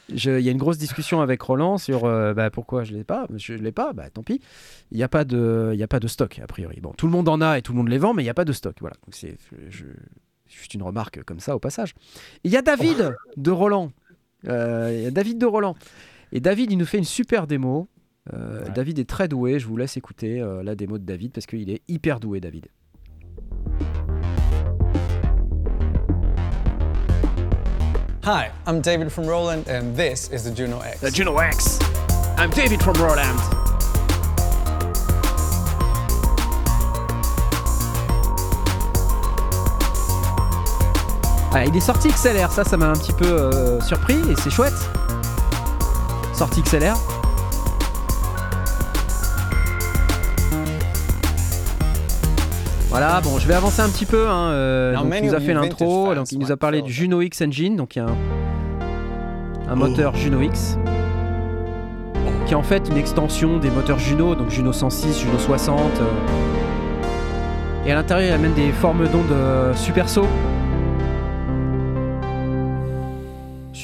Il 0.09 0.17
y 0.17 0.49
a 0.49 0.51
une 0.51 0.57
grosse 0.57 0.79
discussion 0.79 1.21
avec 1.21 1.39
Roland 1.41 1.77
sur 1.77 2.05
euh, 2.05 2.33
bah, 2.33 2.49
pourquoi 2.49 2.83
je 2.83 2.93
l'ai 2.93 3.03
pas. 3.03 3.27
Je 3.35 3.53
l'ai 3.53 3.71
pas, 3.71 3.93
bah 3.93 4.09
tant 4.09 4.23
pis. 4.23 4.41
Il 4.91 4.97
n'y 4.97 5.03
a 5.03 5.07
pas 5.07 5.23
de, 5.23 5.69
il 5.73 5.79
y 5.79 5.83
a 5.83 5.87
pas 5.87 5.99
de 5.99 6.07
stock 6.07 6.39
a 6.43 6.47
priori. 6.47 6.79
Bon, 6.81 6.91
tout 6.97 7.05
le 7.05 7.11
monde 7.11 7.29
en 7.29 7.39
a 7.39 7.57
et 7.57 7.61
tout 7.61 7.71
le 7.73 7.77
monde 7.77 7.89
les 7.89 7.99
vend, 7.99 8.13
mais 8.15 8.23
il 8.23 8.25
n'y 8.25 8.29
a 8.31 8.33
pas 8.33 8.45
de 8.45 8.53
stock. 8.53 8.75
Voilà. 8.79 8.95
Donc 9.05 9.13
c'est 9.13 9.37
je- 9.69 9.85
juste 10.47 10.73
une 10.73 10.81
remarque 10.83 11.23
comme 11.23 11.39
ça 11.39 11.55
au 11.55 11.59
passage. 11.59 11.93
Il 12.43 12.51
y 12.51 12.57
a 12.57 12.61
David 12.63 13.13
de 13.37 13.51
Roland. 13.51 13.91
Euh, 14.47 14.91
Il 14.93 15.03
y 15.03 15.05
a 15.05 15.11
David 15.11 15.37
de 15.37 15.45
Roland. 15.45 15.75
Et 16.31 16.39
David, 16.39 16.71
il 16.71 16.77
nous 16.77 16.85
fait 16.85 16.97
une 16.97 17.03
super 17.03 17.45
démo. 17.45 17.87
Euh, 18.33 18.63
Ouais. 18.65 18.71
David 18.73 18.97
est 18.99 19.09
très 19.09 19.27
doué. 19.27 19.59
Je 19.59 19.67
vous 19.67 19.77
laisse 19.77 19.97
écouter 19.97 20.41
euh, 20.41 20.63
la 20.63 20.75
démo 20.75 20.97
de 20.97 21.03
David 21.05 21.31
parce 21.31 21.45
qu'il 21.45 21.69
est 21.69 21.81
hyper 21.87 22.19
doué, 22.19 22.39
David. 22.39 22.67
Hi, 28.23 28.51
I'm 28.67 28.81
David 28.81 29.11
from 29.11 29.25
Roland, 29.25 29.67
and 29.67 29.95
this 29.95 30.29
is 30.29 30.43
the 30.43 30.51
Juno 30.51 30.79
X. 30.81 31.11
Juno 31.11 31.39
X. 31.39 31.79
I'm 32.37 32.51
David 32.51 32.79
from 32.79 32.93
Roland. 33.01 33.39
Ah, 41.51 41.65
il 41.65 41.75
est 41.75 41.79
sorti 41.79 42.09
XLR, 42.09 42.51
ça, 42.51 42.63
ça 42.63 42.77
m'a 42.77 42.89
un 42.89 42.93
petit 42.93 43.13
peu 43.13 43.25
euh, 43.25 43.81
surpris 43.81 44.19
et 44.29 44.35
c'est 44.35 44.51
chouette. 44.51 44.71
Sorti 46.35 46.61
XLR. 46.61 47.20
Voilà, 52.91 53.21
bon, 53.21 53.39
je 53.39 53.47
vais 53.47 53.53
avancer 53.53 53.81
un 53.81 53.89
petit 53.89 54.05
peu. 54.05 54.27
hein, 54.27 54.49
euh, 54.51 54.93
donc, 54.95 55.05
il 55.17 55.25
nous 55.25 55.33
a 55.33 55.39
fait 55.39 55.53
l'intro, 55.53 56.13
donc 56.13 56.31
il 56.31 56.39
nous 56.39 56.51
a 56.51 56.57
parlé 56.57 56.81
du 56.81 56.91
Juno 56.91 57.21
X 57.21 57.41
Engine, 57.41 57.75
donc 57.77 57.95
il 57.95 57.99
y 57.99 58.01
a 58.01 58.05
un, 58.05 59.71
un 59.71 59.75
moteur 59.75 60.13
Juno 60.15 60.41
X 60.41 60.77
qui 62.45 62.53
est 62.53 62.57
en 62.57 62.63
fait 62.63 62.89
une 62.89 62.97
extension 62.97 63.59
des 63.59 63.69
moteurs 63.69 63.97
Juno, 63.99 64.35
donc 64.35 64.49
Juno 64.49 64.73
106, 64.73 65.21
Juno 65.21 65.37
60. 65.39 65.79
euh. 65.79 66.03
Et 67.85 67.91
à 67.93 67.95
l'intérieur, 67.95 68.27
il 68.27 68.31
y 68.31 68.35
a 68.35 68.37
même 68.37 68.53
des 68.53 68.71
formes 68.73 69.07
d'ondes 69.07 69.31
euh, 69.31 69.73
Super 69.75 70.09
Saut. 70.09 70.27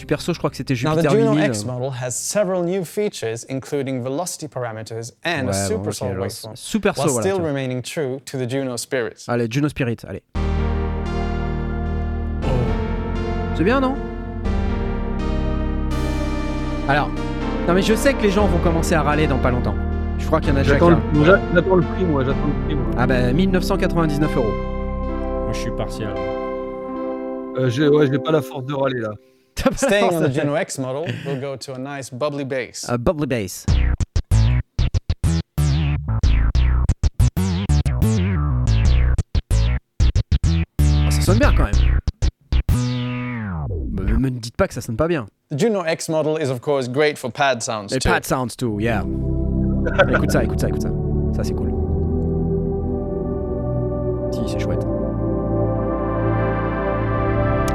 Super 0.07 0.21
Saut, 0.21 0.31
je 0.33 0.37
crois 0.37 0.49
que 0.49 0.55
c'était 0.55 0.73
Now, 0.75 0.91
the 0.95 1.01
Jupiter 1.01 1.11
Juno 1.11 1.33
8000. 1.33 1.45
X 1.49 1.65
model 1.65 1.89
has 2.01 2.11
several 2.11 2.63
new 2.63 2.85
features, 2.85 3.43
including 3.49 4.01
velocity 4.01 4.47
parameters 4.47 5.11
and 5.25 5.47
Ouais, 5.47 5.49
a 5.49 5.53
super 5.67 5.79
bon, 5.79 5.87
ok, 5.89 5.93
soul 5.93 6.07
alors, 6.11 6.21
waveform, 6.23 6.55
Super 6.55 6.93
while 6.95 7.03
Saut, 7.07 7.11
voilà. 7.11 7.21
still 7.27 7.35
tiens. 7.39 7.45
remaining 7.45 7.81
true 7.81 8.19
to 8.23 8.37
the 8.37 8.49
Juno 8.49 8.77
spirit. 8.77 9.25
Allez, 9.27 9.47
Juno 9.51 9.67
Spirit, 9.67 9.97
allez. 10.07 10.23
C'est 13.57 13.65
bien, 13.65 13.81
non? 13.81 13.95
Alors, 16.87 17.09
non 17.67 17.73
mais 17.73 17.81
je 17.81 17.93
sais 17.93 18.13
que 18.13 18.21
les 18.23 18.31
gens 18.31 18.47
vont 18.47 18.59
commencer 18.59 18.95
à 18.95 19.01
râler 19.01 19.27
dans 19.27 19.39
pas 19.39 19.51
longtemps. 19.51 19.75
Je 20.19 20.25
crois 20.25 20.39
qu'il 20.39 20.51
y 20.51 20.53
en 20.53 20.55
a 20.55 20.59
déjà 20.61 20.75
J'attends 20.75 20.95
qui- 20.95 21.19
le, 21.19 21.25
j'a- 21.25 21.39
j'attends 21.53 21.75
le 21.75 21.81
prix, 21.83 22.05
moi. 22.05 22.23
J'attends 22.23 22.47
le 22.47 22.65
prix, 22.65 22.75
moi. 22.75 22.85
Ah 22.97 23.07
bah 23.07 23.33
1999 23.33 24.37
euros. 24.37 24.45
Moi, 24.47 25.49
je 25.51 25.59
suis 25.59 25.71
partial. 25.71 26.13
Euh, 27.57 27.89
ouais, 27.89 28.07
j'ai 28.09 28.19
pas 28.19 28.31
la 28.31 28.41
force 28.41 28.63
de 28.63 28.73
râler 28.73 29.01
là. 29.01 29.09
Staying 29.75 30.13
on 30.13 30.21
the 30.23 30.29
Juno 30.29 30.53
X 30.55 30.77
model, 30.77 31.07
we'll 31.25 31.39
go 31.41 31.55
to 31.55 31.73
a 31.73 31.77
nice 31.77 32.09
bubbly 32.09 32.43
bass. 32.43 32.85
Ah, 32.87 32.97
bubbly 32.97 33.25
bass. 33.27 33.65
Ah, 40.79 41.11
ça 41.11 41.21
sonne 41.21 41.39
bien 41.39 41.53
quand 41.55 41.65
même. 41.65 41.73
Me, 43.91 44.17
me 44.17 44.29
dites 44.31 44.55
pas 44.55 44.67
que 44.67 44.73
ça 44.73 44.81
sonne 44.81 44.97
pas 44.97 45.07
bien. 45.07 45.27
The 45.49 45.57
Juno 45.59 45.83
X 45.85 46.09
model 46.09 46.37
is, 46.41 46.49
of 46.49 46.61
course, 46.61 46.87
great 46.87 47.17
for 47.17 47.31
pad 47.31 47.61
sounds 47.61 47.93
Et 47.93 47.99
too. 47.99 48.09
pad 48.09 48.25
sounds 48.25 48.55
too, 48.55 48.79
yeah. 48.79 49.03
écoute 50.11 50.31
ça, 50.31 50.43
écoute 50.43 50.59
ça, 50.59 50.67
écoute 50.69 50.81
ça. 50.81 50.89
Ça 51.35 51.43
c'est 51.43 51.53
cool. 51.53 51.71
Si, 54.33 54.39
c'est 54.51 54.59
chouette. 54.59 54.85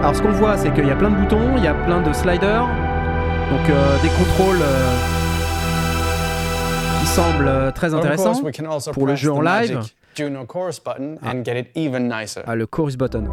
Alors 0.02 0.16
ce 0.16 0.20
qu'on 0.20 0.32
voit, 0.32 0.56
c'est 0.56 0.74
qu'il 0.74 0.84
y 0.84 0.90
a 0.90 0.96
plein 0.96 1.10
de 1.10 1.14
boutons, 1.14 1.56
il 1.56 1.62
y 1.62 1.68
a 1.68 1.74
plein 1.74 2.02
de 2.02 2.12
sliders, 2.12 2.66
donc 3.52 3.70
euh, 3.70 4.02
des 4.02 4.08
contrôles 4.08 4.60
euh, 4.60 4.94
qui 7.00 7.06
semblent 7.06 7.46
euh, 7.46 7.70
très 7.70 7.94
intéressants. 7.94 8.42
pour 8.92 9.06
le 9.06 9.14
jeu 9.14 9.30
en 9.30 9.40
live. 9.40 9.76
magic 9.76 9.96
Juno 10.16 10.44
chorus 10.44 10.80
button 10.80 11.18
and 11.24 11.44
get 11.44 11.56
it 11.56 11.68
even 11.76 12.08
nicer. 12.08 12.42
Ah, 12.48 12.56
le 12.56 12.66
chorus 12.66 12.96
button. 12.96 13.28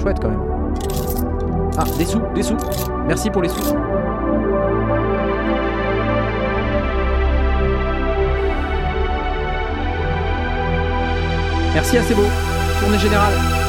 Chouette 0.00 0.18
quand 0.22 0.30
même. 0.30 0.74
Ah, 1.76 1.82
des 1.98 2.04
sous, 2.04 2.22
des 2.32 2.44
sous. 2.44 2.56
Merci 3.08 3.30
pour 3.30 3.42
les 3.42 3.48
sous. 3.48 3.74
Merci, 11.74 11.98
assez 11.98 12.14
beau. 12.14 12.22
Tournée 12.80 12.98
générale. 12.98 13.63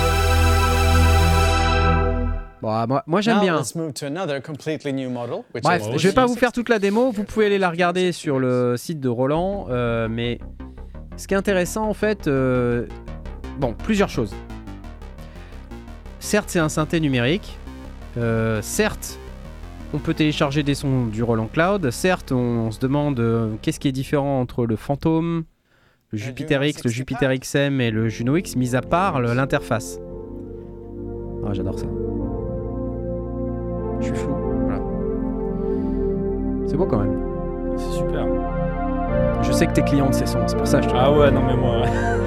Bon, 2.66 2.72
ah, 2.72 2.88
moi, 2.88 3.03
moi 3.05 3.22
j'aime 3.22 3.41
bien. 3.41 3.57
Bref, 5.61 5.84
je 5.95 6.07
vais 6.07 6.16
pas 6.16 6.26
vous 6.26 6.36
faire 6.36 6.51
toute 6.51 6.68
la 6.68 6.80
démo, 6.80 7.11
vous 7.11 7.24
pouvez 7.24 7.45
aller 7.45 7.59
la 7.59 7.70
regarder 7.70 8.11
sur 8.11 8.39
le 8.39 8.76
site 8.76 8.99
de 8.99 9.07
Roland, 9.07 9.68
euh, 9.70 10.07
mais 10.09 10.39
ce 11.16 11.28
qui 11.28 11.36
est 11.36 11.38
intéressant 11.38 11.88
en 11.88 11.93
fait, 11.93 12.26
euh, 12.26 12.88
bon, 13.59 13.76
plusieurs 13.76 14.09
choses. 14.09 14.34
Certes, 16.20 16.49
c'est 16.49 16.57
un 16.57 16.70
synthé 16.70 16.99
numérique, 16.99 17.55
euh, 18.18 18.63
certes, 18.63 19.20
on 19.93 19.99
peut 19.99 20.16
télécharger 20.16 20.63
des 20.63 20.74
sons 20.74 21.05
du 21.05 21.22
Roland 21.22 21.45
Cloud, 21.45 21.91
certes, 21.91 22.32
on, 22.32 22.72
se 22.72 22.80
demande 22.80 23.59
qu'est-ce 23.61 23.80
qui 23.80 23.89
est 23.89 23.91
différent 23.91 24.41
entre 24.41 24.66
le 24.66 24.76
Phantom, 24.76 25.43
le 26.09 26.18
Jupiter 26.18 26.63
X, 26.63 26.84
le 26.84 26.89
Jupiter 26.89 27.32
XM 27.38 27.80
et 27.80 27.91
le 27.91 28.09
Juno 28.09 28.38
X, 28.38 28.55
mis 28.55 28.76
à 28.76 28.82
part 28.82 29.22
l'interface. 29.22 29.99
Ah, 31.47 31.53
j'adore 31.53 31.78
ça. 31.78 31.86
Je 34.05 34.13
suis 34.13 34.23
flou. 34.23 34.35
Voilà. 34.35 34.79
C'est 36.67 36.77
beau 36.77 36.85
quand 36.85 36.99
même. 36.99 37.19
C'est 37.77 37.91
super. 37.97 38.25
Je 39.41 39.51
sais 39.51 39.67
que 39.67 39.73
t'es 39.73 39.81
client 39.81 40.09
de 40.09 40.13
ces 40.13 40.25
sons, 40.25 40.39
c'est 40.47 40.57
pour 40.57 40.67
ça 40.67 40.79
que 40.79 40.85
je 40.85 40.89
te 40.89 40.95
Ah 40.95 41.11
ouais, 41.11 41.31
non 41.31 41.41
mais 41.43 41.55
moi. 41.55 41.81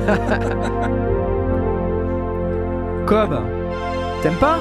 Cobb, 3.06 3.34
t'aimes 4.22 4.34
pas 4.34 4.58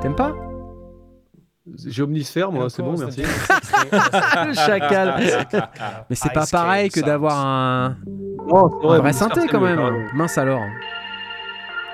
T'aimes 0.00 0.14
pas? 0.14 0.32
J'ai 1.86 2.02
Omnisphère, 2.02 2.50
moi, 2.50 2.70
c'est 2.70 2.82
bon, 2.82 2.94
merci. 2.98 3.22
Le 4.46 4.54
chacal 4.54 5.14
Mais 6.10 6.16
c'est 6.16 6.32
pas 6.32 6.46
pareil 6.50 6.90
que 6.90 7.00
d'avoir 7.00 7.44
un, 7.44 7.96
un 8.52 8.98
vrai 8.98 9.12
synthé 9.12 9.46
quand 9.48 9.60
même. 9.60 10.08
Mince 10.14 10.38
alors. 10.38 10.62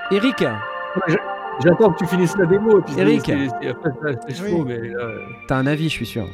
Eric, 0.09 0.45
J'attends 1.63 1.91
que 1.91 1.97
tu 1.99 2.05
finisses 2.07 2.35
la 2.37 2.45
démo. 2.45 2.79
Et 2.79 2.81
puis 2.83 2.93
Eric. 2.99 3.25
c'est- 3.25 4.35
chaud, 4.35 4.63
mais 4.65 4.79
euh, 4.79 5.19
t'as 5.47 5.57
un 5.57 5.67
avis, 5.67 5.85
je 5.85 5.93
suis 5.93 6.05
sûr. 6.05 6.27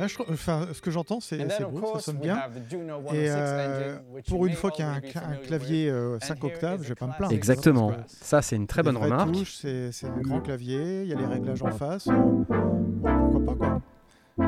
Ah, 0.00 0.06
je 0.06 0.14
enfin, 0.30 0.68
ce 0.72 0.80
que 0.80 0.92
j'entends, 0.92 1.18
c'est 1.18 1.38
beau, 1.70 1.94
ça 1.94 2.00
sonne 2.00 2.18
bien. 2.18 2.38
Juno 2.70 3.00
Et 3.12 3.26
106 3.26 3.32
euh, 3.34 3.98
pour 4.28 4.46
une 4.46 4.52
fois 4.52 4.70
qu'il 4.70 4.84
y 4.84 4.88
a 4.88 4.92
un, 4.92 5.00
clavier 5.44 5.90
euh, 5.90 6.14
with. 6.14 6.24
5 6.24 6.36
And 6.44 6.46
here 6.46 6.54
octaves, 6.54 6.82
je 6.84 6.88
vais 6.90 6.94
pas 6.94 7.06
me 7.08 7.16
plaindre. 7.16 7.34
Exactement. 7.34 7.92
Ça, 8.06 8.40
c'est 8.40 8.54
une 8.54 8.68
très 8.68 8.84
bonne 8.84 8.96
remarque. 8.96 9.34
C'est 9.44 9.90
un 10.06 10.20
grand 10.20 10.40
clavier, 10.40 11.02
il 11.02 11.08
y 11.08 11.12
a 11.12 11.16
les 11.16 11.26
réglages 11.26 11.62
en 11.62 11.70
face. 11.72 12.06
euh, 12.06 12.12
bon, 12.12 13.30
pourquoi 13.32 13.40
pas 13.44 13.54
quoi. 13.54 13.80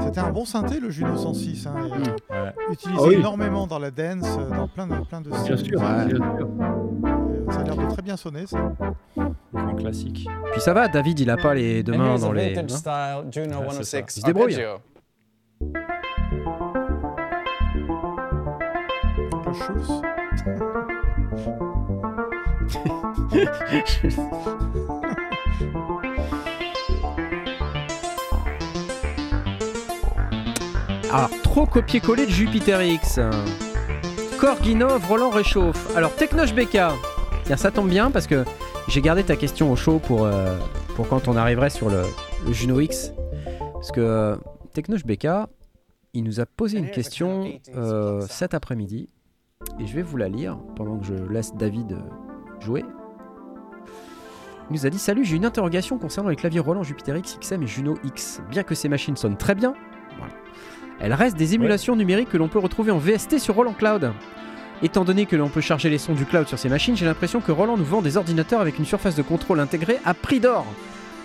C'était 0.01 0.21
un 0.21 0.31
bon 0.31 0.45
synthé 0.45 0.79
le 0.81 0.91
Juno 0.91 1.17
106, 1.17 1.67
hein, 1.67 1.75
et, 1.89 2.33
Ouais. 2.33 2.55
utilisé 2.71 3.01
Ah 3.03 3.09
oui. 3.09 3.15
énormément 3.17 3.67
dans 3.67 3.79
la 3.79 3.91
dance, 3.91 4.25
euh, 4.39 4.49
dans 4.57 4.69
plein 4.69 4.87
de, 4.87 4.95
plein 5.05 5.21
de 5.21 5.29
bien 5.31 5.39
styles. 5.57 5.59
sûr, 5.67 5.81
Ouais. 5.81 6.07
bien 6.07 6.17
sûr. 6.17 6.25
Euh, 6.25 7.51
Ça 7.51 7.61
a 7.61 7.65
l'air 7.65 7.77
de 7.77 7.87
très 7.93 8.03
bien 8.03 8.17
sonner 8.17 8.47
ça. 8.47 8.59
Grand 9.53 9.75
classique. 9.75 10.27
Puis 10.53 10.61
ça 10.61 10.73
va, 10.73 10.87
David, 10.89 11.19
il 11.21 11.31
a 11.31 11.37
pas 11.37 11.55
les 11.55 11.83
deux 11.83 11.97
mains 11.97 12.17
dans 12.19 12.33
les. 12.33 12.55
vintage 12.55 12.73
hein. 12.87 13.23
style 13.33 13.45
Juno 13.45 13.63
ça. 13.71 13.83
106 13.83 14.17
Il 14.17 14.21
se 14.21 14.27
débrouille. 14.27 14.55
arpeggio. 14.55 14.81
Le 23.33 25.00
Alors, 31.13 31.31
trop 31.43 31.67
copier-coller 31.67 32.27
de 32.27 32.31
Jupiter 32.31 32.81
X. 32.83 33.19
Korginov, 34.39 35.05
Roland 35.07 35.31
réchauffe. 35.31 35.97
Alors, 35.97 36.15
Technoche 36.15 36.55
BK. 36.55 36.79
Tiens, 37.45 37.57
ça 37.57 37.73
tombe 37.73 37.89
bien 37.89 38.13
parce 38.13 38.29
que 38.29 38.45
j'ai 38.87 39.01
gardé 39.01 39.25
ta 39.25 39.35
question 39.35 39.73
au 39.73 39.99
pour, 39.99 40.25
euh, 40.25 40.57
pour 40.95 41.09
quand 41.09 41.27
on 41.27 41.35
arriverait 41.37 41.71
sur 41.71 41.91
le, 41.91 42.05
Juno 42.53 42.79
X. 42.79 43.13
Parce 43.73 43.91
que 43.91 44.01
euh, 44.01 44.37
BK, 45.05 45.49
il 46.15 46.23
nous 46.23 46.39
a 46.39 46.47
posé 46.47 46.79
une 46.79 46.91
question 46.91 47.53
euh, 47.75 48.21
cet 48.29 48.55
après-midi. 48.55 49.09
Et 49.81 49.87
je 49.87 49.95
vais 49.95 50.03
vous 50.03 50.17
la 50.17 50.29
lire 50.29 50.59
pendant 50.77 50.97
que 50.97 51.07
je 51.07 51.15
laisse 51.15 51.53
David 51.55 51.93
euh, 51.93 52.61
jouer. 52.61 52.85
Il 54.71 54.75
nous 54.75 54.87
a 54.87 54.91
dit 54.91 54.99
Salut, 54.99 55.25
j'ai 55.25 55.37
une 55.37 55.45
interrogation 55.45 55.99
concernant 55.99 56.31
les 56.31 56.37
claviers 56.37 56.61
Roland 56.61 56.85
Jupiter 56.85 57.17
X, 57.17 57.37
XM 57.41 57.65
et 57.65 57.67
Juno 57.67 57.99
X. 58.05 58.41
Bien 58.49 58.63
que 58.63 58.77
ces 58.77 58.89
machines 58.89 59.17
sonnent 59.17 59.37
très 59.37 59.57
bien, 59.57 59.75
voilà. 60.17 60.33
Elles 61.01 61.15
restent 61.15 61.37
des 61.37 61.55
émulations 61.55 61.97
numériques 61.97 62.29
que 62.29 62.37
l'on 62.37 62.49
peut 62.49 62.59
retrouver 62.59 62.91
en 62.93 62.99
VST 62.99 63.39
sur 63.39 63.55
Roland 63.55 63.73
Cloud. 63.73 64.13
Étant 64.83 65.05
donné 65.05 65.27
que 65.27 65.37
l'on 65.37 65.49
peut 65.49 65.61
charger 65.61 65.91
les 65.91 65.99
sons 65.99 66.15
du 66.15 66.25
cloud 66.25 66.49
sur 66.49 66.59
ces 66.59 66.69
machines, 66.69 66.97
j'ai 66.97 67.05
l'impression 67.05 67.41
que 67.41 67.53
Roland 67.53 67.77
nous 67.77 67.85
vend 67.85 68.03
des 68.03 68.17
ordinateurs 68.17 68.61
avec 68.61 68.79
une 68.79 68.87
surface 68.87 69.15
de 69.15 69.23
contrôle 69.23 69.61
intégrée 69.61 69.99
à 70.05 70.15
prix 70.15 70.41
d'or. 70.41 70.67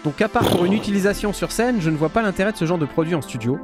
Donc 0.03 0.21
à 0.21 0.29
part 0.29 0.49
pour 0.49 0.65
une 0.65 0.73
utilisation 0.73 1.33
sur 1.33 1.51
scène, 1.51 1.81
je 1.81 1.89
ne 1.89 1.95
vois 1.95 2.09
pas 2.09 2.21
l'intérêt 2.21 2.51
de 2.51 2.57
ce 2.57 2.65
genre 2.65 2.77
de 2.77 2.85
produit 2.85 3.15
en 3.15 3.21
studio. 3.21 3.59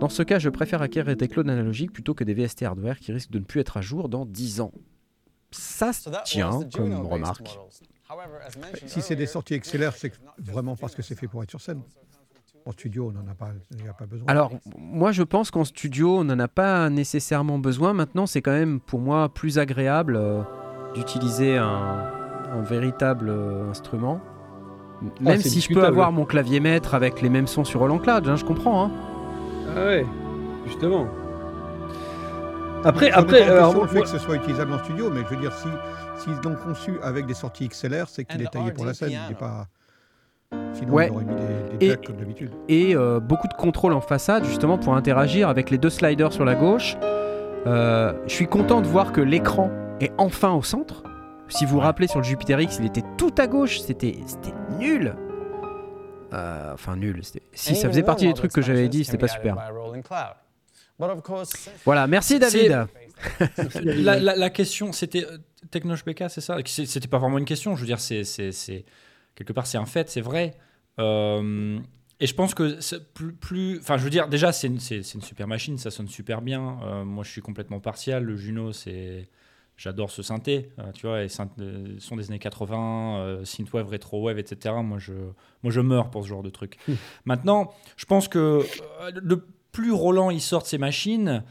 Dans 0.00 0.08
ce 0.08 0.22
cas, 0.22 0.38
je 0.38 0.48
préfère 0.48 0.82
acquérir 0.82 1.16
des 1.16 1.28
clones 1.28 1.50
analogiques 1.50 1.92
plutôt 1.92 2.14
que 2.14 2.24
des 2.24 2.34
VST 2.34 2.62
hardware 2.62 2.98
qui 2.98 3.12
risquent 3.12 3.30
de 3.30 3.38
ne 3.38 3.44
plus 3.44 3.60
être 3.60 3.76
à 3.76 3.80
jour 3.80 4.08
dans 4.08 4.26
10 4.26 4.60
ans. 4.60 4.72
Ça 5.50 5.92
se 5.92 6.10
tient 6.24 6.60
comme 6.74 7.06
remarque. 7.06 7.58
Si 8.86 9.00
c'est 9.02 9.16
des 9.16 9.26
sorties 9.26 9.58
XLR, 9.58 9.92
c'est 9.96 10.12
vraiment 10.38 10.76
parce 10.76 10.94
que 10.94 11.02
c'est 11.02 11.14
fait 11.14 11.28
pour 11.28 11.42
être 11.42 11.50
sur 11.50 11.60
scène. 11.60 11.82
En 12.66 12.72
studio, 12.72 13.08
on 13.10 13.12
n'en 13.12 13.30
a 13.30 13.34
pas, 13.34 13.50
a 14.00 14.06
besoin. 14.06 14.26
Alors, 14.26 14.50
moi 14.76 15.12
je 15.12 15.22
pense 15.22 15.50
qu'en 15.52 15.64
studio, 15.64 16.18
on 16.18 16.24
n'en 16.24 16.38
a 16.40 16.48
pas 16.48 16.90
nécessairement 16.90 17.58
besoin. 17.60 17.92
Maintenant, 17.92 18.26
c'est 18.26 18.42
quand 18.42 18.50
même 18.52 18.80
pour 18.80 18.98
moi 18.98 19.28
plus 19.28 19.58
agréable 19.60 20.16
euh, 20.16 20.42
d'utiliser 20.94 21.56
un, 21.56 22.04
un 22.52 22.62
véritable 22.62 23.28
euh, 23.28 23.70
instrument. 23.70 24.20
Ah, 25.00 25.04
Même 25.20 25.40
si 25.40 25.60
je 25.60 25.72
peux 25.72 25.84
avoir 25.84 26.10
mon 26.10 26.24
clavier 26.24 26.58
maître 26.58 26.94
avec 26.94 27.22
les 27.22 27.28
mêmes 27.28 27.46
sons 27.46 27.64
sur 27.64 27.80
Roland 27.80 27.98
Cloud, 27.98 28.26
hein, 28.28 28.34
je 28.36 28.44
comprends. 28.44 28.86
hein. 28.86 28.90
Ah 29.76 29.84
ouais, 29.84 30.06
justement. 30.66 31.06
Après, 32.84 33.10
Je 33.10 33.16
remets 33.16 33.22
après, 33.40 33.42
alors, 33.42 33.74
le 33.82 33.86
fait 33.88 33.94
moi- 33.94 34.02
que 34.02 34.08
ce 34.08 34.18
soit 34.18 34.36
utilisable 34.36 34.72
en 34.72 34.78
studio, 34.78 35.10
mais 35.10 35.20
je 35.24 35.34
veux 35.34 35.40
dire, 35.40 35.52
si 35.52 35.68
s'ils 36.18 36.36
l'ont 36.44 36.56
conçu 36.56 36.94
avec 37.02 37.26
des 37.26 37.34
sorties 37.34 37.68
XLR, 37.68 38.08
c'est 38.08 38.24
qu'il 38.24 38.40
est 38.42 38.46
taillé 38.50 38.72
pour 38.72 38.86
la 38.86 38.94
scène. 38.94 39.10
Il 39.28 39.32
est 39.32 39.38
pas. 39.38 39.66
Sinon, 40.74 40.92
Ouais. 40.92 41.08
on 41.10 41.14
aurait 41.16 41.24
mis 41.24 41.34
des, 41.34 41.78
des 41.88 41.92
Et- 41.92 41.96
comme 42.06 42.16
d'habitude. 42.16 42.50
et 42.68 42.94
euh, 42.94 43.18
beaucoup 43.20 43.48
de 43.48 43.54
contrôle 43.54 43.92
en 43.94 44.00
façade 44.00 44.44
justement 44.44 44.78
pour 44.78 44.94
interagir 44.94 45.48
avec 45.48 45.70
les 45.70 45.78
deux 45.78 45.90
sliders 45.90 46.32
sur 46.32 46.44
la 46.44 46.54
gauche. 46.54 46.96
Euh, 47.66 48.12
je 48.26 48.32
suis 48.34 48.46
content 48.46 48.80
de 48.80 48.86
voir 48.86 49.12
que 49.12 49.20
l'écran 49.20 49.70
est 50.00 50.12
enfin 50.18 50.52
au 50.52 50.62
centre. 50.62 51.02
Si 51.48 51.64
vous 51.64 51.72
vous 51.74 51.80
rappelez 51.80 52.06
sur 52.08 52.18
le 52.18 52.24
Jupiter 52.24 52.60
X, 52.60 52.76
il 52.80 52.86
était 52.86 53.02
tout 53.16 53.34
à 53.38 53.46
gauche, 53.46 53.80
c'était 53.80 54.18
c'était 54.26 54.54
nul. 54.78 55.14
Euh, 56.32 56.72
enfin 56.74 56.96
nul. 56.96 57.20
c'était- 57.22 57.42
Si 57.52 57.74
ça 57.76 57.88
faisait 57.88 58.02
partie 58.02 58.26
des 58.26 58.34
trucs 58.34 58.52
que 58.52 58.62
j'avais 58.62 58.88
dit, 58.88 59.04
c'était 59.04 59.18
pas 59.18 59.28
super. 59.28 59.56
Voilà, 61.84 62.06
merci 62.06 62.38
David. 62.38 62.86
la, 63.82 64.18
la- 64.18 64.36
la 64.36 64.50
question, 64.50 64.92
c'était 64.92 65.26
Technoche 65.70 66.04
BK, 66.04 66.24
c'est 66.28 66.40
ça? 66.40 66.56
C'est- 66.64 66.86
C'était 66.86 67.08
pas 67.08 67.18
vraiment 67.18 67.38
une 67.38 67.44
question. 67.44 67.74
Je 67.76 67.80
veux 67.80 67.86
dire, 67.86 68.00
c'est- 68.00 68.24
quelque 69.36 69.52
part, 69.52 69.66
c'est 69.68 69.78
un 69.78 69.86
fait, 69.86 70.10
c'est 70.10 70.20
vrai. 70.20 70.56
Euh, 70.98 71.78
et 72.18 72.26
je 72.26 72.34
pense 72.34 72.54
que 72.54 72.78
plus, 73.12 73.32
plus, 73.34 73.78
enfin, 73.78 73.98
je 73.98 74.04
veux 74.04 74.10
dire, 74.10 74.28
déjà, 74.28 74.50
c'est 74.50 74.68
une, 74.68 74.78
une 74.90 75.22
super 75.22 75.46
machine, 75.46 75.76
ça 75.76 75.90
sonne 75.90 76.08
super 76.08 76.40
bien. 76.40 76.78
Euh, 76.82 77.04
moi, 77.04 77.24
je 77.24 77.30
suis 77.30 77.42
complètement 77.42 77.78
partial. 77.78 78.24
Le 78.24 78.36
Juno, 78.36 78.72
c'est, 78.72 79.28
j'adore 79.76 80.10
ce 80.10 80.22
synthé, 80.22 80.70
euh, 80.78 80.90
tu 80.92 81.06
vois, 81.06 81.24
et 81.24 81.28
son 81.28 82.16
des 82.16 82.26
années 82.28 82.38
80, 82.38 83.18
euh, 83.18 83.44
synthwave, 83.44 83.88
retrowave, 83.88 84.38
etc. 84.38 84.76
Moi, 84.82 84.98
je, 84.98 85.12
moi, 85.62 85.70
je 85.70 85.80
meurs 85.80 86.10
pour 86.10 86.22
ce 86.22 86.28
genre 86.28 86.42
de 86.42 86.48
truc. 86.48 86.78
Maintenant, 87.26 87.74
je 87.98 88.06
pense 88.06 88.28
que 88.28 88.64
le 89.14 89.46
plus 89.72 89.92
Roland 89.92 90.30
il 90.30 90.40
sort 90.40 90.62
de 90.62 90.68
ses 90.68 90.78
machines, 90.78 91.44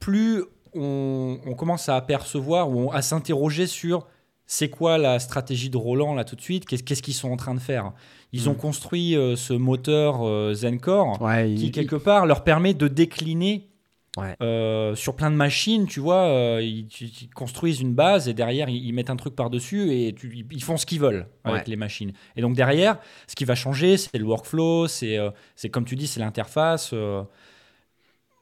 plus 0.00 0.44
on, 0.74 1.40
on 1.46 1.54
commence 1.54 1.88
à 1.88 1.96
apercevoir 1.96 2.70
ou 2.70 2.92
à 2.92 3.00
s'interroger 3.00 3.66
sur 3.66 4.06
c'est 4.52 4.68
quoi 4.68 4.98
la 4.98 5.20
stratégie 5.20 5.70
de 5.70 5.76
Roland 5.76 6.12
là 6.12 6.24
tout 6.24 6.34
de 6.34 6.40
suite? 6.40 6.64
Qu'est-ce 6.66 7.02
qu'ils 7.02 7.14
sont 7.14 7.30
en 7.30 7.36
train 7.36 7.54
de 7.54 7.60
faire? 7.60 7.92
Ils 8.32 8.48
ont 8.48 8.54
Mm. 8.54 8.56
construit 8.56 9.14
euh, 9.16 9.36
ce 9.36 9.52
moteur 9.52 10.26
euh, 10.26 10.54
Zencore 10.54 11.22
Ouais, 11.22 11.54
qui 11.56 11.66
il- 11.66 11.70
quelque 11.70 11.94
part 11.94 12.26
leur 12.26 12.42
permet 12.42 12.74
de 12.74 12.88
décliner 12.88 13.68
Ouais. 14.16 14.34
euh, 14.42 14.96
sur 14.96 15.14
plein 15.14 15.30
de 15.30 15.36
machines, 15.36 15.86
tu 15.86 16.00
vois, 16.00 16.58
ils, 16.60 16.88
construisent 17.32 17.80
une 17.80 17.94
base 17.94 18.28
et 18.28 18.34
derrière 18.34 18.68
ils, 18.68 18.92
mettent 18.92 19.08
un 19.08 19.14
truc 19.14 19.36
par-dessus 19.36 19.92
et 19.92 20.12
tu- 20.12 20.44
ils 20.50 20.62
font 20.64 20.76
ce 20.76 20.84
qu'ils 20.84 20.98
veulent 20.98 21.28
avec 21.44 21.60
Ouais. 21.60 21.64
les 21.68 21.76
machines. 21.76 22.12
Et 22.34 22.40
donc 22.42 22.56
derrière, 22.56 22.98
ce 23.28 23.36
qui 23.36 23.44
va 23.44 23.54
changer, 23.54 23.96
c'est 23.96 24.18
le 24.18 24.24
workflow, 24.24 24.88
c'est 24.88 25.16
c'est 25.54 25.68
comme 25.68 25.84
tu 25.84 25.94
dis, 25.94 26.08
c'est 26.08 26.18
l'interface. 26.18 26.92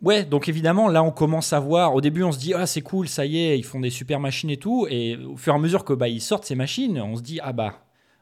Euh. 0.02 0.06
Ouais, 0.06 0.24
donc 0.24 0.48
évidemment, 0.48 0.88
là 0.88 1.02
on 1.02 1.10
commence 1.10 1.52
à 1.52 1.60
voir. 1.60 1.94
Au 1.94 2.00
début, 2.00 2.22
on 2.22 2.32
se 2.32 2.38
dit 2.38 2.54
ah 2.54 2.66
c'est 2.66 2.82
cool, 2.82 3.08
ça 3.08 3.24
y 3.26 3.38
est, 3.38 3.58
ils 3.58 3.64
font 3.64 3.80
des 3.80 3.90
super 3.90 4.20
machines 4.20 4.50
et 4.50 4.56
tout. 4.56 4.86
Et 4.90 5.16
au 5.16 5.36
fur 5.36 5.52
et 5.52 5.56
à 5.56 5.58
mesure 5.58 5.84
que 5.84 5.92
bah 5.92 6.08
ils 6.08 6.20
sortent 6.20 6.44
ces 6.44 6.54
machines, 6.54 7.00
on 7.00 7.16
se 7.16 7.22
dit 7.22 7.40
ah 7.42 7.52
bah 7.52 7.74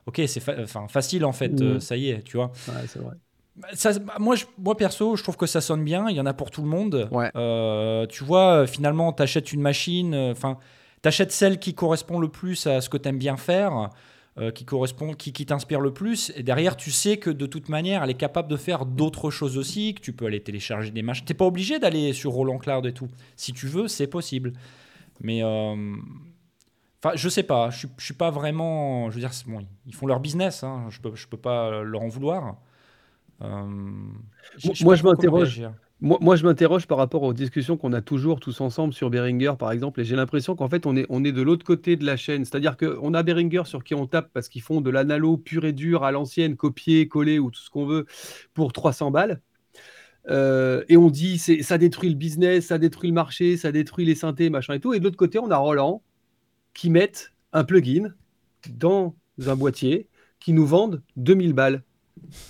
ok 0.06 0.22
c'est 0.26 0.40
fa- 0.40 0.54
enfin, 0.62 0.88
facile 0.88 1.24
en 1.24 1.32
fait, 1.32 1.60
euh, 1.60 1.80
ça 1.80 1.96
y 1.96 2.10
est, 2.10 2.22
tu 2.22 2.36
vois. 2.36 2.52
Ouais, 2.68 2.86
c'est 2.86 2.98
vrai. 3.00 3.14
Bah, 3.56 3.68
ça- 3.72 3.98
bah, 3.98 4.14
moi, 4.18 4.36
je- 4.36 4.44
moi, 4.58 4.76
perso, 4.76 5.16
je 5.16 5.22
trouve 5.22 5.36
que 5.38 5.46
ça 5.46 5.62
sonne 5.62 5.82
bien. 5.82 6.10
Il 6.10 6.16
y 6.16 6.20
en 6.20 6.26
a 6.26 6.34
pour 6.34 6.50
tout 6.50 6.60
le 6.60 6.68
monde. 6.68 7.08
Ouais. 7.10 7.30
Euh, 7.36 8.06
tu 8.06 8.22
vois, 8.22 8.62
euh, 8.62 8.66
finalement, 8.66 9.12
tu 9.14 9.22
achètes 9.22 9.50
une 9.52 9.62
machine. 9.62 10.14
Enfin, 10.14 10.58
tu 11.02 11.08
achètes 11.08 11.32
celle 11.32 11.58
qui 11.58 11.72
correspond 11.74 12.18
le 12.18 12.28
plus 12.28 12.66
à 12.66 12.82
ce 12.82 12.90
que 12.90 12.98
tu 12.98 13.08
aimes 13.08 13.18
bien 13.18 13.38
faire, 13.38 13.88
euh, 14.38 14.50
qui 14.50 14.64
correspond, 14.64 15.14
qui, 15.14 15.32
qui 15.32 15.46
t'inspire 15.46 15.80
le 15.80 15.92
plus. 15.92 16.30
Et 16.36 16.42
derrière, 16.42 16.76
tu 16.76 16.90
sais 16.90 17.16
que 17.16 17.30
de 17.30 17.46
toute 17.46 17.68
manière, 17.68 18.02
elle 18.04 18.10
est 18.10 18.14
capable 18.14 18.48
de 18.48 18.56
faire 18.56 18.84
d'autres 18.86 19.30
choses 19.30 19.56
aussi. 19.56 19.94
Que 19.94 20.00
tu 20.00 20.12
peux 20.12 20.26
aller 20.26 20.42
télécharger 20.42 20.90
des 20.90 21.02
machines. 21.02 21.24
T'es 21.24 21.34
pas 21.34 21.46
obligé 21.46 21.78
d'aller 21.78 22.12
sur 22.12 22.32
Roland 22.32 22.58
Cloud 22.58 22.84
et 22.86 22.92
tout. 22.92 23.08
Si 23.36 23.52
tu 23.52 23.66
veux, 23.66 23.88
c'est 23.88 24.06
possible. 24.06 24.52
Mais 25.20 25.42
euh, 25.42 25.94
Enfin, 27.04 27.14
je 27.14 27.28
sais 27.28 27.42
pas, 27.42 27.70
je 27.70 27.86
je 27.98 28.04
suis 28.04 28.14
pas 28.14 28.30
vraiment. 28.30 29.10
Je 29.10 29.14
veux 29.16 29.20
dire, 29.20 29.30
bon, 29.46 29.64
ils 29.86 29.94
font 29.94 30.06
leur 30.06 30.18
business, 30.18 30.64
hein, 30.64 30.86
je 30.88 30.98
peux, 31.00 31.14
je 31.14 31.28
peux 31.28 31.36
pas 31.36 31.82
leur 31.82 32.02
en 32.02 32.08
vouloir. 32.08 32.56
Euh, 33.42 33.64
je- 34.56 34.84
Moi, 34.84 34.94
je 34.96 35.02
m'interroge. 35.04 35.60
Moi, 36.02 36.18
moi, 36.20 36.36
je 36.36 36.44
m'interroge 36.44 36.86
par 36.86 36.98
rapport 36.98 37.22
aux 37.22 37.32
discussions 37.32 37.78
qu'on 37.78 37.94
a 37.94 38.02
toujours 38.02 38.38
tous 38.38 38.60
ensemble 38.60 38.92
sur 38.92 39.08
Behringer, 39.08 39.54
par 39.58 39.72
exemple, 39.72 40.02
et 40.02 40.04
j'ai 40.04 40.14
l'impression 40.14 40.54
qu'en 40.54 40.68
fait, 40.68 40.84
on 40.84 40.94
est, 40.94 41.06
on 41.08 41.24
est 41.24 41.32
de 41.32 41.40
l'autre 41.40 41.64
côté 41.64 41.96
de 41.96 42.04
la 42.04 42.18
chaîne. 42.18 42.44
C'est-à-dire 42.44 42.76
qu'on 42.76 43.14
a 43.14 43.22
Behringer 43.22 43.62
sur 43.64 43.82
qui 43.82 43.94
on 43.94 44.06
tape 44.06 44.30
parce 44.34 44.48
qu'ils 44.48 44.60
font 44.60 44.82
de 44.82 44.90
l'analo 44.90 45.38
pur 45.38 45.64
et 45.64 45.72
dur 45.72 46.04
à 46.04 46.12
l'ancienne, 46.12 46.56
copier, 46.56 47.08
coller 47.08 47.38
ou 47.38 47.50
tout 47.50 47.60
ce 47.60 47.70
qu'on 47.70 47.86
veut 47.86 48.04
pour 48.52 48.74
300 48.74 49.10
balles. 49.10 49.40
Euh, 50.28 50.84
et 50.88 50.96
on 50.96 51.08
dit 51.08 51.38
c'est 51.38 51.62
ça 51.62 51.78
détruit 51.78 52.10
le 52.10 52.16
business, 52.16 52.66
ça 52.66 52.78
détruit 52.78 53.10
le 53.10 53.14
marché, 53.14 53.56
ça 53.56 53.70
détruit 53.72 54.04
les 54.04 54.16
synthés, 54.16 54.50
machin 54.50 54.74
et 54.74 54.80
tout. 54.80 54.92
Et 54.92 54.98
de 54.98 55.04
l'autre 55.04 55.16
côté, 55.16 55.38
on 55.38 55.50
a 55.50 55.56
Roland 55.56 56.02
qui 56.74 56.90
mettent 56.90 57.32
un 57.52 57.64
plugin 57.64 58.12
dans 58.68 59.14
un 59.46 59.56
boîtier 59.56 60.08
qui 60.40 60.52
nous 60.52 60.66
vendent 60.66 61.02
2000 61.16 61.52
balles. 61.54 61.82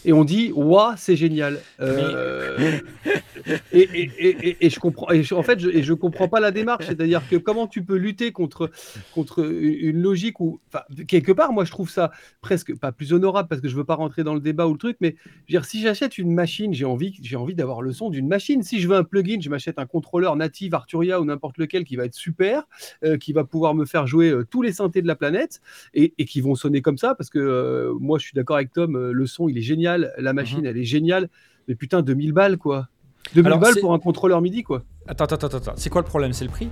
Et 0.04 0.12
on 0.12 0.24
dit, 0.24 0.52
waouh, 0.54 0.94
c'est 0.96 1.16
génial. 1.16 1.60
Euh, 1.80 2.78
et, 3.72 3.80
et- 3.80 4.10
et- 4.48 4.56
et 4.66 4.70
je 4.70 4.78
comprends. 4.80 5.06
Je- 5.12 5.34
en 5.34 5.42
fait, 5.42 5.58
je, 5.60 5.82
je 5.82 5.92
comprends 5.94 6.28
pas 6.28 6.40
la 6.40 6.50
démarche. 6.50 6.86
C'est-à-dire 6.86 7.22
que 7.28 7.36
comment 7.36 7.66
tu 7.66 7.84
peux 7.84 7.96
lutter 7.96 8.32
contre 8.32 8.70
contre 9.14 9.44
une 9.44 10.00
logique 10.02 10.40
où, 10.40 10.60
quelque 11.08 11.32
part, 11.32 11.52
moi, 11.52 11.64
je 11.64 11.70
trouve 11.70 11.90
ça 11.90 12.10
presque 12.40 12.76
pas 12.78 12.92
plus 12.92 13.12
honorable 13.12 13.48
parce 13.48 13.60
que 13.60 13.68
je 13.68 13.76
veux 13.76 13.84
pas 13.84 13.94
rentrer 13.94 14.24
dans 14.24 14.34
le 14.34 14.40
débat 14.40 14.66
ou 14.66 14.72
le 14.72 14.78
truc, 14.78 14.96
mais 15.00 15.16
je 15.24 15.30
veux 15.30 15.60
dire, 15.60 15.64
si 15.64 15.80
j'achète 15.80 16.18
une 16.18 16.32
machine, 16.32 16.72
j'ai 16.74 16.84
envie, 16.84 17.18
j'ai 17.22 17.36
envie 17.36 17.54
d'avoir 17.54 17.82
le 17.82 17.92
son 17.92 18.10
d'une 18.10 18.28
machine. 18.28 18.62
Si 18.62 18.80
je 18.80 18.88
veux 18.88 18.96
un 18.96 19.04
plugin, 19.04 19.38
je 19.40 19.48
m'achète 19.50 19.78
un 19.78 19.86
contrôleur 19.86 20.36
native 20.36 20.74
Arturia 20.74 21.20
ou 21.20 21.24
n'importe 21.24 21.58
lequel 21.58 21.84
qui 21.84 21.96
va 21.96 22.04
être 22.04 22.14
super, 22.14 22.64
euh, 23.04 23.16
qui 23.18 23.32
va 23.32 23.44
pouvoir 23.44 23.74
me 23.74 23.84
faire 23.84 24.06
jouer 24.06 24.30
euh, 24.30 24.44
tous 24.48 24.62
les 24.62 24.72
synthés 24.72 25.02
de 25.02 25.06
la 25.06 25.16
planète 25.16 25.60
et, 25.94 26.10
qui 26.26 26.40
vont 26.40 26.54
sonner 26.54 26.82
comme 26.82 26.98
ça 26.98 27.14
parce 27.14 27.30
que 27.30 27.38
euh, 27.38 27.94
moi, 28.00 28.18
je 28.18 28.24
suis 28.24 28.34
d'accord 28.34 28.56
avec 28.56 28.72
Tom, 28.72 29.10
le 29.10 29.26
son, 29.26 29.48
il 29.48 29.58
est 29.58 29.62
génial, 29.62 30.12
la 30.18 30.32
machine, 30.32 30.64
elle 30.66 30.76
est 30.76 30.84
géniale, 30.84 31.28
mais 31.68 31.74
putain, 31.74 32.02
2000 32.02 32.32
balles 32.32 32.58
quoi. 32.58 32.88
2000 33.34 33.46
Alors, 33.46 33.58
balles 33.58 33.74
pour 33.80 33.92
un 33.92 33.98
contrôleur 33.98 34.40
MIDI 34.40 34.62
quoi. 34.62 34.82
Attends, 35.08 35.24
attends, 35.24 35.46
attends, 35.46 35.56
attends. 35.58 35.72
C'est 35.76 35.90
quoi 35.90 36.00
le 36.02 36.06
problème? 36.06 36.32
C'est 36.32 36.44
le 36.44 36.50
prix? 36.50 36.68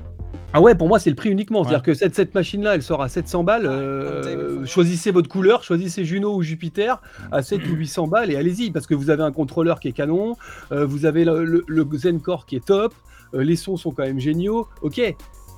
Ah 0.57 0.61
ouais, 0.61 0.75
pour 0.77 0.87
moi, 0.87 1.01
c'est 1.01 1.11
le 1.11 1.17
prix 1.17 1.31
uniquement. 1.31 1.61
Ouais. 1.61 1.65
C'est-à-dire 1.69 1.83
que 1.83 1.95
cette, 1.95 2.15
cette 2.15 2.33
machine-là, 2.35 2.77
elle 2.77 2.83
sort 2.83 3.03
à 3.03 3.09
700 3.09 3.43
balles. 3.43 3.67
euh, 3.67 4.65
choisissez 4.67 5.11
votre 5.11 5.29
couleur, 5.29 5.65
choisissez 5.65 6.05
Juno 6.05 6.35
ou 6.37 6.43
Jupiter 6.43 7.03
à 7.33 7.43
7 7.43 7.61
ou 7.69 7.75
800 7.75 8.07
balles 8.07 8.31
et 8.31 8.37
allez-y, 8.37 8.71
parce 8.71 8.87
que 8.87 8.95
vous 8.95 9.11
avez 9.11 9.23
un 9.25 9.33
contrôleur 9.33 9.81
qui 9.81 9.89
est 9.89 9.93
canon, 9.93 10.37
euh, 10.73 10.87
vous 10.87 11.07
avez 11.07 11.25
le, 11.25 11.45
le- 11.45 11.65
le 11.67 11.87
Zencore 11.95 12.47
qui 12.47 12.57
est 12.57 12.65
top, 12.65 12.95
euh, 13.35 13.43
les 13.43 13.57
sons 13.57 13.77
sont 13.77 13.91
quand 13.91 14.05
même 14.05 14.21
géniaux. 14.21 14.69
Ok. 14.83 15.01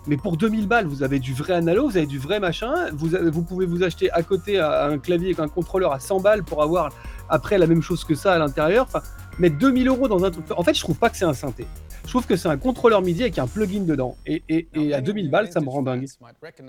Mais 0.09 0.17
pour 0.17 0.37
2000 0.37 0.69
balles, 0.69 0.87
vous 0.87 1.03
avez 1.03 1.19
du 1.19 1.35
vrai 1.35 1.55
analo, 1.55 1.89
vous 1.89 1.97
avez 1.97 2.07
du 2.07 2.19
vrai 2.21 2.39
machin. 2.41 2.73
Vous, 2.95 3.15
avez- 3.17 3.29
vous 3.31 3.43
pouvez 3.43 3.67
vous 3.67 3.83
acheter 3.83 4.11
à 4.13 4.23
côté 4.23 4.59
à- 4.61 4.87
un 4.87 4.99
clavier 4.99 5.27
avec 5.29 5.41
un 5.41 5.49
contrôleur 5.49 5.93
à 5.93 5.99
100 6.01 6.21
balles 6.21 6.45
pour 6.45 6.63
avoir 6.63 6.91
après 7.29 7.59
la 7.59 7.67
même 7.67 7.83
chose 7.83 8.05
que 8.05 8.15
ça 8.15 8.33
à 8.33 8.39
l'intérieur. 8.39 8.85
Enfin, 8.89 9.03
mettre 9.39 9.59
2000 9.59 9.89
euros 9.89 10.09
dans 10.09 10.25
un 10.25 10.31
truc. 10.31 10.45
En 10.57 10.63
fait, 10.63 10.75
je 10.75 10.81
trouve 10.81 10.99
pas 10.99 11.11
que 11.11 11.17
c'est 11.17 11.25
un 11.25 11.35
synthé. 11.35 11.67
Je 12.05 12.11
trouve 12.11 12.27
que 12.27 12.37
c'est 12.37 12.49
un 12.49 12.57
contrôleur 12.57 13.03
MIDI 13.03 13.23
avec 13.23 13.39
un 13.39 13.49
plugin 13.49 13.81
dedans. 13.83 14.17
Et, 14.27 14.43
et- 14.49 14.69
et 14.75 14.95
à 14.95 15.01
2000 15.01 15.29
balles, 15.29 15.51
ça 15.53 15.61
me 15.61 15.69
rend 15.69 15.83
dingue. 15.83 16.07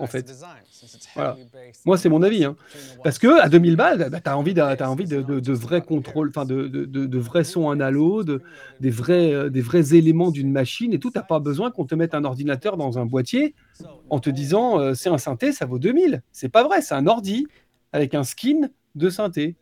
En 0.00 0.06
fait. 0.08 0.26
Voilà. 1.14 1.36
Moi, 1.86 1.96
c'est 1.96 2.08
mon 2.08 2.22
avis. 2.22 2.44
hein. 2.44 2.56
Parce 3.04 3.18
que 3.18 3.40
à 3.40 3.48
2000 3.48 3.76
balles, 3.76 4.08
bah, 4.10 4.20
tu 4.20 4.28
as 4.28 4.36
envie, 4.36 4.52
de, 4.54 5.52
vrais 5.52 5.80
contrôles, 5.82 6.32
de, 6.32 7.18
vrais 7.18 7.44
sons 7.44 7.70
analo, 7.70 8.24
de, 8.24 8.42
des, 8.80 8.90
vrais, 8.90 9.32
euh, 9.32 9.48
des 9.48 9.60
vrais 9.60 9.94
éléments 9.94 10.30
d'une 10.32 10.50
machine 10.50 10.92
et 10.92 10.98
tout. 10.98 11.10
Tu 11.12 11.20
pas 11.28 11.38
besoin 11.38 11.70
qu'on 11.70 11.84
te 11.86 11.94
mette 11.94 12.14
un 12.14 12.24
ordinateur 12.24 12.76
dans 12.76 12.98
un 12.98 13.06
boîtier 13.06 13.54
en 14.10 14.18
te 14.18 14.30
disant 14.30 14.80
euh, 14.80 14.94
c'est 14.94 15.08
un 15.08 15.18
synthé, 15.18 15.52
ça 15.52 15.66
vaut 15.66 15.78
2000. 15.78 16.22
C'est 16.32 16.48
pas 16.48 16.64
vrai, 16.64 16.82
c'est 16.82 16.94
un 16.94 17.06
ordi 17.06 17.46
avec 17.92 18.14
un 18.14 18.24
skin 18.24 18.68
de 18.96 19.08
synthé. 19.08 19.54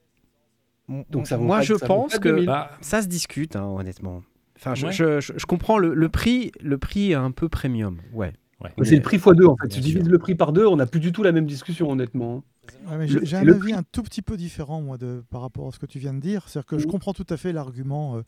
Donc 1.11 1.27
ça 1.27 1.37
vaut 1.37 1.45
Moi, 1.45 1.59
pas- 1.59 1.63
je 1.63 1.75
ça 1.75 1.87
pense 1.87 2.19
que 2.19 2.29
2000. 2.29 2.47
Bah, 2.47 2.71
ça 2.81 3.03
se 3.03 3.09
discute, 3.09 3.57
hein, 3.57 3.65
honnêtement. 3.65 4.23
Enfin, 4.57 4.75
je, 4.75 4.87
Ouais. 4.87 4.93
je- 4.93 5.21
je- 5.21 5.33
je 5.37 5.47
comprends 5.47 5.79
le, 5.79 5.93
le 5.95 6.09
prix, 6.09 6.53
le 6.61 6.79
prix 6.79 7.11
est 7.13 7.15
un 7.15 7.31
peu 7.31 7.49
premium, 7.49 7.99
ouais. 8.13 8.33
ouais. 8.63 8.71
Mais 8.79 8.85
c'est 8.87 8.97
le 8.97 9.03
prix 9.03 9.19
x2 9.19 9.47
en 9.47 9.57
fait. 9.57 9.69
Tu 9.69 9.81
divises 9.81 10.09
le 10.09 10.19
prix 10.19 10.35
par 10.35 10.53
deux, 10.53 10.67
on 10.67 10.77
n'a 10.77 10.87
plus 10.87 11.01
du 11.01 11.13
tout 11.13 11.23
la 11.23 11.33
même 11.33 11.47
discussion 11.47 11.91
honnêtement. 11.91 12.43
Ouais, 12.91 13.07
j'ai 13.07 13.37
un 13.37 13.45
le 13.45 13.53
avis 13.53 13.61
prix- 13.61 13.73
un 13.75 13.83
tout 13.93 14.03
petit 14.03 14.23
peu 14.23 14.37
différent 14.37 14.81
moi 14.81 14.97
de, 14.99 15.23
par 15.31 15.41
rapport 15.43 15.69
à 15.69 15.73
ce 15.73 15.79
que 15.79 15.87
tu 15.87 15.99
viens 15.99 16.15
de 16.15 16.21
dire. 16.21 16.49
C'est-à-dire 16.49 16.67
que 16.67 16.79
je 16.79 16.87
comprends 16.87 17.13
tout 17.13 17.27
à 17.29 17.37
fait 17.37 17.53
l'argument 17.53 18.17
euh, 18.17 18.23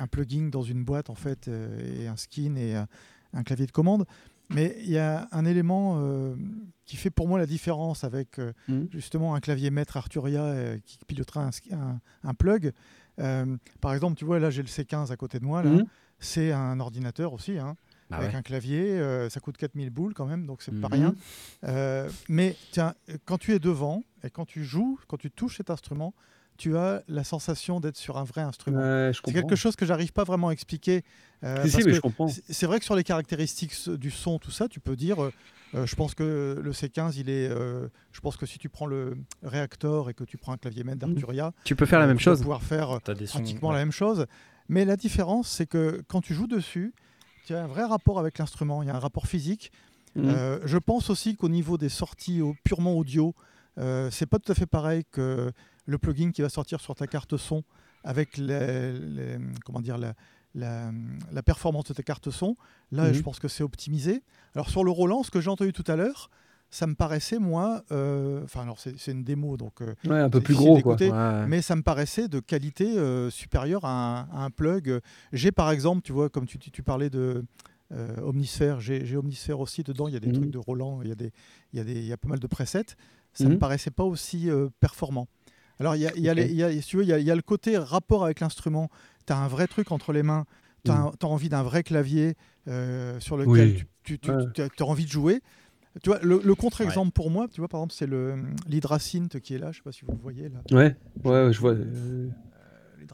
un 0.00 0.06
plugin 0.06 0.48
dans 0.50 0.62
une 0.62 0.84
boîte 0.84 1.08
en 1.08 1.14
fait 1.14 1.48
euh, 1.48 2.02
et 2.02 2.06
un 2.08 2.16
skin 2.16 2.56
et 2.56 2.76
euh, 2.76 2.82
un 3.32 3.42
clavier 3.42 3.66
de 3.66 3.70
commande. 3.72 4.04
Mais 4.52 4.76
il 4.80 4.90
y 4.90 4.98
a 4.98 5.28
un 5.32 5.44
élément 5.44 5.98
euh, 6.00 6.34
qui 6.86 6.96
fait 6.96 7.10
pour 7.10 7.28
moi 7.28 7.38
la 7.38 7.46
différence 7.46 8.02
avec 8.04 8.38
euh, 8.38 8.52
Mhm. 8.68 8.88
justement 8.92 9.34
un 9.34 9.40
clavier 9.40 9.70
maître 9.70 9.96
Arturia 9.96 10.42
euh, 10.42 10.78
qui 10.84 10.98
pilotera 11.06 11.44
un, 11.44 11.52
ski- 11.52 11.72
un- 11.72 12.00
un 12.24 12.34
plug. 12.34 12.72
Par 13.80 13.92
exemple, 13.94 14.16
tu 14.16 14.24
vois 14.24 14.38
là 14.38 14.50
j'ai 14.50 14.62
le 14.62 14.68
C15 14.68 15.10
à 15.12 15.16
côté 15.16 15.38
de 15.38 15.44
moi 15.44 15.62
là. 15.62 15.70
Mhm. 15.70 15.84
C'est 16.18 16.52
un 16.52 16.80
ordinateur 16.80 17.32
aussi. 17.32 17.58
hein 17.58 17.76
Bah 18.10 18.16
avec 18.16 18.30
ouais. 18.32 18.36
un 18.36 18.42
clavier, 18.42 19.28
ça 19.30 19.40
coûte 19.40 19.56
4000 19.56 19.90
boules 19.90 20.14
quand 20.14 20.26
même, 20.26 20.46
donc 20.46 20.62
c'est 20.62 20.72
pas 20.80 20.88
Mhm. 20.88 21.14
rien. 21.62 22.08
Mais 22.28 22.56
tiens, 22.72 22.94
quand 23.24 23.38
tu 23.38 23.52
es 23.54 23.58
devant 23.58 24.02
et 24.24 24.30
quand 24.30 24.44
tu 24.46 24.64
joues, 24.64 24.98
quand 25.06 25.16
tu 25.16 25.30
touches 25.30 25.58
cet 25.58 25.70
instrument, 25.70 26.12
tu 26.60 26.76
as 26.76 27.02
la 27.08 27.24
sensation 27.24 27.80
d'être 27.80 27.96
sur 27.96 28.18
un 28.18 28.24
vrai 28.24 28.42
instrument. 28.42 28.80
C'est 29.24 29.32
quelque 29.32 29.56
chose 29.56 29.76
que 29.76 29.86
j'arrive 29.86 30.12
pas 30.12 30.24
vraiment 30.24 30.48
à 30.48 30.52
expliquer. 30.52 31.02
euh, 31.42 31.62
Si, 31.64 31.70
si, 31.70 31.76
parce 31.76 31.84
mais 31.86 31.90
que 31.92 31.96
je 31.96 32.00
comprends. 32.02 32.28
c'est- 32.28 32.66
vrai 32.66 32.78
que 32.78 32.84
sur 32.84 32.94
les 32.94 33.02
caractéristiques 33.02 33.88
du 33.88 34.10
son, 34.10 34.38
tout 34.38 34.50
ça, 34.50 34.68
tu 34.68 34.78
peux 34.78 34.94
dire, 34.94 35.22
euh, 35.22 35.32
euh, 35.74 35.86
je 35.86 35.96
pense 35.96 36.14
que 36.14 36.60
le 36.62 36.72
C15, 36.72 37.16
il 37.16 37.30
est, 37.30 37.48
euh, 37.48 37.88
je 38.12 38.20
pense 38.20 38.36
que 38.36 38.44
si 38.44 38.58
tu 38.58 38.68
prends 38.68 38.84
le 38.84 39.16
Reactor 39.42 40.10
et 40.10 40.14
que 40.14 40.22
tu 40.24 40.36
prends 40.36 40.52
un 40.52 40.58
clavier 40.58 40.84
maître 40.84 41.06
Mhm. 41.06 41.14
d'Arturia, 41.14 41.52
Tu 41.64 41.74
peux 41.74 41.86
faire 41.86 41.98
la 41.98 42.04
euh, 42.04 42.08
même 42.08 42.18
tu 42.18 42.24
chose. 42.24 42.40
pouvoir 42.40 42.62
faire 42.62 42.90
sons, 42.90 42.98
pratiquement 43.38 43.68
ouais. 43.70 43.74
la 43.76 43.80
même 43.80 43.92
chose. 43.92 44.26
Mais 44.68 44.84
la 44.84 44.96
différence, 44.96 45.48
c'est 45.48 45.66
que 45.66 46.02
quand 46.08 46.20
tu 46.20 46.34
joues 46.34 46.46
dessus, 46.46 46.92
tu 47.46 47.54
as 47.54 47.62
un 47.64 47.66
vrai 47.68 47.84
rapport 47.84 48.18
avec 48.18 48.36
l'instrument, 48.36 48.82
il 48.82 48.88
y 48.88 48.90
a 48.90 48.94
un 48.94 48.98
rapport 49.00 49.26
physique. 49.26 49.72
Euh, 50.18 50.58
je 50.66 50.76
pense 50.76 51.08
aussi 51.08 51.36
qu'au 51.36 51.48
niveau 51.48 51.78
des 51.78 51.88
sorties 51.88 52.42
au- 52.42 52.54
purement 52.64 52.94
audio, 52.98 53.34
euh, 53.78 54.10
c'est 54.10 54.26
pas 54.26 54.38
tout 54.40 54.50
à 54.52 54.54
fait 54.54 54.66
pareil 54.66 55.04
que 55.10 55.52
le 55.90 55.98
plugin 55.98 56.30
qui 56.30 56.42
va 56.42 56.48
sortir 56.48 56.80
sur 56.80 56.94
ta 56.94 57.06
carte 57.06 57.36
son 57.36 57.62
avec 58.04 58.36
les- 58.38 58.92
les- 58.98 59.38
comment 59.64 59.80
dire, 59.80 59.98
la, 59.98 60.14
la- 60.54 60.92
la 61.32 61.42
performance 61.42 61.84
de 61.84 61.92
ta 61.94 62.02
carte 62.02 62.30
son. 62.30 62.56
Là, 62.92 63.08
Mhm. 63.08 63.14
je 63.14 63.22
pense 63.22 63.38
que 63.38 63.48
c'est 63.48 63.62
optimisé. 63.64 64.22
Alors 64.54 64.70
sur 64.70 64.84
le 64.84 64.90
Roland, 64.90 65.22
ce 65.22 65.30
que 65.30 65.40
j'ai 65.40 65.50
entendu 65.50 65.72
tout 65.72 65.84
à 65.86 65.96
l'heure, 65.96 66.30
ça 66.72 66.86
me 66.86 66.94
paraissait, 66.94 67.40
moi, 67.40 67.82
euh, 67.90 68.44
enfin 68.44 68.62
alors 68.62 68.78
c'est 68.78 69.10
une 69.10 69.24
démo, 69.24 69.56
donc 69.56 69.82
euh, 69.82 69.94
Ouais, 70.06 70.20
un 70.20 70.30
peu 70.30 70.40
plus 70.40 70.54
gros 70.54 70.80
quoi. 70.80 70.94
Ouais. 70.94 71.46
mais 71.48 71.62
ça 71.62 71.74
me 71.74 71.82
paraissait 71.82 72.28
de 72.28 72.38
qualité 72.38 72.96
euh, 72.96 73.28
supérieure 73.28 73.84
à 73.84 73.90
un, 73.90 74.20
à 74.30 74.44
un 74.44 74.50
plug. 74.50 75.00
J'ai 75.32 75.50
par 75.50 75.70
exemple, 75.72 76.02
tu 76.02 76.12
vois, 76.12 76.28
comme 76.30 76.46
tu, 76.46 76.58
parlais 76.84 77.10
de 77.10 77.44
Omnisphere, 78.22 78.76
j'ai 78.80 79.16
Omnisphere 79.16 79.58
aussi 79.58 79.82
dedans, 79.82 80.06
il 80.06 80.14
y 80.14 80.16
a 80.16 80.20
des 80.20 80.28
Mhm. 80.28 80.34
trucs 80.34 80.50
de 80.52 80.58
Roland, 80.58 81.02
il 81.02 81.08
y, 81.08 81.12
a 81.12 81.16
des, 81.16 81.32
il, 81.72 81.78
y 81.78 81.80
a 81.80 81.84
des, 81.84 81.94
il 81.94 82.06
y 82.06 82.12
a 82.12 82.16
pas 82.16 82.28
mal 82.28 82.38
de 82.38 82.46
presets. 82.46 82.94
Ça 83.32 83.44
me 83.44 83.50
Mhm. 83.50 83.58
paraissait 83.58 83.90
pas 83.92 84.04
aussi 84.04 84.48
performant. 84.80 85.26
Alors, 85.80 85.96
il 85.96 86.02
y 86.02 86.06
a, 86.06 86.12
il 86.14 86.22
y 86.22 86.28
a 86.28 86.32
Ok. 86.32 86.38
les- 86.38 86.46
il 86.46 86.54
y 86.56 86.62
a- 86.62 86.70
si 86.72 86.82
tu 86.88 86.96
veux, 86.98 87.02
il 87.02 87.08
y 87.08 87.12
a, 87.12 87.18
il 87.18 87.24
y 87.26 87.30
a 87.30 87.34
le 87.34 87.42
côté 87.42 87.76
rapport 87.78 88.24
avec 88.24 88.40
l'instrument. 88.40 88.90
Tu 89.26 89.32
as 89.32 89.38
un 89.38 89.48
vrai 89.48 89.66
truc 89.66 89.90
entre 89.92 90.12
les 90.12 90.22
mains, 90.22 90.44
tu 90.84 90.90
as, 90.90 90.96
Mhm. 90.98 91.12
envie 91.22 91.48
d'un 91.48 91.62
vrai 91.62 91.82
clavier 91.82 92.34
euh, 92.68 93.18
sur 93.20 93.36
lequel 93.38 93.50
Oui. 93.50 93.82
tu, 94.04 94.18
tu, 94.18 94.30
Ouais. 94.30 94.44
as 94.78 94.84
envie 94.84 95.06
de 95.06 95.10
jouer. 95.10 95.40
Tu 96.02 96.10
vois, 96.10 96.20
le, 96.22 96.40
le 96.44 96.54
contre-exemple 96.54 97.10
pour 97.10 97.30
moi, 97.30 97.48
tu 97.52 97.60
vois, 97.60 97.66
par 97.68 97.80
exemple, 97.80 97.94
c'est 97.94 98.06
le 98.06 98.36
l'hydrasynth 98.68 99.40
qui 99.40 99.54
est 99.54 99.58
là, 99.58 99.72
je 99.72 99.78
sais 99.78 99.82
pas 99.82 99.90
si 99.92 100.04
vous 100.04 100.12
le 100.12 100.18
voyez 100.18 100.48
là. 100.48 100.60
Ouais, 100.70 100.94
ouais, 101.24 101.52
je 101.52 101.58
vois. 101.60 101.72
euh, 101.72 102.28
il 103.00 103.06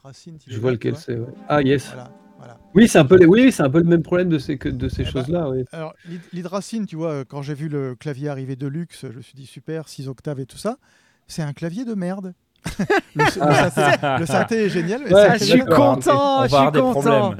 Je 0.47 0.61
vois 0.61 0.71
là, 0.71 0.75
lequel 0.75 0.97
c'est. 0.97 1.17
ouais. 1.17 1.27
Ah 1.49 1.63
yes. 1.63 1.87
Voilà, 1.87 2.11
voilà. 2.39 2.61
Oui, 2.75 2.87
c'est 2.89 2.99
un 2.99 3.05
peu, 3.07 3.17
les- 3.17 3.25
oui, 3.27 3.51
c'est 3.51 3.63
un 3.63 3.71
peu 3.71 3.79
le 3.79 3.85
même 3.85 4.03
problème 4.03 4.29
de 4.29 4.39
ces, 4.39 4.57
de 4.57 4.89
ces 4.89 5.03
Eh 5.03 5.05
ben, 5.05 5.11
choses-là. 5.11 5.49
ouais. 5.49 5.65
Alors, 5.73 5.95
l'hyd- 6.07 6.21
l'hydrasynth, 6.33 6.87
tu 6.89 6.97
vois, 6.97 7.11
euh, 7.13 7.25
quand 7.27 7.41
j'ai 7.43 7.55
vu 7.55 7.69
le 7.69 7.95
clavier 7.95 8.29
arriver 8.29 8.57
de 8.57 8.67
luxe, 8.67 9.07
je 9.11 9.17
me 9.17 9.23
suis 9.23 9.35
dit 9.35 9.47
super, 9.47 9.89
6 9.89 10.09
octaves 10.09 10.41
et 10.41 10.47
tout 10.47 10.59
ça. 10.59 10.77
C'est 11.29 11.43
un 11.43 11.53
clavier 11.55 11.85
de 11.85 11.95
merde. 11.95 12.35
Le, 13.15 13.25
le 13.25 13.31
synthé, 13.71 14.07
le 14.21 14.27
synthé 14.27 14.65
est 14.65 14.69
génial. 14.69 15.01
mais 15.05 15.13
Ouais, 15.15 15.27
Ah, 15.31 15.39
je 15.39 15.45
suis 15.45 15.61
content, 15.65 16.41
On 16.41 16.43
je 16.45 16.49
suis 16.49 16.81
content. 16.83 17.35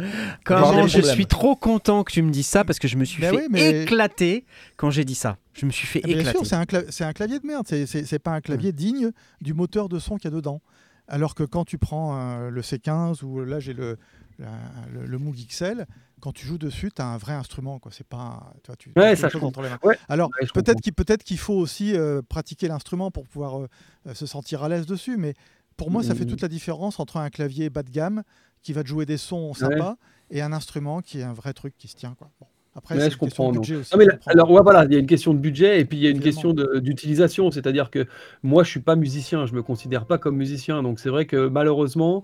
Comment 0.45 0.87
je 0.87 0.99
problèmes. 0.99 1.15
suis 1.15 1.27
trop 1.27 1.57
content 1.57 2.05
que 2.05 2.13
tu 2.13 2.23
me 2.23 2.31
dises 2.31 2.47
ça 2.47 2.65
parce 2.65 2.79
que 2.79 2.89
je 2.89 2.97
me 2.97 3.05
suis 3.05 3.21
Mais 3.23 3.31
fait 3.31 3.37
oui, 3.37 3.47
mais- 3.51 3.83
éclater 3.83 4.45
quand 4.77 4.91
j'ai 4.91 5.05
dit 5.05 5.15
ça. 5.15 5.37
Je 5.55 5.67
me 5.67 5.71
suis 5.71 5.87
fait 5.87 6.01
Ah, 6.05 6.09
Bien 6.09 6.19
éclater. 6.19 6.39
sûr, 6.39 6.47
c'est 6.47 6.57
un, 6.57 6.65
cla- 6.65 6.85
c'est 6.91 7.05
un 7.05 7.13
clavier 7.13 7.39
de 7.41 7.47
merde. 7.47 7.67
C'est 7.67 8.19
pas 8.19 8.33
un 8.33 8.41
clavier 8.41 8.73
digne 8.73 9.11
du 9.41 9.55
moteur 9.55 9.89
de 9.89 9.99
son 9.99 10.17
qu'il 10.17 10.31
y 10.31 10.35
a 10.35 10.37
dedans. 10.37 10.61
Alors 11.09 11.35
que 11.35 11.45
quand 11.45 11.65
tu 11.65 11.79
prends 11.79 12.19
euh, 12.19 12.51
le 12.51 12.61
C15 12.63 13.23
ou 13.25 13.45
là 13.45 13.61
j'ai 13.61 13.73
le, 13.73 13.97
la- 14.39 14.89
le, 14.93 15.07
le 15.07 15.19
Moog 15.19 15.37
XL, 15.37 15.87
quand 16.21 16.33
tu 16.33 16.47
joues 16.47 16.59
dessus, 16.59 16.91
tu 16.95 17.03
as 17.03 17.07
un 17.07 17.17
vrai 17.19 17.33
instrument. 17.35 17.79
quoi. 17.79 17.93
C'est 17.93 18.07
pas, 18.07 18.53
tu 18.63 18.69
vois, 18.69 18.77
tu 18.77 18.93
Ouais, 18.97 19.17
ça, 19.17 19.29
chose 19.29 19.41
je 19.41 19.47
entre 19.47 19.63
les 19.63 19.69
mains. 19.69 19.79
Ouais, 19.83 19.99
Alors 20.09 20.31
ouais, 20.41 20.47
peut-être 20.55 20.81
qu'il 20.81 20.93
peut-être 20.93 21.23
qu'il 21.25 21.39
faut 21.39 21.55
aussi 21.55 21.95
euh, 21.97 22.23
pratiquer 22.27 22.69
l'instrument 22.69 23.11
pour 23.11 23.25
pouvoir 23.29 23.61
euh, 23.61 23.69
euh, 24.07 24.15
se 24.15 24.27
sentir 24.27 24.63
à 24.63 24.69
l'aise 24.69 24.87
dessus. 24.87 25.17
Mais 25.17 25.35
pour 25.77 25.91
moi, 25.91 26.03
ça 26.03 26.15
fait 26.15 26.25
toute 26.27 26.41
la 26.43 26.49
différence 26.49 26.99
entre 27.01 27.19
un 27.19 27.29
clavier 27.31 27.69
bas 27.71 27.83
de 27.83 27.91
gamme 27.91 28.23
qui 28.63 28.73
va 28.73 28.83
te 28.83 28.89
jouer 28.89 29.07
des 29.07 29.19
sons 29.19 29.53
sympas 29.55 29.97
et 30.31 30.43
un 30.43 30.53
instrument 30.53 31.01
qui 31.03 31.21
est 31.21 31.23
un 31.23 31.35
vrai 31.35 31.53
truc 31.53 31.75
qui 31.79 31.87
se 31.89 31.97
tient. 31.97 32.15
Quoi. 32.15 32.31
Bon. 32.41 32.47
Après, 32.77 32.97
Ouais, 32.99 33.11
je 33.11 33.17
comprends. 33.17 33.51
de 33.51 33.55
non. 33.55 33.61
budget 33.63 33.77
aussi. 33.77 33.91
Non, 33.95 33.99
mais 33.99 34.05
je 34.05 34.11
là- 34.11 34.17
comprends. 34.17 34.31
alors, 34.33 34.51
ouais, 34.51 34.61
voilà, 34.63 34.85
il 34.85 34.93
y 34.93 34.97
a 34.97 34.99
une 34.99 35.07
question 35.07 35.33
de 35.35 35.39
budget 35.39 35.81
et 35.81 35.85
puis 35.87 35.97
il 35.99 36.03
y 36.05 36.07
a 36.07 36.11
une 36.11 36.17
Évidemment. 36.23 36.53
question 36.55 36.81
d'utilisation. 36.81 37.51
C'est-à-dire 37.51 37.91
que 37.91 38.07
moi, 38.43 38.65
je 38.65 38.71
suis 38.71 38.81
pas 38.81 38.97
musicien, 38.97 39.47
je 39.47 39.55
me 39.55 39.63
considère 39.63 40.05
pas 40.05 40.19
comme 40.19 40.37
musicien. 40.37 40.83
Donc, 40.83 41.01
c'est 41.01 41.09
vrai 41.09 41.25
que 41.27 41.49
malheureusement, 41.49 42.23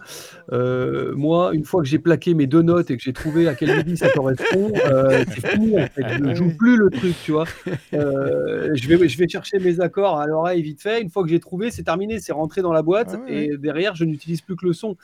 euh, 0.53 1.15
moi, 1.17 1.51
une 1.55 1.65
fois 1.65 1.83
que 1.83 1.89
j'ai 1.89 1.99
plaqué 1.99 2.35
mes 2.35 2.47
deux 2.47 2.63
notes 2.63 2.91
et 2.91 2.97
que 2.97 3.03
j'ai 3.03 3.13
trouvé 3.13 3.49
à 3.49 3.55
quel 3.55 3.77
midi 3.79 3.97
ça 3.97 4.11
correspond, 4.11 4.73
euh, 4.87 5.25
c'est 5.29 5.47
fini. 5.47 5.75
En 5.81 5.87
fait. 5.87 6.05
Je 6.09 6.19
ne 6.23 6.31
Ah 6.31 6.35
joue 6.35 6.57
plus 6.57 6.77
le 6.77 6.91
truc, 6.91 7.15
tu 7.25 7.33
vois. 7.33 7.45
Euh, 7.95 8.71
je, 8.75 8.89
vais, 8.89 9.09
je 9.09 9.19
vais 9.19 9.29
chercher 9.29 9.59
mes 9.59 9.81
accords 9.81 10.19
à 10.19 10.27
l'oreille 10.27 10.63
vite 10.63 10.81
fait. 10.83 11.01
Une 11.01 11.09
fois 11.11 11.23
que 11.23 11.29
j'ai 11.31 11.41
trouvé, 11.41 11.71
c'est 11.71 11.83
terminé, 11.83 12.21
c'est 12.21 12.33
rentré 12.33 12.63
dans 12.63 12.73
la 12.73 12.83
boîte 12.83 13.15
Ah 13.15 13.25
et 13.29 13.57
derrière, 13.57 13.95
je 13.95 14.05
n'utilise 14.05 14.41
plus 14.43 14.57
que 14.57 14.67
le 14.67 14.73
son. 14.73 14.97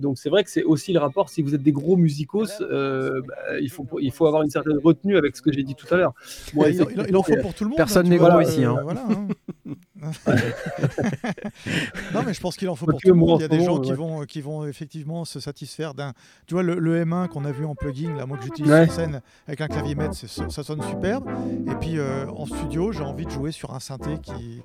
Donc, 0.00 0.18
c'est 0.18 0.30
vrai 0.30 0.44
que 0.44 0.50
c'est 0.50 0.62
aussi 0.64 0.92
le 0.92 0.98
rapport. 1.00 1.28
Si 1.28 1.42
vous 1.42 1.54
êtes 1.54 1.62
des 1.62 1.72
gros 1.72 1.96
musicos, 1.96 2.60
bah, 2.60 3.14
il, 3.60 3.70
faut, 3.70 3.86
il 4.00 4.12
faut 4.12 4.26
avoir 4.26 4.42
une 4.42 4.50
certaine 4.50 4.75
retenue 4.82 5.16
avec 5.16 5.36
ce 5.36 5.42
que 5.42 5.52
j'ai 5.52 5.62
dit 5.62 5.74
tout 5.74 5.86
à 5.92 5.96
l'heure. 5.96 6.12
Il, 6.54 6.62
il- 6.68 7.06
il 7.08 7.16
en 7.16 7.22
faut 7.22 7.36
pour 7.42 7.54
tout 7.54 7.64
le 7.64 7.70
monde. 7.70 7.76
Personne 7.76 8.06
hein, 8.06 8.10
n'est 8.10 8.16
gros 8.18 8.30
euh, 8.30 8.42
ici, 8.42 8.64
hein. 8.64 8.76
voilà, 8.82 9.04
hein. 9.10 9.26
non, 12.14 12.22
mais 12.24 12.34
je 12.34 12.40
pense 12.40 12.56
qu'il 12.56 12.68
en 12.68 12.74
faut 12.74 12.86
pour 12.86 13.00
tout 13.00 13.08
le 13.08 13.14
monde. 13.14 13.40
Il 13.40 13.42
y 13.42 13.44
a 13.44 13.48
des 13.48 13.64
gens 13.64 13.78
qui, 13.80 13.92
vont, 13.92 14.24
qui 14.24 14.40
vont 14.40 14.66
effectivement 14.66 15.24
se 15.24 15.40
satisfaire 15.40 15.94
d'un. 15.94 16.12
Tu 16.46 16.54
vois, 16.54 16.62
le, 16.62 16.78
le 16.78 17.04
M1 17.04 17.28
qu'on 17.28 17.44
a 17.44 17.52
vu 17.52 17.64
en 17.64 17.74
plugin, 17.74 18.14
là, 18.16 18.26
moi 18.26 18.36
que 18.36 18.44
j'utilise 18.44 18.70
Ouais. 18.70 18.84
sur 18.86 18.94
scène 18.94 19.20
avec 19.46 19.60
un 19.60 19.68
clavier 19.68 19.94
maître, 19.94 20.14
ça 20.14 20.62
sonne 20.62 20.82
superbe. 20.82 21.28
Et 21.70 21.74
puis 21.80 21.98
euh, 21.98 22.26
en 22.28 22.46
studio, 22.46 22.92
j'ai 22.92 23.02
envie 23.02 23.26
de 23.26 23.30
jouer 23.30 23.52
sur 23.52 23.74
un 23.74 23.80
synthé 23.80 24.18
qui 24.22 24.62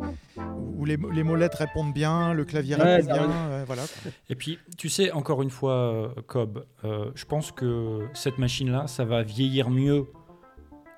où 0.78 0.86
les, 0.86 0.98
les 1.14 1.24
molettes 1.24 1.56
répondent 1.56 1.94
bien, 1.94 2.34
le 2.34 2.44
clavier 2.46 2.76
Ouais, 2.76 2.98
répond 2.98 3.14
bien. 3.14 3.30
euh, 3.30 3.64
voilà. 3.68 3.84
Et 4.30 4.36
puis, 4.36 4.58
tu 4.78 4.90
sais, 4.90 5.12
encore 5.12 5.42
une 5.42 5.50
fois, 5.52 5.74
euh, 5.74 6.08
Cobb, 6.28 6.66
euh, 6.84 7.12
je 7.16 7.26
pense 7.26 7.52
que 7.52 8.00
cette 8.14 8.38
machine-là, 8.40 8.88
ça 8.88 9.06
va 9.06 9.22
vieillir 9.22 9.70
mieux 9.70 10.01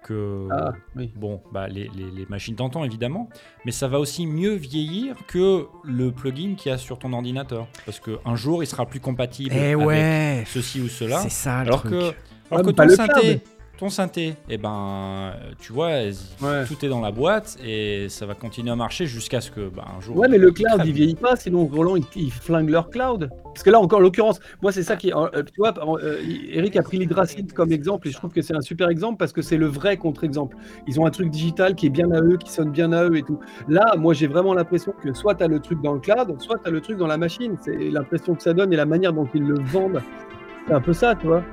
que 0.03 0.47
Ah, 0.51 0.73
oui. 0.95 1.11
bon, 1.15 1.41
bah, 1.51 1.67
les, 1.67 1.89
les- 1.95 2.11
les 2.11 2.25
machines 2.29 2.55
d'antan, 2.55 2.83
évidemment, 2.83 3.29
mais 3.65 3.71
ça 3.71 3.87
va 3.87 3.99
aussi 3.99 4.27
mieux 4.27 4.53
vieillir 4.53 5.15
que 5.27 5.65
le 5.83 6.11
plugin 6.11 6.55
qu'il 6.55 6.71
y 6.71 6.75
a 6.75 6.77
sur 6.77 6.99
ton 6.99 7.13
ordinateur. 7.13 7.67
Parce 7.85 7.99
qu'un 7.99 8.35
jour, 8.35 8.63
il 8.63 8.67
sera 8.67 8.85
plus 8.85 8.99
compatible 8.99 9.51
Eh 9.55 9.73
avec 9.73 9.77
ouais, 9.87 10.43
ceci 10.47 10.81
ou 10.81 10.87
cela. 10.89 11.19
c'est 11.19 11.29
ça 11.31 11.61
le 11.63 11.67
Alors 11.67 11.79
truc. 11.81 11.91
que, 11.93 12.11
alors 12.51 12.65
que 12.65 12.71
ton 12.71 12.89
synthé. 12.89 13.41
Ton 13.83 13.89
synthé, 13.89 14.35
et 14.49 14.57
ben, 14.57 14.69
euh, 15.35 15.51
tu 15.59 15.73
vois, 15.73 15.87
Ouais. 16.41 16.63
tout 16.65 16.85
est 16.85 16.87
dans 16.87 17.01
la 17.01 17.11
boîte 17.11 17.57
et 17.65 18.07
ça 18.07 18.25
va 18.25 18.33
continuer 18.33 18.71
à 18.71 18.77
marcher 18.77 19.05
jusqu'à 19.07 19.41
ce 19.41 19.51
que, 19.51 19.67
ben, 19.67 19.83
un 19.97 19.99
jour. 19.99 20.15
Ouais, 20.17 20.29
mais 20.29 20.37
le 20.37 20.51
cloud, 20.51 20.81
il 20.85 20.93
vieillit 20.93 21.15
pas, 21.15 21.35
sinon 21.35 21.65
Roland, 21.65 21.97
il, 21.97 22.05
il 22.15 22.31
flingue 22.31 22.69
leur 22.69 22.89
cloud. 22.89 23.29
Parce 23.53 23.61
que 23.63 23.69
là, 23.69 23.79
encore, 23.81 23.99
en 23.99 24.01
l'occurrence, 24.01 24.39
moi, 24.61 24.71
c'est 24.71 24.83
ça 24.83 24.95
qui. 24.95 25.09
est- 25.09 25.13
euh, 25.15 25.43
tu 25.43 25.53
vois, 25.57 25.73
euh, 26.01 26.17
Eric 26.49 26.77
a 26.77 26.81
pris 26.81 26.97
l'Hydracine 26.97 27.51
comme 27.51 27.71
exemple, 27.73 28.07
et 28.07 28.11
je 28.11 28.17
trouve 28.17 28.31
que 28.31 28.41
c'est 28.41 28.55
un 28.55 28.61
super 28.61 28.87
exemple 28.89 29.17
parce 29.17 29.33
que 29.33 29.41
c'est 29.41 29.57
le 29.57 29.67
vrai 29.67 29.97
contre-exemple. 29.97 30.55
Ils 30.87 30.97
ont 31.01 31.05
un 31.05 31.11
truc 31.11 31.29
digital 31.29 31.75
qui 31.75 31.87
est 31.87 31.91
bien 31.91 32.09
à 32.11 32.21
eux, 32.21 32.37
qui 32.37 32.49
sonne 32.51 32.71
bien 32.71 32.93
à 32.93 33.03
eux 33.03 33.17
et 33.17 33.21
tout. 33.23 33.39
Là, 33.67 33.95
moi, 33.97 34.13
j'ai 34.13 34.27
vraiment 34.27 34.53
l'impression 34.53 34.93
que 35.03 35.13
soit 35.13 35.35
tu 35.35 35.43
as 35.43 35.47
le 35.47 35.59
truc 35.59 35.81
dans 35.81 35.93
le 35.93 35.99
cloud, 35.99 36.41
soit 36.41 36.57
tu 36.59 36.69
as 36.69 36.71
le 36.71 36.79
truc 36.79 36.97
dans 36.97 37.07
la 37.07 37.17
machine. 37.17 37.57
C'est 37.61 37.75
l'impression 37.89 38.33
que 38.33 38.41
ça 38.43 38.53
donne 38.53 38.71
et 38.71 38.77
la 38.77 38.85
manière 38.85 39.11
dont 39.11 39.27
ils 39.35 39.43
le 39.43 39.59
vendent. 39.65 40.01
C'est 40.67 40.73
un 40.73 40.81
peu 40.81 40.93
ça, 40.93 41.15
tu 41.15 41.27
vois. 41.27 41.43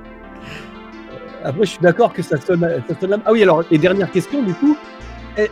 Après, 1.43 1.65
je 1.65 1.71
suis 1.71 1.79
d'accord 1.81 2.13
que 2.13 2.21
ça 2.21 2.39
sonne, 2.39 2.67
ça 2.87 2.99
sonne 2.99 3.09
la- 3.11 3.19
Ah 3.25 3.31
oui, 3.31 3.41
alors, 3.43 3.63
et 3.71 3.77
dernière 3.77 4.11
question, 4.11 4.41
du 4.43 4.53
coup. 4.53 4.77
Est- 5.37 5.51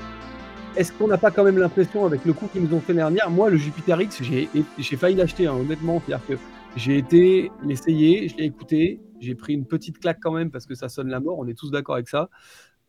Est-ce 0.75 0.91
qu'on 0.93 1.07
n'a 1.07 1.17
pas 1.17 1.31
quand 1.31 1.43
même 1.43 1.57
l'impression, 1.57 2.05
avec 2.05 2.23
le 2.25 2.31
coup 2.33 2.47
qu'ils 2.47 2.61
nous 2.61 2.73
ont 2.75 2.79
fait 2.79 2.93
l'année 2.93 3.15
dernière, 3.15 3.31
moi, 3.31 3.49
le 3.49 3.57
Jupiter 3.57 3.99
X, 4.01 4.21
j'ai 4.23 4.97
failli 4.97 5.15
l'acheter, 5.15 5.47
hein, 5.47 5.53
honnêtement. 5.59 6.01
C'est-à-dire 6.05 6.25
que 6.27 6.33
j'ai 6.75 6.97
été 6.97 7.51
l'essayer, 7.65 8.29
je 8.29 8.37
l'ai 8.37 8.45
écouté, 8.45 9.01
j'ai 9.19 9.33
pris 9.35 9.53
une 9.55 9.65
petite 9.65 9.99
claque 9.99 10.19
quand 10.21 10.31
même 10.31 10.51
parce 10.51 10.65
que 10.67 10.75
ça 10.75 10.87
sonne 10.87 11.09
la 11.09 11.19
mort, 11.19 11.39
on 11.39 11.47
est 11.47 11.57
tous 11.57 11.71
d'accord 11.71 11.95
avec 11.95 12.07
ça. 12.07 12.29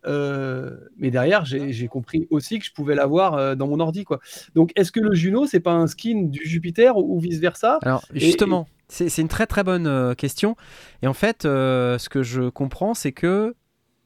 Euh, 0.07 0.77
mais 0.99 1.11
derrière, 1.11 1.45
j'ai 1.45 1.89
compris 1.89 2.27
aussi 2.31 2.59
que 2.59 2.65
je 2.65 2.73
pouvais 2.73 2.95
l'avoir 2.95 3.35
euh, 3.35 3.55
dans 3.55 3.67
mon 3.67 3.81
ordi. 3.81 4.05
Quoi. 4.05 4.21
Donc, 4.55 4.73
est-ce 4.77 4.93
que 4.93 5.01
le 5.01 5.15
Juno, 5.15 5.47
c'est 5.47 5.61
pas 5.61 5.73
un 5.73 5.87
skin 5.87 6.25
du 6.25 6.41
Jupiter 6.45 6.97
ou, 6.97 7.19
vice-versa? 7.19 7.79
Alors 7.83 8.05
justement, 8.15 8.69
c'est 8.91 9.19
une 9.23 9.29
très 9.29 9.47
très 9.47 9.65
bonne 9.65 9.87
euh, 9.87 10.15
question. 10.15 10.57
Et 11.03 11.07
en 11.07 11.13
fait, 11.15 11.45
euh, 11.45 11.97
ce 11.99 12.09
que 12.09 12.23
je 12.23 12.49
comprends, 12.49 12.95
c'est 12.95 13.13
que 13.13 13.55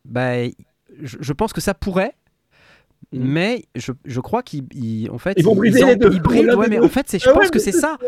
bah, 0.05 0.45
je, 1.03 1.17
je 1.21 1.33
pense 1.33 1.53
que 1.53 1.61
ça 1.61 1.75
pourrait. 1.75 2.15
Mais 3.13 3.67
je, 3.77 3.93
je 4.07 4.21
crois 4.21 4.43
qu'ils 4.43 4.65
ils- 4.75 5.11
en 5.11 5.19
fait. 5.19 5.35
Ils 5.37 5.45
vont 5.45 5.55
briser 5.55 5.85
les 5.85 5.95
deux. 5.97 6.11
ils 6.13 6.21
brident, 6.23 6.55
ouais, 6.55 6.65
des 6.65 6.71
mais 6.71 6.77
deux. 6.79 6.85
en 6.87 6.89
fait 6.89 7.07
je 7.17 7.29
Ah 7.29 7.33
pense 7.33 7.45
ouais, 7.45 7.51
que 7.51 7.59
c'est 7.59 7.71
ça. 7.71 7.99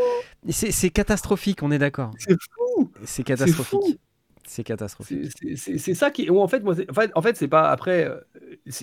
C'est 0.49 0.91
catastrophique, 0.91 1.63
on 1.63 1.71
est 1.71 1.79
d'accord. 1.79 2.11
C'est 2.19 2.35
fou. 2.35 2.91
C'est 3.05 3.23
catastrophique. 3.23 4.01
C'est 4.49 4.63
catastrophique. 4.65 5.33
C'est- 5.57 5.95
ça 5.95 6.11
qui. 6.11 6.31
En 6.31 6.47
fait, 6.47 6.61
moi, 6.61 6.75
c'est- 6.77 6.89
en 6.91 6.95
fait, 6.95 7.11
en 7.15 7.23
fait 7.23 7.37
c'est 7.37 7.49
pas. 7.49 7.69
Après, 7.71 8.05
euh, 8.05 8.21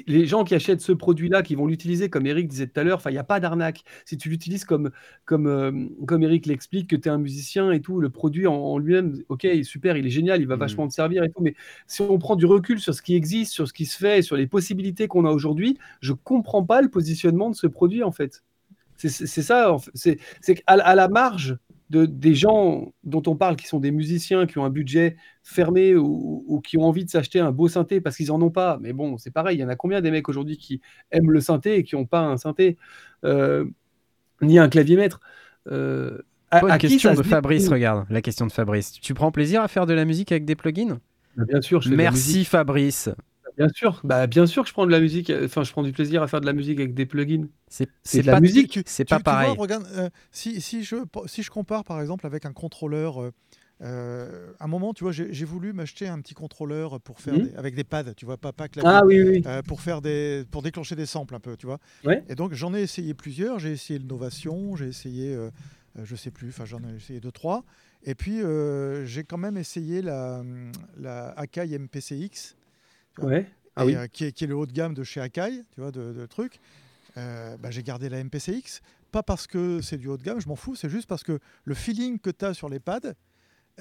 les 0.08 0.26
gens 0.26 0.44
qui 0.44 0.56
achètent 0.56 0.82
ce 0.82 0.92
produit-là, 0.92 1.42
qui 1.42 1.56
vont 1.56 1.68
l'utiliser, 1.68 2.10
comme 2.10 2.26
Eric 2.28 2.48
disait 2.50 2.68
tout 2.68 2.80
à 2.80 2.84
l'heure, 2.84 3.02
il 3.06 3.12
n'y 3.12 3.18
a 3.18 3.24
pas 3.24 3.40
d'arnaque. 3.40 3.84
Si 4.06 4.18
tu 4.18 4.30
l'utilises 4.30 4.66
comme, 4.66 4.92
comme, 5.26 5.48
euh, 5.48 5.72
comme 6.06 6.22
Eric 6.24 6.46
l'explique, 6.48 6.90
que 6.90 6.96
tu 6.98 7.08
es 7.08 7.12
un 7.12 7.18
musicien 7.18 7.72
et 7.72 7.82
tout, 7.82 8.00
le 8.02 8.10
produit 8.10 8.46
en, 8.46 8.54
en 8.56 8.78
lui-même, 8.78 9.24
ok, 9.30 9.48
super, 9.64 9.96
il 9.96 10.06
est 10.06 10.10
génial, 10.10 10.42
il 10.42 10.48
va 10.48 10.56
vachement 10.58 10.88
te 10.88 10.94
servir 10.94 11.24
et 11.24 11.30
tout. 11.30 11.42
Mais 11.42 11.56
si 11.88 12.02
on 12.02 12.18
prend 12.18 12.36
du 12.36 12.46
recul 12.46 12.80
sur 12.80 12.94
ce 12.94 13.02
qui 13.02 13.16
existe, 13.16 13.54
sur 13.54 13.68
ce 13.68 13.74
qui 13.74 13.86
se 13.86 13.98
fait, 13.98 14.22
sur 14.22 14.36
les 14.36 14.48
possibilités 14.48 15.08
qu'on 15.08 15.26
a 15.26 15.32
aujourd'hui, 15.32 15.78
je 16.02 16.14
comprends 16.14 16.64
pas 16.66 16.82
le 16.82 16.90
positionnement 16.90 17.50
de 17.50 17.56
ce 17.56 17.68
produit, 17.68 18.04
en 18.04 18.12
fait. 18.12 18.44
C'est 18.98 19.10
ça, 19.42 19.74
en 19.74 19.80
fait. 19.80 19.92
c'est 19.96 20.20
c'est 20.40 20.56
qu'à 20.56 20.64
à 20.68 20.96
la 20.96 21.08
marge 21.10 21.58
de, 21.94 22.06
des 22.08 22.34
gens 22.34 22.92
dont 23.04 23.22
on 23.28 23.36
parle 23.36 23.56
qui 23.56 23.68
sont 23.68 23.80
des 23.80 23.92
musiciens, 23.92 24.48
qui 24.48 24.58
ont 24.58 24.66
un 24.66 24.72
budget 24.72 25.16
fermé 25.44 25.96
ou, 25.96 26.44
ou 26.48 26.60
qui 26.60 26.78
ont 26.78 26.84
envie 26.84 27.06
de 27.06 27.10
s'acheter 27.10 27.40
un 27.40 27.52
beau 27.52 27.68
synthé 27.68 28.02
parce 28.02 28.18
qu'ils 28.18 28.32
en 28.32 28.42
ont 28.42 28.50
pas. 28.50 28.80
Mais 28.82 28.94
bon, 28.94 29.18
c'est 29.20 29.32
pareil, 29.32 29.58
il 29.58 29.62
y 29.62 29.64
en 29.64 29.70
a 29.70 29.76
combien 29.76 30.02
des 30.02 30.10
mecs 30.10 30.28
aujourd'hui 30.28 30.58
qui 30.58 30.82
aiment 31.12 31.30
le 31.32 31.40
synthé 31.40 31.78
et 31.78 31.84
qui 31.84 31.96
n'ont 31.96 32.08
pas 32.08 32.22
un 32.22 32.38
synthé? 32.38 32.78
Euh, 33.24 33.66
ni 34.42 34.58
un 34.60 34.68
clavier 34.68 34.98
maître 34.98 35.22
euh, 35.72 36.18
à- 36.52 36.66
à 36.66 36.78
question 36.78 37.14
de 37.14 37.24
Fabrice, 37.24 37.70
regarde, 37.70 38.06
la 38.10 38.22
question 38.22 38.48
de 38.48 38.52
Fabrice. 38.52 38.92
Tu 38.92 39.14
prends 39.14 39.32
plaisir 39.32 39.62
à 39.62 39.68
faire 39.68 39.86
de 39.86 39.94
la 39.94 40.06
musique 40.06 40.32
avec 40.32 40.46
des 40.46 40.56
plugins? 40.56 41.00
Bien 41.38 41.62
sûr, 41.62 41.82
je 41.82 41.90
fais 41.90 41.96
de 41.96 41.98
la 41.98 42.04
Merci. 42.12 42.44
Fabrice. 42.44 43.10
Bien 43.58 43.70
sûr, 43.70 44.02
bah, 44.04 44.28
bien 44.28 44.46
sûr 44.48 44.64
que 44.64 44.70
je 44.70 44.74
prends 44.74 44.86
de 44.86 44.92
la 44.92 45.00
musique, 45.00 45.32
enfin 45.44 45.64
je 45.64 45.72
prends 45.72 45.84
du 45.84 45.92
plaisir 45.92 46.24
à 46.24 46.28
faire 46.28 46.42
de 46.42 46.46
la 46.46 46.54
musique 46.54 46.80
avec 46.80 46.94
des 46.94 47.06
plugins. 47.06 47.48
C'est 47.70 48.22
de 48.22 48.26
la 48.28 48.40
musique. 48.40 48.80
C'est 48.86 49.04
Tu- 49.06 49.10
pas 49.10 49.18
tu 49.18 49.22
vois, 49.22 49.32
pareil. 49.34 49.56
regarde, 49.58 49.88
euh, 49.94 50.10
si, 50.32 50.60
si, 50.62 50.84
je, 50.84 50.96
si 51.28 51.44
je 51.44 51.52
compare 51.52 51.84
par 51.84 52.02
exemple 52.02 52.26
avec 52.26 52.46
un 52.46 52.54
contrôleur, 52.54 53.22
euh, 53.22 53.32
euh, 53.82 54.54
à 54.60 54.66
un 54.66 54.68
moment, 54.68 54.94
tu 54.94 55.04
vois, 55.04 55.12
j'ai 55.12 55.46
voulu 55.46 55.74
m'acheter 55.74 56.08
un 56.08 56.20
petit 56.22 56.34
contrôleur 56.34 57.00
pour 57.02 57.20
faire 57.20 57.40
des- 57.40 57.54
avec 57.56 57.76
des 57.76 57.84
pads, 57.84 58.14
tu 58.16 58.26
vois, 58.26 58.38
pas, 58.38 58.54
pas 58.54 58.68
clavier, 58.70 58.90
Ah 58.90 59.06
oui, 59.06 59.22
oui, 59.22 59.44
euh, 59.46 59.62
pour 59.62 59.82
faire 59.82 60.02
des, 60.02 60.46
pour 60.52 60.62
déclencher 60.62 60.96
des 60.96 61.06
samples 61.06 61.36
un 61.36 61.40
peu, 61.40 61.56
tu 61.58 61.66
vois. 61.66 61.80
Ouais. 62.06 62.24
Et 62.30 62.36
donc 62.36 62.54
j'en 62.54 62.74
ai 62.74 62.82
essayé 62.82 63.14
plusieurs. 63.14 63.60
J'ai 63.60 63.72
essayé 63.74 64.00
le 64.00 64.06
Novation, 64.06 64.76
j'ai 64.76 64.88
essayé, 64.88 65.38
je 66.02 66.16
sais 66.16 66.32
plus, 66.32 66.50
enfin 66.50 66.66
j'en 66.66 66.80
ai 66.84 66.96
essayé 66.96 67.20
deux 67.20 67.32
trois. 67.32 67.64
Et 68.04 68.16
puis 68.16 68.40
j'ai 69.06 69.24
quand 69.26 69.38
même 69.38 69.58
essayé 69.58 70.02
la, 70.02 70.44
la 70.98 71.30
Akai 71.38 71.78
MPCX. 71.78 72.56
Ouais. 73.22 73.46
Ah 73.76 73.84
et, 73.84 73.88
oui. 73.88 73.96
euh, 73.96 74.08
qui, 74.08 74.26
est, 74.26 74.32
qui 74.32 74.44
est 74.44 74.48
le 74.48 74.56
haut 74.56 74.66
de 74.66 74.72
gamme 74.72 74.94
de 74.94 75.04
chez 75.04 75.20
Akai, 75.22 75.64
tu 75.72 75.82
vois, 75.82 75.92
de, 75.92 76.14
de 76.14 76.26
trucs. 76.26 76.60
Euh, 77.18 77.58
bah, 77.58 77.70
j'ai 77.72 77.84
gardé 77.84 78.10
la 78.10 78.24
MPCX, 78.24 78.82
pas 79.12 79.24
parce 79.24 79.46
que 79.48 79.82
c'est 79.82 79.98
du 79.98 80.08
haut 80.08 80.18
de 80.18 80.24
gamme, 80.24 80.40
je 80.40 80.48
m'en 80.48 80.56
fous, 80.56 80.76
c'est 80.76 80.90
juste 80.90 81.08
parce 81.08 81.24
que 81.24 81.40
le 81.64 81.74
feeling 81.76 82.20
que 82.20 82.30
tu 82.32 82.46
as 82.46 82.54
sur 82.54 82.70
les 82.70 82.80
pads, 82.80 83.14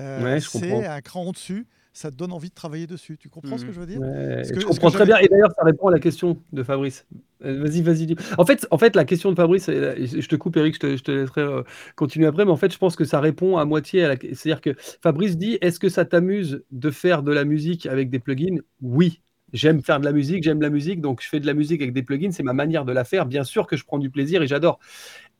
euh, 0.01 0.23
Ouais, 0.23 0.41
c'est 0.41 0.87
un 0.87 1.01
cran 1.01 1.27
en 1.27 1.33
dessus, 1.33 1.67
ça 1.93 2.11
te 2.11 2.17
donne 2.17 2.33
envie 2.33 2.49
de 2.49 2.55
travailler 2.55 2.87
dessus. 2.87 3.17
Tu 3.19 3.29
comprends 3.29 3.59
ce 3.59 3.65
que 3.65 3.73
je 3.73 3.79
veux 3.81 3.87
dire 3.87 4.01
Ouais, 4.01 4.37
Parce 4.37 4.51
que- 4.51 4.61
je 4.61 4.65
que 4.67 4.71
comprends 4.71 4.91
très 4.91 5.05
bien. 5.07 5.19
Et 5.19 5.29
d'ailleurs, 5.29 5.53
ça 5.57 5.63
répond 5.65 5.89
à 5.89 5.91
la 5.91 5.99
question 5.99 6.39
de 6.53 6.63
Fabrice. 6.63 7.07
Euh, 7.45 7.61
Vas-y, 7.63 7.83
vas-y. 7.83 8.17
En 8.39 8.47
fait, 8.47 8.67
en 8.71 8.79
fait, 8.79 8.97
la 8.97 9.05
question 9.05 9.31
de 9.31 9.37
Fabrice, 9.37 9.69
et 9.69 10.07
je 10.07 10.29
te 10.29 10.37
coupe, 10.37 10.57
Eric, 10.57 10.75
je 10.75 10.81
te, 10.81 10.97
je 10.97 11.03
te 11.03 11.11
laisserai 11.11 11.43
euh, 11.43 11.63
continuer 11.97 12.27
après, 12.27 12.45
mais 12.45 12.51
en 12.51 12.57
fait, 12.57 12.73
je 12.73 12.79
pense 12.79 12.97
que 12.97 13.05
ça 13.05 13.21
répond 13.21 13.59
à 13.59 13.65
moitié 13.65 14.05
à 14.05 14.09
la. 14.09 14.17
C'est-à-dire 14.17 14.61
que 14.61 14.75
Fabrice 15.03 15.37
dit 15.37 15.59
est-ce 15.61 15.79
que 15.79 15.89
ça 15.89 16.05
t'amuse 16.05 16.63
de 16.71 16.91
faire 16.91 17.23
de 17.23 17.33
la 17.33 17.45
musique 17.45 17.87
avec 17.87 18.09
des 18.11 18.19
plugins? 18.21 18.59
Oui. 18.81 19.21
J'aime 19.53 19.83
faire 19.83 20.01
de 20.01 20.07
la 20.07 20.13
musique, 20.13 20.45
j'aime 20.45 20.63
la 20.63 20.71
musique, 20.71 21.03
donc 21.03 21.21
je 21.23 21.29
fais 21.29 21.39
de 21.39 21.47
la 21.47 21.53
musique 21.53 21.83
avec 21.83 21.93
des 21.93 22.03
plugins, 22.03 22.31
c'est 22.33 22.43
ma 22.43 22.55
manière 22.55 22.87
de 22.87 22.93
la 22.93 23.05
faire. 23.05 23.27
Bien 23.27 23.45
sûr 23.45 23.67
que 23.67 23.77
je 23.77 23.85
prends 23.85 23.99
du 23.99 24.09
plaisir 24.09 24.41
et 24.41 24.47
j'adore. 24.47 24.79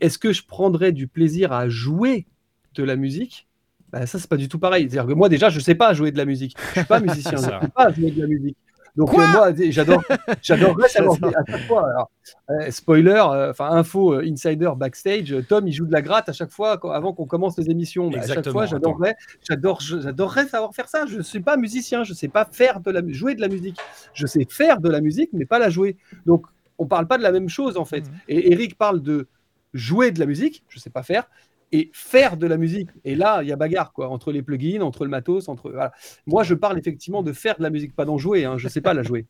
Est-ce 0.01 0.19
que 0.19 0.35
je 0.35 0.45
prendrais 0.45 0.93
du 0.93 1.07
plaisir 1.09 1.51
à 1.53 1.71
jouer 1.71 2.27
de 2.75 2.83
la 2.83 2.97
musique? 2.97 3.49
Bah, 3.93 4.07
ça, 4.07 4.19
c'est 4.19 4.29
pas 4.29 4.37
du 4.37 4.49
tout 4.49 4.59
pareil. 4.59 4.89
C'est-à-dire 4.89 5.07
que 5.07 5.13
moi, 5.17 5.29
déjà, 5.29 5.51
je 5.51 5.61
sais 5.61 5.75
pas 5.75 5.93
jouer 5.93 6.11
de 6.11 6.17
la 6.19 6.25
musique. 6.25 6.57
Je 6.75 6.81
suis 6.81 6.85
pas 6.87 7.01
musicien, 7.01 7.33
je 7.33 7.43
sais 7.43 7.69
pas 7.75 7.93
jouer 7.93 8.11
de 8.11 8.21
la 8.21 8.27
musique. 8.27 8.57
Donc, 8.95 9.15
euh, 9.15 9.27
moi, 9.33 9.53
j'adore, 9.71 10.03
j'adorerais 10.43 10.89
savoir 10.89 11.17
à 11.25 11.51
chaque 11.51 11.67
fois. 11.67 11.89
alors, 11.89 12.11
euh, 12.51 12.71
spoiler, 12.71 13.23
euh, 13.33 13.51
enfin, 13.51 13.71
info 13.71 14.15
euh, 14.15 14.25
insider 14.27 14.71
backstage, 14.77 15.35
Tom, 15.49 15.67
il 15.67 15.73
joue 15.73 15.87
de 15.87 15.93
la 15.93 16.03
gratte 16.03 16.29
à 16.29 16.35
chaque 16.35 16.51
fois 16.51 16.77
quand- 16.77 16.91
avant 16.91 17.15
qu'on 17.15 17.25
commence 17.25 17.57
les 17.57 17.71
émissions. 17.71 18.11
Bah, 18.11 18.19
à 18.23 18.27
chaque 18.27 18.49
fois, 18.51 18.67
j'adorerais, 18.67 19.15
j'adore, 19.49 19.81
j'adorerais 19.81 20.47
savoir 20.47 20.75
faire 20.75 20.89
ça. 20.89 21.07
Je 21.07 21.23
suis 21.23 21.41
pas 21.41 21.57
musicien, 21.57 22.05
je 22.05 22.13
sais 22.13 22.29
pas 22.29 22.45
faire 22.45 22.81
de 22.81 22.91
la, 22.91 23.01
jouer 23.09 23.35
de 23.35 23.41
la 23.41 23.49
musique. 23.49 23.79
Je 24.13 24.27
sais 24.27 24.47
faire 24.49 24.79
de 24.79 24.91
la 24.91 25.01
musique, 25.01 25.31
mais 25.33 25.47
pas 25.47 25.59
la 25.59 25.71
jouer. 25.71 25.97
Donc, 26.27 26.45
on 26.77 26.87
parle 26.87 27.07
pas 27.07 27.17
de 27.17 27.23
la 27.23 27.33
même 27.33 27.49
chose 27.49 27.79
en 27.79 27.87
fait. 27.87 28.03
Mhm. 28.03 28.15
Et 28.29 28.53
Eric 28.53 28.77
parle 28.77 29.01
de 29.01 29.27
jouer 29.73 30.11
de 30.11 30.21
la 30.21 30.27
musique, 30.27 30.65
je 30.69 30.79
sais 30.79 30.91
pas 30.91 31.03
faire, 31.03 31.31
et 31.73 31.91
faire 31.93 32.37
de 32.37 32.47
la 32.47 32.57
musique. 32.57 32.91
Et 33.05 33.15
là, 33.15 33.43
il 33.43 33.49
y 33.49 33.53
a 33.53 33.57
bagarre 33.57 33.93
quoi, 33.93 34.09
entre 34.09 34.31
les 34.31 34.43
plugins, 34.43 34.83
entre 34.83 35.05
le 35.05 35.11
matos, 35.11 35.49
entre. 35.49 35.71
Voilà. 35.71 35.93
Moi, 36.27 36.43
je 36.43 36.55
parle 36.55 36.79
effectivement 36.79 37.23
de 37.23 37.33
faire 37.33 37.57
de 37.57 37.63
la 37.63 37.71
musique, 37.71 37.95
pas 37.97 38.05
d'en 38.05 38.19
jouer. 38.19 38.45
Hein. 38.45 38.59
Je 38.59 38.69
sais 38.69 38.81
pas 38.81 38.95
la 38.95 39.03
jouer. 39.03 39.27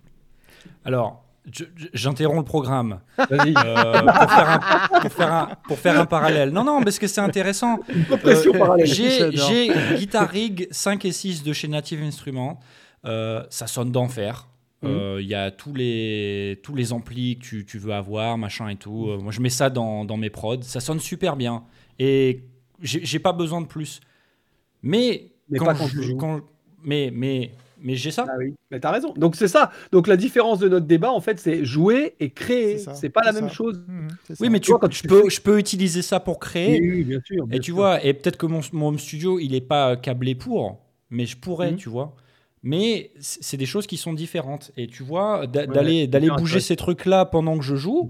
Alors, 0.85 1.25
j'interromps 1.93 2.39
le 2.39 2.45
programme 2.45 3.01
Vas-y. 3.17 3.55
euh, 3.57 4.03
pour, 4.03 4.31
faire 4.31 4.51
un, 4.51 5.01
pour, 5.01 5.13
faire 5.13 5.33
un, 5.33 5.49
pour 5.69 5.79
faire 5.79 6.01
un 6.01 6.07
parallèle. 6.07 6.51
Non, 6.51 6.65
non, 6.65 6.83
parce 6.83 6.99
que 6.99 7.07
c'est 7.07 7.21
intéressant. 7.21 7.81
Euh. 7.91 8.79
J'ai 8.85 9.73
Guitar 9.97 10.29
Rig 10.29 10.69
5 10.71 11.05
et 11.05 11.13
6 11.13 11.43
de 11.43 11.53
chez 11.53 11.69
Native 11.69 12.03
Instruments. 12.03 12.61
Euh, 13.05 13.43
ça 13.51 13.67
sonne 13.67 13.91
d'enfer. 13.91 14.49
Euh, 14.85 15.19
Il 15.21 15.29
y 15.29 15.35
a 15.35 15.51
tous 15.51 15.75
les, 15.75 16.61
tous 16.63 16.75
les 16.75 16.93
amplis 16.93 17.39
que 17.39 17.45
tu, 17.45 17.65
tu 17.65 17.79
veux 17.79 17.93
avoir, 17.93 18.37
machin 18.39 18.69
et 18.69 18.77
tout. 18.77 19.09
Euh, 19.11 19.19
moi, 19.19 19.33
je 19.33 19.41
mets 19.41 19.49
ça 19.49 19.71
dans, 19.71 20.05
dans 20.05 20.17
mes 20.17 20.31
prods. 20.31 20.63
Ça 20.63 20.81
sonne 20.81 20.99
super 21.01 21.37
bien. 21.37 21.65
Et 21.99 22.43
j'ai 22.83 23.19
pas 23.19 23.33
besoin 23.33 23.61
de 23.61 23.67
plus. 23.67 24.01
Mais, 24.83 25.31
Mais 25.49 25.59
quand 25.59 25.67
pas 25.67 25.75
quand 25.75 25.87
je- 25.87 25.93
tu 25.99 26.03
joues. 26.03 26.17
quand- 26.17 26.41
mais, 26.83 27.11
mais, 27.15 27.53
mais 27.81 27.95
j'ai 27.95 28.11
ça. 28.11 28.27
Ah 28.29 28.35
oui, 28.39 28.55
mais 28.71 28.81
t'as 28.81 28.91
raison. 28.91 29.13
Donc 29.17 29.37
c'est 29.37 29.49
ça. 29.49 29.71
Donc 29.93 30.07
la 30.09 30.17
différence 30.17 30.59
de 30.59 30.69
notre 30.69 30.87
débat, 30.87 31.13
en 31.13 31.21
fait, 31.21 31.39
c'est 31.39 31.65
jouer 31.65 32.15
et 32.19 32.31
créer. 32.31 32.79
C'est 32.79 33.09
pas 33.11 33.23
la 33.23 33.33
même 33.33 33.51
chose. 33.51 33.85
Mhm, 33.87 34.09
Oui, 34.41 34.49
mais 34.49 34.59
Tu 34.61 34.71
vois, 34.73 34.81
quand 34.81 34.93
je, 34.93 35.03
tu 35.03 35.09
peux, 35.09 35.23
fais- 35.25 35.31
je 35.31 35.41
peux 35.41 35.59
utiliser 35.59 36.03
ça 36.03 36.19
pour 36.19 36.41
créer. 36.41 36.81
Oui, 36.81 36.91
oui, 36.91 37.05
bien 37.05 37.21
sûr. 37.25 37.47
bien 37.47 37.57
Et 37.57 37.61
tu 37.61 37.67
sûr. 37.67 37.77
vois, 37.77 38.05
et 38.05 38.13
peut-être 38.15 38.37
que 38.37 38.47
mon, 38.47 38.61
mon 38.73 38.97
studio, 38.99 39.39
il 39.39 39.53
n'est 39.53 39.61
pas 39.61 39.97
câblé 39.97 40.35
pour, 40.35 40.79
mais 41.11 41.27
je 41.27 41.37
pourrais, 41.37 41.73
Mhm. 41.73 41.77
tu 41.77 41.89
vois. 41.89 42.17
Mais 42.65 43.11
c'est 43.19 43.57
des 43.57 43.67
choses 43.67 43.89
qui 43.89 43.97
sont 43.97 44.13
différentes. 44.13 44.71
Et 44.77 44.87
tu 44.87 45.03
vois, 45.03 45.41
Ouais, 45.41 45.47
d'aller 45.49 46.31
bouger 46.37 46.61
ces 46.61 46.77
trucs-là 46.77 47.25
pendant 47.27 47.59
que 47.59 47.65
je 47.65 47.75
joue, 47.75 48.09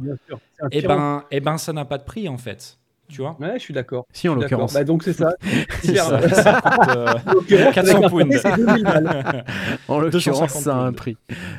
et 0.70 0.80
tyran. 0.80 0.96
ben, 0.96 1.24
et 1.30 1.40
ben, 1.40 1.56
ça 1.58 1.72
n'a 1.72 1.86
pas 1.86 1.96
de 1.96 2.04
prix, 2.04 2.28
en 2.28 2.36
fait. 2.36 2.78
Tu 3.12 3.20
vois 3.20 3.36
Ouais, 3.40 3.52
je 3.56 3.58
suis 3.60 3.74
d'accord. 3.74 4.06
Si, 4.12 4.28
en 4.28 4.34
l'occurrence. 4.34 4.72
Bah, 4.72 4.84
donc 4.84 5.02
c'est 5.02 5.12
ça. 5.12 5.34
Ça, 5.82 6.28
ça 6.30 6.60
coûte, 6.62 6.96
euh, 6.96 7.06
En 7.26 7.32
l'occurrence, 7.34 7.74
400 7.74 7.92
avec 7.92 8.04
un 8.04 8.08
pounds. 8.08 8.36
synthé, 8.40 8.48
c'est 8.56 8.64
2000 8.66 8.84
balles. 8.84 9.44
En 9.88 9.98
l'occurrence, 10.00 10.24
250 10.24 10.62
ça 10.62 10.74
a 10.76 10.78
un 10.78 10.92
prix. 10.92 11.16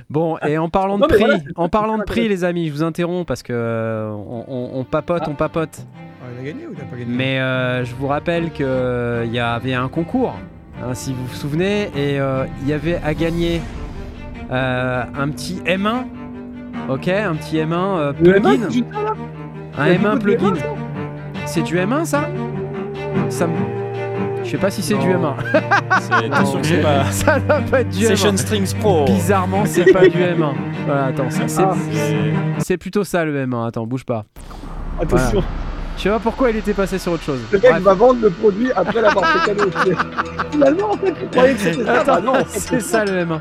Bon, 0.09 0.37
et 0.39 0.57
en 0.57 0.69
parlant 0.69 0.97
de 0.97 1.05
prix, 1.05 1.25
en 1.55 1.69
parlant 1.69 1.97
de 1.97 2.03
prix, 2.03 2.27
les 2.27 2.43
amis, 2.43 2.67
je 2.67 2.73
vous 2.73 2.83
interromps 2.83 3.25
parce 3.27 3.43
que 3.43 3.53
euh, 3.53 4.09
on, 4.11 4.45
on- 4.47 4.69
on 4.79 4.83
papote, 4.83 5.23
Ah. 5.25 5.29
on 5.29 5.35
papote. 5.35 5.79
Ah, 6.21 6.25
il 6.35 6.39
a 6.41 6.51
gagné 6.51 6.65
ou 6.67 6.71
il 6.71 6.77
pas 6.77 6.95
gagné? 6.97 7.05
Mais 7.15 7.39
euh, 7.39 7.85
je 7.85 7.93
vous 7.95 8.07
rappelle 8.07 8.51
qu'il 8.51 8.65
y 9.31 9.39
avait 9.39 9.73
un 9.75 9.89
concours, 9.89 10.33
hein, 10.81 10.93
si 10.93 11.13
vous 11.13 11.25
vous 11.25 11.35
souvenez, 11.35 11.83
et 11.95 12.19
euh, 12.19 12.45
il 12.63 12.67
y 12.69 12.73
avait 12.73 12.99
à 13.03 13.13
gagner 13.13 13.61
Euh, 14.51 15.03
un 15.17 15.29
petit 15.29 15.61
M1. 15.65 16.03
Ok, 16.89 17.07
un 17.07 17.35
petit 17.35 17.57
M1 17.57 17.73
euh, 17.73 18.13
Le 18.21 18.33
M1, 18.39 18.41
plugin. 18.41 18.83
Un 19.77 19.87
Il 19.87 19.93
y 19.93 19.95
a 19.95 19.99
M1 19.99 20.03
beaucoup 20.03 20.17
de 20.17 20.23
plugin. 20.23 20.53
M1, 21.53 21.53
ça 21.53 21.59
C'est 21.59 21.61
du 21.61 21.77
M1 21.77 22.05
ça? 22.05 22.29
Ça 23.29 23.47
me... 23.47 23.53
Je 24.43 24.49
sais 24.51 24.57
pas 24.57 24.69
si 24.69 24.81
c'est 24.81 24.97
du 24.97 25.07
Non. 25.07 25.35
M1. 25.35 25.35
C'est 26.01 26.45
sûr 26.45 26.61
que 26.61 26.67
c'est 26.67 26.81
pas 26.81 27.03
ça 27.11 27.39
doit 27.39 27.61
pas 27.61 27.81
être 27.81 27.89
du 27.89 28.05
Session 28.05 28.31
M1. 28.33 28.37
Strings 28.37 28.73
Pro. 28.79 29.05
Bizarrement, 29.05 29.63
c'est 29.65 29.91
pas 29.91 30.07
du 30.07 30.17
M1. 30.17 30.53
Voilà, 30.85 31.05
attends, 31.05 31.29
c'est 31.29 31.47
c'est- 31.49 31.61
Ah. 31.63 31.73
C'est- 32.59 32.77
plutôt 32.77 33.03
ça 33.03 33.23
le 33.25 33.45
M1. 33.45 33.67
Attends, 33.67 33.85
bouge 33.85 34.03
pas. 34.03 34.25
Attention, 35.01 35.43
Je 35.97 36.03
sais 36.03 36.09
pas 36.09 36.19
pourquoi 36.19 36.51
il 36.51 36.57
était 36.57 36.73
passé 36.73 36.97
sur 36.99 37.13
autre 37.13 37.23
chose. 37.23 37.39
le 37.51 37.59
mec 37.59 37.81
va 37.81 37.93
vendre 37.93 38.19
le 38.21 38.29
produit 38.29 38.71
après 38.75 39.01
l'avoir 39.01 39.25
fait 39.27 39.53
cadeau. 39.53 39.69
Finalement, 40.51 40.91
en 40.91 40.97
fait, 40.97 41.13
tu 41.13 41.25
croyais 41.31 41.53
que 41.53 41.59
c'était 41.59 41.85
ça. 41.85 42.01
Attends, 42.01 42.15
Bah 42.15 42.21
non, 42.21 42.33
c'est 42.47 42.79
ça 42.81 43.05
le 43.05 43.25
M1. 43.25 43.39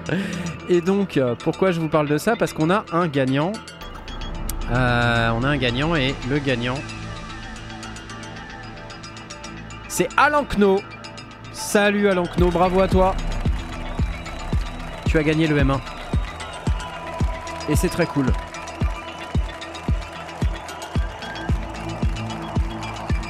Et 0.69 0.81
donc, 0.81 1.17
euh, 1.17 1.35
pourquoi 1.43 1.73
je 1.73 1.81
vous 1.81 1.89
parle 1.89 2.09
de 2.09 2.17
ça? 2.17 2.37
Parce 2.37 2.53
qu'on 2.53 2.71
a 2.71 2.85
un 2.93 3.07
gagnant. 3.09 3.53
Euh, 4.73 5.31
on 5.39 5.43
a 5.45 5.49
un 5.49 5.57
gagnant 5.59 5.95
et 5.97 6.15
le 6.31 6.39
gagnant, 6.39 6.77
c'est 9.93 10.09
Alan 10.17 10.45
Kno. 10.45 10.81
Salut 11.53 12.09
Alan 12.09 12.25
Kno, 12.25 12.51
bravo 12.51 12.81
à 12.81 12.89
toi. 12.89 13.15
Tu 15.05 15.19
as 15.19 15.23
gagné 15.23 15.47
le 15.47 15.63
M1. 15.63 15.79
Et 17.69 17.77
c'est 17.77 17.91
très 17.91 18.07
cool. 18.07 18.33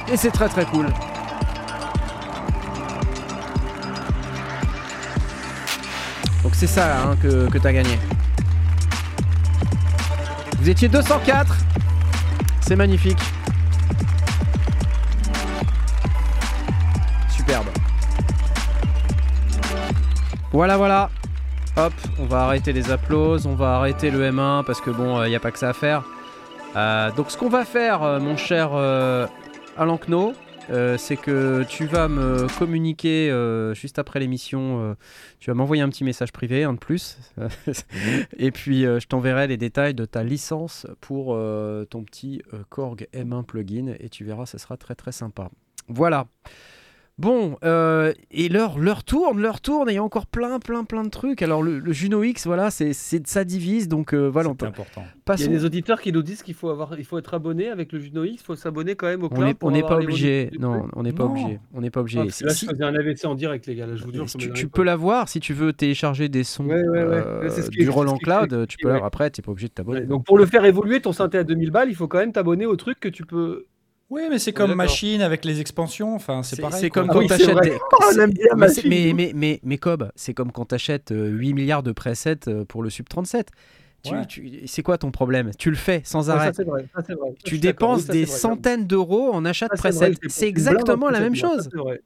Et 0.09 0.15
c'est 0.15 0.31
très 0.31 0.47
très 0.47 0.63
cool. 0.63 0.85
Donc 6.43 6.55
c'est 6.55 6.67
ça 6.67 7.03
hein, 7.03 7.17
que, 7.21 7.49
que 7.49 7.57
tu 7.57 7.67
as 7.67 7.73
gagné. 7.73 7.99
Vous 10.59 10.69
étiez 10.69 10.87
204. 10.87 11.57
C'est 12.61 12.77
magnifique. 12.77 13.19
Superbe. 17.53 17.67
Voilà, 20.51 20.75
voilà. 20.75 21.11
Hop, 21.77 21.93
on 22.17 22.25
va 22.25 22.45
arrêter 22.45 22.73
les 22.73 22.89
applauses, 22.89 23.45
on 23.45 23.53
va 23.53 23.75
arrêter 23.75 24.09
le 24.09 24.27
M1 24.31 24.63
parce 24.63 24.81
que 24.81 24.89
bon, 24.89 25.23
il 25.23 25.29
n'y 25.29 25.35
a 25.35 25.39
pas 25.39 25.51
que 25.51 25.59
ça 25.59 25.69
à 25.69 25.73
faire. 25.73 26.03
Euh, 26.75 27.11
donc 27.11 27.29
ce 27.29 27.37
qu'on 27.37 27.49
va 27.49 27.63
faire, 27.63 28.01
euh, 28.01 28.19
mon 28.19 28.37
cher 28.37 28.71
euh, 28.73 29.27
Alain 29.77 29.99
Kno, 29.99 30.33
euh, 30.71 30.97
c'est 30.97 31.15
que 31.15 31.63
tu 31.69 31.85
vas 31.85 32.07
me 32.07 32.47
communiquer 32.57 33.29
euh, 33.29 33.75
juste 33.75 33.99
après 33.99 34.19
l'émission, 34.19 34.81
euh, 34.81 34.95
tu 35.39 35.51
vas 35.51 35.53
m'envoyer 35.53 35.83
un 35.83 35.89
petit 35.89 36.03
message 36.03 36.31
privé, 36.31 36.63
un 36.63 36.73
de 36.73 36.79
plus, 36.79 37.19
et 38.37 38.49
puis 38.49 38.83
euh, 38.83 38.99
je 38.99 39.05
t'enverrai 39.05 39.45
les 39.45 39.57
détails 39.57 39.93
de 39.93 40.05
ta 40.05 40.23
licence 40.23 40.87
pour 41.01 41.35
euh, 41.35 41.85
ton 41.85 42.03
petit 42.03 42.41
euh, 42.53 42.63
Korg 42.69 43.07
M1 43.13 43.43
plugin, 43.45 43.93
et 43.99 44.09
tu 44.09 44.23
verras, 44.23 44.47
ça 44.47 44.57
sera 44.57 44.75
très 44.75 44.95
très 44.95 45.11
sympa. 45.11 45.49
Voilà. 45.87 46.25
Bon, 47.19 47.57
euh, 47.63 48.11
et 48.31 48.49
l'heure, 48.49 48.79
l'heure 48.79 49.03
tourne, 49.03 49.39
l'heure 49.39 49.61
tourne, 49.61 49.87
et 49.87 49.93
il 49.93 49.95
y 49.95 49.99
a 49.99 50.03
encore 50.03 50.25
plein, 50.25 50.57
plein, 50.57 50.83
plein 50.83 51.03
de 51.03 51.09
trucs. 51.09 51.43
Alors 51.43 51.61
le, 51.61 51.77
le 51.77 51.93
Juno 51.93 52.23
X, 52.23 52.47
voilà, 52.47 52.71
c'est, 52.71 52.91
c'est 52.93 53.27
ça 53.27 53.43
divise, 53.43 53.87
donc 53.87 54.15
euh, 54.15 54.27
voilà, 54.29 54.49
on 54.49 54.55
C'est 54.59 54.65
important. 54.65 55.01
Il 55.01 55.05
y 55.05 55.07
a 55.09 55.13
passons- 55.23 55.51
des 55.51 55.63
auditeurs 55.63 56.01
qui 56.01 56.11
nous 56.11 56.23
disent 56.23 56.41
qu'il 56.41 56.55
faut, 56.55 56.69
avoir, 56.69 56.97
il 56.97 57.05
faut 57.05 57.19
être 57.19 57.35
abonné 57.35 57.69
avec 57.69 57.91
le 57.91 57.99
Juno 57.99 58.23
X, 58.23 58.41
il 58.41 58.43
faut 58.43 58.55
s'abonner 58.55 58.95
quand 58.95 59.05
même 59.05 59.21
au 59.21 59.27
On 59.27 59.29
cloud. 59.29 59.45
n'est 59.45 59.53
pour 59.53 59.69
on 59.69 59.71
n'est 59.71 59.83
pas 59.83 59.97
obligé. 59.97 60.49
Non, 60.59 60.87
on 60.95 61.03
n'est 61.03 61.13
pas 61.13 61.25
obligé. 61.25 61.59
On 61.75 61.81
n'est 61.81 61.91
pas 61.91 61.99
Ah, 61.99 62.01
obligé. 62.01 62.17
que 62.17 62.45
là, 62.45 62.53
Si- 62.53 62.65
je 62.65 62.71
faisais 62.71 62.83
un 62.83 62.95
AVC 62.95 63.25
en 63.25 63.35
direct, 63.35 63.67
les 63.67 63.75
gars. 63.75 63.85
Là, 63.85 63.95
je 63.95 64.03
vous 64.05 64.11
jure, 64.11 64.23
me 64.23 64.29
tu, 64.39 64.51
tu 64.51 64.67
peux 64.67 64.83
l'avoir 64.83 65.29
si 65.29 65.39
tu 65.39 65.53
veux 65.53 65.71
télécharger 65.71 66.29
des 66.29 66.43
sons 66.43 66.65
Ouais, 66.65 66.81
ouais, 66.81 67.03
ouais. 67.03 67.03
euh, 67.15 67.49
C'est 67.49 67.61
ce 67.61 67.69
qui- 67.69 67.77
du 67.83 67.89
Roland 67.91 68.17
Cloud. 68.17 68.65
Tu 68.67 68.77
peux 68.81 68.87
l'avoir 68.87 69.05
après, 69.05 69.29
tu 69.29 69.39
n'es 69.39 69.45
pas 69.45 69.51
obligé 69.51 69.67
de 69.67 69.73
t'abonner. 69.73 70.01
Donc, 70.01 70.25
pour 70.25 70.39
le 70.39 70.47
faire 70.47 70.65
évoluer, 70.65 70.99
ton 70.99 71.11
synthé 71.13 71.37
à 71.37 71.43
2000 71.43 71.69
balles, 71.69 71.89
il 71.89 71.95
faut 71.95 72.07
quand 72.07 72.17
même 72.17 72.31
t'abonner 72.33 72.65
au 72.65 72.75
truc 72.75 72.99
que 72.99 73.07
tu 73.09 73.23
peux. 73.23 73.67
Oui, 74.13 74.21
mais 74.29 74.37
c'est 74.39 74.51
est 74.51 74.53
comme 74.53 74.75
machine 74.75 75.21
avec 75.21 75.43
les 75.43 75.59
expansions. 75.59 76.13
Enfin, 76.15 76.43
c'est 76.43 76.61
pareil. 76.61 76.79
c'est 76.79 76.89
comme 76.89 77.07
Ah 77.09 77.13
quand 77.13 77.25
t'achètes. 77.25 77.57
Oh, 77.91 78.11
mais, 78.15 78.27
mais, 78.85 79.13
mais, 79.13 79.31
mais, 79.33 79.59
mais 79.63 79.77
Cobb, 79.77 80.11
c'est 80.15 80.33
comme 80.33 80.51
quand 80.51 80.65
t'achètes 80.65 81.11
euh, 81.11 81.29
8 81.29 81.53
milliards 81.53 81.81
de 81.83 81.91
presets 81.91 82.47
euh, 82.47 82.63
pour 82.65 82.83
le 82.83 82.89
Sub 82.89 83.09
37. 83.09 83.49
Tu- 84.03 84.13
Ouais. 84.13 84.25
tu- 84.25 84.67
c'est 84.67 84.83
quoi 84.83 84.97
ton 84.97 85.11
problème? 85.11 85.51
Tu 85.57 85.69
le 85.69 85.77
fais 85.77 86.01
sans 86.03 86.27
Ouais, 86.29 86.35
arrêt. 86.35 86.53
ça, 86.53 86.63
vrai. 86.63 86.85
ça, 86.93 87.15
vrai. 87.15 87.33
Tu 87.45 87.57
dépenses 87.57 88.01
Oui, 88.03 88.09
des 88.09 88.25
vrai. 88.25 88.37
centaines 88.37 88.85
d'euros 88.85 89.31
en 89.33 89.45
achat 89.45 89.67
de 89.67 89.77
presets. 89.77 90.11
c'est 90.27 90.47
exactement 90.47 91.05
en 91.07 91.09
la 91.09 91.21
même 91.21 91.35
chose. 91.35 91.69
c'est 91.71 91.77
vrai. 91.77 92.01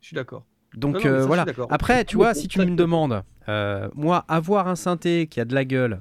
Je 0.00 0.06
suis 0.06 0.14
d'accord. 0.16 0.44
Donc 0.74 0.94
Non, 0.94 1.00
non, 1.00 1.04
mais 1.04 1.10
euh, 1.10 1.20
ça, 1.20 1.26
voilà. 1.26 1.44
Après, 1.70 2.04
tu 2.04 2.16
vois, 2.16 2.34
si 2.34 2.48
tu 2.48 2.58
me 2.58 2.74
demandes, 2.74 3.22
euh, 3.48 3.88
moi, 3.94 4.24
avoir 4.28 4.66
un 4.68 4.76
synthé 4.76 5.26
qui 5.26 5.38
a 5.40 5.44
de 5.44 5.54
la 5.54 5.64
gueule, 5.64 6.00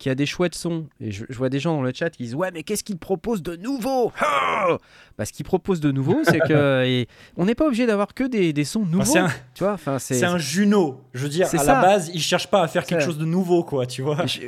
qui 0.00 0.08
a 0.10 0.14
des 0.16 0.24
chouettes 0.26 0.54
sons, 0.54 0.86
et 0.98 1.12
je, 1.12 1.24
je 1.28 1.36
vois 1.36 1.50
des 1.50 1.60
gens 1.60 1.74
dans 1.76 1.82
le 1.82 1.92
chat 1.94 2.08
qui 2.10 2.22
disent 2.24 2.34
Ouais, 2.34 2.50
mais 2.52 2.62
qu'est-ce 2.64 2.82
qu'il 2.82 2.96
propose 2.98 3.42
de 3.42 3.54
nouveau? 3.54 4.10
Ah 4.18 4.78
bah, 5.18 5.24
Ce 5.26 5.32
qu'il 5.32 5.44
propose 5.44 5.78
de 5.78 5.92
nouveau, 5.92 6.20
c'est 6.24 6.40
que. 6.40 6.82
et 6.86 7.06
on 7.36 7.44
n'est 7.44 7.54
pas 7.54 7.66
obligé 7.66 7.86
d'avoir 7.86 8.14
que 8.14 8.24
des, 8.24 8.52
des 8.54 8.64
sons 8.64 8.86
nouveaux. 8.86 9.04
c'est 9.04 9.18
un- 9.18 9.28
Tu 9.54 9.62
vois, 9.62 9.74
enfin, 9.74 9.98
c'est. 9.98 10.14
C'est 10.14 10.24
un 10.24 10.38
Juno. 10.38 11.02
Je 11.12 11.22
veux 11.24 11.28
dire, 11.28 11.46
C'est 11.46 11.58
à 11.58 11.64
ça. 11.64 11.74
la 11.74 11.80
base, 11.82 12.10
ils 12.14 12.20
cherchent 12.22 12.48
pas 12.50 12.62
à 12.62 12.66
faire 12.68 12.84
quelque 12.86 13.00
C'est- 13.00 13.06
chose 13.06 13.18
de 13.18 13.26
nouveau, 13.26 13.62
quoi, 13.62 13.84
tu 13.86 14.00
vois. 14.02 14.24
Je- 14.26 14.40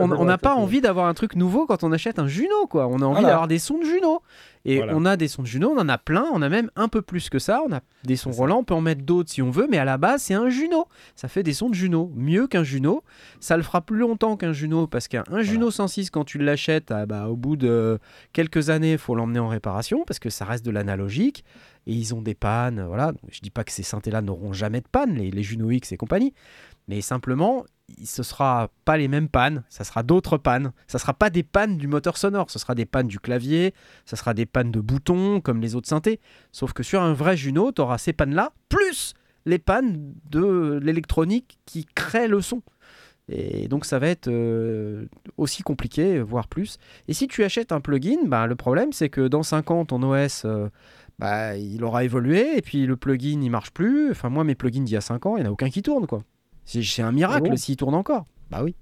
on- 0.00 0.24
n'a 0.24 0.38
pas 0.38 0.54
envie 0.54 0.80
d'avoir 0.80 1.06
un 1.06 1.14
truc 1.14 1.36
nouveau 1.36 1.66
quand 1.66 1.84
on 1.84 1.92
achète 1.92 2.18
un 2.18 2.26
Juno, 2.26 2.66
quoi. 2.68 2.86
On 2.88 2.98
a 3.00 3.04
envie 3.04 3.12
Voilà. 3.20 3.28
d'avoir 3.28 3.46
des 3.48 3.58
sons 3.58 3.78
de 3.78 3.84
Juno. 3.84 4.22
Et 4.68 4.76
Voilà. 4.76 4.94
on 4.94 5.04
a 5.06 5.16
des 5.16 5.28
sons 5.28 5.42
de 5.42 5.46
Juno, 5.46 5.70
on 5.74 5.78
en 5.80 5.88
a 5.88 5.96
plein, 5.98 6.26
on 6.32 6.42
a 6.42 6.48
même 6.48 6.70
un 6.76 6.88
peu 6.88 7.00
plus 7.00 7.30
que 7.30 7.38
ça. 7.38 7.62
On 7.66 7.72
a 7.72 7.80
des 8.04 8.16
sons 8.16 8.32
ça. 8.32 8.38
Roland, 8.38 8.58
on 8.58 8.64
peut 8.64 8.74
en 8.74 8.80
mettre 8.82 9.02
d'autres 9.02 9.30
si 9.30 9.40
on 9.40 9.50
veut, 9.50 9.66
mais 9.70 9.78
à 9.78 9.84
la 9.84 9.96
base, 9.96 10.22
c'est 10.22 10.34
un 10.34 10.50
Juno. 10.50 10.86
Ça 11.16 11.26
fait 11.28 11.42
des 11.42 11.54
sons 11.54 11.70
de 11.70 11.74
Juno. 11.74 12.12
Mieux 12.14 12.46
qu'un 12.46 12.64
Juno. 12.64 13.02
Ça 13.40 13.56
le 13.56 13.62
fera 13.62 13.80
plus 13.80 13.96
longtemps 13.98 14.36
qu'un 14.36 14.52
Juno, 14.52 14.86
parce 14.86 15.08
qu'un 15.08 15.24
un 15.30 15.40
Juno 15.42 15.70
106, 15.70 16.10
quand 16.10 16.24
tu 16.24 16.36
l'achètes, 16.38 16.90
ah 16.90 17.06
bah, 17.06 17.28
au 17.28 17.36
bout 17.36 17.56
de 17.56 17.98
quelques 18.32 18.68
années, 18.70 18.92
il 18.92 18.98
faut 18.98 19.14
l'emmener 19.14 19.38
en 19.38 19.48
réparation, 19.48 20.04
parce 20.06 20.18
que 20.18 20.28
ça 20.30 20.44
reste 20.44 20.64
de 20.66 20.70
l'analogique. 20.70 21.44
Et 21.86 21.92
ils 21.94 22.14
ont 22.14 22.20
des 22.20 22.34
pannes, 22.34 22.84
voilà. 22.86 23.12
Je 23.30 23.40
dis 23.40 23.50
pas 23.50 23.64
que 23.64 23.72
ces 23.72 23.82
synthés-là 23.82 24.20
n'auront 24.20 24.52
jamais 24.52 24.82
de 24.82 24.88
panne, 24.92 25.14
les, 25.14 25.30
les 25.30 25.42
Juno 25.42 25.70
X 25.70 25.92
et 25.92 25.96
compagnie. 25.96 26.34
Mais 26.86 27.00
simplement, 27.00 27.64
ce 28.04 28.22
sera 28.22 28.70
pas 28.84 28.96
les 28.96 29.08
mêmes 29.08 29.28
pannes, 29.28 29.64
ça 29.68 29.84
sera 29.84 30.02
d'autres 30.02 30.36
pannes. 30.36 30.72
Ça 30.86 30.98
sera 30.98 31.14
pas 31.14 31.30
des 31.30 31.42
pannes 31.42 31.76
du 31.76 31.88
moteur 31.88 32.16
sonore, 32.16 32.50
ce 32.50 32.58
sera 32.58 32.74
des 32.74 32.86
pannes 32.86 33.08
du 33.08 33.18
clavier, 33.18 33.74
ça 34.04 34.16
sera 34.16 34.34
des 34.34 34.46
pannes 34.46 34.70
de 34.70 34.80
boutons 34.80 35.40
comme 35.40 35.60
les 35.60 35.74
autres 35.74 35.88
synthés. 35.88 36.20
Sauf 36.52 36.72
que 36.72 36.82
sur 36.82 37.02
un 37.02 37.12
vrai 37.12 37.36
Juno, 37.36 37.72
tu 37.72 37.80
auras 37.80 37.98
ces 37.98 38.12
pannes-là, 38.12 38.52
plus 38.68 39.14
les 39.46 39.58
pannes 39.58 40.14
de 40.30 40.78
l'électronique 40.82 41.58
qui 41.64 41.86
crée 41.86 42.28
le 42.28 42.40
son. 42.40 42.62
Et 43.30 43.68
donc 43.68 43.84
ça 43.84 43.98
va 43.98 44.08
être 44.08 44.28
euh, 44.28 45.06
aussi 45.36 45.62
compliqué, 45.62 46.20
voire 46.20 46.48
plus. 46.48 46.78
Et 47.08 47.12
si 47.12 47.28
tu 47.28 47.44
achètes 47.44 47.72
un 47.72 47.80
plugin, 47.80 48.24
bah, 48.26 48.46
le 48.46 48.56
problème 48.56 48.92
c'est 48.92 49.10
que 49.10 49.28
dans 49.28 49.42
5 49.42 49.70
ans, 49.70 49.84
ton 49.84 50.02
OS, 50.02 50.44
euh, 50.44 50.68
bah, 51.18 51.56
il 51.56 51.84
aura 51.84 52.04
évolué, 52.04 52.56
et 52.56 52.62
puis 52.62 52.86
le 52.86 52.96
plugin, 52.96 53.40
il 53.42 53.50
marche 53.50 53.70
plus. 53.70 54.10
Enfin 54.10 54.30
moi, 54.30 54.44
mes 54.44 54.54
plugins 54.54 54.82
d'il 54.82 54.94
y 54.94 54.96
a 54.96 55.02
5 55.02 55.26
ans, 55.26 55.36
il 55.36 55.42
n'y 55.42 55.46
en 55.46 55.50
a 55.50 55.52
aucun 55.52 55.68
qui 55.68 55.82
tourne. 55.82 56.06
quoi. 56.06 56.22
C'est 56.68 57.02
un 57.02 57.12
miracle 57.12 57.44
Ah 57.46 57.50
bon 57.50 57.56
s'il 57.56 57.76
tourne 57.76 57.94
encore. 57.94 58.26
Bah 58.50 58.60
oui. 58.62 58.74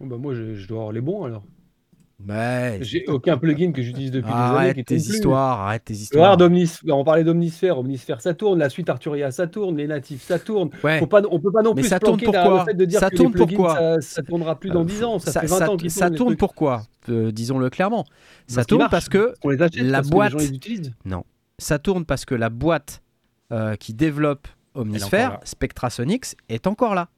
Bon, 0.00 0.06
bah, 0.06 0.16
moi, 0.18 0.34
je, 0.34 0.54
je 0.56 0.66
dois 0.66 0.78
avoir 0.80 0.92
les 0.92 1.00
bons 1.00 1.24
alors. 1.24 1.44
Ouais. 2.28 2.78
J'ai 2.82 3.04
aucun 3.08 3.36
plugin 3.36 3.72
que 3.72 3.82
j'utilise 3.82 4.12
depuis 4.12 4.28
des 4.30 4.32
années. 4.36 4.42
Arrête 4.56 4.76
qui 4.76 4.84
tes 4.84 4.94
plus. 4.96 5.08
histoires, 5.14 5.60
arrête 5.62 5.84
tes 5.84 5.94
histoires. 5.94 6.36
On 6.88 7.04
parlait 7.04 7.24
d'Omnisphère, 7.24 7.78
Omnisphère 7.78 8.20
ça 8.20 8.32
tourne, 8.34 8.60
la 8.60 8.68
suite 8.68 8.88
Arturia 8.88 9.32
ça 9.32 9.48
tourne, 9.48 9.76
les 9.76 9.88
natifs 9.88 10.22
ça 10.22 10.38
tourne. 10.38 10.70
Ouais. 10.84 11.00
Faut 11.00 11.06
pas, 11.08 11.22
on 11.30 11.40
peut 11.40 11.50
pas 11.50 11.62
non 11.62 11.74
Mais 11.74 11.82
plus 11.82 11.88
ça 11.88 11.96
se 11.96 12.00
tourne 12.04 12.20
pourquoi 12.20 12.58
le 12.60 12.64
fait 12.64 12.74
de 12.74 12.84
dire 12.84 13.00
Ça 13.00 13.10
que 13.10 13.16
tourne 13.16 13.32
les 13.32 13.44
plugins, 13.44 13.56
pourquoi 13.56 13.74
ça, 13.74 14.00
ça 14.00 14.22
tournera 14.22 14.54
plus 14.58 14.70
dans 14.70 14.84
10 14.84 15.02
ans, 15.04 15.18
ça, 15.18 15.40
fait 15.40 15.46
20 15.48 15.58
ça, 15.58 15.70
ans 15.72 15.76
ça 15.88 16.10
tourne 16.10 16.36
pourquoi 16.36 16.82
Euh, 17.08 17.32
Disons-le 17.32 17.70
clairement. 17.70 18.04
Ça 18.46 18.56
Parce 18.56 18.66
tourne 18.68 18.86
parce 18.88 19.08
que 19.08 19.34
qu'on 19.40 19.50
les 19.50 19.60
achète, 19.60 19.82
la 19.82 19.98
parce 19.98 20.06
que 20.08 20.10
les 20.12 20.16
boîte. 20.16 20.32
gens 20.32 20.38
les 20.38 20.48
utilisent. 20.52 20.92
Non. 21.04 21.24
Ça 21.58 21.80
tourne 21.80 22.04
parce 22.04 22.24
que 22.24 22.36
la 22.36 22.50
boîte 22.50 23.02
euh, 23.52 23.74
qui 23.74 23.94
développe 23.94 24.46
Omnisphere, 24.74 25.30
là. 25.30 25.40
Spectrasonics, 25.44 26.36
est 26.48 26.66
encore 26.66 26.94
là. 26.94 27.08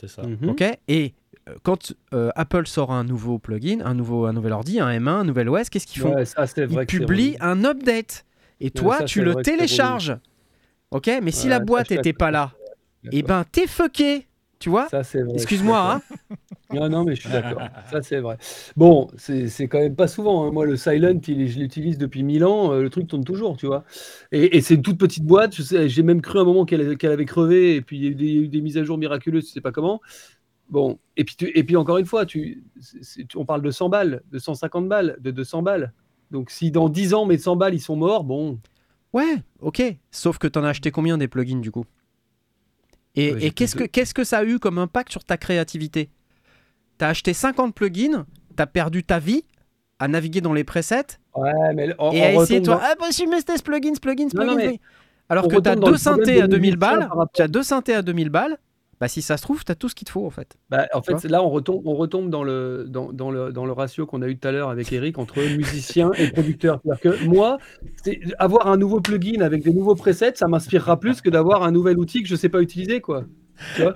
C'est 0.00 0.08
ça. 0.08 0.22
Mhm. 0.22 0.50
Ok 0.50 0.62
Et 0.88 1.14
euh, 1.48 1.54
quand 1.62 1.92
euh, 2.12 2.30
Apple 2.34 2.66
sort 2.66 2.92
un 2.92 3.04
nouveau 3.04 3.38
plugin, 3.38 3.80
un, 3.84 3.94
nouveau, 3.94 4.26
un 4.26 4.32
nouvel 4.32 4.52
ordi, 4.52 4.80
un 4.80 4.90
M1, 4.90 5.08
un 5.08 5.24
nouvel 5.24 5.48
OS, 5.48 5.68
qu'est-ce 5.70 5.86
qu'ils 5.86 6.02
font? 6.02 6.14
Ouais, 6.14 6.24
ça, 6.24 6.46
c'est 6.46 6.66
Ils 6.70 6.86
publient 6.86 7.36
un 7.40 7.64
update. 7.64 8.24
Et 8.60 8.70
toi, 8.70 8.98
ça, 8.98 9.04
tu 9.04 9.22
le 9.22 9.34
télécharges. 9.36 10.16
Ok 10.90 11.10
Mais 11.22 11.30
si 11.30 11.44
Ouais, 11.44 11.50
la 11.50 11.60
boîte 11.60 11.90
n'était 11.90 12.12
pas 12.12 12.30
là, 12.30 12.52
d'accord. 13.02 13.18
eh 13.18 13.22
ben 13.22 13.44
t'es 13.50 13.66
fucké. 13.66 14.26
Tu 14.66 14.70
vois 14.70 14.88
Excuse-moi, 15.34 15.92
hein 15.94 16.02
Non, 16.74 16.88
non, 16.88 17.04
mais 17.04 17.14
je 17.14 17.20
suis 17.20 17.30
d'accord. 17.30 17.62
Ça, 17.88 18.02
c'est 18.02 18.18
vrai. 18.18 18.36
Bon, 18.76 19.06
c'est 19.16 19.68
quand 19.68 19.78
même 19.78 19.94
pas 19.94 20.08
souvent. 20.08 20.44
hein. 20.44 20.50
Moi, 20.50 20.66
le 20.66 20.76
Silent, 20.76 21.20
il- 21.28 21.46
je 21.46 21.60
l'utilise 21.60 21.98
depuis 21.98 22.24
1000 22.24 22.44
ans. 22.44 22.72
euh, 22.72 22.82
le 22.82 22.90
truc 22.90 23.06
tourne 23.06 23.22
toujours, 23.22 23.56
tu 23.56 23.66
vois. 23.66 23.84
Et, 24.32 24.56
et 24.56 24.60
c'est 24.60 24.74
une 24.74 24.82
toute 24.82 24.98
petite 24.98 25.22
boîte. 25.24 25.54
je 25.54 25.62
sais- 25.62 25.88
J'ai 25.88 26.02
même 26.02 26.20
cru 26.20 26.40
à 26.40 26.42
un 26.42 26.44
moment 26.44 26.64
qu'elle 26.64 26.80
avait 26.80 27.24
crevé. 27.26 27.76
Et 27.76 27.80
puis, 27.80 27.96
il 27.98 28.02
y 28.02 28.06
a 28.08 28.10
eu 28.10 28.14
des, 28.48 28.58
eu 28.58 28.60
mises 28.60 28.76
à 28.76 28.82
jour 28.82 28.98
miraculeuses, 28.98 29.46
je 29.46 29.52
sais 29.52 29.60
pas 29.60 29.70
comment. 29.70 30.00
Bon, 30.68 30.98
et 31.16 31.22
puis, 31.22 31.36
tu- 31.36 31.56
et 31.56 31.62
puis 31.62 31.76
encore 31.76 31.98
une 31.98 32.06
fois, 32.06 32.26
tu, 32.26 32.64
c'est- 32.80 33.36
on 33.36 33.44
parle 33.44 33.62
de 33.62 33.70
100 33.70 33.88
balles, 33.88 34.24
de 34.32 34.38
150 34.40 34.88
balles, 34.88 35.16
de 35.20 35.30
200 35.30 35.62
balles. 35.62 35.92
Donc, 36.32 36.50
si 36.50 36.72
dans 36.72 36.88
10 36.88 37.14
ans, 37.14 37.24
mes 37.24 37.38
100 37.38 37.54
balles, 37.54 37.74
ils 37.74 37.80
sont 37.80 37.94
morts, 37.94 38.24
bon. 38.24 38.58
Ouais, 39.12 39.36
ok. 39.60 39.80
Sauf 40.10 40.38
que 40.38 40.48
t'en 40.48 40.64
as 40.64 40.70
acheté 40.70 40.90
combien 40.90 41.18
des 41.18 41.28
plugins 41.28 41.60
du 41.60 41.70
coup? 41.70 41.84
Et, 43.16 43.32
Ouais, 43.32 43.38
et 43.38 43.40
j'ai 43.40 43.50
qu'est-ce 43.50 43.74
que 43.76 43.84
qu'est-ce 43.84 44.14
que 44.14 44.24
ça 44.24 44.38
a 44.38 44.44
eu 44.44 44.58
comme 44.58 44.78
impact 44.78 45.10
sur 45.12 45.24
ta 45.24 45.36
créativité? 45.36 46.10
T'as 46.98 47.08
acheté 47.08 47.32
50 47.32 47.74
plugins, 47.74 48.26
t'as 48.56 48.66
perdu 48.66 49.04
ta 49.04 49.18
vie 49.18 49.44
à 49.98 50.08
naviguer 50.08 50.40
dans 50.40 50.52
les 50.52 50.64
presets 50.64 51.18
Ouais, 51.34 51.74
mais 51.74 51.94
on, 51.98 52.12
et 52.12 52.20
on 52.20 52.40
à 52.40 52.42
essayer, 52.42 52.62
toi, 52.62 52.74
dans- 52.76 52.80
ah, 52.82 52.94
bah, 52.98 53.06
si, 53.10 53.26
mais 53.26 53.38
c'était 53.38 53.56
ce 53.58 53.62
plugin, 53.62 53.94
ce 53.94 54.00
plugin, 54.00 54.28
ce 54.30 54.36
Non, 54.36 54.44
non, 54.46 54.56
mais. 54.56 54.80
Alors 55.28 55.46
on 55.46 55.48
que 55.48 55.56
t'as 55.56 55.74
deux 55.76 55.96
synthés 55.96 56.40
à 56.40 56.46
des 56.46 56.56
2000 56.56 56.76
musiciens 56.76 56.98
balles, 56.98 57.08
tu 57.34 57.42
as 57.42 57.48
deux 57.48 57.62
synthés 57.62 57.94
à 57.94 58.02
2000 58.02 58.30
balles, 58.30 58.58
bah 59.00 59.08
si 59.08 59.20
ça 59.22 59.36
se 59.36 59.42
trouve, 59.42 59.64
t'as 59.64 59.74
tout 59.74 59.88
ce 59.88 59.94
qu'il 59.94 60.06
te 60.06 60.10
faut 60.12 60.24
en 60.26 60.30
fait. 60.30 60.56
Bah, 60.70 60.86
en 60.94 61.00
Tu 61.02 61.16
fait, 61.18 61.28
là, 61.28 61.42
on 61.42 61.50
retombe, 61.50 61.82
on 61.86 61.94
retombe 61.94 62.30
dans, 62.30 62.42
le, 62.42 62.86
dans, 62.88 63.12
dans 63.12 63.30
le, 63.30 63.52
dans 63.52 63.66
le 63.66 63.72
ratio 63.72 64.06
qu'on 64.06 64.22
a 64.22 64.28
eu 64.28 64.38
tout 64.38 64.48
à 64.48 64.52
l'heure 64.52 64.70
avec 64.70 64.92
Eric 64.92 65.18
entre 65.18 65.40
musicien 65.56 66.10
et 66.18 66.30
producteur. 66.30 66.80
C'est-à-dire 66.84 67.00
que 67.18 67.24
moi, 67.26 67.58
c'est- 68.02 68.20
avoir 68.38 68.68
un 68.68 68.76
nouveau 68.76 69.00
plugin 69.00 69.40
avec 69.42 69.62
des 69.62 69.72
nouveaux 69.72 69.94
presets, 69.96 70.32
ça 70.36 70.48
m'inspirera 70.48 70.98
plus 70.98 71.20
que 71.20 71.28
d'avoir 71.30 71.62
un 71.62 71.72
nouvel 71.72 71.98
outil 71.98 72.22
que 72.22 72.28
je 72.28 72.36
sais 72.36 72.48
pas 72.48 72.60
utiliser. 72.62 73.00
Quoi. 73.00 73.24
Tu 73.74 73.82
vois 73.82 73.94